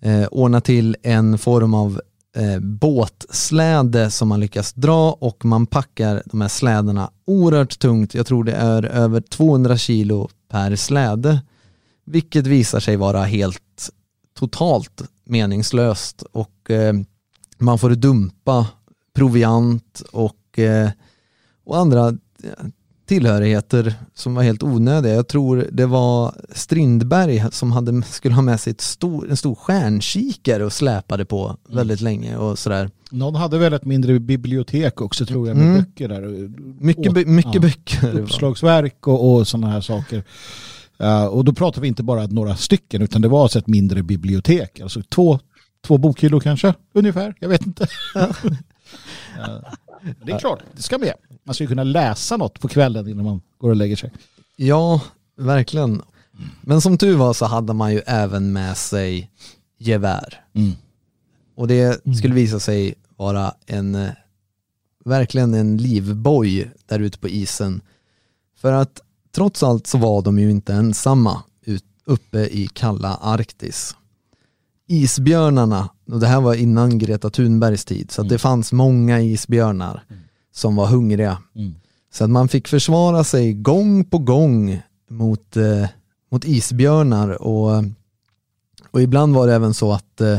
eh, 0.00 0.26
ordna 0.30 0.60
till 0.60 0.96
en 1.02 1.38
form 1.38 1.74
av 1.74 2.00
eh, 2.36 2.60
båtsläde 2.60 4.10
som 4.10 4.28
man 4.28 4.40
lyckas 4.40 4.72
dra 4.72 5.12
och 5.12 5.44
man 5.44 5.66
packar 5.66 6.22
de 6.26 6.40
här 6.40 6.48
släderna 6.48 7.10
oerhört 7.24 7.78
tungt. 7.78 8.14
Jag 8.14 8.26
tror 8.26 8.44
det 8.44 8.52
är 8.52 8.82
över 8.84 9.20
200 9.20 9.76
kilo 9.76 10.28
per 10.48 10.76
släde, 10.76 11.42
vilket 12.04 12.46
visar 12.46 12.80
sig 12.80 12.96
vara 12.96 13.22
helt 13.22 13.90
totalt 14.38 15.02
meningslöst 15.24 16.22
och 16.22 16.70
eh, 16.70 16.94
man 17.58 17.78
får 17.78 17.90
dumpa 17.90 18.66
proviant 19.14 20.02
och, 20.12 20.58
eh, 20.58 20.90
och 21.64 21.78
andra 21.78 22.08
eh, 22.42 22.64
tillhörigheter 23.06 23.94
som 24.14 24.34
var 24.34 24.42
helt 24.42 24.62
onödiga. 24.62 25.14
Jag 25.14 25.28
tror 25.28 25.66
det 25.72 25.86
var 25.86 26.34
Strindberg 26.52 27.44
som 27.52 27.72
hade, 27.72 28.02
skulle 28.02 28.34
ha 28.34 28.42
med 28.42 28.60
sig 28.60 28.74
stor, 28.78 29.30
en 29.30 29.36
stor 29.36 29.54
stjärnkikare 29.54 30.64
och 30.64 30.72
släpade 30.72 31.24
på 31.24 31.56
väldigt 31.68 32.00
länge 32.00 32.36
och 32.36 32.58
sådär. 32.58 32.90
Någon 33.10 33.34
hade 33.34 33.58
väl 33.58 33.72
ett 33.72 33.84
mindre 33.84 34.20
bibliotek 34.20 35.00
också 35.00 35.26
tror 35.26 35.48
jag 35.48 35.56
med 35.56 35.66
Mm. 35.66 35.78
böcker 35.78 36.08
där. 36.08 36.50
Mycket, 36.84 37.08
Åt- 37.18 37.26
mycket 37.26 37.54
ja. 37.54 37.60
böcker. 37.60 38.18
Uppslagsverk 38.20 39.06
och, 39.08 39.34
och 39.34 39.48
sådana 39.48 39.66
här 39.70 39.80
saker. 39.80 40.24
Eh, 40.98 41.24
och 41.24 41.44
då 41.44 41.52
pratar 41.52 41.80
vi 41.82 41.88
inte 41.88 42.02
bara 42.02 42.26
några 42.26 42.56
stycken 42.56 43.02
utan 43.02 43.22
det 43.22 43.28
var 43.28 43.42
alltså 43.42 43.58
ett 43.58 43.66
mindre 43.66 44.02
bibliotek. 44.02 44.80
Alltså 44.80 45.02
två, 45.02 45.38
två 45.86 45.98
bokhyllor 45.98 46.40
kanske, 46.40 46.74
ungefär. 46.94 47.34
Jag 47.40 47.48
vet 47.48 47.66
inte. 47.66 47.86
Ja. 48.14 48.28
Det 50.24 50.32
är 50.32 50.38
klart, 50.38 50.62
det 50.76 50.82
ska 50.82 50.98
med. 50.98 51.14
Man 51.44 51.54
ska 51.54 51.64
ju 51.64 51.68
kunna 51.68 51.84
läsa 51.84 52.36
något 52.36 52.60
på 52.60 52.68
kvällen 52.68 53.08
innan 53.08 53.24
man 53.24 53.42
går 53.58 53.70
och 53.70 53.76
lägger 53.76 53.96
sig. 53.96 54.12
Ja, 54.56 55.00
verkligen. 55.36 56.02
Men 56.60 56.80
som 56.80 56.98
tur 56.98 57.16
var 57.16 57.32
så 57.32 57.44
hade 57.44 57.72
man 57.72 57.92
ju 57.92 57.98
även 58.06 58.52
med 58.52 58.76
sig 58.76 59.30
gevär. 59.78 60.44
Och 61.56 61.68
det 61.68 62.00
skulle 62.18 62.34
visa 62.34 62.60
sig 62.60 62.94
vara 63.16 63.54
en, 63.66 63.94
eh, 63.94 64.10
verkligen 65.04 65.54
en 65.54 65.76
livboj 65.76 66.70
där 66.86 67.00
ute 67.00 67.18
på 67.18 67.28
isen. 67.28 67.80
För 68.56 68.72
att 68.72 69.00
trots 69.34 69.62
allt 69.62 69.86
så 69.86 69.98
var 69.98 70.22
de 70.22 70.38
ju 70.38 70.50
inte 70.50 70.74
ensamma 70.74 71.42
ut, 71.62 71.84
uppe 72.04 72.38
i 72.38 72.68
kalla 72.72 73.14
Arktis. 73.14 73.96
Isbjörnarna, 74.86 75.88
och 76.10 76.20
det 76.20 76.26
här 76.26 76.40
var 76.40 76.54
innan 76.54 76.98
Greta 76.98 77.30
Thunbergs 77.30 77.84
tid, 77.84 78.10
så 78.10 78.22
att 78.22 78.28
det 78.28 78.38
fanns 78.38 78.72
många 78.72 79.20
isbjörnar 79.20 80.02
som 80.54 80.76
var 80.76 80.86
hungriga. 80.86 81.38
Så 82.12 82.24
att 82.24 82.30
man 82.30 82.48
fick 82.48 82.68
försvara 82.68 83.24
sig 83.24 83.52
gång 83.52 84.04
på 84.04 84.18
gång 84.18 84.82
mot, 85.10 85.56
eh, 85.56 85.88
mot 86.30 86.44
isbjörnar 86.44 87.42
och, 87.42 87.84
och 88.90 89.02
ibland 89.02 89.34
var 89.34 89.46
det 89.46 89.54
även 89.54 89.74
så 89.74 89.92
att 89.92 90.20
eh, 90.20 90.38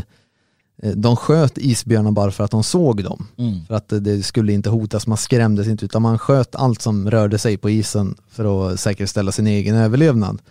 de 0.95 1.15
sköt 1.15 1.57
isbjörnar 1.57 2.11
bara 2.11 2.31
för 2.31 2.43
att 2.43 2.51
de 2.51 2.63
såg 2.63 3.03
dem. 3.03 3.27
För 3.67 3.75
att 3.75 3.91
eh, 3.91 3.99
det 3.99 4.23
skulle 4.23 4.53
inte 4.53 4.69
hotas, 4.69 5.07
man 5.07 5.17
skrämdes 5.17 5.67
inte 5.67 5.85
utan 5.85 6.01
man 6.01 6.19
sköt 6.19 6.55
allt 6.55 6.81
som 6.81 7.11
rörde 7.11 7.37
sig 7.37 7.57
på 7.57 7.69
isen 7.69 8.15
för 8.29 8.71
att 8.71 8.79
säkerställa 8.79 9.31
sin 9.31 9.47
egen 9.47 9.75
överlevnad. 9.75 10.41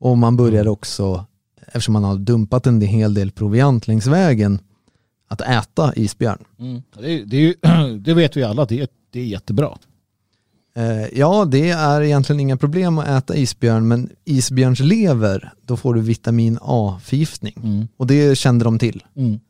Och 0.00 0.18
man 0.18 0.36
började 0.36 0.70
också, 0.70 1.24
eftersom 1.68 1.92
man 1.92 2.04
hade 2.04 2.20
dumpat 2.24 2.66
en 2.66 2.80
hel 2.80 3.14
del 3.14 3.30
proviant 3.30 3.88
längs 3.88 4.06
vägen, 4.06 4.58
att 5.28 5.40
äta 5.40 5.92
isbjörn. 5.96 6.44
Det, 7.00 7.10
är- 7.12 7.24
det, 7.26 7.36
ju, 7.36 7.54
det 7.98 8.14
vet 8.14 8.36
vi 8.36 8.42
alla, 8.42 8.64
det 8.64 8.80
är, 8.80 8.88
det 9.10 9.20
är 9.20 9.24
jättebra. 9.24 9.78
Eh, 10.76 11.18
Ja, 11.18 11.44
det 11.44 11.70
är 11.70 12.00
egentligen 12.02 12.40
inga 12.40 12.56
problem 12.56 12.98
att 12.98 13.08
äta 13.08 13.36
isbjörn, 13.36 13.88
men 13.88 14.10
isbjörns 14.24 14.80
lever, 14.80 15.52
då 15.62 15.76
får 15.76 15.94
du 15.94 16.00
vitamin 16.00 16.58
A-förgiftning. 16.62 17.88
Och 17.96 18.06
det 18.06 18.38
kände 18.38 18.64
de 18.64 18.78
till. 18.78 19.02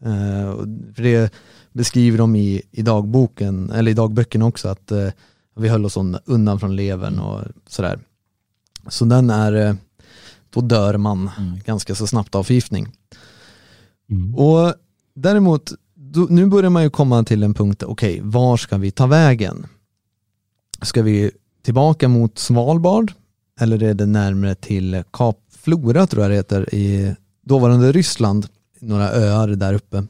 Eh, 0.04 0.48
och 0.50 0.64
För 0.96 1.02
det 1.02 1.32
beskriver 1.72 2.18
de 2.18 2.36
i, 2.36 2.62
i 2.70 2.82
dagboken, 2.82 3.70
eller 3.70 3.90
i 3.90 3.94
dagböckerna 3.94 4.44
också, 4.46 4.68
att 4.68 4.92
eh, 4.92 5.08
vi 5.56 5.68
höll 5.68 5.84
oss 5.84 5.96
un- 5.96 6.18
undan 6.24 6.60
från 6.60 6.76
levern 6.76 7.18
och 7.18 7.40
sådär. 7.68 7.98
Så 8.88 9.04
den 9.04 9.30
är, 9.30 9.52
eh, 9.52 9.74
då 10.50 10.60
dör 10.60 10.96
man 10.96 11.30
ganska 11.64 11.94
så 11.94 12.06
snabbt 12.06 12.34
av 12.34 12.44
förgiftning. 12.44 12.88
Mm. 14.10 14.34
Och 14.34 14.74
däremot, 15.14 15.72
då, 15.94 16.26
nu 16.30 16.46
börjar 16.46 16.70
man 16.70 16.82
ju 16.82 16.90
komma 16.90 17.24
till 17.24 17.42
en 17.42 17.54
punkt, 17.54 17.82
okej, 17.82 18.20
var 18.22 18.56
ska 18.56 18.76
vi 18.76 18.90
ta 18.90 19.06
vägen? 19.06 19.66
Ska 20.82 21.02
vi 21.02 21.30
tillbaka 21.62 22.08
mot 22.08 22.38
Svalbard? 22.38 23.12
Eller 23.60 23.82
är 23.82 23.94
det 23.94 24.06
närmare 24.06 24.54
till 24.54 25.02
Kap 25.12 25.38
Flora 25.50 26.06
tror 26.06 26.22
jag 26.22 26.30
det 26.30 26.36
heter 26.36 26.74
i 26.74 27.14
dåvarande 27.44 27.92
Ryssland, 27.92 28.46
några 28.80 29.10
öar 29.12 29.48
där 29.48 29.74
uppe. 29.74 30.06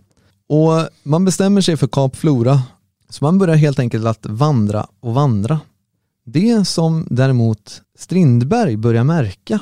Och 0.49 0.89
man 1.03 1.25
bestämmer 1.25 1.61
sig 1.61 1.77
för 1.77 1.87
Kap 1.87 2.17
Flora, 2.17 2.63
så 3.09 3.25
man 3.25 3.39
börjar 3.39 3.57
helt 3.57 3.79
enkelt 3.79 4.07
att 4.07 4.27
vandra 4.27 4.87
och 5.01 5.15
vandra. 5.15 5.61
Det 6.25 6.69
som 6.69 7.07
däremot 7.11 7.83
Strindberg 7.99 8.77
börjar 8.77 9.05
märka 9.05 9.61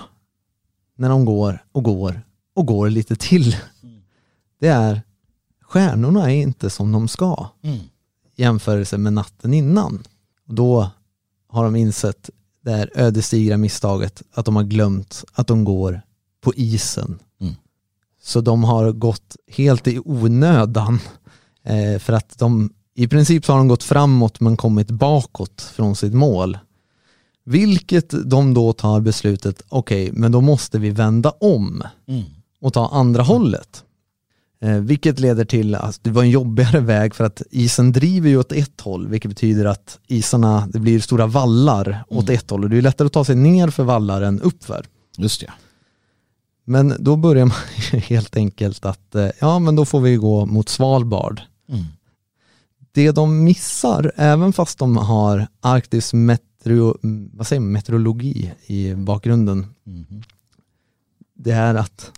när 0.97 1.09
de 1.09 1.24
går 1.24 1.64
och 1.73 1.82
går 1.82 2.23
och 2.55 2.66
går 2.66 2.90
lite 2.90 3.16
till, 3.16 3.56
det 4.60 4.68
är 4.68 5.02
stjärnorna 5.60 6.32
är 6.32 6.36
inte 6.36 6.70
som 6.70 6.93
de 6.93 7.09
ska 7.09 7.48
i 8.36 8.43
jämförelse 8.43 8.98
med 8.98 9.12
natten 9.12 9.55
innan. 9.55 10.05
Och 10.48 10.55
då 10.55 10.90
har 11.48 11.64
de 11.64 11.77
insett 11.77 12.31
det 12.60 12.70
här 12.70 12.90
ödesdigra 12.94 13.56
misstaget 13.56 14.23
att 14.32 14.44
de 14.44 14.56
har 14.56 14.62
glömt 14.62 15.24
att 15.32 15.47
de 15.47 15.64
går 15.64 16.02
på 16.40 16.55
isen. 16.55 17.18
Mm. 17.40 17.55
Så 18.23 18.40
de 18.40 18.64
har 18.64 18.93
gått 18.93 19.36
helt 19.48 19.89
i 19.89 20.01
onödan 20.05 20.98
eh, 21.62 21.98
för 21.98 22.12
att 22.12 22.39
de 22.39 22.70
i 22.94 23.09
princip 23.09 23.44
så 23.44 23.52
har 23.52 23.59
de 23.59 23.68
gått 23.68 23.82
framåt 23.82 24.40
men 24.40 24.56
kommit 24.56 24.90
bakåt 24.90 25.60
från 25.60 25.97
sitt 25.97 26.14
mål. 26.14 26.59
Vilket 27.48 28.31
de 28.31 28.55
då 28.55 28.73
tar 28.73 29.01
beslutet, 29.01 29.62
okej, 29.68 30.10
men 30.12 30.32
då 30.32 30.40
måste 30.40 30.78
vi 30.78 30.90
vända 30.90 31.31
om 31.31 31.82
och 32.60 32.73
ta 32.73 32.89
andra 32.89 33.23
hållet. 33.23 33.85
Eh, 34.60 34.77
vilket 34.77 35.20
leder 35.20 35.44
till 35.44 35.74
att 35.74 36.05
det 36.05 36.10
var 36.10 36.23
en 36.23 36.31
jobbigare 36.31 36.81
väg 36.81 37.14
för 37.14 37.24
att 37.24 37.43
isen 37.51 37.93
driver 37.93 38.28
ju 38.28 38.39
åt 38.39 38.52
ett 38.52 38.81
håll, 38.81 39.09
vilket 39.09 39.28
betyder 39.28 39.64
att 39.64 39.98
isarna, 40.06 40.68
det 40.73 40.78
blir 40.78 41.01
stora 41.01 41.27
vallar 41.27 42.05
åt 42.09 42.31
ett 42.31 42.51
håll 42.51 42.64
och 42.64 42.70
det 42.70 42.78
är 42.78 42.82
lättare 42.82 43.06
att 43.06 43.12
ta 43.12 43.24
sig 43.24 43.36
ner 43.36 43.68
för 43.68 43.85
vallar 43.85 44.23
än 44.23 44.40
uppför. 44.40 44.86
Just 45.16 45.40
det. 45.40 45.52
Men 46.64 46.94
då 46.98 47.16
börjar 47.16 47.44
man 47.44 47.56
helt 48.01 48.36
enkelt 48.36 48.85
att, 48.85 49.14
eh, 49.14 49.28
ja 49.40 49.59
men 49.59 49.77
då 49.77 49.85
får 49.85 50.01
vi 50.01 50.16
gå 50.16 50.47
mot 50.47 50.68
Svalbard. 50.68 51.40
Det 52.93 53.10
de 53.10 53.44
missar, 53.44 54.12
även 54.16 54.52
fast 54.52 54.78
de 54.78 54.97
har 54.97 55.47
Arktis 55.60 56.14
metro, 56.66 56.98
vad 57.32 57.47
säger 57.47 57.60
man, 57.60 57.72
meteorologi 57.72 58.52
i 58.66 58.94
bakgrunden, 58.94 59.66
det 61.34 61.51
är 61.51 61.74
att 61.74 62.12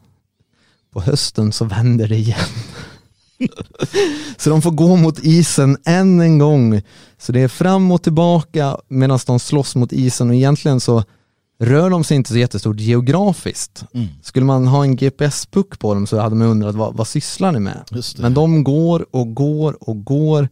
på 0.91 1.01
hösten 1.01 1.53
så 1.53 1.65
vänder 1.65 2.09
det 2.09 2.17
igen. 2.17 2.39
så 4.37 4.51
de 4.51 4.63
får 4.63 4.71
gå 4.71 4.97
mot 4.97 5.19
isen 5.19 5.77
än 5.85 6.21
en 6.21 6.39
gång. 6.39 6.83
Så 7.19 7.33
det 7.33 7.41
är 7.41 7.49
fram 7.49 7.93
och 7.93 8.03
tillbaka 8.03 8.79
medan 8.89 9.19
de 9.27 9.39
slåss 9.41 9.77
mot 9.77 9.93
isen 9.93 10.29
och 10.29 10.35
egentligen 10.35 10.81
så 10.81 11.05
rör 11.61 11.91
de 11.91 12.05
sig 12.05 12.17
inte 12.17 12.31
så 12.31 12.39
jättestort 12.39 12.81
geografiskt. 12.81 13.85
Skulle 14.23 14.47
man 14.47 14.67
ha 14.67 14.83
en 14.83 14.97
GPS-puck 14.97 15.79
på 15.79 15.95
dem 15.95 16.07
så 16.07 16.19
hade 16.19 16.37
man 16.37 16.49
undrat 16.49 16.75
vad, 16.75 16.97
vad 16.97 17.07
sysslar 17.07 17.53
ni 17.53 17.61
med? 17.61 17.85
Men 18.23 18.35
de 18.35 18.65
går 18.65 19.07
och 19.11 19.35
går 19.35 19.89
och 19.89 20.05
går, 20.05 20.49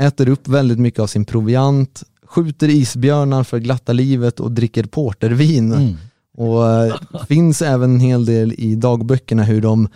äter 0.00 0.28
upp 0.28 0.48
väldigt 0.48 0.78
mycket 0.78 1.00
av 1.00 1.06
sin 1.06 1.24
proviant, 1.24 2.02
skjuter 2.28 2.68
isbjörnar 2.68 3.44
för 3.44 3.58
glatta 3.58 3.92
livet 3.92 4.40
och 4.40 4.52
dricker 4.52 4.84
portervin. 4.84 5.98
Och 6.36 6.70
eh, 6.70 6.94
finns 7.28 7.62
även 7.62 7.94
en 7.94 8.00
hel 8.00 8.24
del 8.24 8.54
i 8.58 8.74
dagböckerna 8.74 9.42
hur 9.44 9.60
de 9.60 9.88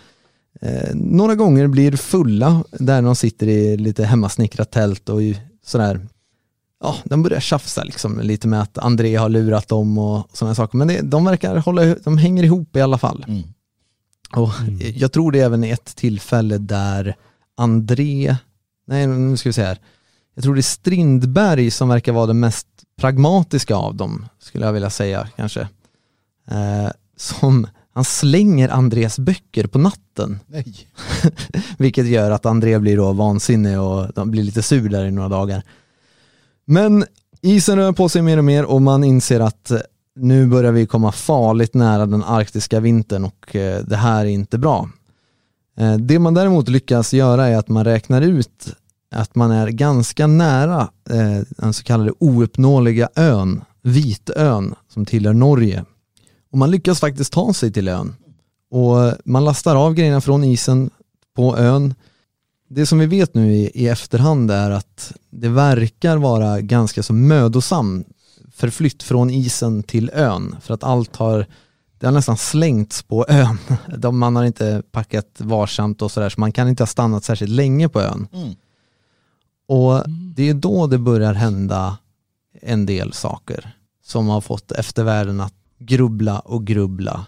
eh, 0.61 0.95
några 0.95 1.35
gånger 1.35 1.67
blir 1.67 1.91
fulla 1.97 2.63
där 2.71 3.01
de 3.01 3.15
sitter 3.15 3.47
i 3.47 3.77
lite 3.77 4.05
hemmasnickrat 4.05 4.71
tält 4.71 5.09
och 5.09 5.23
i 5.23 5.39
sådär 5.65 5.99
Ja, 6.83 6.95
de 7.03 7.23
börjar 7.23 7.39
tjafsa 7.39 7.83
liksom 7.83 8.19
lite 8.19 8.47
med 8.47 8.61
att 8.61 8.77
André 8.77 9.15
har 9.15 9.29
lurat 9.29 9.67
dem 9.67 9.97
och 9.97 10.27
sådana 10.33 10.55
saker. 10.55 10.77
Men 10.77 10.87
det, 10.87 11.01
de 11.01 11.25
verkar 11.25 11.55
hålla, 11.55 11.95
de 11.95 12.17
hänger 12.17 12.43
ihop 12.43 12.75
i 12.75 12.81
alla 12.81 12.97
fall. 12.97 13.25
Och 14.35 14.49
jag 14.95 15.11
tror 15.11 15.31
det 15.31 15.39
är 15.39 15.45
även 15.45 15.63
ett 15.63 15.95
tillfälle 15.95 16.57
där 16.57 17.15
André, 17.57 18.35
nej 18.87 19.07
nu 19.07 19.37
ska 19.37 19.49
vi 19.49 19.53
se 19.53 19.63
här. 19.63 19.77
Jag 20.33 20.43
tror 20.43 20.55
det 20.55 20.59
är 20.59 20.61
Strindberg 20.61 21.71
som 21.71 21.89
verkar 21.89 22.11
vara 22.11 22.25
den 22.25 22.39
mest 22.39 22.67
pragmatiska 22.97 23.75
av 23.75 23.95
dem, 23.95 24.25
skulle 24.39 24.65
jag 24.65 24.73
vilja 24.73 24.89
säga 24.89 25.27
kanske. 25.35 25.61
Eh, 26.51 26.91
som, 27.17 27.67
han 27.93 28.03
slänger 28.03 28.69
Andrés 28.69 29.19
böcker 29.19 29.67
på 29.67 29.77
natten, 29.77 30.39
Nej. 30.47 30.87
vilket 31.77 32.07
gör 32.07 32.31
att 32.31 32.45
André 32.45 32.79
blir 32.79 32.97
då 32.97 33.13
vansinnig 33.13 33.79
och 33.79 34.27
blir 34.27 34.43
lite 34.43 34.61
sur 34.61 34.89
där 34.89 35.05
i 35.05 35.11
några 35.11 35.29
dagar. 35.29 35.63
Men 36.65 37.05
isen 37.41 37.75
rör 37.77 37.91
på 37.91 38.09
sig 38.09 38.21
mer 38.21 38.37
och 38.37 38.45
mer 38.45 38.65
och 38.65 38.81
man 38.81 39.03
inser 39.03 39.39
att 39.39 39.71
eh, 39.71 39.79
nu 40.15 40.47
börjar 40.47 40.71
vi 40.71 40.85
komma 40.85 41.11
farligt 41.11 41.73
nära 41.73 42.05
den 42.05 42.23
arktiska 42.23 42.79
vintern 42.79 43.25
och 43.25 43.55
eh, 43.55 43.83
det 43.85 43.97
här 43.97 44.25
är 44.25 44.29
inte 44.29 44.57
bra. 44.57 44.89
Eh, 45.77 45.95
Det 45.95 46.19
man 46.19 46.33
däremot 46.33 46.69
lyckas 46.69 47.13
göra 47.13 47.47
är 47.47 47.57
att 47.57 47.67
man 47.67 47.83
räknar 47.83 48.21
ut 48.21 48.75
att 49.13 49.35
man 49.35 49.51
är 49.51 49.67
ganska 49.67 50.27
nära 50.27 50.89
eh, 51.09 51.41
den 51.49 51.73
så 51.73 51.83
kallade 51.83 52.11
ouppnåeliga 52.19 53.09
ön, 53.15 53.61
Vitön, 53.81 54.75
som 54.89 55.05
tillhör 55.05 55.33
Norge. 55.33 55.85
Och 56.51 56.57
man 56.57 56.71
lyckas 56.71 56.99
faktiskt 56.99 57.33
ta 57.33 57.53
sig 57.53 57.71
till 57.71 57.87
ön. 57.87 58.15
Och 58.71 59.13
man 59.25 59.45
lastar 59.45 59.75
av 59.75 59.93
grejerna 59.93 60.21
från 60.21 60.43
isen 60.43 60.89
på 61.35 61.57
ön. 61.57 61.93
Det 62.69 62.85
som 62.85 62.99
vi 62.99 63.05
vet 63.05 63.33
nu 63.33 63.53
i, 63.53 63.71
i 63.73 63.87
efterhand 63.87 64.51
är 64.51 64.71
att 64.71 65.13
det 65.29 65.49
verkar 65.49 66.17
vara 66.17 66.61
ganska 66.61 67.03
så 67.03 67.13
mödosam 67.13 68.03
förflytt 68.55 69.03
från 69.03 69.29
isen 69.29 69.83
till 69.83 70.11
ön 70.13 70.55
för 70.61 70.73
att 70.73 70.83
allt 70.83 71.15
har 71.15 71.45
det 72.03 72.07
har 72.07 72.13
nästan 72.13 72.37
slängts 72.37 73.03
på 73.03 73.25
ön. 73.29 73.57
De, 73.97 74.19
man 74.19 74.35
har 74.35 74.43
inte 74.43 74.83
packat 74.91 75.27
varsamt 75.37 76.01
och 76.01 76.11
sådär 76.11 76.29
så 76.29 76.39
man 76.39 76.51
kan 76.51 76.69
inte 76.69 76.83
ha 76.83 76.87
stannat 76.87 77.23
särskilt 77.23 77.51
länge 77.51 77.89
på 77.89 78.01
ön. 78.01 78.27
Mm. 78.33 78.55
Och 79.73 80.03
det 80.07 80.49
är 80.49 80.53
då 80.53 80.87
det 80.87 80.97
börjar 80.97 81.33
hända 81.33 81.97
en 82.61 82.85
del 82.85 83.13
saker 83.13 83.75
som 84.03 84.27
har 84.27 84.41
fått 84.41 84.71
eftervärlden 84.71 85.39
att 85.39 85.53
grubbla 85.77 86.39
och 86.39 86.67
grubbla. 86.67 87.25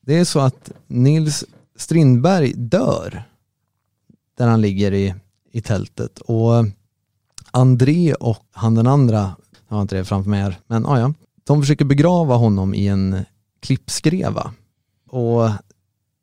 Det 0.00 0.18
är 0.18 0.24
så 0.24 0.40
att 0.40 0.70
Nils 0.86 1.44
Strindberg 1.76 2.52
dör 2.56 3.22
där 4.36 4.48
han 4.48 4.60
ligger 4.60 4.92
i, 4.92 5.14
i 5.52 5.60
tältet 5.60 6.18
och 6.18 6.66
André 7.50 8.14
och 8.14 8.46
han 8.52 8.74
den 8.74 8.86
andra, 8.86 9.36
jag 9.68 9.76
har 9.76 9.82
inte 9.82 9.96
det 9.96 10.04
framför 10.04 10.30
mig 10.30 10.40
här, 10.40 10.58
men 10.66 10.86
ah, 10.86 10.98
ja, 10.98 11.14
de 11.44 11.62
försöker 11.62 11.84
begrava 11.84 12.34
honom 12.34 12.74
i 12.74 12.88
en 12.88 13.24
klippskreva. 13.60 14.52
Och 15.08 15.50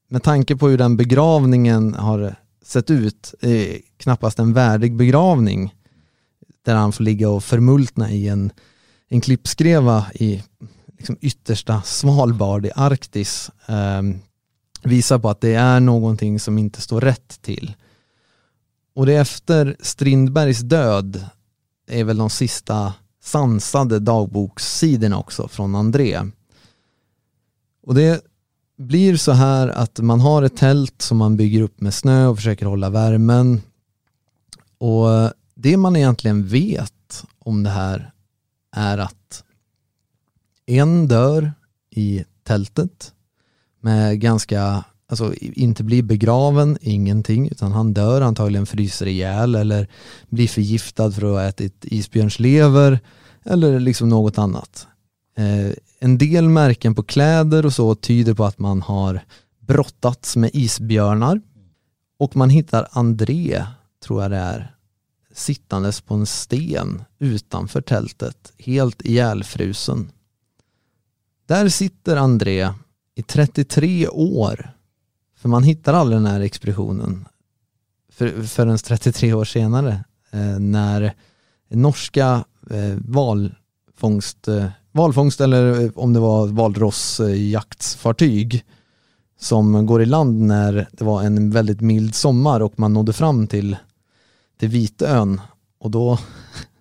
med 0.07 0.23
tanke 0.23 0.55
på 0.55 0.67
hur 0.67 0.77
den 0.77 0.97
begravningen 0.97 1.93
har 1.93 2.35
sett 2.71 2.89
ut, 2.89 3.33
eh, 3.41 3.77
knappast 3.97 4.39
en 4.39 4.53
värdig 4.53 4.95
begravning, 4.95 5.75
där 6.65 6.75
han 6.75 6.91
får 6.91 7.03
ligga 7.03 7.29
och 7.29 7.43
förmultna 7.43 8.11
i 8.11 8.27
en, 8.27 8.51
en 9.09 9.21
klippskreva 9.21 10.05
i 10.13 10.43
liksom 10.97 11.17
yttersta 11.21 11.81
Svalbard 11.81 12.65
i 12.65 12.71
Arktis, 12.75 13.51
eh, 13.65 14.01
visar 14.83 15.19
på 15.19 15.29
att 15.29 15.41
det 15.41 15.53
är 15.53 15.79
någonting 15.79 16.39
som 16.39 16.57
inte 16.57 16.81
står 16.81 17.01
rätt 17.01 17.41
till. 17.41 17.73
Och 18.95 19.05
det 19.05 19.13
är 19.13 19.21
efter 19.21 19.75
Strindbergs 19.79 20.59
död 20.59 21.25
är 21.87 22.03
väl 22.03 22.17
de 22.17 22.29
sista 22.29 22.93
sansade 23.23 23.99
dagbokssidorna 23.99 25.19
också 25.19 25.47
från 25.47 25.75
André. 25.75 26.21
Och 27.83 27.95
det 27.95 28.30
blir 28.81 29.17
så 29.17 29.31
här 29.31 29.67
att 29.67 29.99
man 29.99 30.19
har 30.19 30.43
ett 30.43 30.57
tält 30.57 31.01
som 31.01 31.17
man 31.17 31.37
bygger 31.37 31.61
upp 31.61 31.81
med 31.81 31.93
snö 31.93 32.27
och 32.27 32.35
försöker 32.35 32.65
hålla 32.65 32.89
värmen. 32.89 33.61
Och 34.77 35.07
det 35.55 35.77
man 35.77 35.95
egentligen 35.95 36.47
vet 36.47 37.23
om 37.39 37.63
det 37.63 37.69
här 37.69 38.11
är 38.75 38.97
att 38.97 39.43
en 40.65 41.07
dör 41.07 41.53
i 41.89 42.23
tältet 42.43 43.13
med 43.81 44.19
ganska, 44.19 44.83
alltså 45.07 45.33
inte 45.39 45.83
blir 45.83 46.03
begraven, 46.03 46.77
ingenting, 46.81 47.49
utan 47.49 47.71
han 47.71 47.93
dör 47.93 48.21
antagligen 48.21 48.65
fryser 48.65 49.07
ihjäl 49.07 49.55
eller 49.55 49.87
blir 50.29 50.47
förgiftad 50.47 51.11
för 51.11 51.21
att 51.21 51.31
ha 51.31 51.43
ätit 51.43 51.85
isbjörnslever 51.85 52.99
eller 53.43 53.79
liksom 53.79 54.09
något 54.09 54.37
annat. 54.37 54.87
Eh, 55.37 55.71
en 56.03 56.17
del 56.17 56.49
märken 56.49 56.95
på 56.95 57.03
kläder 57.03 57.65
och 57.65 57.73
så 57.73 57.95
tyder 57.95 58.33
på 58.33 58.45
att 58.45 58.59
man 58.59 58.81
har 58.81 59.21
brottats 59.59 60.35
med 60.35 60.49
isbjörnar 60.53 61.41
och 62.19 62.35
man 62.35 62.49
hittar 62.49 62.87
André, 62.91 63.65
tror 64.05 64.21
jag 64.21 64.31
det 64.31 64.37
är, 64.37 64.75
sittandes 65.33 66.01
på 66.01 66.13
en 66.13 66.25
sten 66.25 67.03
utanför 67.19 67.81
tältet, 67.81 68.53
helt 68.57 69.01
ihjälfrusen. 69.01 70.11
Där 71.45 71.69
sitter 71.69 72.17
André 72.17 72.73
i 73.15 73.23
33 73.23 74.07
år, 74.07 74.73
för 75.35 75.49
man 75.49 75.63
hittar 75.63 75.93
aldrig 75.93 76.17
den 76.17 76.31
här 76.31 76.41
expeditionen 76.41 77.27
för, 78.11 78.43
förrän 78.43 78.77
33 78.77 79.33
år 79.33 79.45
senare, 79.45 80.03
eh, 80.31 80.59
när 80.59 81.13
norska 81.69 82.45
eh, 82.69 82.97
valfångst, 82.97 84.47
eh, 84.47 84.65
valfångst 84.91 85.41
eller 85.41 85.83
eh, 85.83 85.89
om 85.95 86.13
det 86.13 86.19
var 86.19 86.47
valrossjaktsfartyg 86.47 88.65
som 89.39 89.85
går 89.85 90.01
i 90.01 90.05
land 90.05 90.41
när 90.41 90.87
det 90.91 91.03
var 91.03 91.23
en 91.23 91.51
väldigt 91.51 91.81
mild 91.81 92.15
sommar 92.15 92.59
och 92.59 92.79
man 92.79 92.93
nådde 92.93 93.13
fram 93.13 93.47
till, 93.47 93.77
till 94.59 94.69
Vitön 94.69 95.41
och 95.79 95.91
då, 95.91 96.19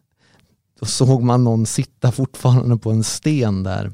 då 0.80 0.86
såg 0.86 1.22
man 1.22 1.44
någon 1.44 1.66
sitta 1.66 2.12
fortfarande 2.12 2.76
på 2.76 2.90
en 2.90 3.04
sten 3.04 3.62
där. 3.62 3.92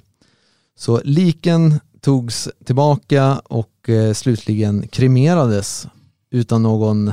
Så 0.78 1.00
liken 1.04 1.80
togs 2.00 2.48
tillbaka 2.64 3.38
och 3.38 3.88
eh, 3.88 4.12
slutligen 4.12 4.88
kremerades 4.88 5.86
utan 6.30 6.62
någon 6.62 7.12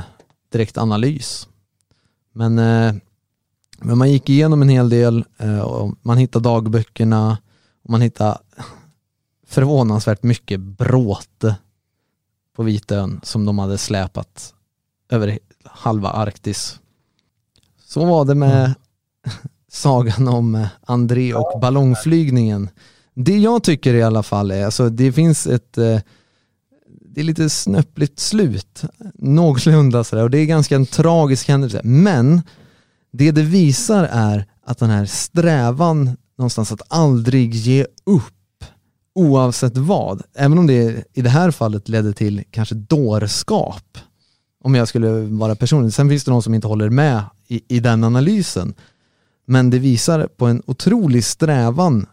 direkt 0.52 0.78
analys. 0.78 1.48
Men 2.32 2.58
eh, 2.58 2.94
men 3.78 3.98
man 3.98 4.12
gick 4.12 4.30
igenom 4.30 4.62
en 4.62 4.68
hel 4.68 4.88
del 4.88 5.24
eh, 5.38 5.60
och 5.60 5.94
man 6.02 6.18
hittade 6.18 6.42
dagböckerna 6.42 7.38
och 7.84 7.90
man 7.90 8.00
hittade 8.00 8.38
förvånansvärt 9.46 10.22
mycket 10.22 10.60
bråte 10.60 11.56
på 12.56 12.62
Vitön 12.62 13.20
som 13.22 13.44
de 13.44 13.58
hade 13.58 13.78
släpat 13.78 14.54
över 15.08 15.38
halva 15.64 16.10
Arktis. 16.10 16.80
Så 17.86 18.04
var 18.04 18.24
det 18.24 18.34
med 18.34 18.64
mm. 18.64 18.74
sagan 19.68 20.28
om 20.28 20.54
eh, 20.54 20.66
André 20.86 21.34
och 21.34 21.60
ballongflygningen. 21.60 22.68
Det 23.14 23.38
jag 23.38 23.62
tycker 23.62 23.94
i 23.94 24.02
alla 24.02 24.22
fall 24.22 24.50
är, 24.50 24.64
alltså 24.64 24.88
det 24.88 25.12
finns 25.12 25.46
ett 25.46 25.78
eh, 25.78 26.00
det 27.14 27.20
är 27.20 27.24
lite 27.24 27.50
snöpligt 27.50 28.18
slut, 28.18 28.82
någorlunda 29.14 30.04
sådär 30.04 30.22
och 30.22 30.30
det 30.30 30.38
är 30.38 30.44
ganska 30.44 30.76
en 30.76 30.86
tragisk 30.86 31.48
händelse. 31.48 31.80
Men 31.84 32.42
det 33.16 33.30
det 33.30 33.42
visar 33.42 34.08
är 34.12 34.46
att 34.66 34.78
den 34.78 34.90
här 34.90 35.06
strävan 35.06 36.16
någonstans 36.38 36.72
att 36.72 36.82
aldrig 36.88 37.54
ge 37.54 37.86
upp 38.04 38.64
oavsett 39.14 39.76
vad, 39.76 40.22
även 40.34 40.58
om 40.58 40.66
det 40.66 41.04
i 41.12 41.22
det 41.22 41.30
här 41.30 41.50
fallet 41.50 41.88
ledde 41.88 42.12
till 42.12 42.44
kanske 42.50 42.74
dårskap, 42.74 43.98
om 44.64 44.74
jag 44.74 44.88
skulle 44.88 45.10
vara 45.10 45.54
personlig. 45.54 45.92
Sen 45.92 46.08
finns 46.08 46.24
det 46.24 46.30
någon 46.30 46.42
som 46.42 46.54
inte 46.54 46.66
håller 46.66 46.90
med 46.90 47.22
i, 47.48 47.76
i 47.76 47.80
den 47.80 48.04
analysen. 48.04 48.74
Men 49.46 49.70
det 49.70 49.78
visar 49.78 50.26
på 50.26 50.46
en 50.46 50.62
otrolig 50.66 51.24
strävan 51.24 52.06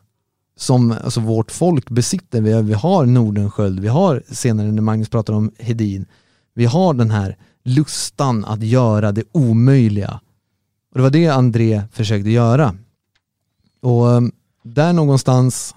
som 0.58 0.92
alltså 1.04 1.20
vårt 1.20 1.52
folk 1.52 1.90
besitter. 1.90 2.42
Vi, 2.42 2.62
vi 2.62 2.74
har 2.74 3.06
Nordenskjöld, 3.06 3.80
vi 3.80 3.88
har 3.88 4.24
senare 4.30 4.72
när 4.72 4.82
Magnus 4.82 5.10
pratar 5.10 5.34
om 5.34 5.52
Hedin, 5.60 6.06
vi 6.54 6.66
har 6.66 6.94
den 6.94 7.12
här 7.12 7.38
lustan 7.64 8.46
att 8.46 8.64
göra 8.64 9.12
det 9.12 9.24
omöjliga 9.32 10.20
och 10.92 10.98
det 10.98 11.02
var 11.02 11.10
det 11.10 11.28
André 11.28 11.84
försökte 11.92 12.30
göra. 12.30 12.76
Och 13.82 14.12
eh, 14.12 14.22
där 14.64 14.94
någonstans, 14.94 15.76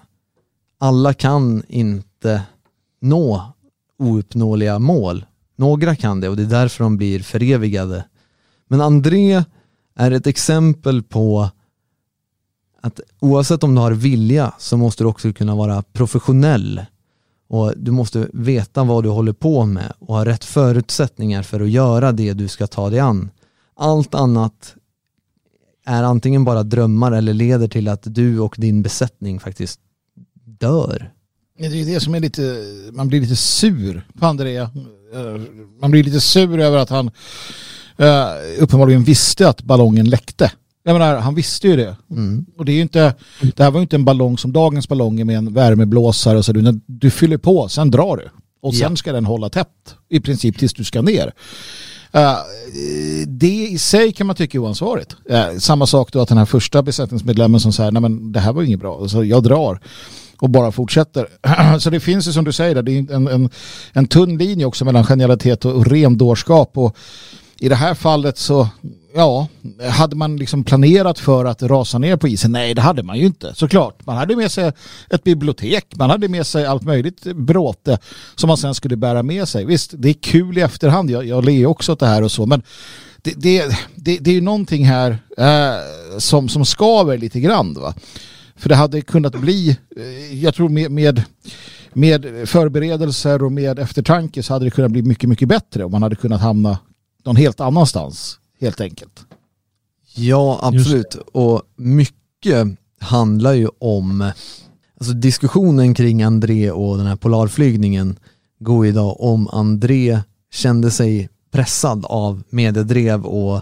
alla 0.77 1.13
kan 1.13 1.63
inte 1.67 2.43
nå 3.01 3.53
ouppnåeliga 3.99 4.79
mål. 4.79 5.25
Några 5.55 5.95
kan 5.95 6.21
det 6.21 6.29
och 6.29 6.35
det 6.35 6.43
är 6.43 6.47
därför 6.47 6.83
de 6.83 6.97
blir 6.97 7.19
förevigade. 7.19 8.05
Men 8.67 8.81
André 8.81 9.43
är 9.95 10.11
ett 10.11 10.27
exempel 10.27 11.03
på 11.03 11.49
att 12.81 12.99
oavsett 13.19 13.63
om 13.63 13.75
du 13.75 13.81
har 13.81 13.91
vilja 13.91 14.53
så 14.57 14.77
måste 14.77 15.03
du 15.03 15.07
också 15.07 15.33
kunna 15.33 15.55
vara 15.55 15.81
professionell 15.81 16.85
och 17.47 17.73
du 17.77 17.91
måste 17.91 18.27
veta 18.33 18.83
vad 18.83 19.03
du 19.03 19.09
håller 19.09 19.33
på 19.33 19.65
med 19.65 19.93
och 19.99 20.15
ha 20.15 20.25
rätt 20.25 20.43
förutsättningar 20.43 21.43
för 21.43 21.59
att 21.59 21.69
göra 21.69 22.11
det 22.11 22.33
du 22.33 22.47
ska 22.47 22.67
ta 22.67 22.89
dig 22.89 22.99
an. 22.99 23.29
Allt 23.75 24.15
annat 24.15 24.75
är 25.85 26.03
antingen 26.03 26.43
bara 26.43 26.63
drömmar 26.63 27.11
eller 27.11 27.33
leder 27.33 27.67
till 27.67 27.87
att 27.87 28.03
du 28.03 28.39
och 28.39 28.55
din 28.57 28.81
besättning 28.81 29.39
faktiskt 29.39 29.79
dör. 30.59 31.11
Det 31.57 31.65
är 31.65 31.85
det 31.85 31.99
som 31.99 32.15
är 32.15 32.19
lite, 32.19 32.63
man 32.93 33.07
blir 33.07 33.21
lite 33.21 33.35
sur 33.35 34.07
på 34.19 34.25
Andrea. 34.25 34.63
Eh, 35.13 35.41
man 35.81 35.91
blir 35.91 36.03
lite 36.03 36.21
sur 36.21 36.59
över 36.59 36.77
att 36.77 36.89
han 36.89 37.11
uh, 37.99 38.61
uppenbarligen 38.63 39.03
visste 39.03 39.49
att 39.49 39.61
ballongen 39.61 40.09
läckte. 40.09 40.51
Jag 40.83 40.93
menar, 40.93 41.17
han 41.17 41.35
visste 41.35 41.67
ju 41.67 41.75
det. 41.75 41.95
Mm. 42.11 42.45
Och 42.57 42.65
det 42.65 42.71
är 42.71 42.75
ju 42.75 42.81
inte, 42.81 43.13
det 43.41 43.63
här 43.63 43.71
var 43.71 43.79
ju 43.79 43.81
inte 43.81 43.95
en 43.95 44.05
ballong 44.05 44.37
som 44.37 44.53
dagens 44.53 44.89
ballonger 44.89 45.25
med 45.25 45.37
en 45.37 45.53
värmeblåsare 45.53 46.37
och 46.37 46.45
så 46.45 46.51
du, 46.51 46.79
du 46.85 47.11
fyller 47.11 47.37
på, 47.37 47.69
sen 47.69 47.91
drar 47.91 48.17
du. 48.17 48.29
Och 48.61 48.75
sen 48.75 48.91
ja. 48.91 48.95
ska 48.95 49.11
den 49.11 49.25
hålla 49.25 49.49
tätt 49.49 49.95
i 50.09 50.19
princip 50.19 50.57
tills 50.57 50.73
du 50.73 50.83
ska 50.83 51.01
ner. 51.01 51.33
Eh, 52.15 52.37
det 53.27 53.67
i 53.67 53.77
sig 53.77 54.11
kan 54.11 54.27
man 54.27 54.35
tycka 54.35 54.57
är 54.57 54.59
oansvarigt. 54.59 55.15
Eh, 55.29 55.57
samma 55.57 55.85
sak 55.87 56.11
då 56.11 56.21
att 56.21 56.29
den 56.29 56.37
här 56.37 56.45
första 56.45 56.81
besättningsmedlemmen 56.83 57.59
som 57.59 57.73
säger 57.73 57.91
nej 57.91 58.01
men 58.01 58.31
det 58.31 58.39
här 58.39 58.53
var 58.53 58.63
inget 58.63 58.79
bra, 58.79 59.01
alltså, 59.01 59.23
jag 59.23 59.43
drar 59.43 59.79
och 60.39 60.49
bara 60.49 60.71
fortsätter. 60.71 61.27
så 61.79 61.89
det 61.89 61.99
finns 61.99 62.27
ju 62.27 62.31
som 62.31 62.45
du 62.45 62.51
säger, 62.51 62.81
det 62.81 62.91
är 62.91 63.11
en, 63.13 63.27
en, 63.27 63.49
en 63.93 64.07
tunn 64.07 64.37
linje 64.37 64.65
också 64.65 64.85
mellan 64.85 65.03
genialitet 65.03 65.65
och, 65.65 65.71
och 65.73 65.87
ren 65.87 66.17
dårskap 66.17 66.71
och 66.77 66.97
i 67.59 67.69
det 67.69 67.75
här 67.75 67.93
fallet 67.93 68.37
så, 68.37 68.67
ja, 69.15 69.47
hade 69.89 70.15
man 70.15 70.37
liksom 70.37 70.63
planerat 70.63 71.19
för 71.19 71.45
att 71.45 71.63
rasa 71.63 71.97
ner 71.97 72.17
på 72.17 72.27
isen? 72.27 72.51
Nej, 72.51 72.73
det 72.73 72.81
hade 72.81 73.03
man 73.03 73.17
ju 73.17 73.25
inte, 73.25 73.55
såklart. 73.55 74.05
Man 74.05 74.17
hade 74.17 74.35
med 74.35 74.51
sig 74.51 74.71
ett 75.09 75.23
bibliotek, 75.23 75.85
man 75.95 76.09
hade 76.09 76.27
med 76.27 76.47
sig 76.47 76.65
allt 76.65 76.83
möjligt 76.83 77.23
bråte 77.23 77.97
som 78.35 78.47
man 78.47 78.57
sen 78.57 78.75
skulle 78.75 78.95
bära 78.95 79.23
med 79.23 79.47
sig. 79.47 79.65
Visst, 79.65 79.93
det 79.97 80.09
är 80.09 80.13
kul 80.13 80.57
i 80.57 80.61
efterhand, 80.61 81.11
jag, 81.11 81.25
jag 81.25 81.45
ler 81.45 81.65
också 81.65 81.91
åt 81.91 81.99
det 81.99 82.07
här 82.07 82.21
och 82.21 82.31
så, 82.31 82.45
men 82.45 82.61
det, 83.21 83.33
det, 83.37 83.77
det, 83.95 84.17
det 84.17 84.29
är 84.29 84.35
ju 84.35 84.41
någonting 84.41 84.85
här 84.85 85.17
eh, 85.37 86.17
som, 86.17 86.49
som 86.49 86.65
skaver 86.65 87.17
lite 87.17 87.39
grann. 87.39 87.73
Va? 87.73 87.93
För 88.55 88.69
det 88.69 88.75
hade 88.75 89.01
kunnat 89.01 89.35
bli, 89.35 89.77
eh, 89.97 90.43
jag 90.43 90.55
tror 90.55 90.69
med, 90.69 90.91
med, 90.91 91.23
med 91.93 92.49
förberedelser 92.49 93.43
och 93.43 93.51
med 93.51 93.79
eftertanke 93.79 94.43
så 94.43 94.53
hade 94.53 94.65
det 94.65 94.71
kunnat 94.71 94.91
bli 94.91 95.01
mycket, 95.01 95.29
mycket 95.29 95.47
bättre 95.47 95.83
om 95.83 95.91
man 95.91 96.03
hade 96.03 96.15
kunnat 96.15 96.41
hamna 96.41 96.77
någon 97.25 97.35
helt 97.35 97.59
annanstans 97.59 98.39
helt 98.59 98.81
enkelt. 98.81 99.25
Ja, 100.15 100.59
absolut. 100.61 101.15
Och 101.15 101.61
mycket 101.75 102.67
handlar 102.99 103.53
ju 103.53 103.69
om, 103.79 104.31
alltså 104.97 105.13
diskussionen 105.13 105.93
kring 105.93 106.23
André 106.23 106.71
och 106.71 106.97
den 106.97 107.05
här 107.05 107.15
polarflygningen 107.15 108.19
går 108.59 108.85
idag 108.87 109.21
om 109.21 109.47
André 109.47 110.19
kände 110.51 110.91
sig 110.91 111.29
pressad 111.51 112.05
av 112.05 112.43
mediedrev 112.49 113.25
och 113.25 113.61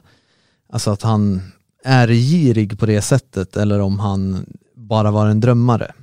alltså 0.69 0.91
att 0.91 1.01
han 1.01 1.41
är 1.83 2.07
girig 2.07 2.79
på 2.79 2.85
det 2.85 3.01
sättet 3.01 3.57
eller 3.57 3.79
om 3.79 3.99
han 3.99 4.45
bara 4.75 5.11
var 5.11 5.27
en 5.27 5.39
drömmare. 5.39 5.93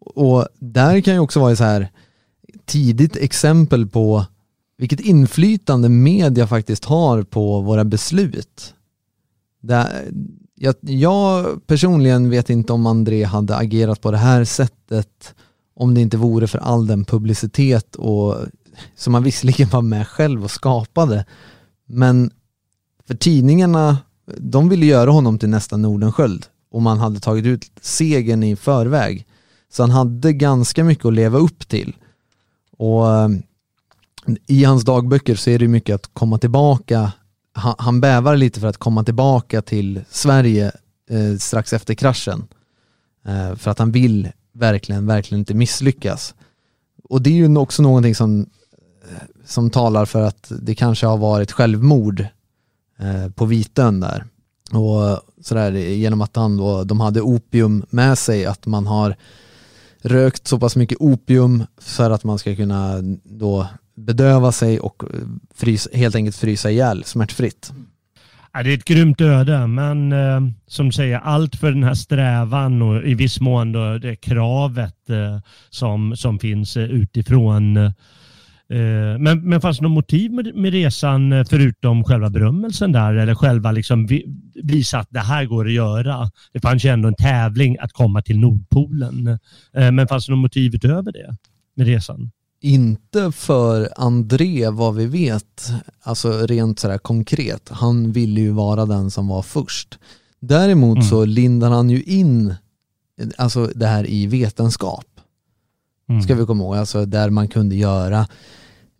Och 0.00 0.48
där 0.58 1.00
kan 1.00 1.14
ju 1.14 1.20
också 1.20 1.40
vara 1.40 1.56
så 1.56 1.64
här 1.64 1.88
tidigt 2.64 3.16
exempel 3.16 3.86
på 3.86 4.26
vilket 4.76 5.00
inflytande 5.00 5.88
media 5.88 6.46
faktiskt 6.46 6.84
har 6.84 7.22
på 7.22 7.60
våra 7.60 7.84
beslut. 7.84 8.74
Där, 9.60 10.08
jag, 10.54 10.74
jag 10.80 11.66
personligen 11.66 12.30
vet 12.30 12.50
inte 12.50 12.72
om 12.72 12.86
André 12.86 13.24
hade 13.24 13.56
agerat 13.56 14.00
på 14.00 14.10
det 14.10 14.16
här 14.16 14.44
sättet 14.44 15.34
om 15.76 15.94
det 15.94 16.00
inte 16.00 16.16
vore 16.16 16.46
för 16.46 16.58
all 16.58 16.86
den 16.86 17.04
publicitet 17.04 17.96
och 17.96 18.36
som 18.96 19.14
han 19.14 19.22
visserligen 19.22 19.68
var 19.68 19.82
med 19.82 20.08
själv 20.08 20.44
och 20.44 20.50
skapade. 20.50 21.24
Men 21.86 22.30
för 23.06 23.14
tidningarna, 23.14 23.98
de 24.36 24.68
ville 24.68 24.86
göra 24.86 25.10
honom 25.10 25.38
till 25.38 25.48
nästa 25.48 25.76
Nordensköld 25.76 26.46
och 26.70 26.82
man 26.82 26.98
hade 26.98 27.20
tagit 27.20 27.46
ut 27.46 27.70
segern 27.80 28.42
i 28.42 28.56
förväg. 28.56 29.26
Så 29.72 29.82
han 29.82 29.90
hade 29.90 30.32
ganska 30.32 30.84
mycket 30.84 31.04
att 31.04 31.14
leva 31.14 31.38
upp 31.38 31.68
till. 31.68 31.96
Och 32.76 33.04
i 34.46 34.64
hans 34.64 34.84
dagböcker 34.84 35.34
så 35.34 35.50
är 35.50 35.58
det 35.58 35.68
mycket 35.68 35.94
att 35.94 36.10
komma 36.12 36.38
tillbaka. 36.38 37.12
Han, 37.52 37.74
han 37.78 38.00
bävar 38.00 38.36
lite 38.36 38.60
för 38.60 38.66
att 38.66 38.76
komma 38.76 39.04
tillbaka 39.04 39.62
till 39.62 40.04
Sverige 40.10 40.72
eh, 41.10 41.36
strax 41.38 41.72
efter 41.72 41.94
kraschen. 41.94 42.46
Eh, 43.26 43.56
för 43.56 43.70
att 43.70 43.78
han 43.78 43.92
vill 43.92 44.28
verkligen, 44.52 45.06
verkligen 45.06 45.38
inte 45.38 45.54
misslyckas. 45.54 46.34
Och 47.08 47.22
det 47.22 47.30
är 47.30 47.34
ju 47.34 47.56
också 47.56 47.82
någonting 47.82 48.14
som, 48.14 48.40
eh, 49.10 49.22
som 49.44 49.70
talar 49.70 50.04
för 50.04 50.22
att 50.22 50.52
det 50.60 50.74
kanske 50.74 51.06
har 51.06 51.16
varit 51.16 51.52
självmord 51.52 52.26
eh, 52.98 53.28
på 53.34 53.44
Vitön 53.44 54.00
där. 54.00 54.24
Och 54.72 55.20
sådär 55.42 55.72
genom 55.72 56.20
att 56.20 56.36
han 56.36 56.56
då, 56.56 56.84
de 56.84 57.00
hade 57.00 57.20
opium 57.20 57.86
med 57.90 58.18
sig, 58.18 58.46
att 58.46 58.66
man 58.66 58.86
har 58.86 59.16
rökt 60.02 60.48
så 60.48 60.58
pass 60.58 60.76
mycket 60.76 61.00
opium 61.00 61.64
för 61.78 62.10
att 62.10 62.24
man 62.24 62.38
ska 62.38 62.56
kunna 62.56 62.98
då 63.24 63.66
bedöva 63.96 64.52
sig 64.52 64.80
och 64.80 65.02
eh, 65.14 65.20
frys, 65.54 65.88
helt 65.94 66.14
enkelt 66.14 66.36
frysa 66.36 66.70
ihjäl 66.70 67.04
smärtfritt. 67.04 67.72
Ja, 68.52 68.62
det 68.62 68.70
är 68.70 68.74
ett 68.74 68.84
grymt 68.84 69.20
öde, 69.20 69.66
men 69.66 70.12
eh, 70.12 70.40
som 70.66 70.92
säger 70.92 71.18
allt 71.18 71.56
för 71.56 71.70
den 71.70 71.82
här 71.82 71.94
strävan 71.94 72.82
och 72.82 73.02
i 73.02 73.14
viss 73.14 73.40
mån 73.40 73.72
då 73.72 73.98
det 73.98 74.16
kravet 74.16 75.10
eh, 75.10 75.38
som, 75.70 76.16
som 76.16 76.38
finns 76.38 76.76
eh, 76.76 76.84
utifrån. 76.84 77.76
Eh, 77.76 79.18
men, 79.18 79.48
men 79.48 79.60
fanns 79.60 79.78
det 79.78 79.82
något 79.82 79.92
motiv 79.92 80.32
med, 80.32 80.54
med 80.54 80.72
resan 80.72 81.32
eh, 81.32 81.44
förutom 81.50 82.04
själva 82.04 82.30
berömmelsen 82.30 82.92
där 82.92 83.14
eller 83.14 83.34
själva 83.34 83.72
liksom 83.72 84.06
vi, 84.06 84.24
visa 84.54 84.98
att 84.98 85.08
det 85.10 85.20
här 85.20 85.44
går 85.44 85.66
att 85.66 85.72
göra? 85.72 86.30
Det 86.52 86.60
fanns 86.60 86.84
ju 86.84 86.88
ändå 86.88 87.08
en 87.08 87.14
tävling 87.14 87.76
att 87.80 87.92
komma 87.92 88.22
till 88.22 88.38
Nordpolen. 88.38 89.28
Eh, 89.76 89.90
men 89.92 90.08
fanns 90.08 90.26
det 90.26 90.32
något 90.32 90.38
motiv 90.42 90.74
utöver 90.74 91.12
det 91.12 91.36
med 91.76 91.86
resan? 91.86 92.30
Inte 92.64 93.32
för 93.32 93.92
André 93.96 94.68
vad 94.70 94.94
vi 94.94 95.06
vet, 95.06 95.72
alltså 96.02 96.46
rent 96.46 96.78
sådär 96.78 96.98
konkret. 96.98 97.68
Han 97.68 98.12
ville 98.12 98.40
ju 98.40 98.50
vara 98.50 98.86
den 98.86 99.10
som 99.10 99.28
var 99.28 99.42
först. 99.42 99.98
Däremot 100.40 100.96
mm. 100.96 101.08
så 101.08 101.24
lindar 101.24 101.70
han 101.70 101.90
ju 101.90 102.02
in 102.02 102.54
alltså 103.36 103.70
det 103.74 103.86
här 103.86 104.10
i 104.10 104.26
vetenskap. 104.26 105.06
Mm. 106.08 106.22
Ska 106.22 106.34
vi 106.34 106.46
komma 106.46 106.64
ihåg, 106.64 106.76
alltså 106.76 107.06
där 107.06 107.30
man 107.30 107.48
kunde 107.48 107.76
göra 107.76 108.26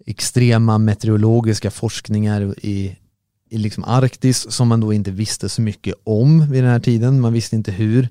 extrema 0.07 0.78
meteorologiska 0.78 1.70
forskningar 1.70 2.55
i, 2.62 2.97
i 3.51 3.59
liksom 3.59 3.85
Arktis 3.85 4.51
som 4.51 4.69
man 4.69 4.81
då 4.81 4.93
inte 4.93 5.11
visste 5.11 5.49
så 5.49 5.62
mycket 5.62 5.95
om 6.05 6.51
vid 6.51 6.62
den 6.62 6.70
här 6.70 6.81
tiden. 6.81 7.20
Man 7.20 7.32
visste 7.32 7.57
inte 7.57 7.73
hur 7.73 8.09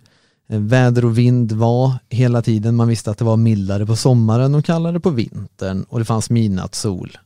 Eh, 0.47 0.59
väder 0.59 1.05
och 1.05 1.17
vind 1.17 1.51
var 1.51 1.93
hela 2.09 2.41
tiden. 2.41 2.75
Man 2.75 2.87
visste 2.87 3.11
att 3.11 3.17
det 3.17 3.25
var 3.25 3.37
mildare 3.37 3.85
på 3.85 3.95
sommaren 3.95 4.55
och 4.55 4.65
kallare 4.65 4.99
på 4.99 5.09
vintern 5.09 5.83
och 5.83 5.99
det 5.99 6.05
fanns 6.05 6.29
midnattssol. 6.29 7.17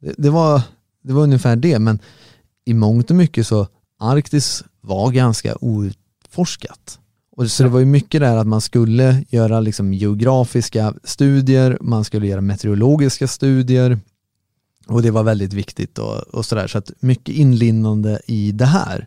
Det, 0.00 0.14
det, 0.18 0.30
var, 0.30 0.62
det 1.02 1.12
var 1.12 1.22
ungefär 1.22 1.56
det, 1.56 1.78
men 1.78 1.98
i 2.64 2.74
mångt 2.74 3.10
och 3.10 3.16
mycket 3.16 3.46
så 3.46 3.66
Arktis 3.98 4.64
var 4.80 5.10
ganska 5.10 5.56
outforskat. 5.60 6.98
Och 7.36 7.50
så 7.50 7.62
det 7.62 7.68
var 7.68 7.78
ju 7.78 7.86
mycket 7.86 8.20
där 8.20 8.36
att 8.36 8.46
man 8.46 8.60
skulle 8.60 9.24
göra 9.28 9.60
liksom 9.60 9.92
geografiska 9.94 10.94
studier, 11.04 11.78
man 11.80 12.04
skulle 12.04 12.26
göra 12.26 12.40
meteorologiska 12.40 13.28
studier 13.28 13.98
och 14.86 15.02
det 15.02 15.10
var 15.10 15.22
väldigt 15.22 15.52
viktigt 15.52 15.98
och, 15.98 16.18
och 16.18 16.46
sådär. 16.46 16.66
Så 16.66 16.78
att 16.78 16.90
mycket 17.00 17.34
inlindande 17.34 18.18
i 18.26 18.52
det 18.52 18.66
här. 18.66 19.06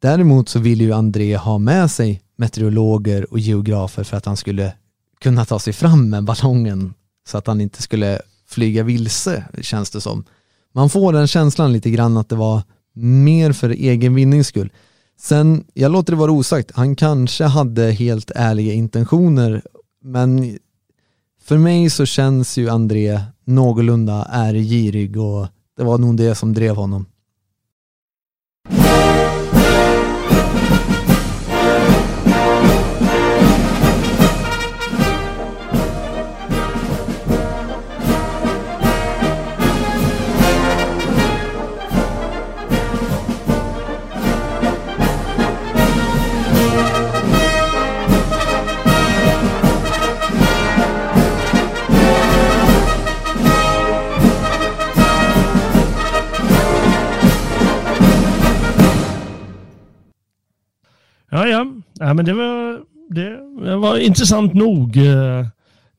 Däremot 0.00 0.48
så 0.48 0.58
vill 0.58 0.80
ju 0.80 0.92
André 0.92 1.36
ha 1.36 1.58
med 1.58 1.90
sig 1.90 2.22
meteorologer 2.36 3.32
och 3.32 3.38
geografer 3.38 4.04
för 4.04 4.16
att 4.16 4.26
han 4.26 4.36
skulle 4.36 4.72
kunna 5.20 5.44
ta 5.44 5.58
sig 5.58 5.72
fram 5.72 6.10
med 6.10 6.24
ballongen 6.24 6.94
så 7.28 7.38
att 7.38 7.46
han 7.46 7.60
inte 7.60 7.82
skulle 7.82 8.20
flyga 8.48 8.82
vilse, 8.82 9.44
känns 9.60 9.90
det 9.90 10.00
som. 10.00 10.24
Man 10.74 10.90
får 10.90 11.12
den 11.12 11.26
känslan 11.26 11.72
lite 11.72 11.90
grann 11.90 12.16
att 12.16 12.28
det 12.28 12.36
var 12.36 12.62
mer 12.94 13.52
för 13.52 13.70
egen 13.70 14.14
vinnings 14.14 14.46
skull. 14.46 14.72
Sen, 15.20 15.64
jag 15.74 15.92
låter 15.92 16.12
det 16.12 16.18
vara 16.18 16.32
osagt, 16.32 16.70
han 16.74 16.96
kanske 16.96 17.44
hade 17.44 17.90
helt 17.90 18.30
ärliga 18.34 18.72
intentioner, 18.72 19.62
men 20.04 20.58
för 21.42 21.58
mig 21.58 21.90
så 21.90 22.06
känns 22.06 22.58
ju 22.58 22.68
André 22.68 23.20
någorlunda 23.44 24.26
ärgirig 24.30 25.16
och 25.16 25.46
det 25.76 25.84
var 25.84 25.98
nog 25.98 26.16
det 26.16 26.34
som 26.34 26.54
drev 26.54 26.76
honom. 26.76 27.06
Ja. 62.00 62.14
men 62.14 62.24
det 62.24 62.32
var, 62.32 62.80
det, 63.10 63.64
det 63.64 63.76
var 63.76 63.98
intressant 63.98 64.54
nog. 64.54 64.96
Eh, 64.96 65.46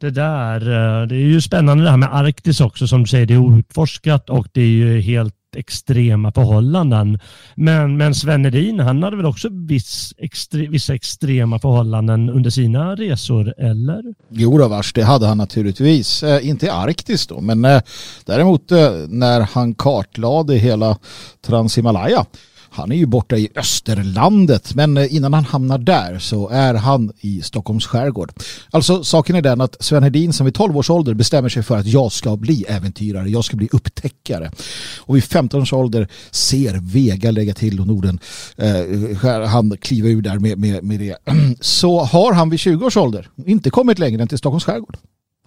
det 0.01 0.09
där. 0.09 0.61
Eh, 0.61 1.07
det 1.07 1.15
är 1.15 1.19
ju 1.19 1.41
spännande 1.41 1.83
det 1.83 1.89
här 1.89 1.97
med 1.97 2.15
Arktis 2.15 2.61
också 2.61 2.87
som 2.87 3.01
du 3.01 3.07
säger. 3.07 3.25
Det 3.25 3.33
är 3.33 3.37
outforskat 3.37 4.29
och 4.29 4.47
det 4.51 4.61
är 4.61 4.65
ju 4.65 5.01
helt 5.01 5.35
extrema 5.55 6.31
förhållanden. 6.31 7.19
Men, 7.55 7.97
men 7.97 8.15
Sven 8.15 8.45
Edin, 8.45 8.79
han 8.79 9.03
hade 9.03 9.17
väl 9.17 9.25
också 9.25 9.49
viss 9.51 10.13
extre, 10.17 10.67
vissa 10.67 10.93
extrema 10.93 11.59
förhållanden 11.59 12.29
under 12.29 12.49
sina 12.49 12.95
resor, 12.95 13.53
eller? 13.57 14.03
Jo 14.29 14.57
då 14.57 14.67
vars, 14.67 14.93
det 14.93 15.03
hade 15.03 15.27
han 15.27 15.37
naturligtvis. 15.37 16.23
Eh, 16.23 16.47
inte 16.47 16.65
i 16.65 16.69
Arktis 16.69 17.27
då, 17.27 17.41
men 17.41 17.65
eh, 17.65 17.81
däremot 18.25 18.71
eh, 18.71 18.91
när 19.07 19.41
han 19.41 19.73
kartlade 19.73 20.55
hela 20.55 20.97
Transhimalaya 21.45 22.25
han 22.73 22.91
är 22.91 22.95
ju 22.95 23.05
borta 23.05 23.37
i 23.37 23.49
Österlandet 23.55 24.75
men 24.75 24.97
eh, 24.97 25.15
innan 25.15 25.33
han 25.33 25.45
hamnar 25.45 25.77
där 25.77 26.19
så 26.19 26.49
är 26.49 26.73
han 26.73 27.11
i 27.19 27.41
Stockholms 27.41 27.85
skärgård. 27.85 28.31
Alltså 28.71 29.03
saken 29.03 29.35
är 29.35 29.41
den 29.41 29.61
att 29.61 29.77
Sven 29.79 30.03
Hedin 30.03 30.33
som 30.33 30.45
vid 30.45 30.55
12 30.55 30.77
års 30.77 30.89
ålder 30.89 31.13
bestämmer 31.13 31.49
sig 31.49 31.63
för 31.63 31.77
att 31.77 31.87
jag 31.87 32.11
ska 32.11 32.37
bli 32.37 32.63
äventyrare, 32.63 33.29
jag 33.29 33.45
ska 33.45 33.57
bli 33.57 33.69
upptäckare. 33.71 34.51
Och 34.97 35.15
vid 35.15 35.23
15 35.23 35.61
års 35.61 35.73
ålder 35.73 36.07
ser 36.31 36.79
Vega 36.81 37.31
lägga 37.31 37.53
till 37.53 37.79
och 37.79 37.87
Norden, 37.87 38.19
eh, 38.57 39.47
han 39.47 39.77
kliver 39.77 40.09
ur 40.09 40.21
där 40.21 40.39
med, 40.39 40.57
med, 40.57 40.83
med 40.83 40.99
det. 40.99 41.17
Så 41.61 41.99
har 41.99 42.33
han 42.33 42.49
vid 42.49 42.59
20 42.59 42.85
års 42.85 42.97
ålder 42.97 43.29
inte 43.45 43.69
kommit 43.69 43.99
längre 43.99 44.21
än 44.21 44.27
till 44.27 44.37
Stockholms 44.37 44.63
skärgård. 44.63 44.97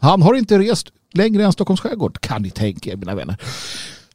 Han 0.00 0.22
har 0.22 0.34
inte 0.34 0.58
rest 0.58 0.88
längre 1.12 1.44
än 1.44 1.52
Stockholms 1.52 1.80
skärgård, 1.80 2.20
kan 2.20 2.42
ni 2.42 2.50
tänka 2.50 2.90
er 2.90 2.96
mina 2.96 3.14
vänner. 3.14 3.36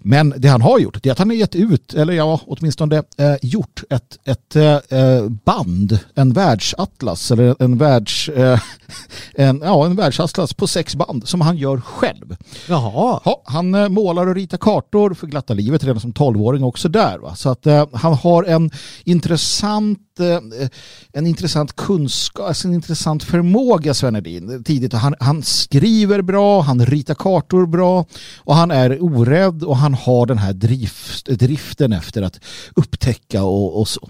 Men 0.03 0.33
det 0.37 0.47
han 0.47 0.61
har 0.61 0.79
gjort 0.79 1.03
det 1.03 1.09
är 1.09 1.11
att 1.11 1.19
han 1.19 1.29
har 1.29 1.35
gett 1.35 1.55
ut, 1.55 1.93
eller 1.93 2.13
ja, 2.13 2.41
åtminstone 2.45 3.03
eh, 3.17 3.35
gjort 3.41 3.83
ett, 3.89 4.17
ett 4.25 4.55
eh, 4.55 5.29
band, 5.29 5.99
en 6.15 6.33
världsatlas 6.33 7.31
eller 7.31 7.55
en 7.59 7.77
världs 7.77 8.29
eh, 8.29 8.59
en, 9.33 9.61
ja, 9.63 9.85
en 9.85 9.95
världsatlas 9.95 10.53
på 10.53 10.67
sex 10.67 10.95
band 10.95 11.27
som 11.27 11.41
han 11.41 11.57
gör 11.57 11.81
själv. 11.81 12.35
Jaha. 12.67 13.21
Ja, 13.25 13.41
han 13.45 13.75
eh, 13.75 13.89
målar 13.89 14.27
och 14.27 14.35
ritar 14.35 14.57
kartor 14.57 15.13
för 15.13 15.27
glatta 15.27 15.53
livet 15.53 15.83
redan 15.83 15.99
som 16.01 16.13
tolvåring 16.13 16.63
också 16.63 16.89
där. 16.89 17.17
Va? 17.17 17.35
Så 17.35 17.49
att 17.49 17.67
eh, 17.67 17.87
han 17.93 18.13
har 18.13 18.43
en 18.43 18.71
intressant 19.03 19.99
eh, 20.19 20.67
en 21.13 21.27
intressant 21.27 21.75
kunskap, 21.75 22.47
alltså 22.47 22.67
en 22.67 22.73
intressant 22.73 23.23
förmåga 23.23 23.93
Sven 23.93 24.15
Hedin 24.15 24.63
tidigt. 24.63 24.93
Han, 24.93 25.15
han 25.19 25.43
skriver 25.43 26.21
bra, 26.21 26.61
han 26.61 26.85
ritar 26.85 27.15
kartor 27.15 27.65
bra 27.65 28.05
och 28.37 28.55
han 28.55 28.71
är 28.71 29.03
orädd 29.03 29.63
och 29.63 29.77
han 29.77 29.88
har 29.93 30.25
den 30.25 30.37
här 30.37 30.53
drift, 30.53 31.25
driften 31.25 31.93
efter 31.93 32.21
att 32.21 32.39
upptäcka 32.75 33.43
och, 33.43 33.79
och 33.79 33.87
så. 33.87 34.09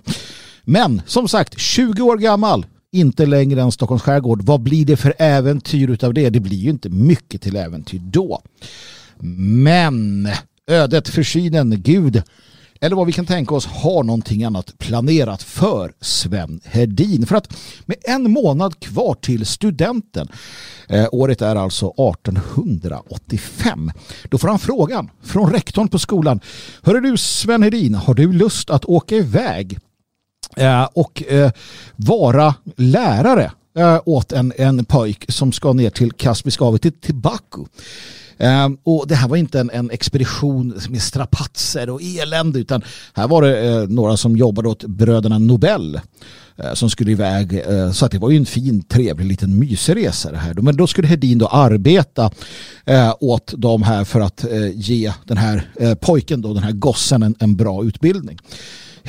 Men 0.63 1.01
som 1.05 1.27
sagt, 1.27 1.59
20 1.59 2.01
år 2.01 2.17
gammal, 2.17 2.65
inte 2.91 3.25
längre 3.25 3.61
än 3.61 3.71
Stockholms 3.71 4.01
skärgård. 4.01 4.41
Vad 4.41 4.61
blir 4.61 4.85
det 4.85 4.97
för 4.97 5.13
äventyr 5.19 5.89
utav 5.89 6.13
det? 6.13 6.29
Det 6.29 6.39
blir 6.39 6.57
ju 6.57 6.69
inte 6.69 6.89
mycket 6.89 7.41
till 7.41 7.55
äventyr 7.55 7.99
då. 8.03 8.41
Men 9.63 10.29
ödet, 10.67 11.09
försynen, 11.09 11.81
Gud 11.81 12.23
eller 12.81 12.95
vad 12.95 13.07
vi 13.07 13.13
kan 13.13 13.25
tänka 13.25 13.55
oss 13.55 13.65
har 13.65 14.03
någonting 14.03 14.43
annat 14.43 14.77
planerat 14.77 15.43
för 15.43 15.91
Sven 16.01 16.61
Hedin. 16.65 17.25
För 17.25 17.35
att 17.35 17.57
med 17.85 17.97
en 18.03 18.31
månad 18.31 18.79
kvar 18.79 19.13
till 19.13 19.45
studenten, 19.45 20.27
eh, 20.87 21.07
året 21.11 21.41
är 21.41 21.55
alltså 21.55 21.93
1885, 21.97 23.91
då 24.29 24.37
får 24.37 24.47
han 24.47 24.59
frågan 24.59 25.09
från 25.23 25.51
rektorn 25.53 25.87
på 25.87 25.99
skolan. 25.99 26.39
Hörru 26.81 27.01
du 27.01 27.17
Sven 27.17 27.63
Hedin, 27.63 27.95
har 27.95 28.13
du 28.13 28.33
lust 28.33 28.69
att 28.69 28.85
åka 28.85 29.15
iväg 29.15 29.79
eh, 30.57 30.83
och 30.83 31.23
eh, 31.23 31.51
vara 31.95 32.55
lärare 32.75 33.51
eh, 33.77 34.01
åt 34.05 34.31
en, 34.31 34.53
en 34.57 34.85
pojk 34.85 35.25
som 35.31 35.51
ska 35.51 35.73
ner 35.73 35.89
till 35.89 36.11
Kaspiska 36.11 36.65
havet, 36.65 37.01
till 37.01 37.15
Baku. 37.15 37.65
Ehm, 38.39 38.77
och 38.83 39.07
det 39.07 39.15
här 39.15 39.27
var 39.27 39.37
inte 39.37 39.59
en, 39.59 39.69
en, 39.69 39.91
expedition 39.91 40.79
med 40.89 41.01
strapatser 41.01 41.89
och 41.89 42.01
elände 42.01 42.59
utan 42.59 42.81
här 43.13 43.27
var 43.27 43.41
det 43.41 43.67
eh, 43.67 43.87
några 43.87 44.17
som 44.17 44.37
jobbade 44.37 44.69
åt 44.69 44.83
bröderna 44.83 45.37
Nobel 45.37 45.99
eh, 46.57 46.73
som 46.73 46.89
skulle 46.89 47.11
iväg. 47.11 47.63
Eh, 47.67 47.91
så 47.91 48.05
att 48.05 48.11
det 48.11 48.19
var 48.19 48.29
ju 48.29 48.37
en 48.37 48.45
fin, 48.45 48.83
trevlig 48.83 49.25
liten 49.25 49.59
mysresa 49.59 50.31
det 50.31 50.37
här. 50.37 50.53
Men 50.53 50.77
då 50.77 50.87
skulle 50.87 51.07
Hedin 51.07 51.37
då 51.37 51.47
arbeta 51.47 52.31
åt 53.19 53.53
dem 53.57 53.83
här 53.83 54.03
för 54.03 54.19
att 54.19 54.45
ge 54.73 55.13
den 55.25 55.37
här 55.37 55.95
pojken, 55.95 56.41
då, 56.41 56.53
den 56.53 56.63
här 56.63 56.71
gossen, 56.71 57.23
en, 57.23 57.35
en 57.39 57.55
bra 57.55 57.83
utbildning. 57.83 58.39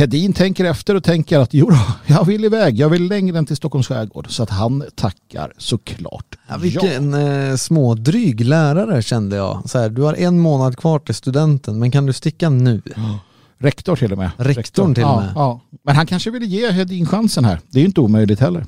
Hedin 0.00 0.32
tänker 0.32 0.64
efter 0.64 0.94
och 0.94 1.04
tänker 1.04 1.38
att 1.38 1.54
jo 1.54 1.70
jag 2.06 2.24
vill 2.24 2.44
iväg, 2.44 2.78
jag 2.78 2.88
vill 2.88 3.08
längre 3.08 3.38
än 3.38 3.46
till 3.46 3.56
Stockholms 3.56 3.88
skärgård. 3.88 4.26
Så 4.30 4.42
att 4.42 4.50
han 4.50 4.84
tackar 4.94 5.52
såklart. 5.58 6.38
Ja, 6.48 6.56
vilken 6.56 7.12
ja. 7.12 7.20
Eh, 7.20 7.56
smådryg 7.56 8.40
lärare 8.40 9.02
kände 9.02 9.36
jag. 9.36 9.62
Så 9.70 9.78
här, 9.78 9.88
du 9.88 10.02
har 10.02 10.14
en 10.14 10.38
månad 10.38 10.76
kvar 10.76 10.98
till 10.98 11.14
studenten, 11.14 11.78
men 11.78 11.90
kan 11.90 12.06
du 12.06 12.12
sticka 12.12 12.50
nu? 12.50 12.82
Ja. 12.96 13.18
Rektor 13.58 13.96
till 13.96 14.12
och 14.12 14.18
med. 14.18 14.30
Rektorn 14.36 14.94
till 14.94 15.04
och 15.04 15.16
med. 15.16 15.32
Ja, 15.34 15.60
Men 15.82 15.96
han 15.96 16.06
kanske 16.06 16.30
ville 16.30 16.46
ge 16.46 16.70
Hedin 16.70 17.06
chansen 17.06 17.44
här. 17.44 17.60
Det 17.70 17.78
är 17.78 17.80
ju 17.80 17.86
inte 17.86 18.00
omöjligt 18.00 18.40
heller. 18.40 18.60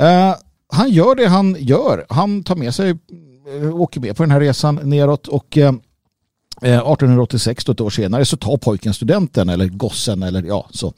Uh, 0.00 0.34
han 0.72 0.90
gör 0.90 1.14
det 1.14 1.26
han 1.26 1.56
gör. 1.58 2.06
Han 2.08 2.42
tar 2.42 2.56
med 2.56 2.74
sig, 2.74 2.90
uh, 3.62 3.74
åker 3.74 4.00
med 4.00 4.16
på 4.16 4.22
den 4.22 4.30
här 4.30 4.40
resan 4.40 4.80
neråt 4.82 5.28
och 5.28 5.56
uh, 5.56 5.72
Eh, 6.62 6.78
1886, 6.78 7.64
då 7.64 7.72
ett 7.72 7.80
år 7.80 7.90
senare, 7.90 8.24
så 8.24 8.36
tar 8.36 8.56
pojken 8.56 8.94
studenten 8.94 9.48
eller 9.48 9.68
gossen 9.68 10.22
eller 10.22 10.42
ja, 10.42 10.66
så. 10.70 10.92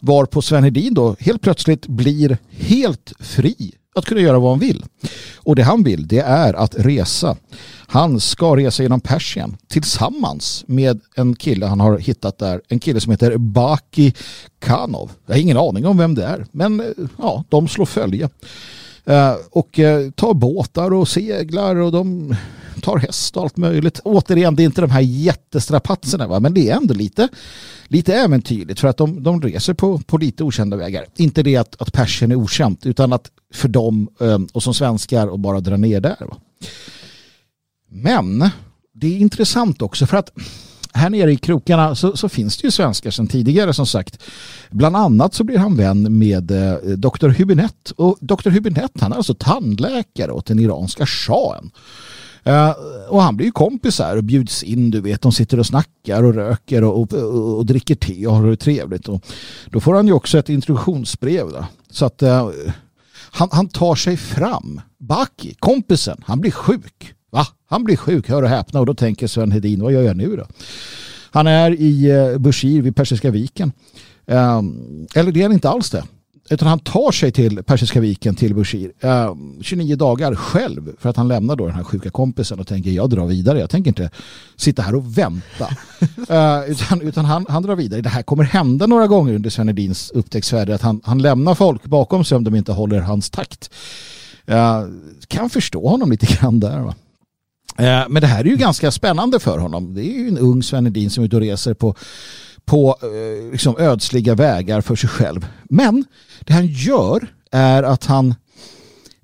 Var 0.00 0.24
på 0.24 0.42
Sven 0.42 0.64
Hedin 0.64 0.94
då 0.94 1.16
helt 1.20 1.42
plötsligt 1.42 1.86
blir 1.86 2.38
helt 2.50 3.12
fri 3.20 3.72
att 3.94 4.04
kunna 4.04 4.20
göra 4.20 4.38
vad 4.38 4.50
han 4.50 4.58
vill. 4.58 4.84
Och 5.36 5.56
det 5.56 5.62
han 5.62 5.82
vill 5.82 6.08
det 6.08 6.18
är 6.18 6.54
att 6.54 6.74
resa. 6.78 7.36
Han 7.86 8.20
ska 8.20 8.56
resa 8.56 8.82
genom 8.82 9.00
Persien 9.00 9.56
tillsammans 9.68 10.64
med 10.66 11.00
en 11.14 11.36
kille 11.36 11.66
han 11.66 11.80
har 11.80 11.98
hittat 11.98 12.38
där. 12.38 12.60
En 12.68 12.78
kille 12.78 13.00
som 13.00 13.10
heter 13.10 13.36
Baki 13.36 14.14
Kanov. 14.58 15.10
Jag 15.26 15.34
har 15.34 15.40
ingen 15.40 15.56
aning 15.56 15.86
om 15.86 15.98
vem 15.98 16.14
det 16.14 16.24
är. 16.24 16.46
Men 16.52 16.80
eh, 16.80 16.86
ja, 17.18 17.44
de 17.48 17.68
slår 17.68 17.86
följe. 17.86 18.28
Eh, 19.04 19.34
och 19.50 19.70
tar 20.14 20.34
båtar 20.34 20.92
och 20.92 21.08
seglar 21.08 21.76
och 21.76 21.92
de 21.92 22.34
tar 22.80 22.98
häst 22.98 23.36
och 23.36 23.42
allt 23.42 23.56
möjligt. 23.56 24.00
Återigen, 24.04 24.56
det 24.56 24.62
är 24.62 24.64
inte 24.64 24.80
de 24.80 24.90
här 24.90 25.00
jättestrapatserna 25.00 26.26
va? 26.26 26.40
men 26.40 26.54
det 26.54 26.70
är 26.70 26.76
ändå 26.76 26.94
lite, 26.94 27.28
lite 27.88 28.14
äventyrligt 28.14 28.80
för 28.80 28.88
att 28.88 28.96
de, 28.96 29.22
de 29.22 29.42
reser 29.42 29.74
på, 29.74 29.98
på 29.98 30.18
lite 30.18 30.44
okända 30.44 30.76
vägar. 30.76 31.06
Inte 31.16 31.42
det 31.42 31.56
att, 31.56 31.82
att 31.82 31.92
Persien 31.92 32.30
är 32.30 32.36
okänt 32.36 32.86
utan 32.86 33.12
att 33.12 33.30
för 33.54 33.68
dem 33.68 34.08
ehm, 34.20 34.48
och 34.52 34.62
som 34.62 34.74
svenskar 34.74 35.26
och 35.26 35.38
bara 35.38 35.60
dra 35.60 35.76
ner 35.76 36.00
där. 36.00 36.16
Va? 36.20 36.36
Men 37.90 38.50
det 38.94 39.06
är 39.06 39.18
intressant 39.18 39.82
också 39.82 40.06
för 40.06 40.16
att 40.16 40.32
här 40.92 41.10
nere 41.10 41.32
i 41.32 41.36
krokarna 41.36 41.94
så, 41.94 42.16
så, 42.16 42.28
finns 42.28 42.56
det 42.56 42.66
ju 42.66 42.70
svenskar 42.70 43.10
sedan 43.10 43.26
tidigare 43.26 43.74
som 43.74 43.86
sagt. 43.86 44.22
Bland 44.70 44.96
annat 44.96 45.34
så 45.34 45.44
blir 45.44 45.58
han 45.58 45.76
vän 45.76 46.18
med 46.18 46.50
eh, 46.50 46.74
Dr. 46.96 47.28
Hübinette 47.28 47.92
och 47.96 48.18
Dr. 48.20 48.50
Hübinette 48.50 49.00
han 49.00 49.12
är 49.12 49.16
alltså 49.16 49.34
tandläkare 49.34 50.32
åt 50.32 50.46
den 50.46 50.58
iranska 50.58 51.06
shahen. 51.06 51.70
Eh, 52.48 52.70
och 53.08 53.22
han 53.22 53.36
blir 53.36 53.46
ju 53.46 53.52
kompisar 53.52 54.16
och 54.16 54.24
bjuds 54.24 54.62
in, 54.62 54.90
du 54.90 55.00
vet, 55.00 55.22
de 55.22 55.32
sitter 55.32 55.58
och 55.58 55.66
snackar 55.66 56.22
och 56.22 56.34
röker 56.34 56.84
och, 56.84 57.00
och, 57.00 57.12
och, 57.12 57.58
och 57.58 57.66
dricker 57.66 57.94
te 57.94 58.26
och 58.26 58.34
har 58.34 58.46
det 58.46 58.56
trevligt. 58.56 59.08
Och 59.08 59.24
då 59.66 59.80
får 59.80 59.94
han 59.94 60.06
ju 60.06 60.12
också 60.12 60.38
ett 60.38 60.48
introduktionsbrev. 60.48 61.48
Då. 61.48 61.64
Så 61.90 62.04
att 62.04 62.22
eh, 62.22 62.50
han, 63.30 63.48
han 63.52 63.68
tar 63.68 63.94
sig 63.94 64.16
fram. 64.16 64.80
Baki, 64.98 65.54
kompisen, 65.54 66.22
han 66.26 66.40
blir 66.40 66.50
sjuk. 66.50 67.14
Va? 67.30 67.46
Han 67.66 67.84
blir 67.84 67.96
sjuk, 67.96 68.28
hör 68.28 68.42
och 68.42 68.48
häpna. 68.48 68.80
Och 68.80 68.86
då 68.86 68.94
tänker 68.94 69.26
Sven 69.26 69.52
Hedin, 69.52 69.82
vad 69.82 69.92
gör 69.92 70.02
jag 70.02 70.16
nu 70.16 70.36
då? 70.36 70.46
Han 71.30 71.46
är 71.46 71.70
i 71.70 72.10
eh, 72.10 72.38
Bushir 72.38 72.82
vid 72.82 72.96
Persiska 72.96 73.30
viken. 73.30 73.72
Eh, 74.26 74.62
eller 75.14 75.32
det 75.32 75.40
är 75.40 75.44
han 75.44 75.52
inte 75.52 75.70
alls 75.70 75.90
det. 75.90 76.04
Utan 76.50 76.68
han 76.68 76.78
tar 76.78 77.12
sig 77.12 77.32
till 77.32 77.62
Persiska 77.62 78.00
viken, 78.00 78.34
till 78.34 78.54
Bushir, 78.54 78.92
uh, 79.04 79.34
29 79.60 79.96
dagar 79.96 80.34
själv 80.34 80.96
för 80.98 81.08
att 81.10 81.16
han 81.16 81.28
lämnar 81.28 81.56
då 81.56 81.66
den 81.66 81.74
här 81.74 81.84
sjuka 81.84 82.10
kompisen 82.10 82.60
och 82.60 82.66
tänker 82.66 82.90
jag 82.90 83.10
drar 83.10 83.26
vidare. 83.26 83.58
Jag 83.58 83.70
tänker 83.70 83.90
inte 83.90 84.10
sitta 84.56 84.82
här 84.82 84.94
och 84.94 85.18
vänta. 85.18 85.68
uh, 86.30 86.70
utan 86.70 87.02
utan 87.02 87.24
han, 87.24 87.46
han 87.48 87.62
drar 87.62 87.76
vidare. 87.76 88.00
Det 88.00 88.08
här 88.08 88.22
kommer 88.22 88.44
hända 88.44 88.86
några 88.86 89.06
gånger 89.06 89.34
under 89.34 89.50
Sven 89.50 89.68
Edins 89.68 90.10
upptäcktsfärd 90.10 90.70
att 90.70 90.82
han, 90.82 91.00
han 91.04 91.22
lämnar 91.22 91.54
folk 91.54 91.84
bakom 91.84 92.24
sig 92.24 92.36
om 92.36 92.44
de 92.44 92.54
inte 92.54 92.72
håller 92.72 93.00
hans 93.00 93.30
takt. 93.30 93.70
Uh, 94.50 94.82
kan 95.26 95.50
förstå 95.50 95.88
honom 95.88 96.10
lite 96.10 96.26
grann 96.26 96.60
där. 96.60 96.80
Va? 96.80 96.94
Men 98.08 98.20
det 98.20 98.26
här 98.26 98.40
är 98.40 98.48
ju 98.48 98.56
ganska 98.56 98.90
spännande 98.90 99.38
för 99.38 99.58
honom. 99.58 99.94
Det 99.94 100.00
är 100.00 100.18
ju 100.18 100.28
en 100.28 100.38
ung 100.38 100.62
Sven 100.62 100.86
Edin 100.86 101.10
som 101.10 101.22
är 101.24 101.26
ute 101.26 101.36
och 101.36 101.42
reser 101.42 101.74
på 101.74 101.94
på 102.68 102.96
eh, 103.02 103.52
liksom 103.52 103.76
ödsliga 103.78 104.34
vägar 104.34 104.80
för 104.80 104.96
sig 104.96 105.10
själv. 105.10 105.46
Men 105.64 106.04
det 106.40 106.52
han 106.52 106.66
gör 106.66 107.26
är 107.50 107.82
att 107.82 108.04
han 108.04 108.34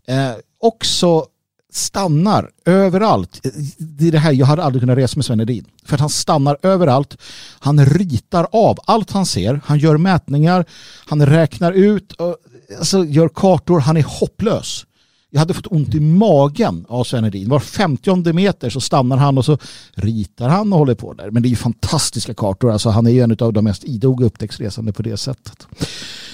eh, 0.06 0.32
också 0.60 1.26
stannar 1.72 2.50
överallt. 2.64 3.40
Det 3.78 4.08
är 4.08 4.12
det 4.12 4.18
här, 4.18 4.32
jag 4.32 4.46
hade 4.46 4.64
aldrig 4.64 4.82
kunnat 4.82 4.98
resa 4.98 5.16
med 5.16 5.24
Sven 5.24 5.40
Edin. 5.40 5.64
För 5.84 5.94
att 5.94 6.00
han 6.00 6.10
stannar 6.10 6.56
överallt. 6.62 7.16
Han 7.58 7.86
ritar 7.86 8.46
av 8.52 8.78
allt 8.84 9.10
han 9.10 9.26
ser. 9.26 9.60
Han 9.64 9.78
gör 9.78 9.96
mätningar. 9.96 10.64
Han 11.06 11.26
räknar 11.26 11.72
ut. 11.72 12.20
Eh, 12.20 12.32
alltså 12.78 13.04
gör 13.04 13.28
kartor. 13.28 13.80
Han 13.80 13.96
är 13.96 14.02
hopplös. 14.20 14.86
Jag 15.34 15.38
hade 15.38 15.54
fått 15.54 15.66
ont 15.66 15.94
i 15.94 16.00
magen 16.00 16.86
av 16.88 17.04
Sven 17.04 17.24
Hedin. 17.24 17.48
Var 17.48 17.60
50 17.60 18.32
meter 18.32 18.70
så 18.70 18.80
stannar 18.80 19.16
han 19.16 19.38
och 19.38 19.44
så 19.44 19.58
ritar 19.94 20.48
han 20.48 20.72
och 20.72 20.78
håller 20.78 20.94
på 20.94 21.12
där. 21.12 21.30
Men 21.30 21.42
det 21.42 21.46
är 21.46 21.50
ju 21.50 21.56
fantastiska 21.56 22.34
kartor. 22.34 22.72
Alltså, 22.72 22.90
han 22.90 23.06
är 23.06 23.10
ju 23.10 23.20
en 23.20 23.36
av 23.40 23.52
de 23.52 23.64
mest 23.64 23.84
idoga 23.84 24.26
upptäcktsresande 24.26 24.92
på 24.92 25.02
det 25.02 25.16
sättet. 25.16 25.66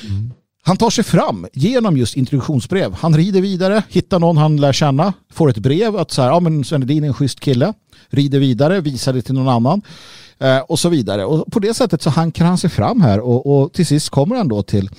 Mm. 0.09 0.33
Han 0.63 0.77
tar 0.77 0.91
sig 0.91 1.05
fram 1.05 1.47
genom 1.53 1.97
just 1.97 2.17
introduktionsbrev. 2.17 2.93
Han 2.95 3.17
rider 3.17 3.41
vidare, 3.41 3.83
hittar 3.89 4.19
någon 4.19 4.37
han 4.37 4.57
lär 4.57 4.73
känna, 4.73 5.13
får 5.33 5.51
ett 5.51 5.59
brev 5.59 5.97
att 5.97 6.11
så 6.11 6.23
här, 6.23 6.29
ja 6.29 6.41
men 6.41 6.65
Sven 6.65 6.83
Hedin 6.83 7.05
är 7.05 7.09
en 7.09 7.15
schysst 7.15 7.41
kille. 7.41 7.75
Rider 8.09 8.39
vidare, 8.39 8.81
visar 8.81 9.13
det 9.13 9.23
till 9.23 9.35
någon 9.35 9.49
annan 9.49 9.83
eh, 10.39 10.59
och 10.59 10.79
så 10.79 10.89
vidare. 10.89 11.25
Och 11.25 11.53
på 11.53 11.59
det 11.59 11.75
sättet 11.75 12.03
så 12.03 12.11
hankar 12.11 12.45
han 12.45 12.59
sig 12.59 12.71
fram 12.71 13.01
här 13.01 13.21
och, 13.21 13.63
och 13.63 13.73
till 13.73 13.87
sist 13.87 14.11
kommer 14.11 14.37
han 14.37 14.49
då 14.49 14.63
till 14.63 14.91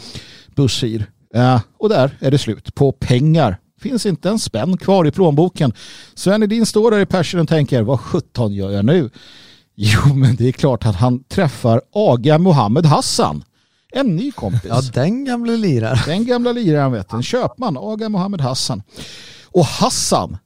Bushir. 0.55 1.05
Eh, 1.33 1.59
och 1.79 1.89
där 1.89 2.17
är 2.19 2.31
det 2.31 2.37
slut 2.37 2.75
på 2.75 2.91
pengar 2.91 3.57
Finns 3.81 4.05
inte 4.05 4.29
en 4.29 4.39
spänn 4.39 4.77
kvar 4.77 5.07
i 5.07 5.11
plånboken. 5.11 5.73
Sven 6.13 6.43
Edin 6.43 6.65
står 6.65 6.91
där 6.91 6.99
i 6.99 7.05
Persien 7.05 7.41
och 7.41 7.49
tänker, 7.49 7.81
vad 7.81 7.99
sjutton 7.99 8.53
gör 8.53 8.71
jag 8.71 8.85
nu? 8.85 9.09
Jo, 9.75 10.13
men 10.13 10.35
det 10.35 10.47
är 10.47 10.51
klart 10.51 10.85
att 10.85 10.95
han 10.95 11.23
träffar 11.23 11.81
Aga 11.93 12.37
Mohammed 12.37 12.85
Hassan. 12.85 13.43
En 13.93 14.15
ny 14.15 14.31
kompis. 14.31 14.65
Ja, 14.65 14.81
den 14.93 15.25
gamla 15.25 15.51
liraren. 15.51 15.97
Den 16.05 16.25
gamla 16.25 16.51
liraren 16.51 16.91
vet 16.91 17.09
du. 17.09 17.15
En 17.15 17.23
köpman, 17.23 17.77
Aga 17.77 18.09
Mohammed 18.09 18.41
Hassan. 18.41 18.83
Och 19.45 19.65
Hassan, 19.65 20.37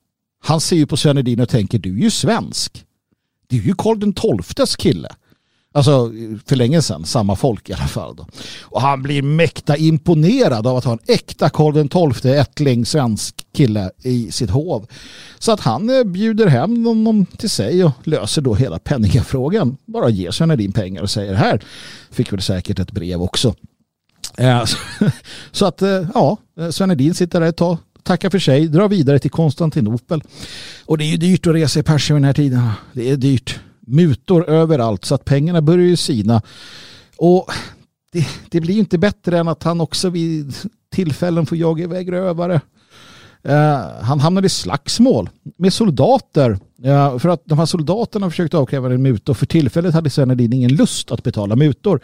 han 0.44 0.62
ser 0.62 0.76
ju 0.76 0.86
på 0.86 0.98
Sven 0.98 1.18
Edin 1.18 1.40
och 1.40 1.50
tänker, 1.50 1.80
du 1.80 1.98
är 2.00 2.04
ju 2.04 2.12
svensk. 2.12 2.86
Det 3.48 3.58
är 3.58 3.62
ju 3.62 3.74
Karl 3.78 4.00
den 4.00 4.14
XIIs 4.14 4.76
kille. 4.76 5.10
Alltså 5.76 6.12
för 6.46 6.56
länge 6.56 6.82
sedan, 6.82 7.06
samma 7.06 7.36
folk 7.36 7.70
i 7.70 7.74
alla 7.74 7.88
fall. 7.88 8.16
Då. 8.16 8.28
Och 8.62 8.82
han 8.82 9.04
blir 9.04 9.22
mäkta 9.22 9.78
imponerad 9.78 10.68
av 10.68 10.78
att 10.78 10.84
ha 10.84 10.92
en 10.92 11.00
äkta 11.08 11.50
Karl 11.50 12.14
XII 12.14 12.32
ättling 12.32 12.86
svensk 12.86 13.36
kille 13.54 13.92
i 14.04 14.32
sitt 14.32 14.50
hov. 14.50 14.88
Så 15.40 15.52
att 15.52 15.60
han 15.60 15.90
eh, 15.90 16.04
bjuder 16.04 16.48
hem 16.48 16.86
honom 16.86 17.26
till 17.26 17.50
sig 17.50 17.84
och 17.84 17.92
löser 18.04 18.42
då 18.42 18.56
hela 18.56 18.80
penningafrågan. 18.80 19.78
Bara 19.86 20.10
ger 20.10 20.32
Sven 20.32 20.58
din 20.58 20.72
pengar 20.72 21.02
och 21.02 21.10
säger 21.10 21.34
här 21.34 21.62
fick 22.12 22.34
väl 22.34 22.42
säkert 22.42 22.80
ett 22.80 22.92
brev 22.92 23.22
också. 23.22 23.56
Eh, 24.38 24.64
så 25.52 25.66
att 25.66 25.82
eh, 25.82 26.08
ja, 26.14 26.38
Sven 26.72 26.90
Hedin 26.90 27.14
sitter 27.14 27.40
där 27.40 27.48
ett 27.48 27.58
tag, 27.58 27.78
tackar 28.04 28.30
för 28.30 28.40
sig, 28.40 28.68
drar 28.68 28.88
vidare 28.88 29.20
till 29.20 29.32
Konstantinopel. 29.32 30.22
Och 30.86 30.98
det 30.98 31.04
är 31.04 31.10
ju 31.10 31.18
dyrt 31.18 31.48
att 31.48 31.56
resa 31.56 31.80
i 31.80 31.84
Persien 31.84 32.16
den 32.16 32.24
här 32.24 32.34
tiden. 32.34 32.70
Det 32.94 33.12
är 33.12 33.16
dyrt 33.16 33.60
mutor 33.86 34.50
överallt 34.50 35.06
så 35.06 35.16
att 35.16 35.26
pengarna 35.26 35.62
börjar 35.62 35.86
ju 35.86 35.96
sina. 35.96 36.42
Och 37.18 37.52
det, 38.12 38.28
det 38.50 38.62
blir 38.62 38.78
inte 38.78 38.98
bättre 38.98 39.40
än 39.40 39.48
att 39.48 39.64
han 39.64 39.82
också 39.82 40.10
vid 40.10 40.56
tillfällen 40.92 41.46
får 41.46 41.58
jaga 41.58 41.84
iväg 41.84 42.12
rövare. 42.12 42.62
Uh, 43.50 44.02
han 44.02 44.20
hamnade 44.20 44.46
i 44.46 44.50
slagsmål 44.50 45.30
med 45.58 45.74
soldater 45.74 46.52
uh, 46.86 47.18
för 47.18 47.30
att 47.30 47.42
de 47.46 47.60
här 47.60 47.66
soldaterna 47.66 48.30
försökte 48.30 48.58
avkräva 48.58 48.94
en 48.94 49.02
mutor. 49.02 49.34
För 49.34 49.46
tillfället 49.46 49.94
hade 49.94 50.10
Svenedin 50.10 50.54
ingen 50.54 50.76
lust 50.76 51.12
att 51.12 51.24
betala 51.24 51.56
mutor. 51.56 52.00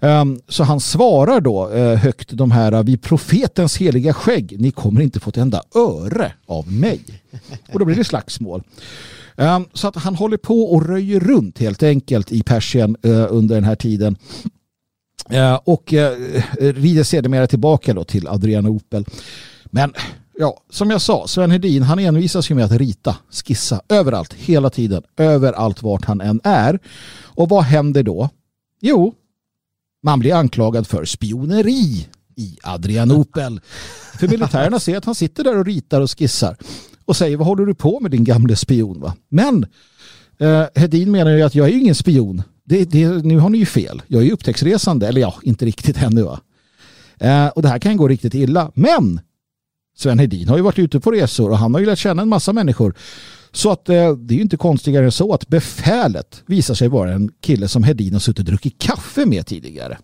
Um, 0.00 0.40
så 0.48 0.64
han 0.64 0.80
svarar 0.80 1.40
då 1.40 1.68
uh, 1.68 1.94
högt 1.94 2.30
de 2.32 2.50
här 2.50 2.82
vid 2.82 3.02
profetens 3.02 3.76
heliga 3.76 4.14
skägg. 4.14 4.60
Ni 4.60 4.70
kommer 4.70 5.00
inte 5.00 5.20
få 5.20 5.30
ett 5.30 5.36
enda 5.36 5.62
öre 5.74 6.32
av 6.46 6.72
mig. 6.72 7.00
Och 7.72 7.78
då 7.78 7.84
blir 7.84 7.96
det 7.96 8.04
slagsmål. 8.04 8.62
Ehm, 9.36 9.64
så 9.72 9.88
att 9.88 9.96
han 9.96 10.14
håller 10.14 10.36
på 10.36 10.62
och 10.62 10.86
röjer 10.86 11.20
runt 11.20 11.58
helt 11.58 11.82
enkelt 11.82 12.32
i 12.32 12.42
Persien 12.42 12.96
eh, 13.02 13.26
under 13.30 13.54
den 13.54 13.64
här 13.64 13.76
tiden. 13.76 14.16
Eh, 15.30 15.60
och 15.64 15.94
eh, 15.94 16.42
rider 16.58 17.02
sedermera 17.02 17.46
tillbaka 17.46 17.94
då 17.94 18.04
till 18.04 18.28
Adrianopel. 18.28 19.06
Men 19.64 19.92
ja, 20.38 20.60
som 20.70 20.90
jag 20.90 21.00
sa, 21.00 21.26
Sven 21.26 21.50
Hedin 21.50 21.82
han 21.82 21.98
envisas 21.98 22.50
ju 22.50 22.54
med 22.54 22.64
att 22.64 22.72
rita, 22.72 23.16
skissa 23.30 23.80
överallt, 23.88 24.34
hela 24.34 24.70
tiden, 24.70 25.02
överallt 25.16 25.82
vart 25.82 26.04
han 26.04 26.20
än 26.20 26.40
är. 26.44 26.78
Och 27.22 27.48
vad 27.48 27.64
händer 27.64 28.02
då? 28.02 28.28
Jo, 28.80 29.14
man 30.02 30.18
blir 30.18 30.34
anklagad 30.34 30.86
för 30.86 31.04
spioneri 31.04 32.06
i 32.36 32.58
Adrianopel. 32.62 33.60
För 34.18 34.28
militärerna 34.28 34.80
ser 34.80 34.96
att 34.96 35.04
han 35.04 35.14
sitter 35.14 35.44
där 35.44 35.58
och 35.58 35.66
ritar 35.66 36.00
och 36.00 36.18
skissar 36.18 36.56
och 37.04 37.16
säger 37.16 37.36
vad 37.36 37.46
håller 37.46 37.66
du 37.66 37.74
på 37.74 38.00
med 38.00 38.10
din 38.10 38.24
gamle 38.24 38.56
spion? 38.56 39.00
Va? 39.00 39.14
Men 39.28 39.66
eh, 40.38 40.64
Hedin 40.74 41.10
menar 41.10 41.30
ju 41.30 41.42
att 41.42 41.54
jag 41.54 41.68
är 41.68 41.72
ju 41.72 41.80
ingen 41.80 41.94
spion. 41.94 42.42
Det, 42.64 42.84
det, 42.84 43.08
nu 43.08 43.38
har 43.38 43.48
ni 43.48 43.58
ju 43.58 43.66
fel. 43.66 44.02
Jag 44.06 44.20
är 44.22 44.26
ju 44.26 44.32
upptäcktsresande. 44.32 45.08
Eller 45.08 45.20
ja, 45.20 45.34
inte 45.42 45.66
riktigt 45.66 46.02
ännu. 46.02 46.22
Va? 46.22 46.40
Eh, 47.18 47.46
och 47.46 47.62
det 47.62 47.68
här 47.68 47.78
kan 47.78 47.96
gå 47.96 48.08
riktigt 48.08 48.34
illa. 48.34 48.70
Men 48.74 49.20
Sven 49.96 50.18
Hedin 50.18 50.48
har 50.48 50.56
ju 50.56 50.62
varit 50.62 50.78
ute 50.78 51.00
på 51.00 51.10
resor 51.10 51.50
och 51.50 51.58
han 51.58 51.74
har 51.74 51.80
ju 51.80 51.86
lärt 51.86 51.98
känna 51.98 52.22
en 52.22 52.28
massa 52.28 52.52
människor. 52.52 52.94
Så 53.56 53.70
att 53.70 53.88
eh, 53.88 54.12
det 54.12 54.34
är 54.34 54.36
ju 54.36 54.42
inte 54.42 54.56
konstigare 54.56 55.04
än 55.04 55.12
så 55.12 55.32
att 55.32 55.48
befälet 55.48 56.42
visar 56.46 56.74
sig 56.74 56.88
vara 56.88 57.12
en 57.12 57.30
kille 57.40 57.68
som 57.68 57.84
Hedin 57.84 58.12
har 58.12 58.20
suttit 58.20 58.38
och 58.38 58.44
druckit 58.44 58.78
kaffe 58.78 59.26
med 59.26 59.46
tidigare. 59.46 59.98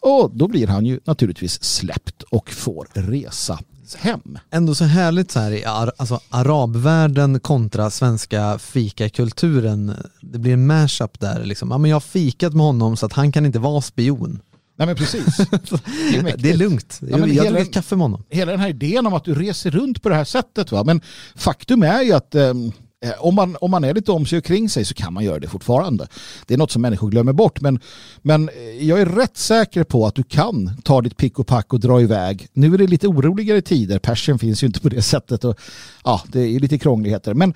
Och 0.00 0.30
då 0.34 0.48
blir 0.48 0.66
han 0.66 0.86
ju 0.86 1.00
naturligtvis 1.04 1.64
släppt 1.64 2.22
och 2.22 2.50
får 2.50 2.88
resa 2.92 3.58
hem. 3.96 4.38
Ändå 4.50 4.74
så 4.74 4.84
härligt 4.84 5.30
så 5.30 5.40
här 5.40 5.50
i 5.52 5.64
alltså, 5.64 6.20
arabvärlden 6.30 7.40
kontra 7.40 7.90
svenska 7.90 8.58
fikakulturen. 8.58 9.92
Det 10.20 10.38
blir 10.38 10.52
en 10.52 10.66
mashup 10.66 11.20
där 11.20 11.44
liksom. 11.44 11.70
Ja, 11.70 11.78
men 11.78 11.90
jag 11.90 11.96
har 11.96 12.00
fikat 12.00 12.54
med 12.54 12.66
honom 12.66 12.96
så 12.96 13.06
att 13.06 13.12
han 13.12 13.32
kan 13.32 13.46
inte 13.46 13.58
vara 13.58 13.80
spion. 13.80 14.40
Nej 14.76 14.86
men 14.86 14.96
precis. 14.96 15.36
Det 15.36 16.16
är, 16.16 16.36
det 16.36 16.50
är 16.50 16.56
lugnt. 16.56 17.00
Ja, 17.00 17.18
jag 17.18 17.28
jag 17.28 17.52
druckit 17.52 17.74
kaffe 17.74 17.96
med 17.96 18.04
honom. 18.04 18.24
Hela 18.30 18.52
den 18.52 18.60
här 18.60 18.68
idén 18.68 19.06
om 19.06 19.14
att 19.14 19.24
du 19.24 19.34
reser 19.34 19.70
runt 19.70 20.02
på 20.02 20.08
det 20.08 20.14
här 20.14 20.24
sättet. 20.24 20.72
Va? 20.72 20.84
Men 20.84 21.00
faktum 21.34 21.82
är 21.82 22.02
ju 22.02 22.12
att 22.12 22.34
Eh, 22.34 22.54
Eh, 23.04 23.12
om 23.18 23.34
man, 23.34 23.56
om 23.60 23.70
man 23.70 23.84
är 23.84 23.94
lite 23.94 24.12
om 24.12 24.26
sig 24.26 24.38
och 24.38 24.44
kring 24.44 24.68
sig 24.68 24.84
så 24.84 24.94
kan 24.94 25.12
man 25.12 25.24
göra 25.24 25.38
det 25.38 25.48
fortfarande. 25.48 26.08
Det 26.46 26.54
är 26.54 26.58
något 26.58 26.70
som 26.70 26.82
människor 26.82 27.10
glömmer 27.10 27.32
bort. 27.32 27.60
Men, 27.60 27.80
men 28.22 28.48
eh, 28.48 28.86
jag 28.88 29.00
är 29.00 29.06
rätt 29.06 29.36
säker 29.36 29.84
på 29.84 30.06
att 30.06 30.14
du 30.14 30.22
kan 30.22 30.76
ta 30.84 31.00
ditt 31.00 31.16
pick 31.16 31.38
och 31.38 31.46
pack 31.46 31.72
och 31.72 31.80
dra 31.80 32.00
iväg. 32.00 32.48
Nu 32.52 32.74
är 32.74 32.78
det 32.78 32.86
lite 32.86 33.08
oroligare 33.08 33.62
tider. 33.62 33.98
Persen 33.98 34.38
finns 34.38 34.62
ju 34.62 34.66
inte 34.66 34.80
på 34.80 34.88
det 34.88 35.02
sättet. 35.02 35.44
Och, 35.44 35.60
ja, 36.04 36.22
det 36.26 36.40
är 36.40 36.60
lite 36.60 36.78
krångligheter. 36.78 37.34
Men 37.34 37.50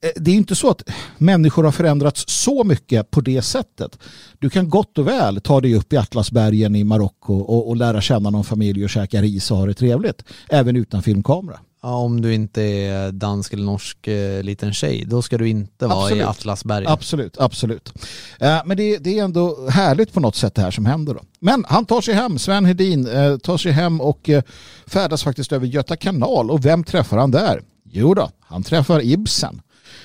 eh, 0.00 0.10
det 0.16 0.30
är 0.30 0.34
inte 0.34 0.54
så 0.54 0.70
att 0.70 0.82
människor 1.18 1.64
har 1.64 1.72
förändrats 1.72 2.24
så 2.26 2.64
mycket 2.64 3.10
på 3.10 3.20
det 3.20 3.42
sättet. 3.42 3.98
Du 4.38 4.50
kan 4.50 4.68
gott 4.68 4.98
och 4.98 5.06
väl 5.06 5.40
ta 5.40 5.60
dig 5.60 5.74
upp 5.74 5.92
i 5.92 5.96
Atlasbergen 5.96 6.76
i 6.76 6.84
Marocko 6.84 7.34
och, 7.34 7.68
och 7.68 7.76
lära 7.76 8.00
känna 8.00 8.30
någon 8.30 8.44
familj 8.44 8.84
och 8.84 8.90
käka 8.90 9.22
ris 9.22 9.50
och 9.50 9.56
ha 9.56 9.66
det 9.66 9.74
trevligt. 9.74 10.24
Även 10.48 10.76
utan 10.76 11.02
filmkamera. 11.02 11.58
Ja, 11.82 11.94
om 11.94 12.20
du 12.20 12.34
inte 12.34 12.62
är 12.62 13.12
dansk 13.12 13.52
eller 13.52 13.64
norsk 13.64 14.08
eh, 14.08 14.42
liten 14.42 14.72
tjej, 14.72 15.04
då 15.06 15.22
ska 15.22 15.38
du 15.38 15.48
inte 15.48 15.86
vara 15.86 16.02
absolut. 16.02 16.22
i 16.22 16.26
Atlasberg. 16.26 16.86
Absolut, 16.86 17.38
absolut. 17.38 17.92
Eh, 18.38 18.60
men 18.64 18.76
det, 18.76 18.98
det, 18.98 19.18
är 19.18 19.24
ändå 19.24 19.68
härligt 19.68 20.12
på 20.12 20.20
något 20.20 20.36
sätt 20.36 20.54
det 20.54 20.62
här 20.62 20.70
som 20.70 20.86
händer 20.86 21.14
då. 21.14 21.20
Men 21.38 21.64
han 21.68 21.86
tar 21.86 22.00
sig 22.00 22.14
hem, 22.14 22.38
Sven 22.38 22.64
Hedin 22.64 23.06
eh, 23.06 23.36
tar 23.36 23.56
sig 23.56 23.72
hem 23.72 24.00
och 24.00 24.30
färdas 24.86 25.22
faktiskt 25.22 25.52
över 25.52 25.66
Göta 25.66 25.96
kanal. 25.96 26.50
Och 26.50 26.64
vem 26.64 26.84
träffar 26.84 27.16
han 27.16 27.30
där? 27.30 27.62
Jo 27.84 28.14
då, 28.14 28.30
han 28.40 28.62
träffar 28.62 29.04
Ibsen. 29.04 29.62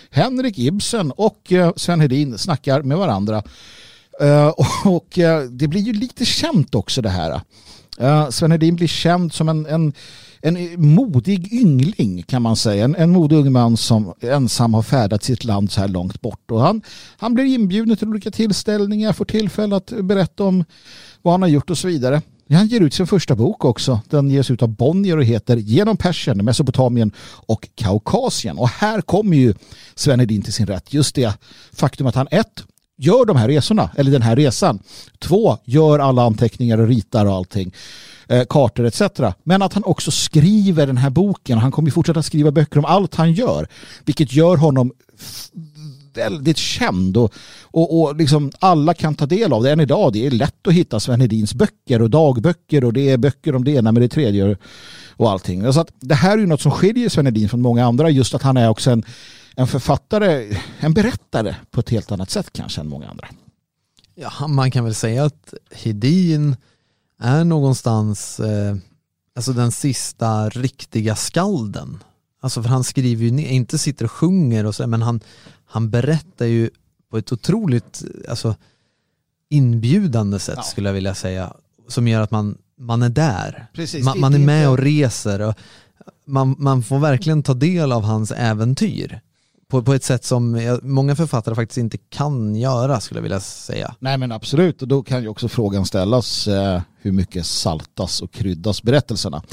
Henrik 0.09 0.59
Ibsen 0.59 1.11
och 1.11 1.53
Sven 1.75 2.01
Hedin 2.01 2.37
snackar 2.37 2.81
med 2.81 2.97
varandra. 2.97 3.43
Och, 4.85 5.19
det 5.49 5.67
blir 5.67 5.81
ju 5.81 5.93
lite 5.93 6.25
känt 6.25 6.75
också 6.75 7.01
det 7.01 7.09
här. 7.09 7.41
Sven 8.31 8.51
Hedin 8.51 8.75
blir 8.75 8.87
känd 8.87 9.33
som 9.33 9.49
en, 9.49 9.65
en 9.65 9.93
en 10.45 10.81
modig 10.95 11.53
yngling 11.53 12.23
kan 12.23 12.41
man 12.41 12.55
säga. 12.55 12.83
En, 12.83 12.95
en 12.95 13.09
modig 13.09 13.37
ung 13.37 13.51
man 13.51 13.77
som 13.77 14.13
ensam 14.21 14.73
har 14.73 14.81
färdat 14.81 15.23
sitt 15.23 15.43
land 15.43 15.71
så 15.71 15.81
här 15.81 15.87
långt 15.87 16.21
bort. 16.21 16.51
Och 16.51 16.61
han, 16.61 16.81
han 17.17 17.33
blir 17.33 17.45
inbjuden 17.45 17.97
till 17.97 18.07
olika 18.07 18.31
tillställningar, 18.31 19.13
får 19.13 19.25
tillfälle 19.25 19.75
att 19.75 19.93
berätta 20.01 20.43
om 20.43 20.65
vad 21.21 21.33
han 21.33 21.41
har 21.41 21.49
gjort 21.49 21.69
och 21.69 21.77
så 21.77 21.87
vidare. 21.87 22.21
Han 22.49 22.67
ger 22.67 22.81
ut 22.81 22.93
sin 22.93 23.07
första 23.07 23.35
bok 23.35 23.65
också. 23.65 23.99
Den 24.09 24.29
ges 24.29 24.51
ut 24.51 24.61
av 24.61 24.69
Bonnier 24.69 25.17
och 25.17 25.23
heter 25.23 25.57
Genom 25.57 25.97
Persien, 25.97 26.45
Mesopotamien 26.45 27.11
och 27.45 27.69
Kaukasien. 27.75 28.57
Och 28.57 28.69
här 28.69 29.01
kommer 29.01 29.37
ju 29.37 29.53
Sven 29.95 30.19
Hedin 30.19 30.41
till 30.41 30.53
sin 30.53 30.67
rätt. 30.67 30.93
Just 30.93 31.15
det 31.15 31.33
faktum 31.73 32.07
att 32.07 32.15
han 32.15 32.27
ett 32.31 32.63
gör 32.97 33.25
de 33.25 33.37
här 33.37 33.47
resorna, 33.47 33.89
eller 33.95 34.11
den 34.11 34.21
här 34.21 34.35
resan. 34.35 34.79
Två, 35.19 35.57
gör 35.65 35.99
alla 35.99 36.23
anteckningar 36.23 36.77
och 36.77 36.87
ritar 36.87 37.25
och 37.25 37.33
allting 37.33 37.73
eh, 38.27 38.43
kartor 38.49 38.85
etc. 38.85 39.01
Men 39.43 39.61
att 39.61 39.73
han 39.73 39.83
också 39.83 40.11
skriver 40.11 40.87
den 40.87 40.97
här 40.97 41.09
boken. 41.09 41.57
Han 41.57 41.71
kommer 41.71 41.91
fortsätta 41.91 42.23
skriva 42.23 42.51
böcker 42.51 42.77
om 42.77 42.85
allt 42.85 43.15
han 43.15 43.33
gör. 43.33 43.67
Vilket 44.05 44.33
gör 44.33 44.57
honom 44.57 44.91
väldigt 46.13 46.57
känd 46.57 47.17
och, 47.17 47.33
och, 47.61 48.01
och 48.01 48.15
liksom 48.15 48.51
alla 48.59 48.93
kan 48.93 49.15
ta 49.15 49.25
del 49.25 49.53
av 49.53 49.63
det 49.63 49.71
än 49.71 49.79
idag. 49.79 50.13
Det 50.13 50.25
är 50.25 50.31
lätt 50.31 50.67
att 50.67 50.73
hitta 50.73 50.99
Sven 50.99 51.21
Hedins 51.21 51.53
böcker 51.53 52.01
och 52.01 52.09
dagböcker 52.09 52.83
och 52.83 52.93
det 52.93 53.09
är 53.09 53.17
böcker 53.17 53.55
om 53.55 53.63
det 53.63 53.71
ena 53.71 53.91
med 53.91 54.01
det 54.01 54.07
tredje 54.07 54.57
och 55.17 55.31
allting. 55.31 55.73
Så 55.73 55.79
att 55.79 55.91
det 55.99 56.15
här 56.15 56.33
är 56.33 56.37
ju 56.37 56.45
något 56.45 56.61
som 56.61 56.71
skiljer 56.71 57.09
Sven 57.09 57.25
Hedin 57.25 57.49
från 57.49 57.61
många 57.61 57.85
andra 57.85 58.09
just 58.09 58.35
att 58.35 58.41
han 58.41 58.57
är 58.57 58.69
också 58.69 58.91
en, 58.91 59.03
en 59.55 59.67
författare, 59.67 60.57
en 60.79 60.93
berättare 60.93 61.55
på 61.71 61.79
ett 61.79 61.89
helt 61.89 62.11
annat 62.11 62.29
sätt 62.29 62.53
kanske 62.53 62.81
än 62.81 62.87
många 62.87 63.09
andra. 63.09 63.27
Ja, 64.15 64.47
man 64.47 64.71
kan 64.71 64.83
väl 64.83 64.95
säga 64.95 65.23
att 65.23 65.53
Hedin 65.71 66.55
är 67.19 67.43
någonstans 67.43 68.39
eh, 68.39 68.75
alltså 69.35 69.53
den 69.53 69.71
sista 69.71 70.49
riktiga 70.49 71.15
skalden. 71.15 72.03
Alltså 72.41 72.63
för 72.63 72.69
han 72.69 72.83
skriver 72.83 73.23
ju 73.23 73.31
ner, 73.31 73.49
inte 73.49 73.77
sitter 73.77 74.05
och 74.05 74.11
sjunger 74.11 74.65
och 74.65 74.75
så, 74.75 74.87
men 74.87 75.01
han, 75.01 75.19
han 75.65 75.89
berättar 75.89 76.45
ju 76.45 76.69
på 77.11 77.17
ett 77.17 77.31
otroligt 77.31 78.03
alltså, 78.29 78.55
inbjudande 79.49 80.39
sätt 80.39 80.55
ja. 80.57 80.63
skulle 80.63 80.89
jag 80.89 80.93
vilja 80.93 81.15
säga. 81.15 81.53
Som 81.87 82.07
gör 82.07 82.21
att 82.21 82.31
man, 82.31 82.57
man 82.79 83.03
är 83.03 83.09
där. 83.09 83.67
Precis, 83.73 84.05
man, 84.05 84.19
man 84.19 84.33
är 84.33 84.39
med 84.39 84.69
och 84.69 84.77
reser. 84.77 85.41
Och 85.41 85.55
man, 86.25 86.55
man 86.59 86.83
får 86.83 86.99
verkligen 86.99 87.43
ta 87.43 87.53
del 87.53 87.91
av 87.91 88.03
hans 88.03 88.31
äventyr 88.31 89.21
på, 89.67 89.81
på 89.83 89.93
ett 89.93 90.03
sätt 90.03 90.23
som 90.23 90.77
många 90.81 91.15
författare 91.15 91.55
faktiskt 91.55 91.77
inte 91.77 91.97
kan 91.97 92.55
göra 92.55 92.99
skulle 92.99 93.17
jag 93.17 93.23
vilja 93.23 93.39
säga. 93.39 93.95
Nej 93.99 94.17
men 94.17 94.31
absolut 94.31 94.81
och 94.81 94.87
då 94.87 95.03
kan 95.03 95.21
ju 95.21 95.27
också 95.27 95.47
frågan 95.47 95.85
ställas 95.85 96.47
eh, 96.47 96.81
hur 97.01 97.11
mycket 97.11 97.45
saltas 97.45 98.21
och 98.21 98.31
kryddas 98.31 98.83
berättelserna. 98.83 99.43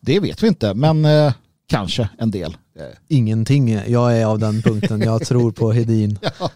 Det 0.00 0.20
vet 0.20 0.42
vi 0.42 0.48
inte 0.48 0.74
men 0.74 1.04
eh, 1.04 1.32
kanske 1.68 2.08
en 2.18 2.30
del. 2.30 2.56
Eh. 2.78 2.84
Ingenting, 3.08 3.80
jag 3.86 4.18
är 4.18 4.26
av 4.26 4.38
den 4.38 4.62
punkten, 4.64 5.00
jag 5.00 5.26
tror 5.26 5.52
på 5.52 5.72
Hedin. 5.72 6.18
ja. 6.38 6.50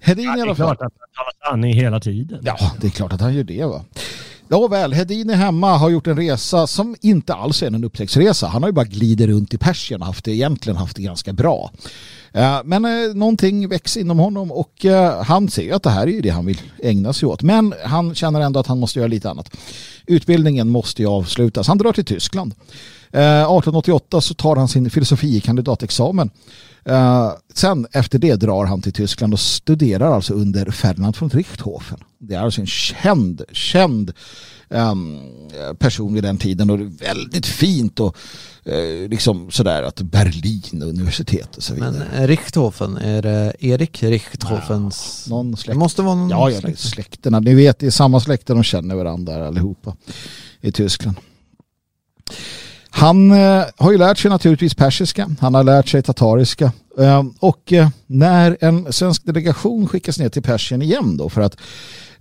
Hedin 0.00 0.24
ja, 0.24 0.38
i 0.38 0.40
alla 0.40 0.54
fall. 0.54 0.66
Det 0.68 0.72
är 0.72 0.76
klart 0.76 0.86
att 0.86 0.92
han 0.98 1.08
talar 1.14 1.50
sanning 1.50 1.74
hela 1.74 2.00
tiden. 2.00 2.40
Ja, 2.42 2.72
det 2.80 2.86
är 2.86 2.90
klart 2.90 3.12
att 3.12 3.20
han 3.20 3.34
gör 3.34 3.44
det 3.44 3.64
va. 3.64 3.84
Nåväl, 4.48 4.92
Hedin 4.92 5.30
är 5.30 5.34
hemma, 5.34 5.76
har 5.76 5.90
gjort 5.90 6.06
en 6.06 6.16
resa 6.16 6.66
som 6.66 6.96
inte 7.00 7.34
alls 7.34 7.62
är 7.62 7.66
en 7.66 7.84
upptäcktsresa. 7.84 8.46
Han 8.46 8.62
har 8.62 8.68
ju 8.68 8.72
bara 8.72 8.84
glidit 8.84 9.28
runt 9.28 9.54
i 9.54 9.58
Persien 9.58 10.00
och 10.00 10.06
haft 10.06 10.24
det, 10.24 10.32
egentligen 10.32 10.76
haft 10.76 10.96
det 10.96 11.02
ganska 11.02 11.32
bra. 11.32 11.70
Eh, 12.32 12.60
men 12.64 12.84
eh, 12.84 13.14
någonting 13.14 13.68
växer 13.68 14.00
inom 14.00 14.18
honom 14.18 14.52
och 14.52 14.84
eh, 14.84 15.22
han 15.22 15.48
ser 15.48 15.74
att 15.74 15.82
det 15.82 15.90
här 15.90 16.08
är 16.08 16.22
det 16.22 16.28
han 16.28 16.46
vill 16.46 16.60
ägna 16.82 17.12
sig 17.12 17.26
åt. 17.26 17.42
Men 17.42 17.74
han 17.84 18.14
känner 18.14 18.40
ändå 18.40 18.60
att 18.60 18.66
han 18.66 18.78
måste 18.78 18.98
göra 18.98 19.08
lite 19.08 19.30
annat. 19.30 19.56
Utbildningen 20.06 20.70
måste 20.70 21.02
ju 21.02 21.08
avslutas. 21.08 21.68
Han 21.68 21.78
drar 21.78 21.92
till 21.92 22.04
Tyskland. 22.04 22.54
Eh, 23.12 23.20
1888 23.20 24.20
så 24.20 24.34
tar 24.34 24.56
han 24.56 24.68
sin 24.68 24.90
filosofie 24.90 25.40
kandidatexamen 25.40 26.30
sen 27.54 27.86
efter 27.92 28.18
det 28.18 28.36
drar 28.36 28.64
han 28.64 28.82
till 28.82 28.92
Tyskland 28.92 29.32
och 29.32 29.40
studerar 29.40 30.12
alltså 30.14 30.34
under 30.34 30.70
Ferdinand 30.70 31.16
von 31.20 31.30
Richthofen. 31.30 31.98
Det 32.18 32.34
är 32.34 32.40
alltså 32.40 32.60
en 32.60 32.66
känd, 32.66 33.42
känd 33.52 34.12
um, 34.68 35.18
person 35.78 36.14
vid 36.14 36.22
den 36.22 36.38
tiden 36.38 36.70
och 36.70 36.80
väldigt 37.02 37.46
fint 37.46 38.00
och 38.00 38.16
uh, 38.68 39.08
liksom 39.08 39.50
sådär 39.50 39.82
att 39.82 40.00
Berlin 40.00 40.82
universitet 40.82 41.56
och 41.56 41.62
så 41.62 41.74
vidare. 41.74 41.92
Men 41.92 42.22
eh, 42.22 42.26
Richthofen, 42.26 42.96
är 42.96 43.22
det 43.22 43.52
Erik 43.60 44.02
Richthofens? 44.02 45.26
Ja, 45.26 45.36
någon 45.36 45.56
släkt. 45.56 45.74
Det 45.74 45.78
måste 45.78 46.02
vara 46.02 46.14
någon 46.14 46.30
ja, 46.30 46.50
ja, 46.50 46.60
släkt. 46.60 46.78
släkterna. 46.78 47.40
Ni 47.40 47.54
vet, 47.54 47.78
det 47.78 47.86
är 47.86 47.90
samma 47.90 48.20
släkter 48.20 48.54
de 48.54 48.62
känner 48.62 48.94
varandra 48.94 49.48
allihopa 49.48 49.96
i 50.60 50.72
Tyskland. 50.72 51.16
Han 52.96 53.30
eh, 53.30 53.64
har 53.76 53.92
ju 53.92 53.98
lärt 53.98 54.18
sig 54.18 54.30
naturligtvis 54.30 54.74
persiska, 54.74 55.30
han 55.40 55.54
har 55.54 55.64
lärt 55.64 55.88
sig 55.88 56.02
tatariska 56.02 56.72
eh, 56.98 57.22
och 57.40 57.72
eh, 57.72 57.88
när 58.06 58.56
en 58.60 58.92
svensk 58.92 59.24
delegation 59.24 59.88
skickas 59.88 60.18
ner 60.18 60.28
till 60.28 60.42
Persien 60.42 60.82
igen 60.82 61.16
då 61.16 61.28
för 61.28 61.40
att 61.40 61.56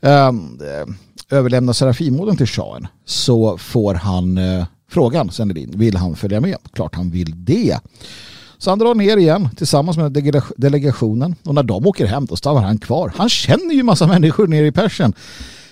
ehm, 0.02 0.60
eh, 0.62 1.38
överlämna 1.38 1.74
Serafimorden 1.74 2.38
till 2.38 2.48
shahen 2.48 2.88
så 3.06 3.58
får 3.58 3.94
han 3.94 4.38
eh, 4.38 4.66
frågan, 4.90 5.32
Senedin, 5.32 5.72
vill 5.76 5.98
han 5.98 6.16
följa 6.16 6.42
med? 6.42 6.58
Klart 6.74 6.96
han 6.96 7.10
vill 7.10 7.46
det. 7.46 7.80
Så 8.58 8.70
han 8.70 8.80
drar 8.80 8.96
ner 8.96 9.18
igen 9.18 9.50
tillsammans 9.58 9.98
med 9.98 10.12
delegationen 10.58 11.36
och 11.44 11.56
när 11.56 11.64
de 11.64 11.88
åker 11.88 12.06
hem 12.06 12.26
då 12.26 12.36
stannar 12.36 12.62
han 12.62 12.78
kvar. 12.78 13.14
Han 13.16 13.30
känner 13.30 13.74
ju 13.74 13.84
massa 13.84 14.08
människor 14.08 14.48
nere 14.48 14.68
i 14.68 14.72
Persien. 14.72 15.14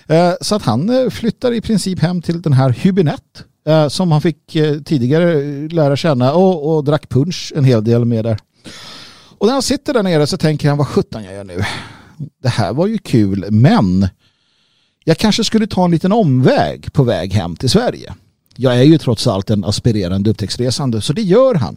Eh, 0.06 0.32
så 0.40 0.54
att 0.54 0.62
han 0.62 0.90
eh, 0.90 1.10
flyttar 1.10 1.52
i 1.52 1.60
princip 1.60 1.98
hem 1.98 2.22
till 2.22 2.42
den 2.42 2.52
här 2.52 2.70
Hübinette 2.70 3.51
eh, 3.66 3.88
som 3.88 4.12
han 4.12 4.20
fick 4.20 4.56
eh, 4.56 4.78
tidigare 4.78 5.42
lära 5.68 5.96
känna 5.96 6.32
och, 6.32 6.76
och 6.76 6.84
drack 6.84 7.08
punch 7.08 7.52
en 7.56 7.64
hel 7.64 7.84
del 7.84 8.04
med 8.04 8.24
där. 8.24 8.38
Och 9.38 9.46
när 9.46 9.52
han 9.52 9.62
sitter 9.62 9.94
där 9.94 10.02
nere 10.02 10.26
så 10.26 10.36
tänker 10.36 10.68
han 10.68 10.78
vad 10.78 10.88
sjutton 10.88 11.24
jag 11.24 11.34
gör 11.34 11.44
nu. 11.44 11.64
Det 12.42 12.48
här 12.48 12.72
var 12.72 12.86
ju 12.86 12.98
kul 12.98 13.46
men 13.50 14.08
jag 15.04 15.18
kanske 15.18 15.44
skulle 15.44 15.66
ta 15.66 15.84
en 15.84 15.90
liten 15.90 16.12
omväg 16.12 16.92
på 16.92 17.02
väg 17.02 17.32
hem 17.32 17.56
till 17.56 17.70
Sverige. 17.70 18.14
Jag 18.56 18.78
är 18.78 18.82
ju 18.82 18.98
trots 18.98 19.26
allt 19.26 19.50
en 19.50 19.64
aspirerande 19.64 20.30
upptäcktsresande 20.30 21.00
så 21.00 21.12
det 21.12 21.22
gör 21.22 21.54
han. 21.54 21.76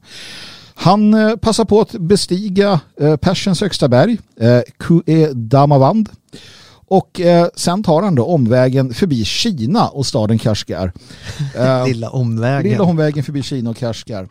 Han 0.75 1.13
eh, 1.13 1.35
passar 1.35 1.65
på 1.65 1.81
att 1.81 1.91
bestiga 1.91 2.79
eh, 2.99 3.15
Persiens 3.15 3.61
högsta 3.61 3.87
berg, 3.87 4.17
Kue 4.77 5.33
Damavand. 5.33 6.09
Och 6.87 7.21
eh, 7.21 7.47
sen 7.55 7.83
tar 7.83 8.01
han 8.01 8.15
då 8.15 8.25
omvägen 8.25 8.93
förbi 8.93 9.25
Kina 9.25 9.87
och 9.87 10.05
staden 10.05 10.39
Kashgar. 10.39 10.91
Eh, 11.55 11.87
lilla 11.87 12.09
omvägen. 12.09 12.71
Lilla 12.71 12.83
omvägen 12.83 13.23
förbi 13.23 13.43
Kina 13.43 13.69
och 13.69 13.77
Kashgar. 13.77 14.27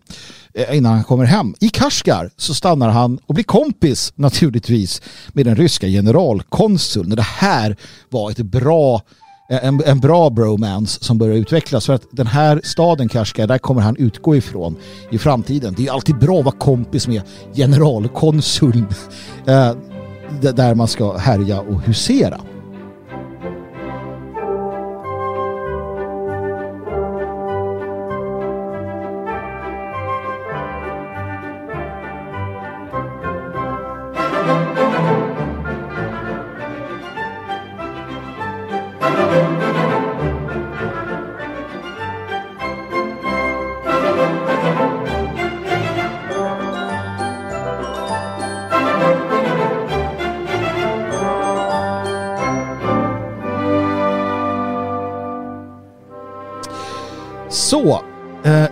Eh, 0.55 0.77
innan 0.77 0.93
han 0.93 1.05
kommer 1.05 1.25
hem. 1.25 1.55
I 1.61 1.69
Kashgar 1.69 2.31
så 2.37 2.55
stannar 2.55 2.89
han 2.89 3.19
och 3.27 3.35
blir 3.35 3.45
kompis 3.45 4.13
naturligtvis 4.17 5.03
med 5.29 5.47
den 5.47 5.57
ryska 5.57 5.87
generalkonsuln. 5.87 7.11
Det 7.11 7.23
här 7.23 7.77
var 8.11 8.31
ett 8.31 8.39
bra 8.39 9.03
en, 9.49 9.83
en 9.87 10.01
bra 10.01 10.31
bromance 10.31 11.05
som 11.05 11.19
börjar 11.19 11.37
utvecklas. 11.37 11.87
För 11.87 11.93
att 11.93 12.07
den 12.11 12.27
här 12.27 12.61
staden 12.65 13.09
Kashgar, 13.09 13.47
där 13.47 13.59
kommer 13.59 13.83
han 13.83 13.97
utgå 13.97 14.37
ifrån 14.37 14.77
i 15.11 15.19
framtiden. 15.19 15.75
Det 15.77 15.87
är 15.87 15.93
alltid 15.93 16.19
bra 16.19 16.39
att 16.39 16.45
vara 16.45 16.57
kompis 16.57 17.09
med 17.09 17.23
generalkonsuln. 17.55 18.87
Där 20.41 20.75
man 20.75 20.89
ska 20.89 21.17
härja 21.17 21.61
och 21.61 21.81
husera. 21.81 22.41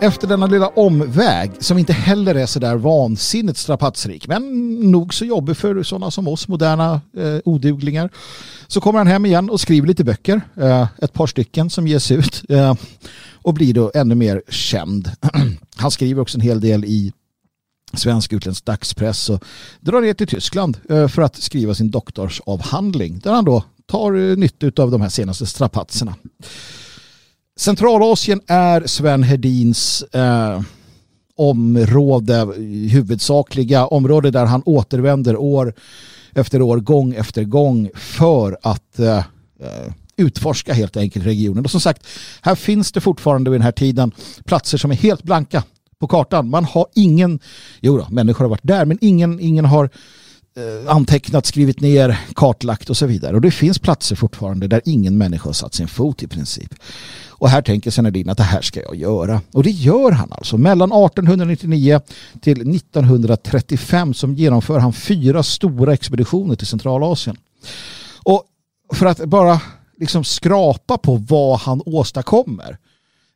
Efter 0.03 0.27
denna 0.27 0.47
lilla 0.47 0.69
omväg 0.69 1.51
som 1.59 1.79
inte 1.79 1.93
heller 1.93 2.35
är 2.35 2.47
sådär 2.47 2.77
vansinnigt 2.77 3.59
strapatsrik 3.59 4.29
men 4.29 4.71
nog 4.91 5.15
så 5.15 5.25
jobbig 5.25 5.57
för 5.57 5.83
sådana 5.83 6.11
som 6.11 6.29
oss 6.29 6.49
moderna 6.49 7.01
eh, 7.17 7.39
oduglingar 7.45 8.11
så 8.67 8.81
kommer 8.81 8.99
han 8.99 9.07
hem 9.07 9.27
igen 9.27 9.51
och 9.51 9.61
skriver 9.61 9.87
lite 9.89 10.05
böcker 10.05 10.41
eh, 10.57 10.87
ett 10.99 11.13
par 11.13 11.27
stycken 11.27 11.71
som 11.71 11.87
ges 11.87 12.11
ut 12.11 12.43
eh, 12.49 12.75
och 13.35 13.55
blir 13.55 13.75
då 13.75 13.91
ännu 13.95 14.15
mer 14.15 14.43
känd. 14.49 15.11
han 15.77 15.91
skriver 15.91 16.23
också 16.23 16.39
en 16.39 16.43
hel 16.43 16.61
del 16.61 16.85
i 16.85 17.13
svensk 17.95 18.33
utländsk 18.33 18.65
dagspress 18.65 19.31
och 19.31 19.45
drar 19.81 20.01
ner 20.01 20.15
till 20.15 20.27
Tyskland 20.29 20.77
eh, 20.89 21.09
för 21.09 21.23
att 21.23 21.37
skriva 21.37 21.75
sin 21.75 21.91
doktorsavhandling 21.91 23.19
där 23.19 23.33
han 23.33 23.45
då 23.45 23.65
tar 23.87 24.31
eh, 24.31 24.37
nytta 24.37 24.83
av 24.83 24.91
de 24.91 25.01
här 25.01 25.09
senaste 25.09 25.47
strapatserna. 25.47 26.15
Centralasien 27.57 28.41
är 28.47 28.87
Sven 28.87 29.23
Hedins 29.23 30.03
eh, 30.03 30.61
område, 31.37 32.47
huvudsakliga 32.91 33.87
område 33.87 34.31
där 34.31 34.47
han 34.47 34.63
återvänder 34.67 35.37
år 35.37 35.75
efter 36.35 36.63
år, 36.63 36.77
gång 36.77 37.15
efter 37.15 37.45
gång 37.45 37.91
för 37.95 38.59
att 38.63 38.99
eh, 38.99 39.19
eh, 39.61 39.93
utforska 40.17 40.73
helt 40.73 40.97
enkelt 40.97 41.27
regionen. 41.27 41.65
Och 41.65 41.71
som 41.71 41.81
sagt, 41.81 42.07
här 42.43 42.55
finns 42.55 42.93
det 42.93 43.01
fortfarande 43.01 43.51
vid 43.51 43.61
den 43.61 43.65
här 43.65 43.73
tiden 43.73 44.13
platser 44.45 44.79
som 44.79 44.91
är 44.91 44.95
helt 44.95 45.23
blanka 45.23 45.63
på 45.99 46.07
kartan. 46.07 46.51
Man 46.51 46.65
har 46.65 46.87
ingen, 46.95 47.41
jo 47.81 47.99
då, 47.99 48.07
människor 48.11 48.45
har 48.45 48.51
varit 48.51 48.61
där, 48.63 48.85
men 48.85 48.99
ingen, 49.01 49.41
ingen 49.41 49.65
har 49.65 49.91
eh, 50.57 50.95
antecknat, 50.95 51.47
skrivit 51.47 51.81
ner, 51.81 52.19
kartlagt 52.35 52.91
och 52.91 52.97
så 52.97 53.07
vidare. 53.07 53.35
Och 53.35 53.41
det 53.41 53.51
finns 53.51 53.79
platser 53.79 54.17
fortfarande 54.17 54.67
där 54.69 54.81
ingen 54.85 55.19
människa 55.19 55.49
har 55.49 55.53
satt 55.53 55.75
sin 55.75 55.89
fot 55.89 56.23
i 56.23 56.27
princip. 56.27 56.75
Och 57.43 57.49
här 57.49 57.63
tänker 57.63 57.91
Senedin 57.91 58.29
att 58.29 58.39
det 58.39 58.43
här 58.43 58.61
ska 58.61 58.83
jag 58.83 58.97
göra. 58.97 59.41
Och 59.53 59.63
det 59.63 59.71
gör 59.71 60.11
han 60.11 60.29
alltså. 60.33 60.59
Mellan 60.59 60.93
1899 60.93 62.01
till 62.41 62.75
1935 62.77 64.15
som 64.15 64.35
genomför 64.35 64.79
han 64.79 64.93
fyra 64.93 65.43
stora 65.43 65.95
expeditioner 65.95 66.57
till 66.57 66.67
Centralasien. 66.67 67.37
Och 68.23 68.45
för 68.95 69.07
att 69.07 69.25
bara 69.25 69.61
liksom 70.01 70.25
skrapa 70.25 70.99
på 70.99 71.15
vad 71.17 71.59
han 71.59 71.83
åstadkommer 71.87 72.79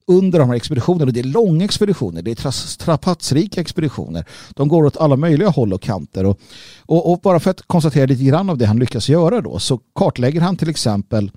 under 0.07 0.39
de 0.39 0.49
här 0.49 0.57
expeditionerna. 0.57 1.12
Det 1.12 1.20
är 1.20 1.24
långa 1.24 1.65
expeditioner, 1.65 2.23
det 2.23 2.45
är 2.45 2.51
strapatsrika 2.51 3.61
expeditioner. 3.61 4.24
De 4.51 4.69
går 4.69 4.85
åt 4.85 4.97
alla 4.97 5.16
möjliga 5.16 5.49
håll 5.49 5.73
och 5.73 5.83
kanter. 5.83 6.24
Och, 6.24 6.41
och, 6.81 7.12
och, 7.12 7.20
bara 7.20 7.41
för 7.41 7.51
att 7.51 7.62
konstatera 7.66 8.07
lite 8.07 8.24
grann 8.24 8.51
av 8.51 8.59
det 8.59 8.66
han 8.66 8.78
lyckas 8.78 9.09
göra 9.09 9.41
då 9.41 9.59
så 9.59 9.81
kartlägger 9.95 10.41
han 10.41 10.57
till 10.57 10.70
exempel 10.70 11.31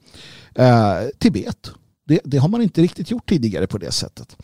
eh, 0.55 0.97
Tibet 1.19 1.71
det, 2.09 2.19
det, 2.23 2.37
har 2.37 2.49
man 2.49 2.61
inte 2.61 2.81
riktigt 2.81 3.11
gjort 3.11 3.29
tidigare 3.29 3.67
på 3.67 3.77
det 3.77 3.91
sättet. 3.91 4.37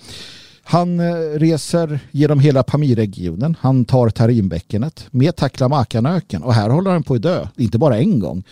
Han 0.64 1.00
eh, 1.00 1.14
reser 1.40 2.00
genom 2.12 2.40
hela 2.40 2.64
Pamirregionen. 2.64 3.56
Han 3.60 3.86
tar 3.86 4.10
Tarimbäckenet 4.10 5.08
med 5.12 5.36
Taklamakanöken 5.36 6.44
och 6.44 6.54
här 6.54 6.70
håller 6.70 6.92
han 6.92 7.04
på 7.04 7.14
att 7.14 7.22
dö, 7.22 7.48
inte 7.56 7.78
bara 7.78 7.98
en 7.98 8.20
gång. 8.20 8.44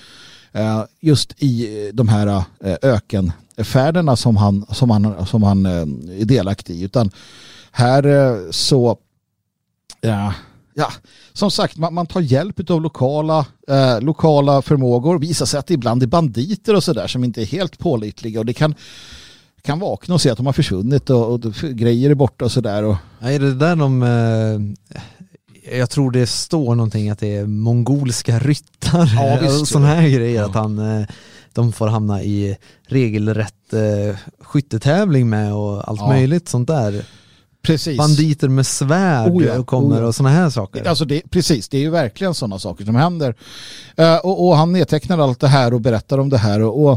Eh, 0.51 0.83
just 0.99 1.43
i 1.43 1.85
eh, 1.87 1.93
de 1.93 2.07
här 2.07 2.43
ökenfärderna 2.81 4.15
som 4.15 4.37
han, 4.37 4.65
som 4.71 4.89
han, 4.89 5.25
som 5.25 5.43
han 5.43 5.65
är 5.65 6.25
delaktig 6.25 6.75
i. 6.75 6.83
Utan 6.83 7.11
här 7.71 8.51
så 8.51 8.97
ja, 10.01 10.33
ja, 10.73 10.91
som 11.33 11.51
sagt, 11.51 11.77
man, 11.77 11.93
man 11.93 12.05
tar 12.05 12.21
hjälp 12.21 12.69
av 12.69 12.81
lokala, 12.81 13.45
eh, 13.67 14.01
lokala 14.01 14.61
förmågor. 14.61 15.19
Visar 15.19 15.45
sig 15.45 15.59
att 15.59 15.67
det 15.67 15.73
ibland 15.73 16.03
är 16.03 16.07
banditer 16.07 16.75
och 16.75 16.83
sådär 16.83 17.07
som 17.07 17.23
inte 17.23 17.41
är 17.41 17.45
helt 17.45 17.79
pålitliga. 17.79 18.39
Och 18.39 18.45
det 18.45 18.53
kan, 18.53 18.75
kan 19.61 19.79
vakna 19.79 20.13
och 20.13 20.21
se 20.21 20.29
att 20.29 20.37
de 20.37 20.45
har 20.45 20.53
försvunnit 20.53 21.09
och, 21.09 21.31
och 21.33 21.41
grejer 21.61 22.09
är 22.09 22.15
borta 22.15 22.45
och 22.45 22.51
sådär. 22.51 22.97
Är 23.19 23.39
det 23.39 23.53
där 23.53 23.75
de... 23.75 24.03
Eh, 24.03 24.89
jag 25.79 25.89
tror 25.89 26.11
det 26.11 26.27
står 26.27 26.75
någonting 26.75 27.09
att 27.09 27.19
det 27.19 27.35
är 27.35 27.45
mongolska 27.45 28.39
ryttare 28.39 29.39
ja, 29.41 29.59
och 29.61 29.67
sådana 29.67 29.87
här 29.87 30.09
grejer. 30.09 30.41
Ja. 30.41 30.45
Att 30.45 30.55
han... 30.55 30.99
Eh, 30.99 31.07
de 31.53 31.73
får 31.73 31.87
hamna 31.87 32.23
i 32.23 32.57
regelrätt 32.87 33.73
eh, 33.73 34.17
skyttetävling 34.39 35.29
med 35.29 35.53
och 35.53 35.89
allt 35.89 35.99
Ja. 35.99 36.07
möjligt 36.07 36.49
sånt 36.49 36.67
där. 36.67 37.05
Precis. 37.63 37.97
Banditer 37.97 38.47
med 38.47 38.67
svärd 38.67 39.31
Oh 39.31 39.45
ja, 39.45 39.59
och 39.59 39.67
kommer 39.67 39.95
oh 39.95 40.01
ja. 40.01 40.07
och 40.07 40.15
sådana 40.15 40.35
här 40.35 40.49
saker. 40.49 40.87
Alltså 40.87 41.05
det, 41.05 41.21
precis, 41.29 41.69
det 41.69 41.77
är 41.77 41.81
ju 41.81 41.89
verkligen 41.89 42.33
sådana 42.33 42.59
saker 42.59 42.85
som 42.85 42.95
händer. 42.95 43.35
Eh, 43.95 44.17
och, 44.17 44.47
och 44.47 44.57
han 44.57 44.71
nedtecknar 44.71 45.19
allt 45.19 45.39
det 45.39 45.47
här 45.47 45.73
och 45.73 45.81
berättar 45.81 46.17
om 46.17 46.29
det 46.29 46.37
här. 46.37 46.61
Och, 46.61 46.85
och 46.85 46.91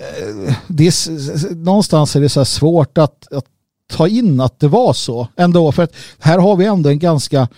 eh, 0.00 0.54
det 0.66 0.86
är, 0.86 1.54
någonstans 1.54 2.16
är 2.16 2.20
det 2.20 2.28
så 2.28 2.44
svårt 2.44 2.98
att, 2.98 3.32
att 3.32 3.44
ta 3.90 4.08
in 4.08 4.40
att 4.40 4.60
det 4.60 4.68
var 4.68 4.92
så 4.92 5.28
ändå. 5.36 5.72
För 5.72 5.82
att 5.82 5.92
här 6.18 6.38
har 6.38 6.56
vi 6.56 6.64
ändå 6.64 6.88
en 6.88 6.98
ganska, 6.98 7.48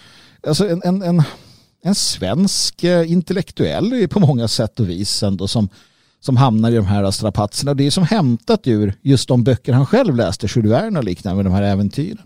alltså 0.47 0.69
en, 0.69 0.83
en, 0.85 1.03
en, 1.03 1.23
en 1.83 1.95
svensk 1.95 2.85
eh, 2.85 3.13
intellektuell 3.13 4.09
på 4.09 4.21
många 4.21 4.49
sätt 4.49 4.81
och 4.81 4.89
vis 4.89 5.23
ändå 5.23 5.49
som, 5.49 5.69
som 6.21 6.37
hamnar 6.37 6.71
i 6.71 6.77
de 6.77 6.87
här 6.87 7.11
strapatserna. 7.11 7.75
Det 7.75 7.87
är 7.87 7.91
som 7.91 8.05
hämtat 8.05 8.67
ur 8.67 8.95
just 9.03 9.29
de 9.29 9.45
böcker 9.45 9.73
han 9.73 9.87
själv 9.87 10.17
läste, 10.17 10.47
Jules 10.55 10.97
och 10.97 11.05
liknande 11.05 11.37
med 11.37 11.53
de 11.53 11.55
här 11.55 11.63
äventyren. 11.63 12.23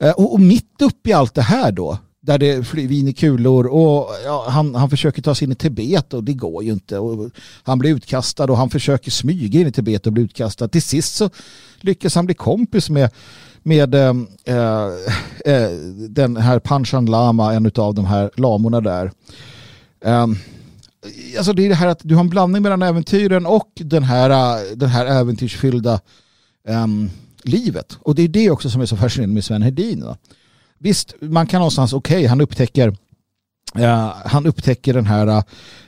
Eh, 0.00 0.10
och, 0.10 0.32
och 0.32 0.40
mitt 0.40 0.82
upp 0.82 1.06
i 1.06 1.12
allt 1.12 1.34
det 1.34 1.42
här 1.42 1.72
då, 1.72 1.98
där 2.20 2.38
det 2.38 2.64
flyr 2.64 2.88
vin 2.88 3.08
i 3.08 3.12
kulor 3.12 3.66
och 3.66 4.08
ja, 4.24 4.46
han, 4.48 4.74
han 4.74 4.90
försöker 4.90 5.22
ta 5.22 5.34
sig 5.34 5.44
in 5.44 5.52
i 5.52 5.54
Tibet 5.54 6.14
och 6.14 6.24
det 6.24 6.32
går 6.32 6.64
ju 6.64 6.72
inte. 6.72 6.98
Och 6.98 7.30
han 7.62 7.78
blir 7.78 7.90
utkastad 7.90 8.44
och 8.44 8.56
han 8.56 8.70
försöker 8.70 9.10
smyga 9.10 9.60
in 9.60 9.66
i 9.66 9.72
Tibet 9.72 10.06
och 10.06 10.12
bli 10.12 10.22
utkastad. 10.22 10.68
Till 10.68 10.82
sist 10.82 11.14
så 11.14 11.30
lyckas 11.80 12.14
han 12.14 12.26
bli 12.26 12.34
kompis 12.34 12.90
med, 12.90 13.10
med 13.62 13.94
eh, 13.94 14.14
eh, 14.44 14.86
eh 15.44 15.70
den 16.08 16.36
här 16.36 16.58
Panchan 16.58 17.06
Lama, 17.06 17.54
en 17.54 17.70
av 17.76 17.94
de 17.94 18.04
här 18.04 18.30
lamorna 18.36 18.80
där. 18.80 19.12
Um, 20.04 20.38
alltså 21.36 21.52
det 21.52 21.64
är 21.64 21.68
det 21.68 21.74
här 21.74 21.86
att 21.86 22.00
du 22.02 22.14
har 22.14 22.20
en 22.20 22.28
blandning 22.28 22.62
mellan 22.62 22.82
äventyren 22.82 23.46
och 23.46 23.70
den 23.74 24.02
här, 24.02 24.30
äh, 24.30 24.76
den 24.76 24.88
här 24.88 25.06
äventyrsfyllda 25.06 26.00
um, 26.68 27.10
livet. 27.42 27.98
Och 28.00 28.14
det 28.14 28.22
är 28.22 28.28
det 28.28 28.50
också 28.50 28.70
som 28.70 28.80
är 28.80 28.86
så 28.86 28.96
fascinerande 28.96 29.34
med 29.34 29.44
Sven 29.44 29.62
Hedin. 29.62 30.04
Va? 30.04 30.16
Visst, 30.78 31.14
man 31.20 31.46
kan 31.46 31.58
någonstans, 31.58 31.92
okej, 31.92 32.26
han 32.26 32.40
upptäcker 32.40 32.96
Uh, 33.78 34.12
han 34.24 34.46
upptäcker 34.46 34.94
den 34.94 35.06
här 35.06 35.26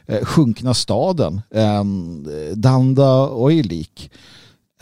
uh, 0.09 0.25
sjunkna 0.25 0.75
staden, 0.75 1.43
um, 1.51 2.29
Danda 2.55 3.29
Oilik 3.29 4.11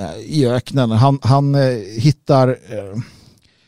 uh, 0.00 0.20
i 0.20 0.46
öknen. 0.46 0.90
Han, 0.90 1.18
han 1.22 1.54
hittar 1.98 2.58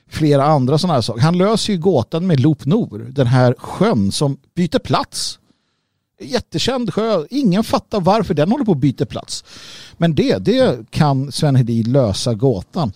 flera 0.08 0.44
andra 0.44 0.78
sådana 0.78 0.94
här 0.94 1.00
saker. 1.00 1.22
Han 1.22 1.38
löser 1.38 1.72
ju 1.72 1.78
gåtan 1.78 2.26
med 2.26 2.40
Loop 2.40 2.66
Nor, 2.66 2.98
den 2.98 3.26
här 3.26 3.54
sjön 3.58 4.12
som 4.12 4.36
byter 4.54 4.78
plats. 4.78 5.38
Jättekänd 6.24 6.94
sjö, 6.94 7.26
ingen 7.30 7.64
fattar 7.64 8.00
varför 8.00 8.34
den 8.34 8.50
håller 8.50 8.64
på 8.64 8.72
att 8.72 8.78
byta 8.78 9.06
plats. 9.06 9.44
Men 9.96 10.14
det, 10.14 10.38
det 10.38 10.90
kan 10.90 11.32
Sven 11.32 11.56
Hedin 11.56 11.92
lösa 11.92 12.34
gåtan. 12.34 12.92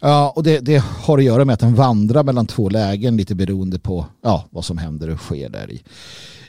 Ja, 0.00 0.32
och 0.36 0.42
det, 0.42 0.58
det 0.58 0.78
har 0.78 1.18
att 1.18 1.24
göra 1.24 1.44
med 1.44 1.54
att 1.54 1.60
den 1.60 1.74
vandrar 1.74 2.22
mellan 2.22 2.46
två 2.46 2.68
lägen 2.68 3.16
lite 3.16 3.34
beroende 3.34 3.78
på 3.78 4.06
ja, 4.22 4.44
vad 4.50 4.64
som 4.64 4.78
händer 4.78 5.10
och 5.10 5.18
sker 5.18 5.48
där 5.48 5.70
i, 5.70 5.82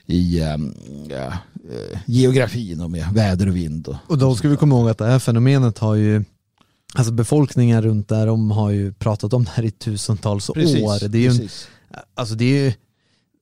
i 0.05 0.41
ehm, 0.41 0.73
ja, 1.09 1.25
eh, 1.25 1.99
geografin 2.05 2.81
och 2.81 2.91
med 2.91 3.05
väder 3.13 3.47
och 3.47 3.55
vind. 3.55 3.87
Och, 3.87 3.95
Och 4.07 4.17
då 4.17 4.35
ska 4.35 4.49
vi 4.49 4.57
komma 4.57 4.75
ihåg 4.75 4.89
att 4.89 4.97
det 4.97 5.05
här 5.05 5.19
fenomenet 5.19 5.77
har 5.77 5.95
ju 5.95 6.23
Alltså 6.93 7.13
befolkningen 7.13 7.81
runt 7.81 8.09
där, 8.09 8.27
de 8.27 8.51
har 8.51 8.69
ju 8.69 8.93
pratat 8.93 9.33
om 9.33 9.43
det 9.43 9.51
här 9.51 9.63
i 9.63 9.71
tusentals 9.71 10.49
år. 10.49 11.09
Det 11.09 11.17
är 11.17 11.21
ju 11.21 11.29
precis. 11.29 11.67
alltså 12.15 12.35
det 12.35 12.45
är 12.45 12.63
ju, 12.63 12.73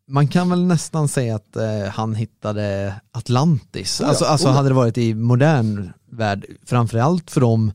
man 0.07 0.27
kan 0.27 0.49
väl 0.49 0.65
nästan 0.65 1.07
säga 1.07 1.35
att 1.35 1.55
eh, 1.55 1.84
han 1.91 2.15
hittade 2.15 2.95
Atlantis. 3.11 4.01
Oh 4.01 4.09
alltså 4.09 4.25
alltså 4.25 4.47
oh 4.47 4.51
ja. 4.51 4.55
hade 4.55 4.69
det 4.69 4.75
varit 4.75 4.97
i 4.97 5.13
modern 5.13 5.91
värld, 6.11 6.45
framförallt 6.65 7.31
för 7.31 7.41
dem 7.41 7.71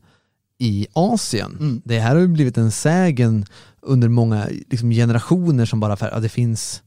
i 0.59 0.87
Asien. 0.93 1.57
Mm. 1.59 1.81
Det 1.85 1.99
här 1.99 2.15
har 2.15 2.21
ju 2.21 2.27
blivit 2.27 2.57
en 2.57 2.71
sägen 2.71 3.45
under 3.81 4.07
många 4.07 4.47
liksom, 4.69 4.89
generationer 4.91 5.65
som 5.65 5.79
bara, 5.79 5.95
för, 5.95 6.09
ja, 6.11 6.19
det 6.19 6.29
finns 6.29 6.81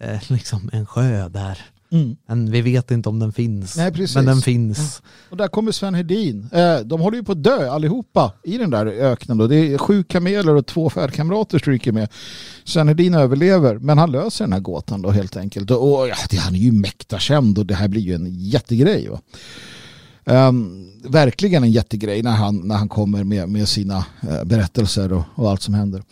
eh, 0.00 0.20
liksom 0.28 0.70
en 0.72 0.86
sjö 0.86 1.28
där. 1.28 1.58
Mm. 1.92 2.16
Men 2.26 2.50
vi 2.50 2.60
vet 2.60 2.90
inte 2.90 3.08
om 3.08 3.18
den 3.18 3.32
finns. 3.32 3.76
Nej, 3.76 3.92
precis. 3.92 4.16
Men 4.16 4.26
den 4.26 4.40
finns. 4.40 5.02
Och 5.30 5.36
där 5.36 5.48
kommer 5.48 5.72
Sven 5.72 5.94
Hedin. 5.94 6.48
Eh, 6.52 6.78
de 6.78 7.00
håller 7.00 7.16
ju 7.16 7.24
på 7.24 7.32
att 7.32 7.42
dö 7.42 7.70
allihopa 7.70 8.32
i 8.42 8.58
den 8.58 8.70
där 8.70 8.86
öknen. 8.86 9.38
Då. 9.38 9.46
Det 9.46 9.56
är 9.56 9.78
sju 9.78 10.02
kameler 10.02 10.54
och 10.54 10.66
två 10.66 10.90
färdkamrater 10.90 11.58
stryker 11.58 11.92
med. 11.92 12.08
Sven 12.64 12.88
Hedin 12.88 13.14
överlever, 13.14 13.78
men 13.78 13.98
han 13.98 14.12
löser 14.12 14.44
den 14.44 14.52
här 14.52 14.60
gåtan 14.60 15.02
då 15.02 15.10
helt 15.10 15.36
enkelt. 15.36 15.70
Och, 15.70 16.08
ja, 16.08 16.14
han 16.38 16.54
är 16.54 16.58
ju 16.58 16.72
mäkta 16.72 17.18
känd 17.18 17.58
och 17.58 17.66
det 17.66 17.74
här 17.74 17.88
blir 17.88 18.02
ju 18.02 18.14
en 18.14 18.26
jättegrej. 18.34 19.08
Va? 19.08 19.20
Ehm, 20.24 20.86
verkligen 21.04 21.64
en 21.64 21.72
jättegrej 21.72 22.22
när 22.22 22.30
han, 22.30 22.68
när 22.68 22.74
han 22.74 22.88
kommer 22.88 23.24
med, 23.24 23.48
med 23.48 23.68
sina 23.68 24.04
eh, 24.28 24.44
berättelser 24.44 25.12
och, 25.12 25.22
och 25.34 25.50
allt 25.50 25.62
som 25.62 25.74
händer. 25.74 26.02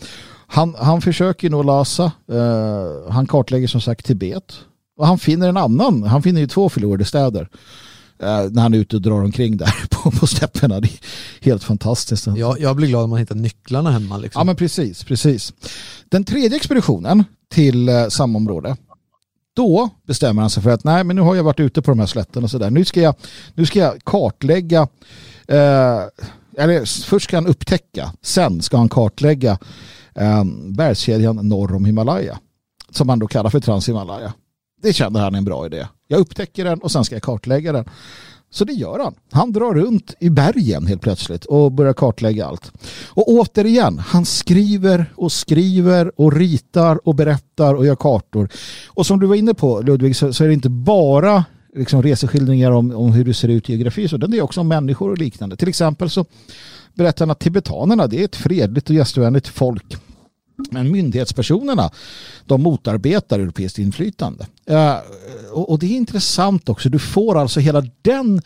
Han, 0.46 0.74
han 0.78 1.00
försöker 1.00 1.50
nog 1.50 1.64
lösa, 1.64 2.12
eh, 2.32 3.12
han 3.12 3.26
kartlägger 3.26 3.68
som 3.68 3.80
sagt 3.80 4.06
Tibet. 4.06 4.54
Och 5.00 5.06
han 5.06 5.18
finner 5.18 5.48
en 5.48 5.56
annan, 5.56 6.02
han 6.02 6.22
finner 6.22 6.40
ju 6.40 6.46
två 6.46 6.68
förlorade 6.68 7.04
städer 7.04 7.48
eh, 8.18 8.42
när 8.50 8.62
han 8.62 8.74
är 8.74 8.78
ute 8.78 8.96
och 8.96 9.02
drar 9.02 9.22
omkring 9.24 9.56
där 9.56 9.74
på, 9.90 10.10
på 10.10 10.26
stäpperna. 10.26 10.80
Det 10.80 10.88
är 10.88 10.98
helt 11.44 11.64
fantastiskt. 11.64 12.26
Jag, 12.36 12.60
jag 12.60 12.76
blir 12.76 12.88
glad 12.88 13.04
om 13.04 13.10
man 13.10 13.18
hittar 13.18 13.34
nycklarna 13.34 13.90
hemma. 13.90 14.16
Liksom. 14.16 14.40
Ja 14.40 14.44
men 14.44 14.56
precis, 14.56 15.04
precis. 15.04 15.52
Den 16.08 16.24
tredje 16.24 16.56
expeditionen 16.56 17.24
till 17.52 17.88
eh, 17.88 18.08
samma 18.08 18.36
område. 18.36 18.76
Då 19.56 19.88
bestämmer 20.06 20.42
han 20.42 20.50
sig 20.50 20.62
för 20.62 20.70
att 20.70 20.84
nej 20.84 21.04
men 21.04 21.16
nu 21.16 21.22
har 21.22 21.34
jag 21.34 21.44
varit 21.44 21.60
ute 21.60 21.82
på 21.82 21.90
de 21.90 21.98
här 21.98 22.06
slätterna 22.06 22.44
och 22.44 22.50
sådär. 22.50 22.70
Nu 22.70 22.84
ska 22.84 23.00
jag, 23.00 23.14
nu 23.54 23.66
ska 23.66 23.78
jag 23.78 24.04
kartlägga 24.04 24.88
eh, 25.48 26.00
eller 26.56 27.04
först 27.04 27.24
ska 27.24 27.36
han 27.36 27.46
upptäcka, 27.46 28.12
sen 28.22 28.62
ska 28.62 28.76
han 28.76 28.88
kartlägga 28.88 29.58
eh, 30.14 30.44
bergskedjan 30.64 31.48
norr 31.48 31.74
om 31.74 31.84
Himalaya. 31.84 32.38
Som 32.90 33.08
han 33.08 33.18
då 33.18 33.26
kallar 33.26 33.50
för 33.50 33.60
Transhimalaya. 33.60 34.32
Det 34.82 34.92
känner 34.92 35.20
han 35.20 35.34
är 35.34 35.38
en 35.38 35.44
bra 35.44 35.66
idé. 35.66 35.86
Jag 36.08 36.20
upptäcker 36.20 36.64
den 36.64 36.78
och 36.78 36.92
sen 36.92 37.04
ska 37.04 37.14
jag 37.14 37.22
kartlägga 37.22 37.72
den. 37.72 37.84
Så 38.52 38.64
det 38.64 38.72
gör 38.72 38.98
han. 38.98 39.14
Han 39.32 39.52
drar 39.52 39.74
runt 39.74 40.14
i 40.20 40.30
bergen 40.30 40.86
helt 40.86 41.02
plötsligt 41.02 41.44
och 41.44 41.72
börjar 41.72 41.92
kartlägga 41.92 42.46
allt. 42.46 42.72
Och 43.08 43.28
återigen, 43.28 43.98
han 43.98 44.24
skriver 44.24 45.12
och 45.16 45.32
skriver 45.32 46.20
och 46.20 46.32
ritar 46.32 47.08
och 47.08 47.14
berättar 47.14 47.74
och 47.74 47.86
gör 47.86 47.96
kartor. 47.96 48.48
Och 48.86 49.06
som 49.06 49.20
du 49.20 49.26
var 49.26 49.34
inne 49.34 49.54
på 49.54 49.80
Ludvig 49.80 50.16
så, 50.16 50.32
så 50.32 50.44
är 50.44 50.48
det 50.48 50.54
inte 50.54 50.68
bara 50.68 51.44
liksom 51.74 52.02
reseskildringar 52.02 52.70
om, 52.70 52.96
om 52.96 53.12
hur 53.12 53.24
det 53.24 53.34
ser 53.34 53.48
ut 53.48 53.70
i 53.70 53.72
geografi 53.72 54.08
så 54.08 54.16
det 54.16 54.36
är 54.36 54.42
också 54.42 54.60
om 54.60 54.68
människor 54.68 55.10
och 55.10 55.18
liknande. 55.18 55.56
Till 55.56 55.68
exempel 55.68 56.10
så 56.10 56.24
berättar 56.94 57.26
han 57.26 57.30
att 57.30 57.40
tibetanerna 57.40 58.06
det 58.06 58.20
är 58.20 58.24
ett 58.24 58.36
fredligt 58.36 58.90
och 58.90 58.96
gästvänligt 58.96 59.48
folk. 59.48 59.96
Men 60.70 60.90
myndighetspersonerna 60.90 61.90
de 62.46 62.62
motarbetar 62.62 63.38
europeiskt 63.38 63.78
inflytande. 63.78 64.46
Eh, 64.66 64.96
och 65.52 65.78
det 65.78 65.86
är 65.86 65.96
intressant 65.96 66.68
också. 66.68 66.88
Du 66.88 66.98
får 66.98 67.38
alltså 67.38 67.60
hela 67.60 67.82
den 68.02 68.42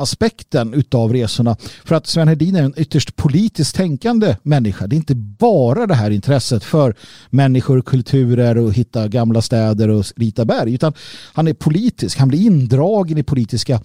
aspekten 0.00 0.74
utav 0.74 1.12
resorna. 1.12 1.56
För 1.84 1.94
att 1.94 2.06
Sven 2.06 2.28
Hedin 2.28 2.56
är 2.56 2.62
en 2.62 2.74
ytterst 2.76 3.16
politiskt 3.16 3.76
tänkande 3.76 4.36
människa. 4.42 4.86
Det 4.86 4.94
är 4.94 4.98
inte 4.98 5.14
bara 5.14 5.86
det 5.86 5.94
här 5.94 6.10
intresset 6.10 6.64
för 6.64 6.94
människor, 7.30 7.82
kulturer 7.82 8.58
och 8.58 8.72
hitta 8.72 9.08
gamla 9.08 9.42
städer 9.42 9.88
och 9.88 10.04
rita 10.16 10.44
berg. 10.44 10.74
Utan 10.74 10.92
han 11.32 11.48
är 11.48 11.54
politisk. 11.54 12.18
Han 12.18 12.28
blir 12.28 12.40
indragen 12.40 13.18
i 13.18 13.22
politiska, 13.22 13.80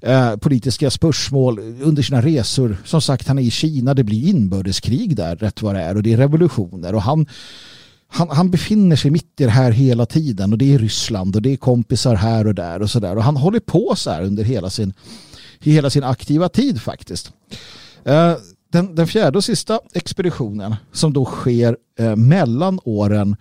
eh, 0.00 0.36
politiska 0.36 0.90
spörsmål 0.90 1.58
under 1.82 2.02
sina 2.02 2.22
resor. 2.22 2.76
Som 2.84 3.00
sagt, 3.00 3.28
han 3.28 3.38
är 3.38 3.42
i 3.42 3.50
Kina. 3.50 3.94
Det 3.94 4.04
blir 4.04 4.28
inbördeskrig 4.28 5.16
där 5.16 5.36
rätt 5.36 5.62
vad 5.62 5.74
det 5.74 5.80
är. 5.80 5.96
Och 5.96 6.02
det 6.02 6.12
är 6.12 6.16
revolutioner. 6.16 6.94
Och 6.94 7.02
han 7.02 7.26
han, 8.08 8.28
han 8.30 8.50
befinner 8.50 8.96
sig 8.96 9.10
mitt 9.10 9.40
i 9.40 9.44
det 9.44 9.50
här 9.50 9.70
hela 9.70 10.06
tiden 10.06 10.52
och 10.52 10.58
det 10.58 10.74
är 10.74 10.78
Ryssland 10.78 11.36
och 11.36 11.42
det 11.42 11.52
är 11.52 11.56
kompisar 11.56 12.14
här 12.14 12.46
och 12.46 12.54
där 12.54 12.82
och 12.82 12.90
sådär 12.90 13.16
och 13.16 13.22
han 13.22 13.36
håller 13.36 13.60
på 13.60 13.94
så 13.96 14.10
här 14.10 14.22
under 14.22 14.44
hela 14.44 14.70
sin, 14.70 14.92
i 15.60 15.72
hela 15.72 15.90
sin 15.90 16.04
aktiva 16.04 16.48
tid 16.48 16.82
faktiskt. 16.82 17.32
Eh, 18.04 18.36
den, 18.72 18.94
den 18.94 19.06
fjärde 19.06 19.38
och 19.38 19.44
sista 19.44 19.80
expeditionen 19.94 20.76
som 20.92 21.12
då 21.12 21.24
sker 21.24 21.76
eh, 21.98 22.16
mellan 22.16 22.80
åren 22.84 23.36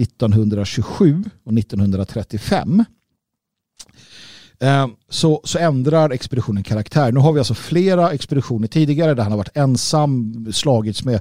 1927 0.00 1.24
och 1.44 1.58
1935 1.58 2.84
eh, 4.60 4.86
så, 5.08 5.40
så 5.44 5.58
ändrar 5.58 6.10
expeditionen 6.10 6.62
karaktär. 6.62 7.12
Nu 7.12 7.20
har 7.20 7.32
vi 7.32 7.38
alltså 7.38 7.54
flera 7.54 8.10
expeditioner 8.10 8.68
tidigare 8.68 9.14
där 9.14 9.22
han 9.22 9.32
har 9.32 9.38
varit 9.38 9.56
ensam, 9.56 10.46
slagits 10.52 11.04
med, 11.04 11.20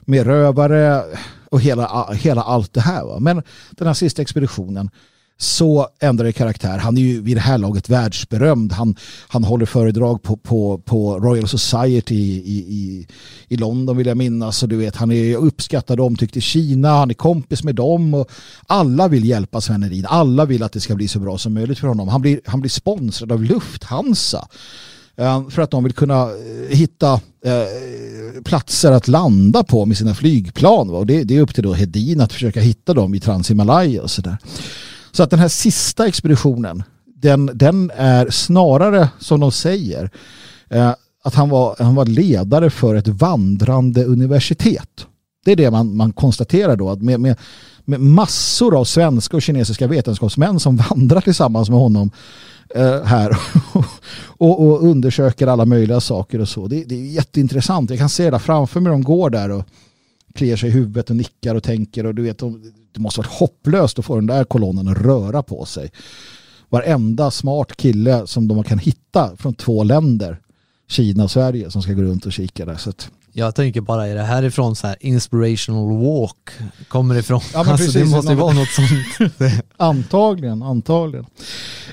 med 0.00 0.26
rövare 0.26 1.02
och 1.50 1.60
hela, 1.60 2.12
hela 2.12 2.42
allt 2.42 2.72
det 2.72 2.80
här. 2.80 3.04
Va? 3.04 3.20
Men 3.20 3.42
den 3.70 3.86
här 3.86 3.94
sista 3.94 4.22
expeditionen 4.22 4.90
så 5.38 5.88
ändrar 6.00 6.24
det 6.24 6.32
karaktär. 6.32 6.78
Han 6.78 6.98
är 6.98 7.02
ju 7.02 7.20
vid 7.20 7.36
det 7.36 7.40
här 7.40 7.58
laget 7.58 7.88
världsberömd. 7.88 8.72
Han, 8.72 8.96
han 9.28 9.44
håller 9.44 9.66
föredrag 9.66 10.22
på, 10.22 10.36
på, 10.36 10.78
på 10.78 11.18
Royal 11.18 11.48
Society 11.48 12.14
i, 12.14 12.58
i, 12.58 13.06
i 13.48 13.56
London 13.56 13.96
vill 13.96 14.06
jag 14.06 14.16
minnas. 14.16 14.62
Och 14.62 14.68
du 14.68 14.76
vet, 14.76 14.96
han 14.96 15.12
är 15.12 15.36
uppskattad 15.36 16.00
och 16.00 16.06
omtyckt 16.06 16.36
i 16.36 16.40
Kina. 16.40 16.88
Han 16.88 17.10
är 17.10 17.14
kompis 17.14 17.64
med 17.64 17.74
dem. 17.74 18.14
Och 18.14 18.30
alla 18.66 19.08
vill 19.08 19.24
hjälpa 19.24 19.60
Sven 19.60 19.82
Hedin. 19.82 20.06
Alla 20.08 20.44
vill 20.44 20.62
att 20.62 20.72
det 20.72 20.80
ska 20.80 20.94
bli 20.94 21.08
så 21.08 21.18
bra 21.18 21.38
som 21.38 21.54
möjligt 21.54 21.78
för 21.78 21.88
honom. 21.88 22.08
Han 22.08 22.20
blir, 22.20 22.40
han 22.44 22.60
blir 22.60 22.70
sponsrad 22.70 23.32
av 23.32 23.42
Lufthansa. 23.42 24.48
Eh, 25.16 25.48
för 25.48 25.62
att 25.62 25.70
de 25.70 25.84
vill 25.84 25.92
kunna 25.92 26.22
eh, 26.22 26.76
hitta 26.76 27.12
eh, 27.44 28.42
platser 28.44 28.92
att 28.92 29.08
landa 29.08 29.64
på 29.64 29.86
med 29.86 29.96
sina 29.96 30.14
flygplan. 30.14 30.90
Och 30.90 31.06
det, 31.06 31.24
det 31.24 31.36
är 31.36 31.40
upp 31.40 31.54
till 31.54 31.64
då 31.64 31.72
Hedin 31.72 32.20
att 32.20 32.32
försöka 32.32 32.60
hitta 32.60 32.94
dem 32.94 33.14
i 33.14 33.20
Transhimalaya 33.20 34.02
och 34.02 34.10
sådär. 34.10 34.36
Så 35.14 35.22
att 35.22 35.30
den 35.30 35.38
här 35.38 35.48
sista 35.48 36.06
expeditionen, 36.06 36.82
den, 37.04 37.50
den 37.54 37.90
är 37.96 38.30
snarare 38.30 39.08
som 39.18 39.40
de 39.40 39.52
säger, 39.52 40.10
eh, 40.68 40.92
att 41.24 41.34
han 41.34 41.48
var, 41.48 41.76
han 41.78 41.94
var 41.94 42.06
ledare 42.06 42.70
för 42.70 42.94
ett 42.94 43.08
vandrande 43.08 44.04
universitet. 44.04 45.06
Det 45.44 45.52
är 45.52 45.56
det 45.56 45.70
man, 45.70 45.96
man 45.96 46.12
konstaterar 46.12 46.76
då, 46.76 46.90
att 46.90 47.02
med, 47.02 47.20
med, 47.20 47.36
med 47.84 48.00
massor 48.00 48.78
av 48.80 48.84
svenska 48.84 49.36
och 49.36 49.42
kinesiska 49.42 49.86
vetenskapsmän 49.86 50.60
som 50.60 50.76
vandrar 50.90 51.20
tillsammans 51.20 51.70
med 51.70 51.78
honom 51.78 52.10
eh, 52.74 53.02
här 53.02 53.30
och, 54.26 54.66
och, 54.66 54.82
undersöker 54.82 55.46
alla 55.46 55.64
möjliga 55.64 56.00
saker 56.00 56.40
och 56.40 56.48
så. 56.48 56.66
Det, 56.66 56.84
det, 56.84 56.94
är 56.94 57.06
jätteintressant. 57.06 57.90
Jag 57.90 57.98
kan 57.98 58.08
se 58.08 58.30
det 58.30 58.38
framför 58.38 58.80
mig. 58.80 58.90
De 58.90 59.02
går 59.02 59.30
där 59.30 59.50
och 59.50 59.64
kliar 60.34 60.56
sig 60.56 60.68
i 60.68 60.72
huvudet 60.72 61.10
och 61.10 61.16
nickar 61.16 61.54
och 61.54 61.62
tänker 61.62 62.06
och 62.06 62.14
du 62.14 62.22
vet, 62.22 62.42
det 62.94 63.00
måste 63.00 63.20
varit 63.20 63.30
hopplöst 63.30 63.98
att 63.98 64.04
få 64.04 64.16
den 64.16 64.26
där 64.26 64.44
kolonnen 64.44 64.88
att 64.88 64.98
röra 64.98 65.42
på 65.42 65.64
sig. 65.64 65.92
Varenda 66.68 67.30
smart 67.30 67.76
kille 67.76 68.26
som 68.26 68.48
de 68.48 68.64
kan 68.64 68.78
hitta 68.78 69.36
från 69.36 69.54
två 69.54 69.84
länder, 69.84 70.40
Kina 70.88 71.24
och 71.24 71.30
Sverige, 71.30 71.70
som 71.70 71.82
ska 71.82 71.92
gå 71.92 72.02
runt 72.02 72.26
och 72.26 72.32
kika 72.32 72.64
där. 72.64 72.76
Så 72.76 72.90
att, 72.90 73.10
jag 73.36 73.54
tänker 73.54 73.80
bara, 73.80 74.06
är 74.06 74.14
det 74.14 74.22
härifrån 74.22 74.76
så 74.76 74.86
här 74.86 74.96
inspirational 75.00 76.04
walk 76.04 76.50
kommer 76.88 77.14
ifrån? 77.14 77.40
Ja, 77.52 77.62
men 77.62 77.72
alltså, 77.72 77.86
precis, 77.86 78.10
det 78.10 78.16
måste 78.16 78.32
ju 78.32 78.38
vara 78.38 78.52
något 78.52 78.68
sånt. 78.68 79.32
antagligen, 79.76 80.62
antagligen. 80.62 81.26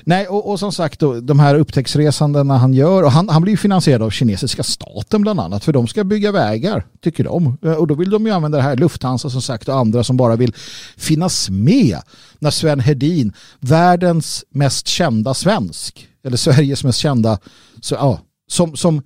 Nej, 0.04 0.26
och, 0.26 0.50
och, 0.50 0.58
som 0.58 0.72
sagt 0.72 1.00
då, 1.00 1.20
de 1.20 1.40
här 1.40 1.54
upptäcktsresandena 1.54 2.58
han 2.58 2.74
gör, 2.74 3.02
och 3.02 3.12
han, 3.12 3.28
han 3.28 3.42
blir 3.42 3.56
finansierad 3.56 4.02
av 4.02 4.10
kinesiska 4.10 4.62
staten 4.62 5.22
bland 5.22 5.40
annat, 5.40 5.64
för 5.64 5.72
de 5.72 5.86
ska 5.86 6.04
bygga 6.04 6.32
vägar, 6.32 6.86
tycker 7.00 7.24
de. 7.24 7.58
Och 7.78 7.86
då 7.86 7.94
vill 7.94 8.10
de 8.10 8.26
ju 8.26 8.32
använda 8.32 8.58
det 8.58 8.64
här 8.64 8.76
Lufthansa 8.76 9.30
som 9.30 9.42
sagt 9.42 9.68
och 9.68 9.76
andra 9.76 10.04
som 10.04 10.16
bara 10.16 10.36
vill 10.36 10.54
finnas 10.96 11.50
med 11.50 11.98
när 12.38 12.50
Sven 12.50 12.80
Hedin, 12.80 13.32
världens 13.60 14.44
mest 14.50 14.86
kända 14.86 15.34
svensk, 15.34 16.08
eller 16.24 16.36
Sveriges 16.36 16.84
mest 16.84 16.98
kända, 16.98 17.38
så, 17.80 17.94
ja, 17.94 18.20
som, 18.48 18.76
som 18.76 19.02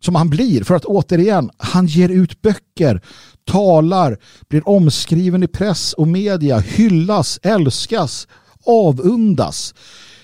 som 0.00 0.14
han 0.14 0.30
blir. 0.30 0.64
För 0.64 0.74
att 0.74 0.84
återigen, 0.84 1.50
han 1.56 1.86
ger 1.86 2.08
ut 2.08 2.42
böcker, 2.42 3.02
talar, 3.44 4.18
blir 4.48 4.68
omskriven 4.68 5.42
i 5.42 5.46
press 5.46 5.92
och 5.92 6.08
media, 6.08 6.58
hyllas, 6.58 7.40
älskas, 7.42 8.28
avundas. 8.66 9.74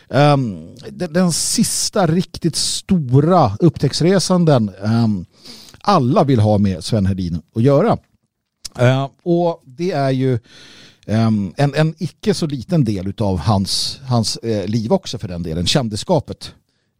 Um, 0.08 0.76
den, 0.90 1.12
den, 1.12 1.32
sista 1.32 2.06
riktigt 2.06 2.56
stora 2.56 3.56
upptäcktsresanden 3.60 4.70
um, 4.80 5.26
alla 5.80 6.24
vill 6.24 6.40
ha 6.40 6.58
med 6.58 6.84
Sven 6.84 7.06
Hedin 7.06 7.42
att 7.54 7.62
göra. 7.62 7.98
Uh, 8.80 9.08
och 9.22 9.62
det 9.64 9.90
är 9.90 10.10
ju 10.10 10.38
um, 11.06 11.54
en, 11.56 11.74
en 11.74 11.94
icke 11.98 12.34
så 12.34 12.46
liten 12.46 12.84
del 12.84 13.12
av 13.18 13.38
hans, 13.38 14.00
hans 14.06 14.38
uh, 14.44 14.66
liv 14.66 14.92
också 14.92 15.18
för 15.18 15.28
den 15.28 15.42
delen, 15.42 15.66
kändisskapet. 15.66 16.54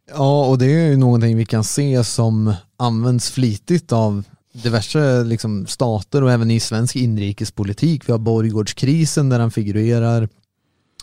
Ja, 0.09 0.45
och 0.45 0.57
det 0.57 0.65
är 0.65 0.89
ju 0.89 0.97
någonting 0.97 1.37
vi 1.37 1.45
kan 1.45 1.63
se 1.63 2.03
som 2.03 2.53
används 2.77 3.31
flitigt 3.31 3.91
av 3.91 4.23
diverse 4.53 5.23
liksom, 5.23 5.67
stater 5.67 6.23
och 6.23 6.31
även 6.31 6.51
i 6.51 6.59
svensk 6.59 6.95
inrikespolitik. 6.95 8.09
Vi 8.09 8.11
har 8.11 8.19
Borgårdskrisen 8.19 9.29
där 9.29 9.39
han 9.39 9.51
figurerar 9.51 10.29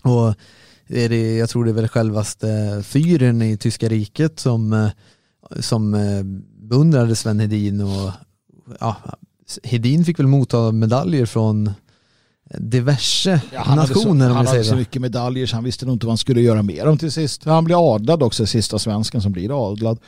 och 0.02 0.34
är 0.88 1.08
det, 1.08 1.36
jag 1.36 1.50
tror 1.50 1.64
det 1.64 1.70
är 1.70 1.74
väl 1.74 1.88
självaste 1.88 2.82
fyren 2.84 3.42
i 3.42 3.56
tyska 3.56 3.88
riket 3.88 4.40
som, 4.40 4.72
eh, 4.72 4.88
som 5.60 5.94
eh, 5.94 6.22
beundrade 6.68 7.16
Sven 7.16 7.40
Hedin 7.40 7.80
och 7.80 8.10
ja, 8.80 8.96
Hedin 9.62 10.04
fick 10.04 10.18
väl 10.18 10.26
motta 10.26 10.72
medaljer 10.72 11.26
från 11.26 11.70
diverse 12.58 13.40
ja, 13.52 13.74
nationer. 13.74 14.28
Så, 14.28 14.34
han 14.34 14.46
hade 14.46 14.64
så 14.64 14.76
mycket 14.76 15.02
medaljer 15.02 15.46
så 15.46 15.56
han 15.56 15.64
visste 15.64 15.86
nog 15.86 15.94
inte 15.94 16.06
vad 16.06 16.10
han 16.10 16.18
skulle 16.18 16.40
göra 16.40 16.62
med 16.62 16.86
dem 16.86 16.98
till 16.98 17.12
sist. 17.12 17.44
Han 17.44 17.64
blev 17.64 17.78
adlad 17.78 18.22
också, 18.22 18.46
sista 18.46 18.78
svensken 18.78 19.22
som 19.22 19.32
blir 19.32 19.72
adlad. 19.72 19.98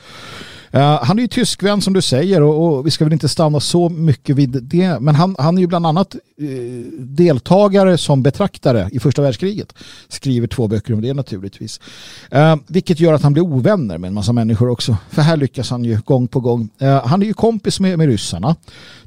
Eh, 0.75 1.03
han 1.03 1.17
är 1.17 1.21
ju 1.21 1.27
tyskvän 1.27 1.81
som 1.81 1.93
du 1.93 2.01
säger 2.01 2.41
och, 2.41 2.77
och, 2.77 2.87
vi 2.87 2.91
ska 2.91 3.05
väl 3.05 3.13
inte 3.13 3.29
stanna 3.29 3.59
så 3.59 3.89
mycket 3.89 4.35
vid 4.35 4.63
det. 4.63 4.99
Men 4.99 5.15
han, 5.15 5.35
han 5.39 5.57
är 5.57 5.61
ju 5.61 5.67
bland 5.67 5.87
annat 5.87 6.15
eh, 6.15 6.49
deltagare 6.99 7.97
som 7.97 8.23
betraktare 8.23 8.89
i 8.91 8.99
första 8.99 9.21
världskriget. 9.21 9.73
Skriver 10.07 10.47
två 10.47 10.67
böcker 10.67 10.93
om 10.93 11.01
det 11.01 11.13
naturligtvis. 11.13 11.79
Eh, 12.31 12.55
vilket 12.67 12.99
gör 12.99 13.13
att 13.13 13.21
han 13.21 13.33
blir 13.33 13.43
ovänner 13.43 13.97
med 13.97 14.07
en 14.07 14.13
massa 14.13 14.33
människor 14.33 14.69
också. 14.69 14.97
För 15.09 15.21
här 15.21 15.37
lyckas 15.37 15.69
han 15.69 15.83
ju 15.83 15.99
gång 16.05 16.27
på 16.27 16.39
gång. 16.39 16.69
han 17.03 17.21
är 17.21 17.25
ju 17.25 17.33
kompis 17.33 17.79
med, 17.79 17.97
med 17.97 18.07
ryssarna. 18.07 18.55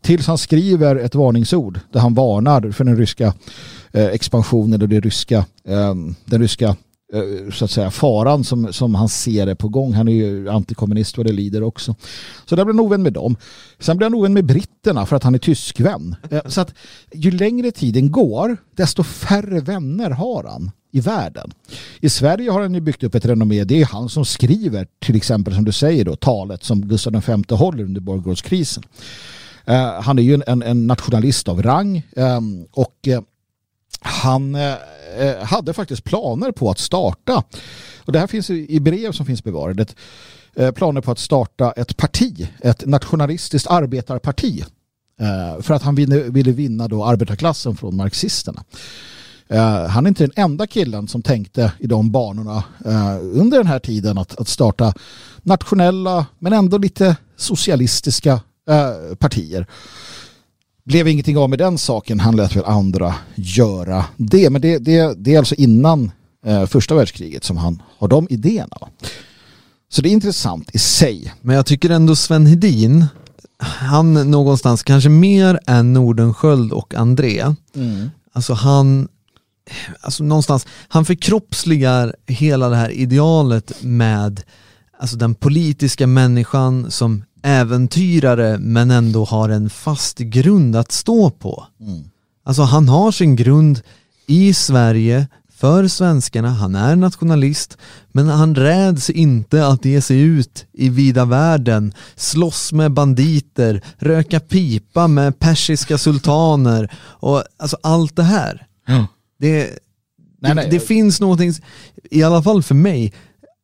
Tills 0.01 0.27
han 0.27 0.39
skriver 0.39 0.97
ett 0.97 1.15
varningsord 1.15 1.81
där 1.93 2.01
han 2.01 2.15
varnar 2.15 2.71
för 2.71 2.85
den 2.85 2.97
ryska 2.97 3.35
expansionen 3.93 4.83
och 4.83 4.89
det 4.89 5.01
ryska, 5.01 5.45
den 6.25 6.41
ryska 6.41 6.77
Eh, 7.13 7.51
så 7.53 7.65
att 7.65 7.71
säga 7.71 7.91
faran 7.91 8.45
som, 8.45 8.73
som 8.73 8.95
han 8.95 9.09
ser 9.09 9.47
är 9.47 9.55
på 9.55 9.69
gång. 9.69 9.93
Han 9.93 10.09
är 10.09 10.13
ju 10.13 10.49
antikommunist 10.49 11.17
vad 11.17 11.27
det 11.27 11.33
lider 11.33 11.63
också. 11.63 11.95
Så 12.47 12.57
där 12.57 12.65
blir 12.65 12.75
han 12.75 12.81
ovän 12.81 13.03
med 13.03 13.13
dem. 13.13 13.37
Sen 13.79 13.97
blir 13.97 14.05
han 14.05 14.15
ovän 14.15 14.33
med 14.33 14.45
britterna 14.45 15.07
för 15.07 15.17
att 15.17 15.23
han 15.23 15.35
är 15.35 15.39
tyskvän. 15.39 16.17
Eh, 16.31 16.41
så 16.47 16.61
att 16.61 16.75
ju 17.13 17.31
längre 17.31 17.71
tiden 17.71 18.13
går 18.13 18.57
desto 18.77 19.03
färre 19.03 19.61
vänner 19.61 20.11
har 20.11 20.45
han 20.45 20.71
i 20.91 21.01
världen. 21.01 21.51
I 22.01 22.09
Sverige 22.09 22.51
har 22.51 22.61
han 22.61 22.75
ju 22.75 22.81
byggt 22.81 23.03
upp 23.03 23.15
ett 23.15 23.25
renommé. 23.25 23.65
Det 23.65 23.81
är 23.81 23.87
han 23.87 24.09
som 24.09 24.25
skriver 24.25 24.87
till 24.99 25.17
exempel 25.17 25.55
som 25.55 25.65
du 25.65 25.73
säger 25.73 26.05
då 26.05 26.17
talet 26.17 26.65
som 26.65 26.89
Gustav 26.89 27.25
V 27.27 27.55
håller 27.55 27.85
under 27.85 28.01
borggårdskrisen. 28.01 28.83
Uh, 29.69 30.01
han 30.01 30.19
är 30.19 30.23
ju 30.23 30.43
en, 30.47 30.63
en, 30.63 30.87
nationalist 30.87 31.49
av 31.49 31.63
rang 31.63 32.03
um, 32.17 32.67
och 32.73 32.95
uh, 33.09 33.21
han 34.01 34.55
uh, 34.55 34.75
Eh, 35.17 35.45
hade 35.45 35.73
faktiskt 35.73 36.05
planer 36.05 36.53
på 36.53 36.71
att 36.71 36.79
starta, 36.79 37.43
och 38.05 38.13
det 38.13 38.19
här 38.19 38.27
finns 38.27 38.51
i 38.51 38.81
brev 38.81 39.13
som 39.13 39.27
finns 39.27 39.45
bevarade, 39.45 39.87
eh, 40.57 40.71
planer 40.71 41.01
på 41.01 41.11
att 41.11 41.19
starta 41.19 41.73
ett 41.73 41.97
parti, 41.97 42.49
ett 42.61 42.87
nationalistiskt 42.87 43.69
arbetarparti. 43.69 44.65
Eh, 45.21 45.63
för 45.63 45.75
att 45.75 45.83
han 45.83 45.95
ville, 45.95 46.53
vinna 46.53 46.89
då 46.89 47.05
arbetarklassen 47.05 47.77
från 47.77 47.97
marxisterna. 47.97 48.65
Han 49.89 50.07
är 50.07 50.09
inte 50.09 50.23
den 50.23 50.45
enda 50.45 50.67
killen 50.67 51.09
som 51.09 51.23
tänkte 51.23 51.73
i 51.79 51.87
de 51.87 52.11
banorna 52.11 52.65
under 53.21 53.59
den 53.59 53.67
här 53.67 53.79
tiden 53.79 54.19
att 54.19 54.49
starta 54.49 54.95
nationella 55.43 56.27
men 56.39 56.53
ändå 56.53 56.79
lite 56.79 57.17
socialistiska 57.37 58.41
partier 59.19 59.67
blev 60.89 61.09
ingenting 61.09 61.39
av 61.39 61.51
med 61.51 61.59
den 61.59 61.79
saken. 61.79 62.21
Han 62.21 62.37
lät 62.37 62.57
väl 62.57 62.65
andra 62.65 63.15
göra 63.35 64.05
det. 64.17 64.51
Men 64.51 64.61
det, 64.61 64.79
det, 64.79 65.15
det 65.17 65.35
är 65.35 65.39
alltså 65.39 65.55
innan 65.55 66.11
eh, 66.47 66.67
första 66.67 66.95
världskriget 66.95 67.45
som 67.45 67.57
han 67.57 67.83
har 67.99 68.09
de 68.09 68.27
idéerna. 68.31 68.79
Så 69.89 70.03
det 70.03 70.09
är 70.09 70.13
intressant 70.13 70.75
i 70.75 70.79
sig. 70.79 71.33
Men 71.41 71.57
jag 71.57 71.67
tycker 71.67 71.91
ändå 71.91 72.17
Sven 72.17 72.47
Hedin, 72.47 73.07
han 73.59 74.31
någonstans, 74.31 74.83
kanske 74.83 75.11
mer 75.11 75.61
än 75.67 75.93
Nordenskjöld 75.93 76.73
och 76.73 76.95
André, 76.95 77.55
mm. 77.75 78.11
alltså 78.33 78.53
han 78.53 79.09
Alltså 80.01 80.25
någonstans, 80.25 80.67
han 80.89 81.05
förkroppsligar 81.05 82.15
hela 82.27 82.69
det 82.69 82.77
här 82.77 82.91
idealet 82.91 83.83
med 83.83 84.43
alltså 84.99 85.17
den 85.17 85.35
politiska 85.35 86.07
människan 86.07 86.91
som 86.91 87.25
äventyrare 87.43 88.59
men 88.59 88.91
ändå 88.91 89.25
har 89.25 89.49
en 89.49 89.71
fast 89.71 90.19
grund 90.19 90.77
att 90.77 90.93
stå 90.93 91.31
på. 91.31 91.67
Mm. 91.81 92.05
Alltså 92.45 92.63
han 92.63 92.89
har 92.89 93.13
sin 93.13 93.37
grund 93.37 93.81
i 94.27 94.55
Sverige, 94.55 95.27
för 95.59 95.89
svenskarna, 95.89 96.49
han 96.49 96.75
är 96.75 96.97
nationalist, 96.97 97.79
men 98.13 98.29
han 98.29 98.55
räds 98.55 99.11
inte 99.11 99.67
att 99.67 99.85
ge 99.85 100.01
sig 100.01 100.21
ut 100.21 100.67
i 100.73 100.89
vida 100.89 101.25
världen, 101.25 101.93
slåss 102.17 102.73
med 102.73 102.93
banditer, 102.93 103.85
röka 103.97 104.41
pipa 104.41 105.09
med 105.09 105.39
persiska 105.39 105.99
sultaner 105.99 106.93
och 106.99 107.45
alltså 107.57 107.77
allt 107.83 108.17
det 108.17 108.23
här. 108.23 108.67
Mm. 108.89 109.05
Det, 109.39 109.79
nej, 110.41 110.55
nej. 110.55 110.65
det, 110.65 110.71
det 110.71 110.81
finns 110.81 111.21
någonting, 111.21 111.53
i 112.11 112.23
alla 112.23 112.43
fall 112.43 112.63
för 112.63 112.75
mig, 112.75 113.13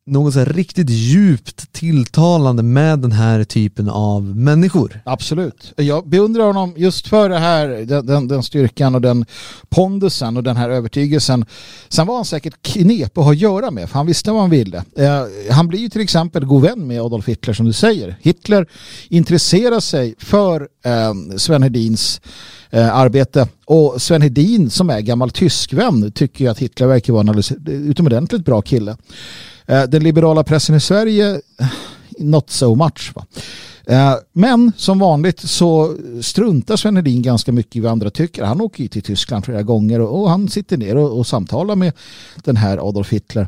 något 0.07 0.33
så 0.33 0.45
riktigt 0.45 0.89
djupt 0.89 1.73
tilltalande 1.73 2.63
med 2.63 2.99
den 2.99 3.11
här 3.11 3.43
typen 3.43 3.89
av 3.89 4.23
människor. 4.23 5.01
Absolut. 5.05 5.73
Jag 5.77 6.09
beundrar 6.09 6.43
honom 6.43 6.73
just 6.77 7.07
för 7.07 7.29
det 7.29 7.39
här, 7.39 7.67
den, 7.67 8.05
den, 8.05 8.27
den, 8.27 8.43
styrkan 8.43 8.95
och 8.95 9.01
den 9.01 9.25
pondusen 9.69 10.37
och 10.37 10.43
den 10.43 10.57
här 10.57 10.69
övertygelsen. 10.69 11.45
Sen 11.89 12.07
var 12.07 12.15
han 12.15 12.25
säkert 12.25 12.61
knep 12.61 13.17
att 13.17 13.23
ha 13.23 13.31
att 13.31 13.37
göra 13.37 13.71
med, 13.71 13.89
för 13.89 13.95
han 13.97 14.07
visste 14.07 14.31
vad 14.31 14.41
han 14.41 14.49
ville. 14.49 14.77
Eh, 14.97 15.23
han 15.51 15.67
blir 15.67 15.79
ju 15.79 15.89
till 15.89 16.01
exempel 16.01 16.45
god 16.45 16.61
vän 16.61 16.87
med 16.87 17.01
Adolf 17.01 17.27
Hitler 17.27 17.53
som 17.53 17.65
du 17.65 17.73
säger. 17.73 18.15
Hitler 18.21 18.67
intresserar 19.09 19.79
sig 19.79 20.15
för 20.19 20.67
eh, 20.85 21.37
Sven 21.37 21.63
Hedins 21.63 22.21
eh, 22.69 22.95
arbete. 22.95 23.47
Och 23.65 24.01
Sven 24.01 24.21
Hedin 24.21 24.69
som 24.69 24.89
är 24.89 25.01
gammal 25.01 25.31
tyskvän 25.31 26.11
tycker 26.11 26.49
att 26.49 26.59
Hitler 26.59 26.87
verkar 26.87 27.13
vara 27.13 27.27
en 27.27 27.89
utomordentligt 27.89 28.45
bra 28.45 28.61
kille. 28.61 28.97
Eh, 29.67 29.83
den 29.83 30.03
liberala 30.03 30.43
pressen 30.43 30.75
i 30.75 30.79
Sverige 30.79 31.41
eh, 31.59 31.67
not 32.19 32.49
so 32.49 32.75
much. 32.75 33.11
Va? 33.15 33.25
Eh, 33.85 34.13
men 34.33 34.71
som 34.77 34.99
vanligt 34.99 35.39
så 35.39 35.95
struntar 36.21 36.75
Sven 36.75 36.95
Hedin 36.95 37.21
ganska 37.21 37.51
mycket 37.51 37.75
i 37.75 37.79
vad 37.79 37.91
andra 37.91 38.09
tycker. 38.09 38.43
Han 38.43 38.61
åker 38.61 38.83
ju 38.83 38.89
till 38.89 39.01
Tyskland 39.01 39.45
flera 39.45 39.63
gånger 39.63 39.99
och, 39.99 40.21
och 40.21 40.29
han 40.29 40.49
sitter 40.49 40.77
ner 40.77 40.97
och, 40.97 41.17
och 41.17 41.27
samtalar 41.27 41.75
med 41.75 41.93
den 42.43 42.57
här 42.57 42.89
Adolf 42.89 43.09
Hitler. 43.09 43.47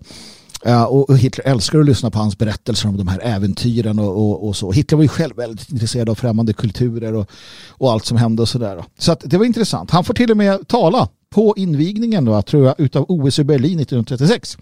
Uh, 0.68 0.84
och 0.84 1.18
Hitler 1.18 1.48
älskar 1.48 1.80
att 1.80 1.86
lyssna 1.86 2.12
på 2.12 2.20
hans 2.20 2.38
berättelser 2.38 2.90
om 2.90 2.98
de 2.98 3.08
här 3.08 3.20
äventyren 3.24 4.00
och, 4.00 4.18
och, 4.18 4.48
och, 4.48 4.56
så. 4.56 4.72
Hitler 4.72 4.96
var 4.96 5.04
ju 5.04 5.08
själv 5.08 5.36
väldigt 5.36 5.72
intresserad 5.72 6.10
av 6.10 6.16
främmande 6.16 6.54
kulturer 6.54 7.14
och, 7.14 7.32
och 7.70 7.92
allt 7.92 8.06
som 8.06 8.18
hände 8.18 8.42
och 8.42 8.50
sådär. 8.50 8.84
Så 8.98 9.12
att 9.12 9.22
det 9.26 9.38
var 9.38 9.46
intressant. 9.46 9.92
Han 9.92 10.04
får 10.04 10.14
till 10.14 10.32
och 10.32 10.38
med 10.38 10.68
tala 10.68 11.10
på 11.30 11.54
invigningen 11.58 12.26
då, 12.26 12.42
tror 12.42 12.66
jag, 12.66 12.76
utav 12.78 13.06
OS 13.08 13.40
i 13.40 13.44
Berlin 13.44 13.80
1936. 13.80 14.58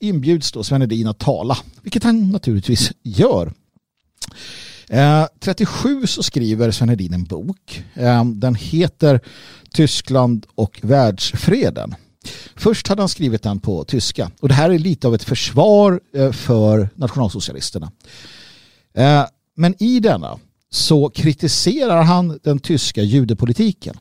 Inbjuds 0.00 0.52
då 0.52 0.64
Sven 0.64 0.80
Hedin 0.80 1.06
att 1.06 1.18
tala, 1.18 1.58
vilket 1.82 2.04
han 2.04 2.30
naturligtvis 2.30 2.92
gör. 3.02 3.52
Eh, 4.88 5.26
37 5.40 6.06
så 6.06 6.22
skriver 6.22 6.70
Sven 6.70 6.88
Hedin 6.88 7.14
en 7.14 7.24
bok. 7.24 7.84
Eh, 7.94 8.24
den 8.24 8.54
heter 8.54 9.20
Tyskland 9.72 10.46
och 10.54 10.80
världsfreden. 10.82 11.94
Först 12.56 12.88
hade 12.88 13.02
han 13.02 13.08
skrivit 13.08 13.42
den 13.42 13.60
på 13.60 13.84
tyska 13.84 14.30
och 14.40 14.48
det 14.48 14.54
här 14.54 14.70
är 14.70 14.78
lite 14.78 15.06
av 15.06 15.14
ett 15.14 15.24
försvar 15.24 16.00
eh, 16.14 16.32
för 16.32 16.88
nationalsocialisterna. 16.94 17.92
Eh, 18.94 19.24
men 19.56 19.82
i 19.82 20.00
denna 20.00 20.38
så 20.70 21.10
kritiserar 21.10 22.02
han 22.02 22.38
den 22.42 22.58
tyska 22.58 23.02
judepolitiken. 23.02 23.98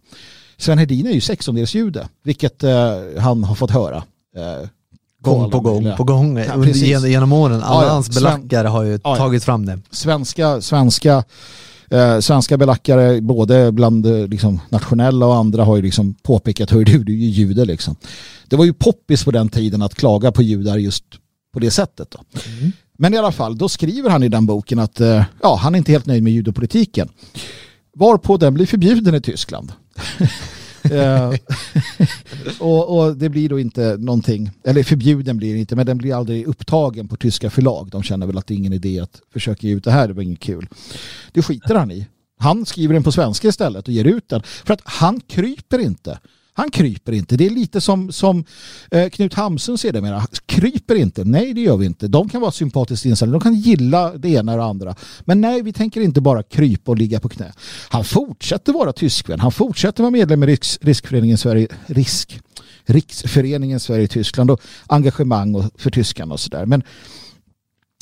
Sven 0.57 0.77
Hedin 0.77 1.07
är 1.07 1.11
ju 1.11 1.21
sextondelsjude, 1.21 2.09
vilket 2.23 2.63
eh, 2.63 3.01
han 3.19 3.43
har 3.43 3.55
fått 3.55 3.71
höra. 3.71 4.03
Eh, 4.35 4.69
Gång 5.25 5.51
på 5.51 5.59
gång 5.59 5.93
på 5.97 6.03
gång 6.03 6.37
ja, 6.37 6.53
under, 6.53 7.07
genom 7.07 7.33
åren. 7.33 7.63
Alla 7.63 7.81
ja, 7.81 7.87
ja. 7.87 7.93
hans 7.93 8.09
belackare 8.09 8.67
har 8.67 8.83
ju 8.83 8.97
tagit 8.97 9.43
fram 9.43 9.65
det. 9.65 9.79
Svenska, 9.91 10.61
svenska 10.61 11.23
Eh, 11.89 12.19
svenska 12.19 12.57
belackare, 12.57 13.21
både 13.21 13.71
bland 13.71 14.05
eh, 14.05 14.27
liksom, 14.27 14.61
nationella 14.69 15.25
och 15.25 15.35
andra, 15.35 15.63
har 15.63 15.75
ju 15.75 15.81
liksom 15.81 16.13
påpekat 16.13 16.73
hur 16.73 16.85
du, 16.85 17.03
du 17.03 17.13
är 17.13 17.17
ju 17.17 17.29
jude 17.29 17.65
liksom. 17.65 17.95
Det 18.47 18.55
var 18.55 18.65
ju 18.65 18.73
poppis 18.73 19.23
på 19.23 19.31
den 19.31 19.49
tiden 19.49 19.81
att 19.81 19.95
klaga 19.95 20.31
på 20.31 20.41
judar 20.41 20.77
just 20.77 21.03
på 21.53 21.59
det 21.59 21.71
sättet. 21.71 22.11
Då. 22.11 22.19
Mm. 22.59 22.71
Men 22.97 23.13
i 23.13 23.17
alla 23.17 23.31
fall, 23.31 23.57
då 23.57 23.69
skriver 23.69 24.09
han 24.09 24.23
i 24.23 24.29
den 24.29 24.45
boken 24.45 24.79
att 24.79 24.99
eh, 24.99 25.23
ja, 25.41 25.55
han 25.55 25.75
är 25.75 25.77
inte 25.77 25.91
helt 25.91 26.05
nöjd 26.05 26.23
med 26.23 26.33
judepolitiken. 26.33 27.09
Varpå 27.97 28.37
den 28.37 28.53
blir 28.53 28.65
förbjuden 28.65 29.15
i 29.15 29.21
Tyskland. 29.21 29.71
Eh, 30.91 31.33
och, 32.59 32.97
och, 32.97 33.17
det 33.17 33.29
blir 33.29 33.49
då 33.49 33.59
inte 33.59 33.97
någonting, 33.99 34.51
eller 34.63 34.83
förbjuden 34.83 35.37
blir 35.37 35.53
det 35.53 35.59
inte, 35.59 35.75
men 35.75 35.85
den 35.85 35.97
blir 35.97 36.17
aldrig 36.17 36.45
upptagen 36.45 37.07
på 37.07 37.15
tyska 37.15 37.49
förlag. 37.49 37.89
De 37.91 38.03
känner 38.03 38.27
väl 38.27 38.37
att 38.37 38.47
det 38.47 38.53
är 38.53 38.57
ingen 38.57 38.73
idé 38.73 38.99
att 38.99 39.21
försöka 39.33 39.67
ge 39.67 39.73
ut 39.73 39.83
det 39.83 39.91
här, 39.91 40.07
det 40.07 40.13
var 40.13 40.23
inget 40.23 40.39
kul. 40.39 40.67
Det 41.31 41.41
skiter 41.41 41.75
han 41.75 41.91
i. 41.91 42.07
Han 42.39 42.65
skriver 42.65 42.93
den 42.93 43.03
på 43.03 43.11
svenska 43.11 43.47
istället 43.47 43.87
och 43.87 43.93
ger 43.93 44.05
ut 44.05 44.29
den. 44.29 44.41
För 44.43 44.73
att 44.73 44.81
han 44.83 45.21
kryper 45.21 45.79
inte. 45.79 46.19
Han 46.57 46.71
kryper 46.71 47.11
inte. 47.11 47.37
Det 47.37 47.45
är 47.45 47.49
lite 47.49 47.81
som, 47.81 48.11
som 48.11 48.45
eh, 48.91 49.09
Knut 49.09 49.33
Hamsun 49.33 49.77
sedermera. 49.77 50.27
Kryper 50.45 50.95
inte. 50.95 51.23
Nej, 51.23 51.53
det 51.53 51.61
gör 51.61 51.77
vi 51.77 51.85
inte. 51.85 52.07
De 52.07 52.29
kan 52.29 52.41
vara 52.41 52.51
sympatiskt 52.51 53.05
inställda. 53.05 53.33
De 53.33 53.41
kan 53.41 53.55
gilla 53.55 54.17
det 54.17 54.29
ena 54.29 54.51
och 54.51 54.57
det 54.57 54.63
andra. 54.63 54.95
Men 55.21 55.41
nej, 55.41 55.61
vi 55.61 55.73
tänker 55.73 56.01
inte 56.01 56.21
bara 56.21 56.43
krypa 56.43 56.91
och 56.91 56.97
ligga 56.97 57.19
på 57.19 57.29
knä. 57.29 57.53
Han 57.89 58.03
fortsätter 58.03 58.73
vara 58.73 58.93
tyskvän. 58.93 59.39
Han 59.39 59.51
fortsätter 59.51 60.03
vara 60.03 60.11
medlem 60.11 60.43
i 60.43 60.45
Riks, 60.45 60.79
Riskföreningen 60.81 61.37
Sverige. 61.37 61.67
Risk. 61.85 62.39
Riksföreningen 62.85 63.79
Sverige-Tyskland 63.79 64.51
och 64.51 64.61
engagemang 64.87 65.55
och, 65.55 65.65
för 65.77 65.89
tyskarna 65.89 66.33
och 66.33 66.39
sådär. 66.39 66.65
Men, 66.65 66.83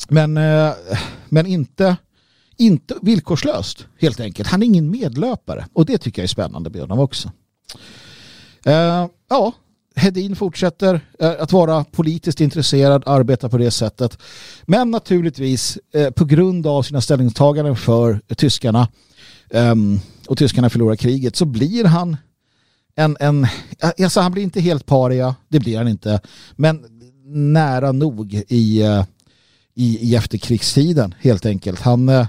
men, 0.08 0.36
eh, 0.36 0.72
men 1.28 1.46
inte, 1.46 1.96
inte 2.56 2.94
villkorslöst 3.02 3.86
helt 4.00 4.20
enkelt. 4.20 4.48
Han 4.48 4.62
är 4.62 4.66
ingen 4.66 4.90
medlöpare 4.90 5.66
och 5.72 5.86
det 5.86 5.98
tycker 5.98 6.22
jag 6.22 6.24
är 6.24 6.28
spännande 6.28 6.70
med 6.70 6.80
honom 6.80 6.98
också. 6.98 7.30
Eh, 8.66 9.06
ja, 9.28 9.52
Hedin 9.96 10.36
fortsätter 10.36 11.00
eh, 11.20 11.32
att 11.38 11.52
vara 11.52 11.84
politiskt 11.84 12.40
intresserad, 12.40 13.02
arbeta 13.06 13.48
på 13.48 13.58
det 13.58 13.70
sättet. 13.70 14.18
Men 14.62 14.90
naturligtvis 14.90 15.78
eh, 15.94 16.10
på 16.10 16.24
grund 16.24 16.66
av 16.66 16.82
sina 16.82 17.00
ställningstaganden 17.00 17.76
för 17.76 18.20
tyskarna 18.36 18.88
ehm, 19.50 20.00
och 20.28 20.38
tyskarna 20.38 20.70
förlorar 20.70 20.96
kriget 20.96 21.36
så 21.36 21.44
blir 21.44 21.84
han 21.84 22.16
en, 22.96 23.16
en 23.20 23.44
eh, 23.44 23.90
alltså 24.02 24.20
han 24.20 24.32
blir 24.32 24.42
inte 24.42 24.60
helt 24.60 24.86
paria, 24.86 25.34
det 25.48 25.60
blir 25.60 25.78
han 25.78 25.88
inte, 25.88 26.20
men 26.56 26.84
nära 27.26 27.92
nog 27.92 28.34
i, 28.34 28.82
i, 29.74 30.10
i 30.10 30.14
efterkrigstiden 30.14 31.14
helt 31.20 31.46
enkelt. 31.46 31.80
Han 31.80 32.26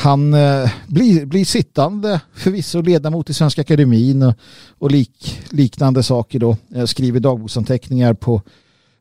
han 0.00 0.34
eh, 0.34 0.70
blir, 0.86 1.26
blir 1.26 1.44
sittande, 1.44 2.20
förvisso 2.34 2.82
ledamot 2.82 3.30
i 3.30 3.34
Svenska 3.34 3.60
Akademin 3.60 4.22
och, 4.22 4.34
och 4.78 4.90
lik, 4.90 5.40
liknande 5.50 6.02
saker 6.02 6.38
då. 6.38 6.56
Eh, 6.74 6.84
skriver 6.84 7.20
dagboksanteckningar 7.20 8.14
på, 8.14 8.42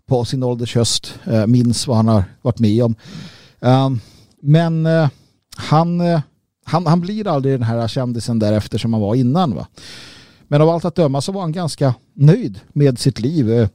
på 0.08 0.26
sin 0.26 0.44
ålders 0.44 0.76
höst, 0.76 1.14
eh, 1.26 1.48
minns 1.48 1.88
vad 1.88 1.98
han 1.98 2.08
har 2.08 2.24
varit 2.42 2.60
med 2.60 2.84
om. 2.84 2.96
Eh, 3.60 3.90
men 4.42 4.86
eh, 4.86 5.10
han, 5.58 6.02
eh, 6.02 6.22
han, 6.66 6.88
han 6.88 7.02
blir 7.02 7.28
aldrig 7.28 7.54
den 7.54 7.64
här 7.64 7.88
kändisen 7.88 8.40
därefter 8.40 8.78
som 8.78 8.94
han 8.94 9.02
var 9.02 9.16
innan. 9.16 9.56
Va? 9.56 9.68
Men 10.48 10.62
av 10.62 10.70
allt 10.70 10.86
att 10.86 10.96
döma 10.96 11.22
så 11.22 11.32
var 11.32 11.42
han 11.42 11.52
ganska 11.52 11.94
nöjd 12.14 12.60
med 12.74 13.00
sitt 13.00 13.20
liv. 13.20 13.52
Eh, 13.52 13.68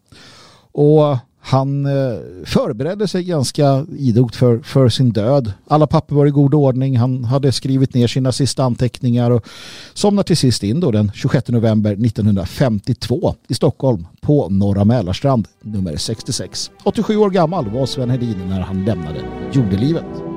och 0.72 1.18
han 1.44 1.86
eh, 1.86 2.18
förberedde 2.44 3.08
sig 3.08 3.24
ganska 3.24 3.86
idogt 3.98 4.36
för, 4.36 4.58
för 4.58 4.88
sin 4.88 5.10
död. 5.10 5.52
Alla 5.68 5.86
papper 5.86 6.14
var 6.14 6.26
i 6.26 6.30
god 6.30 6.54
ordning. 6.54 6.98
Han 6.98 7.24
hade 7.24 7.52
skrivit 7.52 7.94
ner 7.94 8.06
sina 8.06 8.32
sista 8.32 8.64
anteckningar 8.64 9.30
och 9.30 9.46
somnade 9.94 10.26
till 10.26 10.36
sist 10.36 10.62
in 10.62 10.80
då 10.80 10.90
den 10.90 11.10
26 11.14 11.48
november 11.48 11.92
1952 11.92 13.34
i 13.48 13.54
Stockholm 13.54 14.06
på 14.20 14.48
Norra 14.48 14.84
Mälarstrand 14.84 15.48
nummer 15.62 15.96
66. 15.96 16.70
87 16.84 17.16
år 17.16 17.30
gammal 17.30 17.70
var 17.70 17.86
Sven 17.86 18.10
Hedin 18.10 18.48
när 18.48 18.60
han 18.60 18.84
lämnade 18.84 19.20
jordelivet. 19.52 20.31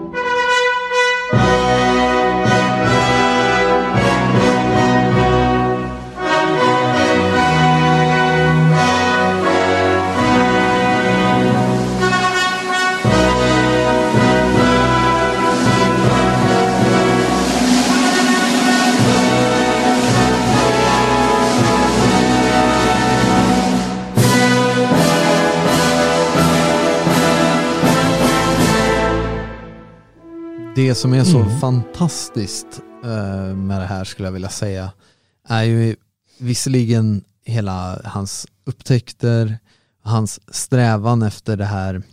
Det 30.76 30.96
som 30.96 31.14
är 31.14 31.24
så 31.24 31.42
mm. 31.42 31.60
fantastiskt 31.60 32.82
uh, 33.06 33.56
med 33.56 33.82
det 33.82 33.86
här 33.86 34.04
skulle 34.04 34.28
jag 34.28 34.34
vilja 34.34 34.50
säga 34.50 34.92
är 35.48 35.64
ju 35.64 35.96
visserligen 36.38 37.24
hela 37.46 38.02
hans 38.04 38.48
upptäckter, 38.66 39.60
hans 40.02 40.40
strävan 40.56 41.24
efter 41.24 41.58
det 41.58 41.66
här 41.66 42.04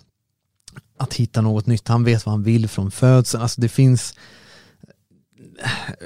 att 0.98 1.14
hitta 1.14 1.40
något 1.40 1.66
nytt. 1.66 1.88
Han 1.88 2.04
vet 2.04 2.26
vad 2.26 2.32
han 2.32 2.42
vill 2.42 2.68
från 2.68 2.90
födseln. 2.90 3.42
Alltså 3.42 3.60
det 3.60 3.68
finns 3.68 4.14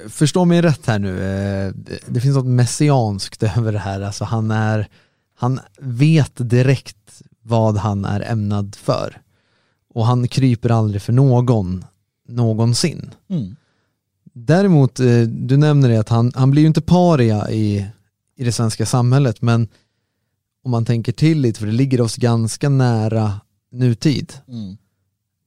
Förstå 0.09 0.45
mig 0.45 0.63
rätt 0.63 0.87
här 0.87 0.99
nu, 0.99 1.13
uh, 1.13 1.75
det 2.07 2.21
finns 2.21 2.37
något 2.37 2.47
messianskt 2.47 3.43
över 3.43 3.73
det 3.73 3.79
här. 3.79 4.01
Alltså 4.01 4.25
han, 4.25 4.51
är, 4.51 4.89
han 5.39 5.61
vet 5.79 6.33
direkt 6.37 7.23
vad 7.43 7.77
han 7.77 8.05
är 8.05 8.21
ämnad 8.21 8.75
för. 8.75 9.21
Och 9.95 10.07
han 10.07 10.29
kryper 10.29 10.71
aldrig 10.71 11.03
för 11.03 11.13
någon 11.13 11.85
någonsin. 12.27 13.11
Mm. 13.29 13.57
Däremot, 14.33 15.01
eh, 15.01 15.21
du 15.23 15.57
nämner 15.57 15.89
det 15.89 16.01
att 16.01 16.09
han, 16.09 16.33
han 16.35 16.51
blir 16.51 16.63
ju 16.63 16.69
inte 16.69 16.81
paria 16.81 17.51
i, 17.51 17.87
i 18.37 18.45
det 18.45 18.53
svenska 18.53 18.87
samhället, 18.87 19.43
men 19.43 19.69
om 20.65 20.71
man 20.71 20.85
tänker 20.85 21.13
till 21.13 21.41
lite, 21.41 21.61
för 21.61 21.67
det 21.67 21.73
ligger 21.73 22.01
oss 22.01 22.17
ganska 22.17 22.69
nära 22.69 23.41
nutid. 23.73 24.33
Mm. 24.49 24.77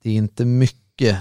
Det 0.03 0.09
är 0.09 0.13
inte 0.13 0.45
mycket 0.45 1.17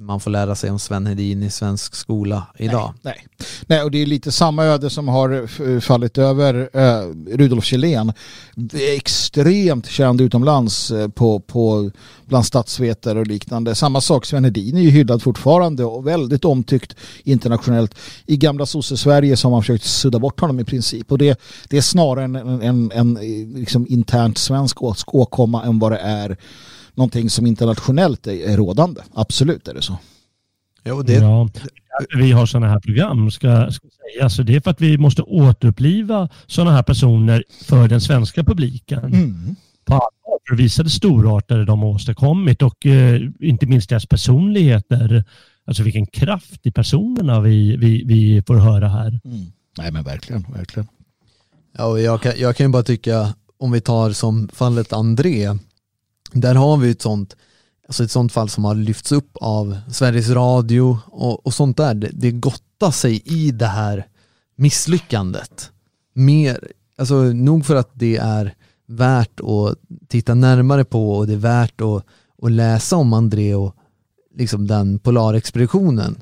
man 0.00 0.20
får 0.20 0.30
lära 0.30 0.54
sig 0.54 0.70
om 0.70 0.78
Sven 0.78 1.06
Hedin 1.06 1.42
i 1.42 1.50
svensk 1.50 1.94
skola 1.94 2.46
idag. 2.58 2.94
Nej, 3.02 3.14
nej. 3.28 3.48
nej 3.66 3.82
och 3.82 3.90
det 3.90 4.02
är 4.02 4.06
lite 4.06 4.32
samma 4.32 4.64
öde 4.64 4.90
som 4.90 5.08
har 5.08 5.80
fallit 5.80 6.18
över 6.18 6.70
eh, 6.72 7.36
Rudolf 7.36 7.64
Kjellén. 7.64 8.12
Extremt 8.96 9.86
känd 9.86 10.20
utomlands 10.20 10.90
eh, 10.90 11.08
på, 11.08 11.40
på, 11.40 11.90
bland 12.26 12.46
statsvetare 12.46 13.18
och 13.18 13.26
liknande. 13.26 13.74
Samma 13.74 14.00
sak, 14.00 14.26
Sven 14.26 14.44
Hedin 14.44 14.76
är 14.76 14.80
ju 14.80 14.90
hyllad 14.90 15.22
fortfarande 15.22 15.84
och 15.84 16.06
väldigt 16.06 16.44
omtyckt 16.44 16.96
internationellt. 17.24 17.94
I 18.26 18.36
gamla 18.36 18.66
sosse-Sverige 18.66 19.36
så 19.36 19.48
har 19.48 19.50
man 19.50 19.62
försökt 19.62 19.84
sudda 19.84 20.18
bort 20.18 20.40
honom 20.40 20.60
i 20.60 20.64
princip. 20.64 21.12
Och 21.12 21.18
det, 21.18 21.40
det 21.68 21.76
är 21.76 21.82
snarare 21.82 22.24
en, 22.24 22.36
en, 22.36 22.62
en, 22.62 22.92
en 22.92 23.14
liksom 23.54 23.86
internt 23.88 24.38
svensk 24.38 24.82
åkomma 25.14 25.64
än 25.64 25.78
vad 25.78 25.92
det 25.92 25.98
är 25.98 26.36
någonting 26.98 27.30
som 27.30 27.46
internationellt 27.46 28.26
är, 28.26 28.50
är 28.50 28.56
rådande. 28.56 29.00
Absolut 29.14 29.68
är 29.68 29.74
det 29.74 29.82
så. 29.82 29.98
Jo, 30.84 31.02
det, 31.02 31.14
Ja, 31.14 31.48
vi 32.18 32.32
har 32.32 32.46
sådana 32.46 32.68
här 32.68 32.80
program 32.80 33.30
ska, 33.30 33.70
ska 33.70 33.88
säga. 34.12 34.30
Så 34.30 34.42
det 34.42 34.56
är 34.56 34.60
för 34.60 34.70
att 34.70 34.80
vi 34.80 34.98
måste 34.98 35.22
återuppliva 35.22 36.28
sådana 36.46 36.70
här 36.72 36.82
personer 36.82 37.44
för 37.64 37.88
den 37.88 38.00
svenska 38.00 38.44
publiken. 38.44 39.04
Mm. 39.04 39.56
På 39.84 39.94
allvar 39.94 40.38
för 40.48 40.54
att 40.54 40.60
visa 40.60 40.82
det 40.82 40.90
storartade 40.90 41.64
de 41.64 41.82
har 41.82 41.88
åstadkommit 41.88 42.62
och 42.62 42.86
eh, 42.86 43.20
inte 43.40 43.66
minst 43.66 43.88
deras 43.88 44.06
personligheter. 44.06 45.24
Alltså 45.66 45.82
vilken 45.82 46.06
kraft 46.06 46.66
i 46.66 46.72
personerna 46.72 47.40
vi, 47.40 47.76
vi, 47.76 48.04
vi 48.04 48.42
får 48.46 48.56
höra 48.56 48.88
här. 48.88 49.20
Mm. 49.24 49.46
Nej 49.78 49.92
men 49.92 50.04
verkligen, 50.04 50.42
verkligen. 50.54 50.88
Ja, 51.76 51.84
och 51.84 52.00
jag, 52.00 52.22
kan, 52.22 52.32
jag 52.36 52.56
kan 52.56 52.66
ju 52.66 52.72
bara 52.72 52.82
tycka, 52.82 53.34
om 53.58 53.72
vi 53.72 53.80
tar 53.80 54.10
som 54.10 54.48
fallet 54.52 54.92
André, 54.92 55.58
där 56.32 56.54
har 56.54 56.76
vi 56.76 56.90
ett 56.90 57.02
sånt, 57.02 57.36
alltså 57.86 58.04
ett 58.04 58.10
sånt 58.10 58.32
fall 58.32 58.48
som 58.48 58.64
har 58.64 58.74
lyfts 58.74 59.12
upp 59.12 59.30
av 59.34 59.78
Sveriges 59.92 60.28
Radio 60.28 60.98
och, 61.06 61.46
och 61.46 61.54
sånt 61.54 61.76
där. 61.76 61.94
Det, 61.94 62.10
det 62.12 62.30
gottar 62.30 62.90
sig 62.90 63.22
i 63.24 63.50
det 63.50 63.66
här 63.66 64.06
misslyckandet. 64.56 65.70
Mer, 66.14 66.72
alltså 66.98 67.22
nog 67.22 67.66
för 67.66 67.76
att 67.76 67.90
det 67.92 68.16
är 68.16 68.54
värt 68.86 69.40
att 69.40 69.78
titta 70.08 70.34
närmare 70.34 70.84
på 70.84 71.12
och 71.12 71.26
det 71.26 71.32
är 71.32 71.36
värt 71.36 71.80
att, 71.80 72.04
att 72.42 72.52
läsa 72.52 72.96
om 72.96 73.12
André 73.12 73.54
och 73.54 73.74
liksom 74.34 74.66
den 74.66 74.98
polarexpeditionen. 74.98 76.18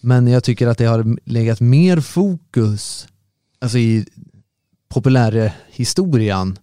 Men 0.00 0.26
jag 0.26 0.44
tycker 0.44 0.66
att 0.66 0.78
det 0.78 0.84
har 0.84 1.18
legat 1.24 1.60
mer 1.60 2.00
fokus 2.00 3.08
alltså 3.58 3.78
i 3.78 4.06
populärhistorien 4.88 6.58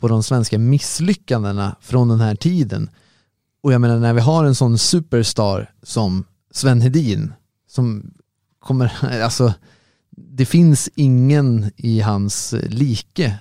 på 0.00 0.08
de 0.08 0.22
svenska 0.22 0.58
misslyckandena 0.58 1.76
från 1.80 2.08
den 2.08 2.20
här 2.20 2.34
tiden. 2.34 2.90
Och 3.62 3.72
jag 3.72 3.80
menar 3.80 3.98
när 3.98 4.12
vi 4.12 4.20
har 4.20 4.44
en 4.44 4.54
sån 4.54 4.78
superstar 4.78 5.70
som 5.82 6.24
Sven 6.50 6.80
Hedin 6.80 7.32
som 7.68 8.10
kommer, 8.58 8.92
alltså 9.22 9.54
det 10.16 10.46
finns 10.46 10.88
ingen 10.94 11.70
i 11.76 12.00
hans 12.00 12.54
like. 12.62 13.38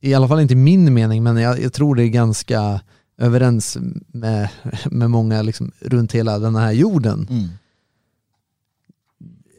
I 0.00 0.14
alla 0.14 0.28
fall 0.28 0.40
inte 0.40 0.54
min 0.54 0.94
mening 0.94 1.22
men 1.22 1.36
jag, 1.36 1.62
jag 1.62 1.72
tror 1.72 1.94
det 1.94 2.04
är 2.04 2.08
ganska 2.08 2.80
överens 3.18 3.78
med, 4.06 4.48
med 4.90 5.10
många 5.10 5.42
liksom 5.42 5.72
runt 5.80 6.12
hela 6.12 6.38
den 6.38 6.56
här 6.56 6.72
jorden 6.72 7.26
Mm 7.30 7.48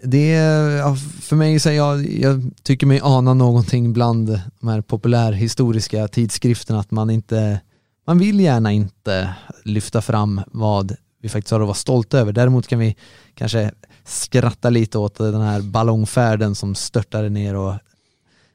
det 0.04 0.34
är, 0.34 0.96
för 1.22 1.36
mig 1.36 1.60
så 1.60 1.70
är 1.70 1.74
jag, 1.74 2.10
jag 2.10 2.52
tycker 2.64 2.88
mig 2.88 3.00
ana 3.04 3.34
någonting 3.34 3.94
bland 3.94 4.42
de 4.60 4.68
här 4.68 4.82
populärhistoriska 4.82 6.08
tidskrifterna 6.08 6.80
att 6.80 6.92
man 6.92 7.10
inte, 7.10 7.62
man 8.08 8.20
vill 8.20 8.40
gärna 8.40 8.72
inte 8.72 9.34
lyfta 9.64 10.02
fram 10.02 10.42
vad 10.48 10.96
vi 11.22 11.30
faktiskt 11.30 11.52
har 11.52 11.60
att 11.60 11.68
vara 11.68 11.76
stolta 11.76 12.20
över. 12.20 12.34
Däremot 12.34 12.68
kan 12.68 12.80
vi 12.80 12.96
kanske 13.36 13.72
skratta 14.06 14.70
lite 14.70 14.98
åt 14.98 15.16
den 15.16 15.42
här 15.42 15.62
ballongfärden 15.62 16.56
som 16.56 16.76
störtade 16.76 17.30
ner 17.30 17.56
och 17.56 17.74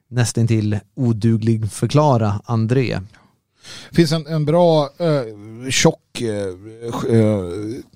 nästintill 0.09 0.79
oduglig 0.95 1.73
förklara 1.73 2.41
André. 2.45 3.01
Det 3.91 3.97
finns 3.97 4.13
en, 4.13 4.27
en 4.27 4.45
bra 4.45 4.91
eh, 4.99 5.71
tjock 5.71 6.21
eh, 6.21 7.19
eh, 7.19 7.45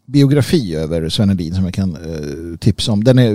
biografi 0.07 0.75
över 0.75 1.09
Sven 1.09 1.29
Hedin 1.29 1.55
som 1.55 1.65
jag 1.65 1.75
kan 1.75 1.97
eh, 1.97 2.57
tipsa 2.59 2.93
om. 2.93 3.05
Den 3.05 3.19
är 3.19 3.31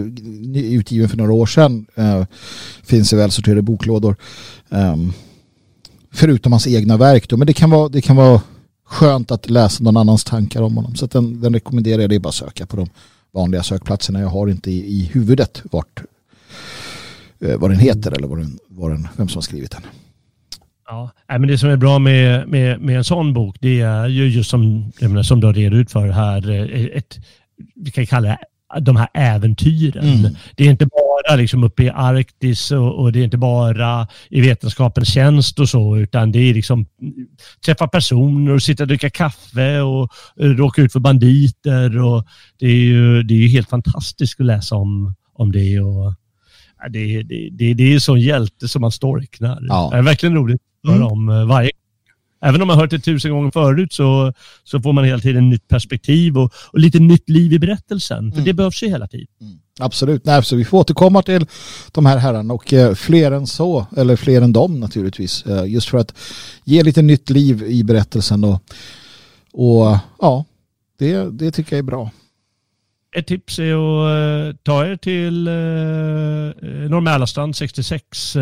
utgiven 0.56 1.10
för 1.10 1.18
några 1.18 1.34
år 1.34 1.46
sedan. 1.46 1.86
Eh, 1.96 2.26
finns 2.84 3.14
i 3.14 3.16
välsorterade 3.16 3.62
boklådor. 3.62 4.16
Ehm, 4.70 5.14
förutom 6.12 6.52
hans 6.52 6.68
egna 6.68 6.98
verk 6.98 7.30
då. 7.30 7.38
Men 7.38 7.48
det 7.48 7.54
kan 7.54 7.70
vara, 7.70 7.90
det 7.90 8.02
kan 8.02 8.16
vara 8.16 8.42
skönt 8.86 9.32
att 9.32 9.50
läsa 9.50 9.84
någon 9.84 9.98
annans 9.98 10.24
tankar 10.24 10.62
om 10.62 10.76
honom. 10.76 10.96
Så 10.96 11.06
att 11.06 11.12
den, 11.12 11.42
den 11.42 11.54
rekommenderar 11.54 12.02
jag. 12.02 12.10
Det 12.10 12.16
är 12.16 12.20
bara 12.20 12.30
att 12.30 12.36
söka 12.36 12.66
på 12.66 12.78
de 12.78 12.90
vanliga 13.32 13.64
sökplatserna. 13.64 14.20
Jag 14.20 14.28
har 14.28 14.48
inte 14.48 14.72
i, 14.72 15.02
i 15.02 15.10
huvudet 15.14 15.62
vart, 15.72 16.02
eh, 17.40 17.58
vad 17.58 17.72
den 17.72 17.80
heter 17.80 18.12
eller 18.12 18.28
vad 18.28 18.38
den, 18.38 18.60
vad 18.68 18.92
den, 18.92 19.08
vem 19.18 19.30
som 19.30 19.38
har 19.38 19.42
skrivit 19.42 19.72
den. 19.72 19.82
Ja, 20.88 21.12
men 21.28 21.48
det 21.48 21.58
som 21.58 21.70
är 21.70 21.78
bra 21.78 22.00
med, 22.00 22.48
med, 22.48 22.82
med 22.82 22.98
en 22.98 23.04
sån 23.04 23.34
bok 23.34 23.58
det 23.60 23.82
är 23.82 24.08
ju 24.08 24.28
just 24.28 24.50
som, 24.50 24.92
menar, 25.02 25.24
som 25.24 25.40
du 25.40 25.48
har 25.48 25.54
redogjort 25.54 25.92
för 25.92 26.08
här, 26.10 26.50
eh, 26.50 26.98
ett, 26.98 27.20
vi 27.76 27.92
kan 27.92 28.06
kalla 28.06 28.28
det 28.28 28.38
de 28.80 28.96
här 28.96 29.08
äventyren. 29.14 30.08
Mm. 30.08 30.36
Det 30.56 30.68
är 30.68 30.72
inte 30.72 30.86
bara 30.86 31.36
liksom 31.36 31.64
uppe 31.64 31.84
i 31.84 31.90
Arktis 31.90 32.72
och, 32.72 33.00
och 33.00 33.12
det 33.12 33.20
är 33.20 33.24
inte 33.24 33.38
bara 33.38 34.08
i 34.30 34.42
vetenskapens 34.42 35.14
tjänst 35.14 35.60
och 35.60 35.70
så, 35.70 35.98
utan 35.98 36.32
det 36.32 36.40
är 36.40 36.54
liksom 36.54 36.86
träffa 37.66 37.88
personer 37.88 38.52
och 38.52 38.64
sitta 38.64 38.84
och 38.84 38.88
dricka 38.88 39.10
kaffe 39.10 39.82
och 39.82 40.14
eh, 40.40 40.46
råka 40.46 40.82
ut 40.82 40.94
för 40.94 41.00
banditer. 41.00 41.98
Och 41.98 42.26
det, 42.60 42.66
är 42.66 42.76
ju, 42.76 43.24
det 43.24 43.34
är 43.34 43.38
ju 43.38 43.48
helt 43.48 43.70
fantastiskt 43.70 44.40
att 44.40 44.46
läsa 44.46 44.76
om, 44.76 45.16
om 45.34 45.52
det. 45.52 45.80
Och, 45.80 46.14
ja, 46.80 46.90
det, 46.90 47.24
det, 47.24 47.50
det, 47.52 47.74
det 47.74 47.84
är 47.84 47.94
en 47.94 48.02
sån 48.02 48.22
hjälte 48.22 48.68
som 48.68 48.82
man 48.82 48.92
storknar. 48.92 49.60
Ja. 49.62 49.90
Det 49.92 49.98
är 49.98 50.02
verkligen 50.02 50.36
roligt 50.36 50.62
höra 50.88 50.96
Mm. 50.96 51.08
om 51.08 51.30
eh, 51.30 51.46
varje 51.46 51.72
Även 52.42 52.62
om 52.62 52.68
man 52.68 52.78
hört 52.80 52.90
det 52.90 53.00
tusen 53.00 53.32
gånger 53.32 53.52
förut 53.52 53.94
så, 53.94 54.34
så 54.64 54.82
får 54.82 54.94
man 54.94 55.04
hela 55.06 55.20
tiden 55.20 55.50
nytt 55.50 55.68
perspektiv 55.68 56.38
och, 56.38 56.52
och 56.74 56.80
lite 56.80 57.00
nytt 57.00 57.30
liv 57.30 57.54
i 57.54 57.60
berättelsen. 57.60 58.32
För 58.32 58.38
Mm. 58.38 58.46
det 58.46 58.54
behövs 58.54 58.84
ju 58.84 58.88
hela 58.88 59.08
tiden. 59.08 59.28
Absolut, 59.80 60.26
Nej, 60.26 60.44
så 60.44 60.56
vi 60.56 60.66
får 60.66 60.78
återkomma 60.78 61.22
till 61.22 61.46
de 61.92 62.06
här 62.06 62.18
herrarna 62.18 62.54
och 62.54 62.74
eh, 62.74 62.94
fler 62.96 63.32
än 63.32 63.48
så, 63.48 63.86
eller 63.98 64.16
fler 64.16 64.42
än 64.42 64.54
dem 64.54 64.80
naturligtvis. 64.80 65.46
Eh, 65.46 65.66
just 65.66 65.90
för 65.90 65.98
att 65.98 66.14
ge 66.64 66.84
lite 66.84 67.02
nytt 67.02 67.30
liv 67.30 67.64
i 67.64 67.84
berättelsen 67.84 68.44
och, 68.44 68.62
och 69.54 69.98
ja, 70.22 70.46
det, 71.00 71.30
det 71.40 71.52
tycker 71.52 71.74
jag 71.76 71.80
är 71.80 71.84
bra. 71.84 72.12
Ett 73.16 73.28
tips 73.28 73.60
är 73.60 73.74
att 73.74 74.54
eh, 74.54 74.58
ta 74.64 74.86
er 74.86 74.96
till 74.96 75.48
uh, 75.48 76.90
Norr 76.90 77.02
Mälarstrand 77.02 77.56
66. 77.56 78.34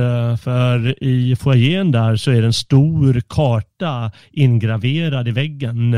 för 0.42 1.04
i 1.04 1.36
foajén 1.36 1.92
där 1.92 2.16
så 2.16 2.32
är 2.32 2.42
det 2.42 2.48
en 2.48 2.54
stor 2.54 3.22
karta 3.28 4.12
ingraverad 4.32 5.28
i 5.28 5.32
väggen 5.32 5.94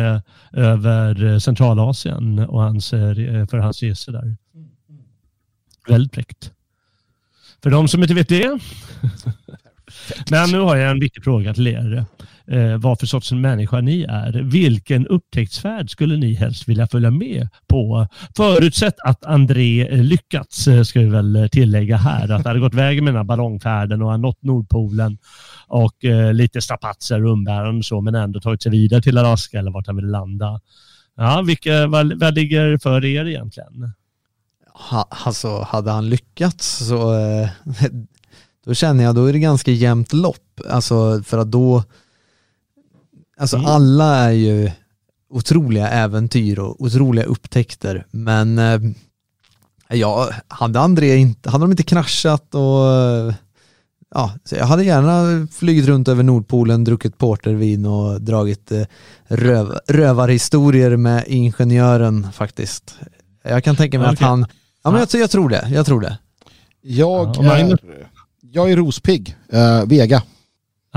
över 0.51 1.39
Centralasien 1.39 2.39
och 2.39 2.61
hans, 2.61 2.89
för 3.49 3.57
hans 3.57 3.83
resor 3.83 4.11
där. 4.11 4.35
Väldigt 5.87 6.15
fräckt. 6.15 6.51
För 7.63 7.69
de 7.69 7.87
som 7.87 8.01
inte 8.01 8.13
vet 8.13 8.29
det. 8.29 8.59
Men 10.31 10.49
nu 10.51 10.59
har 10.59 10.75
jag 10.75 10.91
en 10.91 10.99
viktig 10.99 11.23
fråga 11.23 11.53
till 11.53 11.67
er. 11.67 12.05
Eh, 12.47 12.77
vad 12.77 12.99
för 12.99 13.07
sorts 13.07 13.31
människa 13.31 13.81
ni 13.81 14.03
är. 14.03 14.31
Vilken 14.43 15.07
upptäcktsfärd 15.07 15.89
skulle 15.89 16.17
ni 16.17 16.33
helst 16.33 16.67
vilja 16.67 16.87
följa 16.87 17.11
med 17.11 17.47
på? 17.67 18.07
Förutsatt 18.37 18.99
att 19.03 19.25
André 19.25 19.87
eh, 19.87 20.03
lyckats, 20.03 20.67
eh, 20.67 20.83
ska 20.83 20.99
vi 20.99 21.05
väl 21.05 21.35
eh, 21.35 21.47
tillägga 21.47 21.97
här. 21.97 22.31
Att 22.31 22.43
det 22.43 22.49
hade 22.49 22.59
gått 22.59 22.73
vägen 22.73 23.03
med 23.03 23.13
den 23.13 23.17
här 23.17 23.23
ballongfärden 23.23 24.01
och 24.01 24.11
han 24.11 24.21
nått 24.21 24.43
Nordpolen 24.43 25.17
och 25.67 26.05
eh, 26.05 26.33
lite 26.33 26.61
strapatser 26.61 27.25
och 27.25 27.31
umbäranden 27.31 27.77
och 27.77 27.85
så, 27.85 28.01
men 28.01 28.15
ändå 28.15 28.39
tagit 28.39 28.63
sig 28.63 28.71
vidare 28.71 29.01
till 29.01 29.17
Alaska 29.17 29.59
eller 29.59 29.71
vart 29.71 29.87
han 29.87 29.95
vill 29.95 30.07
landa. 30.07 30.61
Ja, 31.17 31.41
vilka, 31.41 31.87
vad, 31.87 32.19
vad 32.19 32.35
ligger 32.35 32.77
för 32.77 33.05
er 33.05 33.25
egentligen? 33.25 33.93
Ha, 34.73 35.07
alltså 35.09 35.61
hade 35.61 35.91
han 35.91 36.09
lyckats 36.09 36.87
så 36.87 37.13
eh, 37.13 37.49
då 38.65 38.73
känner 38.73 39.03
jag 39.03 39.15
då 39.15 39.25
är 39.25 39.33
det 39.33 39.39
ganska 39.39 39.71
jämnt 39.71 40.13
lopp. 40.13 40.59
Alltså 40.69 41.23
för 41.23 41.37
att 41.37 41.51
då 41.51 41.83
Alltså 43.37 43.55
Mm. 43.57 43.67
alla 43.69 44.15
är 44.15 44.31
ju 44.31 44.71
otroliga 45.29 45.89
äventyr 45.89 46.59
och 46.59 46.81
otroliga 46.81 47.25
upptäckter 47.25 48.05
men 48.11 48.59
eh, 48.59 48.79
ja, 49.89 50.29
hade 50.47 50.79
André 50.79 51.15
inte, 51.15 51.49
hade 51.49 51.63
de 51.63 51.71
inte 51.71 51.83
kraschat 51.83 52.55
och 52.55 53.33
ja, 54.15 54.33
så 54.43 54.55
jag 54.55 54.65
hade 54.65 54.83
gärna 54.83 55.47
flugit 55.51 55.85
runt 55.85 56.07
över 56.07 56.23
Nordpolen, 56.23 56.83
druckit 56.83 57.17
portervin 57.17 57.85
och 57.85 58.21
dragit 58.21 58.71
eh, 58.71 58.83
röv, 59.27 59.79
rövarhistorier 59.87 60.97
med 60.97 61.23
ingenjören 61.27 62.27
faktiskt. 62.33 62.95
Jag 63.43 63.63
kan 63.63 63.75
tänka 63.75 63.99
mig 63.99 64.07
att 64.07 64.13
Okej. 64.13 64.27
han, 64.27 64.45
ja 64.83 64.91
men 64.91 64.99
jag, 64.99 65.21
jag 65.21 65.31
tror 65.31 65.49
det, 65.49 65.67
jag 65.71 65.85
tror 65.85 66.01
det. 66.01 66.17
Jag, 66.81 67.35
Ja, 67.39 67.55
är, 67.57 67.77
jag 68.41 68.71
är 68.71 68.75
rospigg, 68.77 69.35
eh, 69.51 69.85
Vega. 69.85 70.23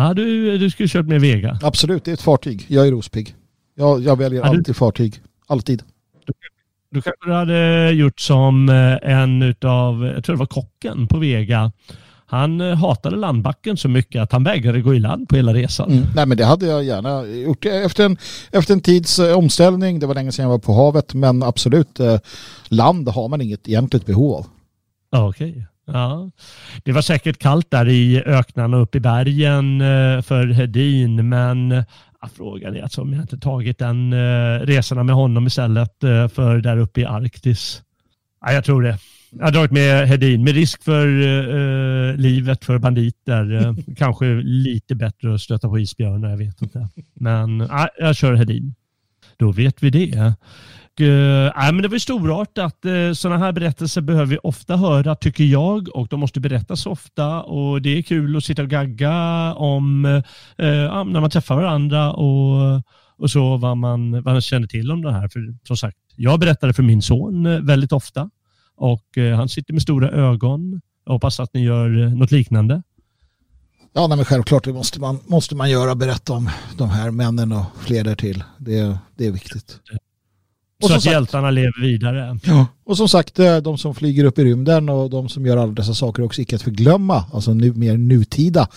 Ja, 0.01 0.15
du, 0.15 0.59
du 0.59 0.71
skulle 0.71 0.89
kört 0.89 1.07
med 1.07 1.21
Vega. 1.21 1.59
Absolut, 1.63 2.05
det 2.05 2.11
är 2.11 2.13
ett 2.13 2.23
fartyg. 2.23 2.65
Jag 2.69 2.87
är 2.87 2.91
rospigg. 2.91 3.35
Jag, 3.75 4.03
jag 4.03 4.17
väljer 4.19 4.41
Ja, 4.45 4.51
du- 4.53 4.59
alltid 4.59 4.77
fartyg. 4.77 5.21
Alltid. 5.47 5.83
Du 6.91 7.03
kanske 7.03 7.33
hade 7.33 7.91
gjort 7.91 8.21
som 8.21 8.69
eh, 8.69 9.11
en 9.13 9.43
utav, 9.43 10.05
jag 10.15 10.25
tror 10.25 10.37
det 10.37 10.39
var 10.41 10.47
kocken 10.47 11.07
på 11.07 11.19
Vega. 11.19 11.73
Han 12.27 12.61
eh, 12.61 12.75
hatade 12.77 13.17
landbacken 13.17 13.77
så 13.77 13.89
mycket 13.89 14.23
att 14.23 14.33
han 14.33 14.45
vägrade 14.45 14.81
gå 14.81 14.95
i 14.95 14.99
land 14.99 15.29
på 15.29 15.37
hela 15.37 15.55
resan. 15.55 15.91
Mm. 15.93 16.05
Nej 16.15 16.27
men 16.27 16.37
det 16.39 16.45
hade 16.45 16.67
jag 16.67 16.85
gärna 16.85 17.27
gjort. 17.27 17.65
Efter 17.65 18.05
en, 18.05 18.17
efter 18.53 18.75
en 18.75 18.81
tids 18.81 19.19
eh, 19.19 19.39
omställning, 19.39 19.99
det 19.99 20.07
var 20.07 20.15
länge 20.15 20.33
sedan 20.33 20.43
jag 20.43 20.51
var 20.51 20.59
på 20.59 20.73
havet, 20.73 21.15
men 21.15 21.43
absolut, 21.43 22.01
land 22.69 23.09
har 23.09 23.29
man 23.29 23.41
inget 23.41 23.69
egentligt 23.69 24.07
behov 24.07 24.35
av. 24.35 24.47
Okej. 25.29 25.67
Ja. 25.93 26.31
Det 26.85 26.93
var 26.93 27.03
säkert 27.03 27.39
kallt 27.39 27.71
där 27.71 27.89
i 27.89 28.23
öknarna 28.27 28.77
och 28.77 28.83
uppe 28.83 28.99
i 28.99 29.01
bergen 29.01 29.81
eh, 29.81 30.23
för 30.23 30.47
Hedin, 30.47 31.29
men 31.29 31.85
frågan 32.27 32.77
är 32.77 32.83
alltså 32.83 33.03
om 33.03 33.13
jag 33.13 33.23
inte 33.23 33.39
tagit 33.39 33.79
den 33.79 34.13
uh, 34.13 34.61
resorna 34.61 35.03
med 35.03 35.15
honom 35.15 35.47
istället 35.47 36.05
uh, 36.05 36.29
för 36.29 36.59
där 36.59 36.77
uppe 36.77 37.01
i 37.01 37.05
Arktis. 37.05 37.83
Ja, 38.41 38.53
jag 38.53 38.65
tror 38.65 38.83
det. 38.83 38.99
Jag 39.31 39.45
har 39.45 39.53
dragit 39.53 39.71
med 39.71 40.09
Hedin 40.09 40.45
med 40.45 40.55
risk 40.55 40.83
för 40.83 41.07
uh, 41.07 42.17
livet 42.17 42.65
för 42.65 42.79
banditer. 42.79 43.75
Kanske 43.97 44.27
lite 44.35 44.95
bättre 44.95 45.35
att 45.35 45.41
stöta 45.41 45.69
på 45.69 45.79
isbjörnar, 45.79 46.31
jag 46.31 46.37
vet 46.37 46.63
inte. 46.63 46.89
Men 47.15 47.61
uh, 47.61 47.87
jag 47.99 48.17
kör 48.17 48.35
Hedin. 48.35 48.75
Då 49.37 49.53
vet 49.53 49.83
vi 49.83 49.91
det. 49.91 50.35
Uh, 51.01 51.53
men 51.55 51.83
det 51.83 51.89
var 51.89 51.99
storartat. 51.99 52.77
Uh, 52.87 53.13
sådana 53.13 53.39
här 53.45 53.53
berättelser 53.53 54.01
behöver 54.01 54.27
vi 54.27 54.39
ofta 54.43 54.77
höra, 54.77 55.17
tycker 55.17 55.45
jag. 55.45 55.89
Och 55.97 56.09
de 56.09 56.21
måste 56.21 56.41
berättas 56.41 56.87
ofta. 56.87 57.43
Och 57.43 57.83
det 57.83 57.99
är 57.99 58.03
kul 58.03 58.37
att 58.37 58.45
sitta 58.45 58.63
och 58.63 58.69
gagga 58.69 59.55
om 59.55 60.05
uh, 60.05 60.23
när 60.57 61.21
man 61.21 61.31
träffar 61.31 61.57
varandra 61.57 62.13
och, 62.13 62.83
och 63.19 63.31
så 63.31 63.57
vad 63.57 63.77
man, 63.77 64.13
vad 64.13 64.25
man 64.25 64.41
känner 64.41 64.67
till 64.67 64.91
om 64.91 65.03
det 65.03 65.13
här. 65.13 65.29
För 65.29 65.41
som 65.67 65.77
sagt, 65.77 65.97
jag 66.17 66.41
berättar 66.41 66.67
det 66.67 66.75
för 66.75 66.83
min 66.83 67.03
son 67.03 67.67
väldigt 67.67 67.93
ofta. 67.93 68.31
Och 68.77 69.05
han 69.37 69.49
sitter 69.49 69.73
med 69.73 69.83
stora 69.83 70.11
ögon. 70.11 70.81
Jag 71.05 71.13
hoppas 71.13 71.41
att 71.41 71.55
ni 71.55 71.65
gör 71.65 71.89
något 71.89 72.31
liknande. 72.31 72.83
Ja, 73.93 74.07
nej, 74.07 74.17
men 74.17 74.25
självklart 74.25 74.65
det 74.65 74.73
måste 74.73 75.01
man, 75.01 75.19
måste 75.27 75.55
man 75.55 75.71
göra. 75.71 75.95
Berätta 75.95 76.33
om 76.33 76.51
de 76.77 76.91
här 76.91 77.11
männen 77.11 77.53
och 77.53 77.65
fler 77.79 78.05
därtill. 78.05 78.45
Det, 78.59 78.99
det 79.17 79.27
är 79.27 79.31
viktigt. 79.31 79.81
Och 80.83 80.89
så 80.89 80.95
att 80.95 81.03
sagt, 81.03 81.13
hjältarna 81.13 81.51
lever 81.51 81.81
vidare. 81.81 82.39
Ja. 82.45 82.67
Och 82.85 82.97
som 82.97 83.09
sagt, 83.09 83.39
eh, 83.39 83.57
de 83.57 83.79
som 83.79 83.95
flyger 83.95 84.25
upp 84.25 84.39
i 84.39 84.45
rymden 84.45 84.89
och 84.89 85.11
de 85.11 85.29
som 85.29 85.47
gör 85.47 85.57
alla 85.57 85.73
dessa 85.73 85.95
saker 85.95 86.23
också 86.23 86.43
icke 86.43 86.57
att 86.57 86.63
förglömma. 86.63 87.25
Alltså 87.33 87.55
nu, 87.55 87.73
mer 87.73 87.97
nutida 87.97 88.69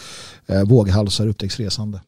eh, 0.48 0.64
våghalsar 0.64 1.28
upptäcks 1.28 1.60
resande. 1.60 2.02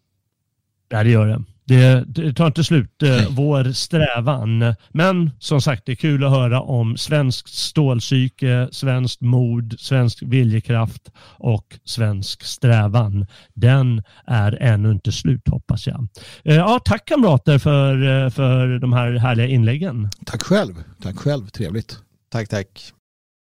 Ja, 0.90 1.04
det 1.04 1.10
gör 1.10 1.28
det. 1.28 1.44
Det, 1.66 2.04
det 2.08 2.34
tar 2.34 2.48
inte 2.48 2.64
slut, 2.64 3.04
eh, 3.04 3.28
vår 3.30 3.72
strävan. 3.74 4.76
Men 4.90 5.32
som 5.40 5.62
sagt, 5.62 5.86
det 5.86 5.92
är 5.92 5.96
kul 5.96 6.24
att 6.24 6.32
höra 6.32 6.62
om 6.62 6.98
svenskt 6.98 7.54
stålpsyke, 7.54 8.68
svenskt 8.72 9.22
mod, 9.22 9.76
svensk 9.80 10.24
viljekraft 10.24 11.12
och 11.38 11.80
svensk 11.86 12.44
strävan. 12.44 13.26
Den 13.54 14.04
är 14.28 14.58
ännu 14.62 14.92
inte 14.92 15.12
slut 15.12 15.48
hoppas 15.48 15.88
jag. 15.88 16.08
Eh, 16.44 16.56
ja, 16.56 16.80
tack 16.86 17.06
kamrater 17.08 17.58
för, 17.58 18.24
eh, 18.26 18.30
för 18.30 18.80
de 18.80 18.94
här 18.94 19.12
härliga 19.12 19.48
inläggen. 19.48 20.10
Tack 20.26 20.42
själv. 20.42 20.74
Tack 21.04 21.18
själv. 21.18 21.48
Trevligt. 21.48 21.98
Tack, 22.32 22.50
tack. 22.50 22.94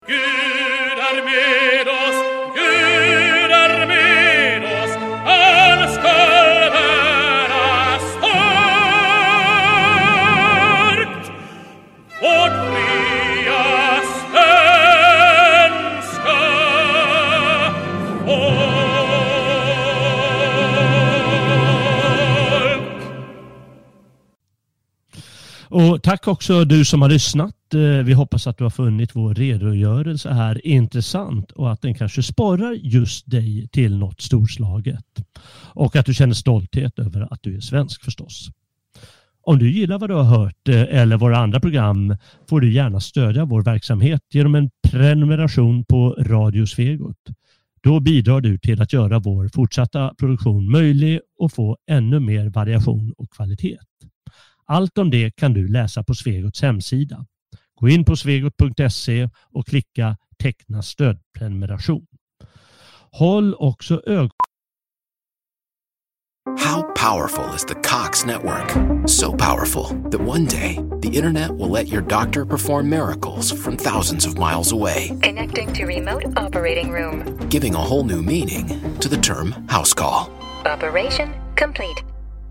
Gud 0.08 0.18
är 0.18 1.24
med 1.24 1.88
oss, 1.88 2.31
Och 25.72 26.04
tack 26.04 26.28
också 26.28 26.66
du 26.66 26.86
som 26.86 27.02
har 27.02 27.10
lyssnat. 27.10 27.74
Eh, 27.74 27.80
vi 27.80 28.14
hoppas 28.14 28.48
att 28.48 28.58
du 28.58 28.64
har 28.64 28.72
funnit 28.72 29.16
vår 29.16 29.34
redogörelse 29.34 30.34
här 30.34 30.68
intressant 30.68 31.52
och 31.52 31.72
att 31.72 31.82
den 31.82 31.94
kanske 31.94 32.24
sporrar 32.24 32.72
just 32.72 33.32
dig 33.32 33.68
till 33.72 33.98
något 33.98 34.22
storslaget. 34.22 35.06
Och 35.74 35.96
att 35.96 36.06
du 36.06 36.14
känner 36.14 36.34
stolthet 36.34 37.00
över 37.00 37.34
att 37.34 37.40
du 37.44 37.56
är 37.56 37.60
svensk 37.60 38.04
förstås. 38.04 38.50
Om 39.44 39.60
du 39.60 39.72
gillar 39.72 40.00
vad 40.00 40.10
du 40.10 40.14
har 40.14 40.24
hört 40.24 40.68
eh, 40.68 40.82
eller 40.82 41.18
våra 41.18 41.38
andra 41.38 41.60
program 41.60 42.16
får 42.50 42.62
du 42.62 42.74
gärna 42.74 43.00
stödja 43.00 43.46
vår 43.46 43.62
verksamhet 43.62 44.22
genom 44.34 44.56
en 44.56 44.70
prenumeration 44.92 45.86
på 45.86 46.16
Radio 46.20 46.66
Svegot. 46.66 47.18
Då 47.84 48.00
bidrar 48.00 48.42
du 48.42 48.58
till 48.58 48.82
att 48.82 48.94
göra 48.94 49.20
vår 49.20 49.50
fortsatta 49.54 50.14
produktion 50.18 50.72
möjlig 50.72 51.20
och 51.40 51.54
få 51.54 51.78
ännu 51.90 52.20
mer 52.20 52.50
variation 52.50 53.14
och 53.18 53.30
kvalitet. 53.30 53.78
Allt 54.66 54.98
om 54.98 55.10
det 55.10 55.36
kan 55.36 55.54
du 55.54 55.68
läsa 55.68 56.04
på 56.04 56.14
Svegots 56.16 56.62
hemsida. 56.62 57.26
Gå 57.76 57.90
in 57.90 58.06
på 58.06 58.16
svegot.se 58.16 59.30
och 59.54 59.68
klicka 59.68 60.18
teckna 60.44 60.82
stödprenumeration. 60.82 62.06
Håll 63.12 63.56
också 63.56 64.02
ögonen 64.06 64.30
How 66.60 66.82
powerful 66.96 67.56
is 67.56 67.66
the 67.66 67.76
Cox 67.76 68.26
network? 68.26 68.70
So 69.08 69.32
powerful 69.38 69.84
that 70.12 70.22
one 70.22 70.46
day 70.46 70.80
the 71.02 71.10
internet 71.18 71.52
will 71.52 71.70
let 71.70 71.88
your 71.88 72.02
doctor 72.02 72.46
perform 72.46 72.90
miracles 72.90 73.52
from 73.64 73.78
thousands 73.78 74.26
of 74.26 74.38
miles 74.38 74.72
away, 74.72 75.10
Connecting 75.24 75.74
to 75.74 75.86
remote 75.86 76.24
operating 76.36 76.92
room. 76.92 77.24
giving 77.50 77.76
a 77.76 77.78
whole 77.80 78.04
new 78.04 78.22
meaning 78.24 78.68
to 79.00 79.10
the 79.10 79.18
term 79.18 79.52
house 79.70 79.94
call. 79.94 80.30
Operation 80.66 81.34
complete. 81.56 82.04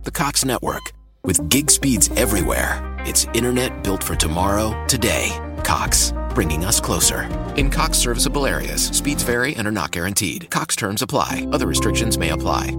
The 0.05 0.11
Cox 0.12 0.45
network, 0.45 0.82
with 1.25 1.49
gig 1.49 1.71
speeds 1.71 2.11
everywhere, 2.17 2.97
it's 3.07 3.27
internet 3.35 3.85
built 3.85 4.03
for 4.03 4.17
tomorrow, 4.17 4.85
today. 4.87 5.31
Cox, 5.65 6.13
bringing 6.35 6.65
us 6.65 6.81
closer. 6.81 7.23
In 7.57 7.71
Cox 7.71 7.99
serviceable 7.99 8.47
areas, 8.47 8.87
speeds 8.87 9.23
vary 9.23 9.55
and 9.57 9.69
are 9.69 9.73
not 9.73 9.91
guaranteed. 9.93 10.51
Cox 10.51 10.75
terms 10.75 11.03
apply, 11.03 11.47
other 11.53 11.67
restrictions 11.67 12.19
may 12.19 12.31
apply. 12.31 12.77